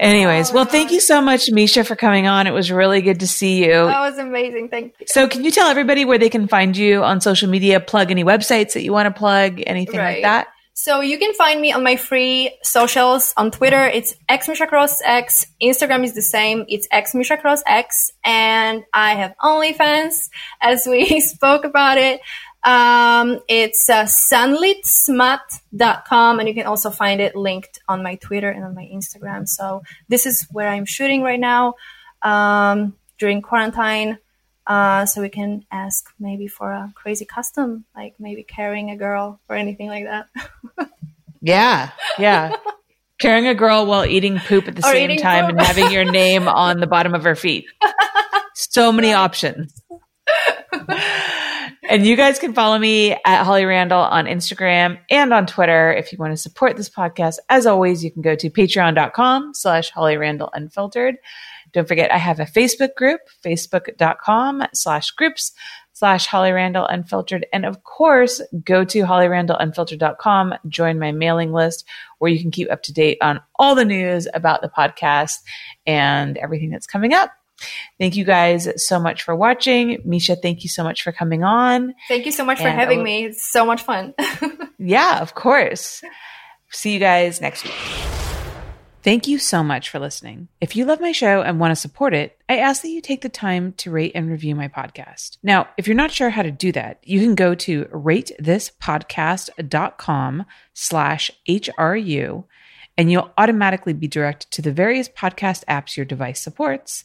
Anyways, 0.00 0.52
well, 0.52 0.64
thank 0.64 0.90
you 0.90 1.00
so 1.00 1.20
much, 1.20 1.50
Misha, 1.50 1.84
for 1.84 1.96
coming 1.96 2.26
on. 2.26 2.46
It 2.46 2.52
was 2.52 2.70
really 2.70 3.02
good 3.02 3.20
to 3.20 3.26
see 3.26 3.64
you. 3.64 3.72
That 3.72 4.10
was 4.10 4.18
amazing. 4.18 4.68
Thank 4.68 4.94
you. 5.00 5.06
So, 5.08 5.28
can 5.28 5.44
you 5.44 5.50
tell 5.50 5.68
everybody 5.68 6.04
where 6.04 6.18
they 6.18 6.30
can 6.30 6.48
find 6.48 6.76
you 6.76 7.02
on 7.02 7.20
social 7.20 7.48
media? 7.48 7.80
Plug 7.80 8.10
any 8.10 8.24
websites 8.24 8.72
that 8.74 8.82
you 8.82 8.92
want 8.92 9.06
to 9.06 9.18
plug, 9.18 9.62
anything 9.66 9.98
right. 9.98 10.14
like 10.14 10.22
that? 10.22 10.48
So 10.78 11.00
you 11.00 11.18
can 11.18 11.32
find 11.32 11.58
me 11.58 11.72
on 11.72 11.82
my 11.82 11.96
free 11.96 12.54
socials 12.62 13.32
on 13.38 13.50
Twitter. 13.50 13.86
It's 13.86 14.14
xmishacrossx. 14.28 15.46
Instagram 15.62 16.04
is 16.04 16.14
the 16.14 16.20
same. 16.20 16.66
It's 16.68 16.86
xmishacrossx. 16.88 18.10
And 18.22 18.84
I 18.92 19.14
have 19.14 19.32
OnlyFans 19.42 20.28
as 20.60 20.86
we 20.86 21.18
spoke 21.34 21.64
about 21.64 21.96
it. 21.96 22.20
Um, 22.66 23.40
it's 23.48 23.88
uh, 23.88 24.04
sunlitsmut.com, 24.06 26.40
and 26.40 26.48
you 26.48 26.54
can 26.54 26.66
also 26.66 26.90
find 26.90 27.20
it 27.20 27.36
linked 27.36 27.78
on 27.88 28.02
my 28.02 28.16
Twitter 28.16 28.50
and 28.50 28.64
on 28.64 28.74
my 28.74 28.90
Instagram. 28.92 29.46
So 29.48 29.84
this 30.08 30.26
is 30.26 30.48
where 30.50 30.68
I'm 30.68 30.84
shooting 30.84 31.22
right 31.22 31.38
now 31.38 31.74
um, 32.22 32.96
during 33.18 33.40
quarantine. 33.40 34.18
Uh, 34.66 35.06
so 35.06 35.22
we 35.22 35.28
can 35.28 35.64
ask 35.70 36.12
maybe 36.18 36.48
for 36.48 36.72
a 36.72 36.92
crazy 36.96 37.24
custom, 37.24 37.84
like 37.94 38.16
maybe 38.18 38.42
carrying 38.42 38.90
a 38.90 38.96
girl 38.96 39.38
or 39.48 39.54
anything 39.54 39.86
like 39.86 40.06
that. 40.06 40.26
yeah, 41.40 41.90
yeah. 42.18 42.50
carrying 43.20 43.46
a 43.46 43.54
girl 43.54 43.86
while 43.86 44.04
eating 44.04 44.40
poop 44.40 44.66
at 44.66 44.74
the 44.74 44.84
or 44.84 44.90
same 44.90 45.16
time 45.18 45.44
poop. 45.44 45.52
and 45.56 45.64
having 45.64 45.92
your 45.92 46.04
name 46.04 46.48
on 46.48 46.80
the 46.80 46.88
bottom 46.88 47.14
of 47.14 47.22
her 47.22 47.36
feet. 47.36 47.66
So 48.58 48.90
many 48.90 49.12
options. 49.12 49.82
And 51.88 52.06
you 52.06 52.16
guys 52.16 52.38
can 52.38 52.52
follow 52.52 52.78
me 52.78 53.12
at 53.24 53.44
Holly 53.44 53.64
Randall 53.64 54.00
on 54.00 54.26
Instagram 54.26 54.98
and 55.10 55.32
on 55.32 55.46
Twitter 55.46 55.92
if 55.92 56.12
you 56.12 56.18
want 56.18 56.32
to 56.32 56.36
support 56.36 56.76
this 56.76 56.90
podcast. 56.90 57.38
As 57.48 57.66
always, 57.66 58.04
you 58.04 58.10
can 58.10 58.22
go 58.22 58.34
to 58.34 58.50
patreon.com 58.50 59.54
slash 59.54 59.90
Holly 59.90 60.16
Randall 60.16 60.50
Unfiltered. 60.52 61.16
Don't 61.72 61.88
forget, 61.88 62.12
I 62.12 62.18
have 62.18 62.40
a 62.40 62.44
Facebook 62.44 62.94
group, 62.94 63.20
facebook.com 63.44 64.64
slash 64.72 65.10
groups 65.10 65.52
slash 65.92 66.26
Holly 66.26 66.52
Randall 66.52 66.86
Unfiltered. 66.86 67.46
And 67.52 67.64
of 67.64 67.84
course, 67.84 68.40
go 68.64 68.84
to 68.84 69.02
hollyrandallunfiltered.com, 69.02 70.54
join 70.68 70.98
my 70.98 71.12
mailing 71.12 71.52
list 71.52 71.86
where 72.18 72.30
you 72.30 72.40
can 72.40 72.50
keep 72.50 72.70
up 72.70 72.82
to 72.84 72.92
date 72.92 73.18
on 73.22 73.40
all 73.58 73.74
the 73.74 73.84
news 73.84 74.28
about 74.34 74.62
the 74.62 74.68
podcast 74.68 75.40
and 75.86 76.36
everything 76.38 76.70
that's 76.70 76.86
coming 76.86 77.14
up. 77.14 77.30
Thank 77.98 78.16
you 78.16 78.24
guys 78.24 78.68
so 78.76 79.00
much 79.00 79.22
for 79.22 79.34
watching. 79.34 79.98
Misha, 80.04 80.36
thank 80.36 80.62
you 80.62 80.68
so 80.68 80.84
much 80.84 81.02
for 81.02 81.12
coming 81.12 81.44
on. 81.44 81.94
Thank 82.08 82.26
you 82.26 82.32
so 82.32 82.44
much 82.44 82.58
and 82.58 82.66
for 82.66 82.70
having 82.70 83.00
oh, 83.00 83.04
me. 83.04 83.24
It's 83.24 83.50
so 83.50 83.64
much 83.64 83.82
fun. 83.82 84.14
yeah, 84.78 85.20
of 85.20 85.34
course. 85.34 86.02
See 86.70 86.92
you 86.92 87.00
guys 87.00 87.40
next 87.40 87.64
week. 87.64 87.72
Thank 89.06 89.26
you 89.28 89.38
so 89.38 89.62
much 89.62 89.88
for 89.88 90.00
listening. 90.00 90.48
If 90.60 90.74
you 90.74 90.84
love 90.84 91.00
my 91.00 91.12
show 91.12 91.40
and 91.40 91.60
want 91.60 91.70
to 91.70 91.76
support 91.76 92.12
it, 92.12 92.36
I 92.48 92.58
ask 92.58 92.82
that 92.82 92.88
you 92.88 93.00
take 93.00 93.20
the 93.20 93.28
time 93.28 93.72
to 93.74 93.92
rate 93.92 94.10
and 94.16 94.28
review 94.28 94.56
my 94.56 94.66
podcast. 94.66 95.38
Now, 95.44 95.68
if 95.78 95.86
you're 95.86 95.94
not 95.94 96.10
sure 96.10 96.30
how 96.30 96.42
to 96.42 96.50
do 96.50 96.72
that, 96.72 96.98
you 97.04 97.20
can 97.20 97.36
go 97.36 97.54
to 97.54 97.84
ratethispodcast.com 97.84 100.46
slash 100.74 101.30
HRU 101.48 102.44
and 102.98 103.12
you'll 103.12 103.30
automatically 103.38 103.92
be 103.92 104.08
directed 104.08 104.50
to 104.50 104.62
the 104.62 104.72
various 104.72 105.08
podcast 105.08 105.64
apps 105.66 105.96
your 105.96 106.04
device 106.04 106.40
supports 106.40 107.04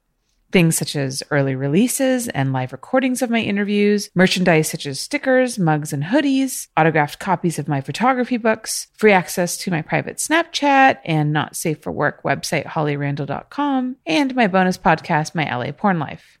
Things 0.51 0.77
such 0.77 0.95
as 0.95 1.23
early 1.31 1.55
releases 1.55 2.27
and 2.27 2.51
live 2.51 2.73
recordings 2.73 3.21
of 3.21 3.29
my 3.29 3.39
interviews, 3.39 4.09
merchandise 4.13 4.69
such 4.69 4.85
as 4.85 4.99
stickers, 4.99 5.57
mugs, 5.57 5.93
and 5.93 6.03
hoodies, 6.03 6.67
autographed 6.75 7.19
copies 7.19 7.57
of 7.57 7.69
my 7.69 7.79
photography 7.79 8.37
books, 8.37 8.87
free 8.97 9.13
access 9.13 9.55
to 9.57 9.71
my 9.71 9.81
private 9.81 10.17
Snapchat 10.17 10.97
and 11.05 11.31
not 11.31 11.55
safe 11.55 11.81
for 11.81 11.91
work 11.91 12.23
website, 12.23 12.65
hollyrandall.com, 12.65 13.95
and 14.05 14.35
my 14.35 14.47
bonus 14.47 14.77
podcast, 14.77 15.35
My 15.35 15.55
LA 15.55 15.71
Porn 15.71 15.99
Life. 15.99 16.40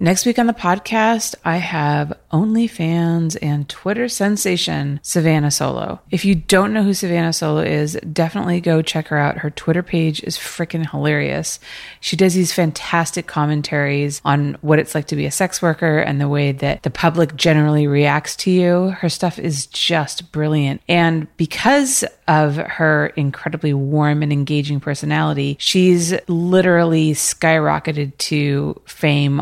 Next 0.00 0.26
week 0.26 0.40
on 0.40 0.48
the 0.48 0.52
podcast, 0.52 1.36
I 1.44 1.58
have 1.58 2.18
OnlyFans 2.32 3.38
and 3.40 3.68
Twitter 3.68 4.08
sensation 4.08 4.98
Savannah 5.02 5.52
Solo. 5.52 6.00
If 6.10 6.24
you 6.24 6.34
don't 6.34 6.72
know 6.72 6.82
who 6.82 6.94
Savannah 6.94 7.32
Solo 7.32 7.60
is, 7.60 7.96
definitely 8.12 8.60
go 8.60 8.82
check 8.82 9.08
her 9.08 9.16
out. 9.16 9.38
Her 9.38 9.50
Twitter 9.50 9.84
page 9.84 10.20
is 10.24 10.36
freaking 10.36 10.90
hilarious. 10.90 11.60
She 12.00 12.16
does 12.16 12.34
these 12.34 12.52
fantastic 12.52 13.28
commentaries 13.28 14.20
on 14.24 14.56
what 14.62 14.80
it's 14.80 14.96
like 14.96 15.06
to 15.06 15.16
be 15.16 15.26
a 15.26 15.30
sex 15.30 15.62
worker 15.62 15.98
and 15.98 16.20
the 16.20 16.28
way 16.28 16.50
that 16.50 16.82
the 16.82 16.90
public 16.90 17.36
generally 17.36 17.86
reacts 17.86 18.34
to 18.36 18.50
you. 18.50 18.88
Her 18.88 19.08
stuff 19.08 19.38
is 19.38 19.66
just 19.66 20.32
brilliant. 20.32 20.82
And 20.88 21.34
because 21.36 22.04
of 22.26 22.56
her 22.56 23.08
incredibly 23.16 23.74
warm 23.74 24.22
and 24.22 24.32
engaging 24.32 24.80
personality, 24.80 25.56
she's 25.60 26.14
literally 26.26 27.12
skyrocketed 27.12 28.16
to 28.18 28.80
fame 28.86 29.40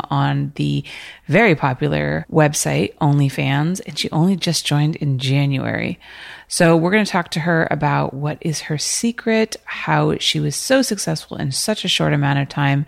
the 0.55 0.83
very 1.27 1.55
popular 1.55 2.25
website, 2.31 2.95
OnlyFans, 2.97 3.81
and 3.85 3.97
she 3.97 4.09
only 4.11 4.35
just 4.35 4.65
joined 4.65 4.95
in 4.97 5.19
January. 5.19 5.99
So 6.47 6.77
we're 6.77 6.91
going 6.91 7.05
to 7.05 7.11
talk 7.11 7.29
to 7.31 7.39
her 7.39 7.67
about 7.71 8.13
what 8.13 8.37
is 8.41 8.61
her 8.61 8.77
secret, 8.77 9.55
how 9.65 10.17
she 10.17 10.39
was 10.39 10.55
so 10.55 10.81
successful 10.81 11.37
in 11.37 11.51
such 11.51 11.85
a 11.85 11.87
short 11.87 12.13
amount 12.13 12.39
of 12.39 12.49
time, 12.49 12.85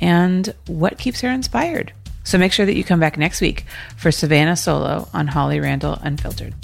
and 0.00 0.54
what 0.66 0.98
keeps 0.98 1.20
her 1.22 1.30
inspired. 1.30 1.92
So 2.22 2.38
make 2.38 2.52
sure 2.52 2.66
that 2.66 2.76
you 2.76 2.84
come 2.84 3.00
back 3.00 3.16
next 3.18 3.40
week 3.40 3.64
for 3.96 4.12
Savannah 4.12 4.56
Solo 4.56 5.08
on 5.12 5.26
Holly 5.26 5.58
Randall 5.58 5.98
Unfiltered. 6.02 6.54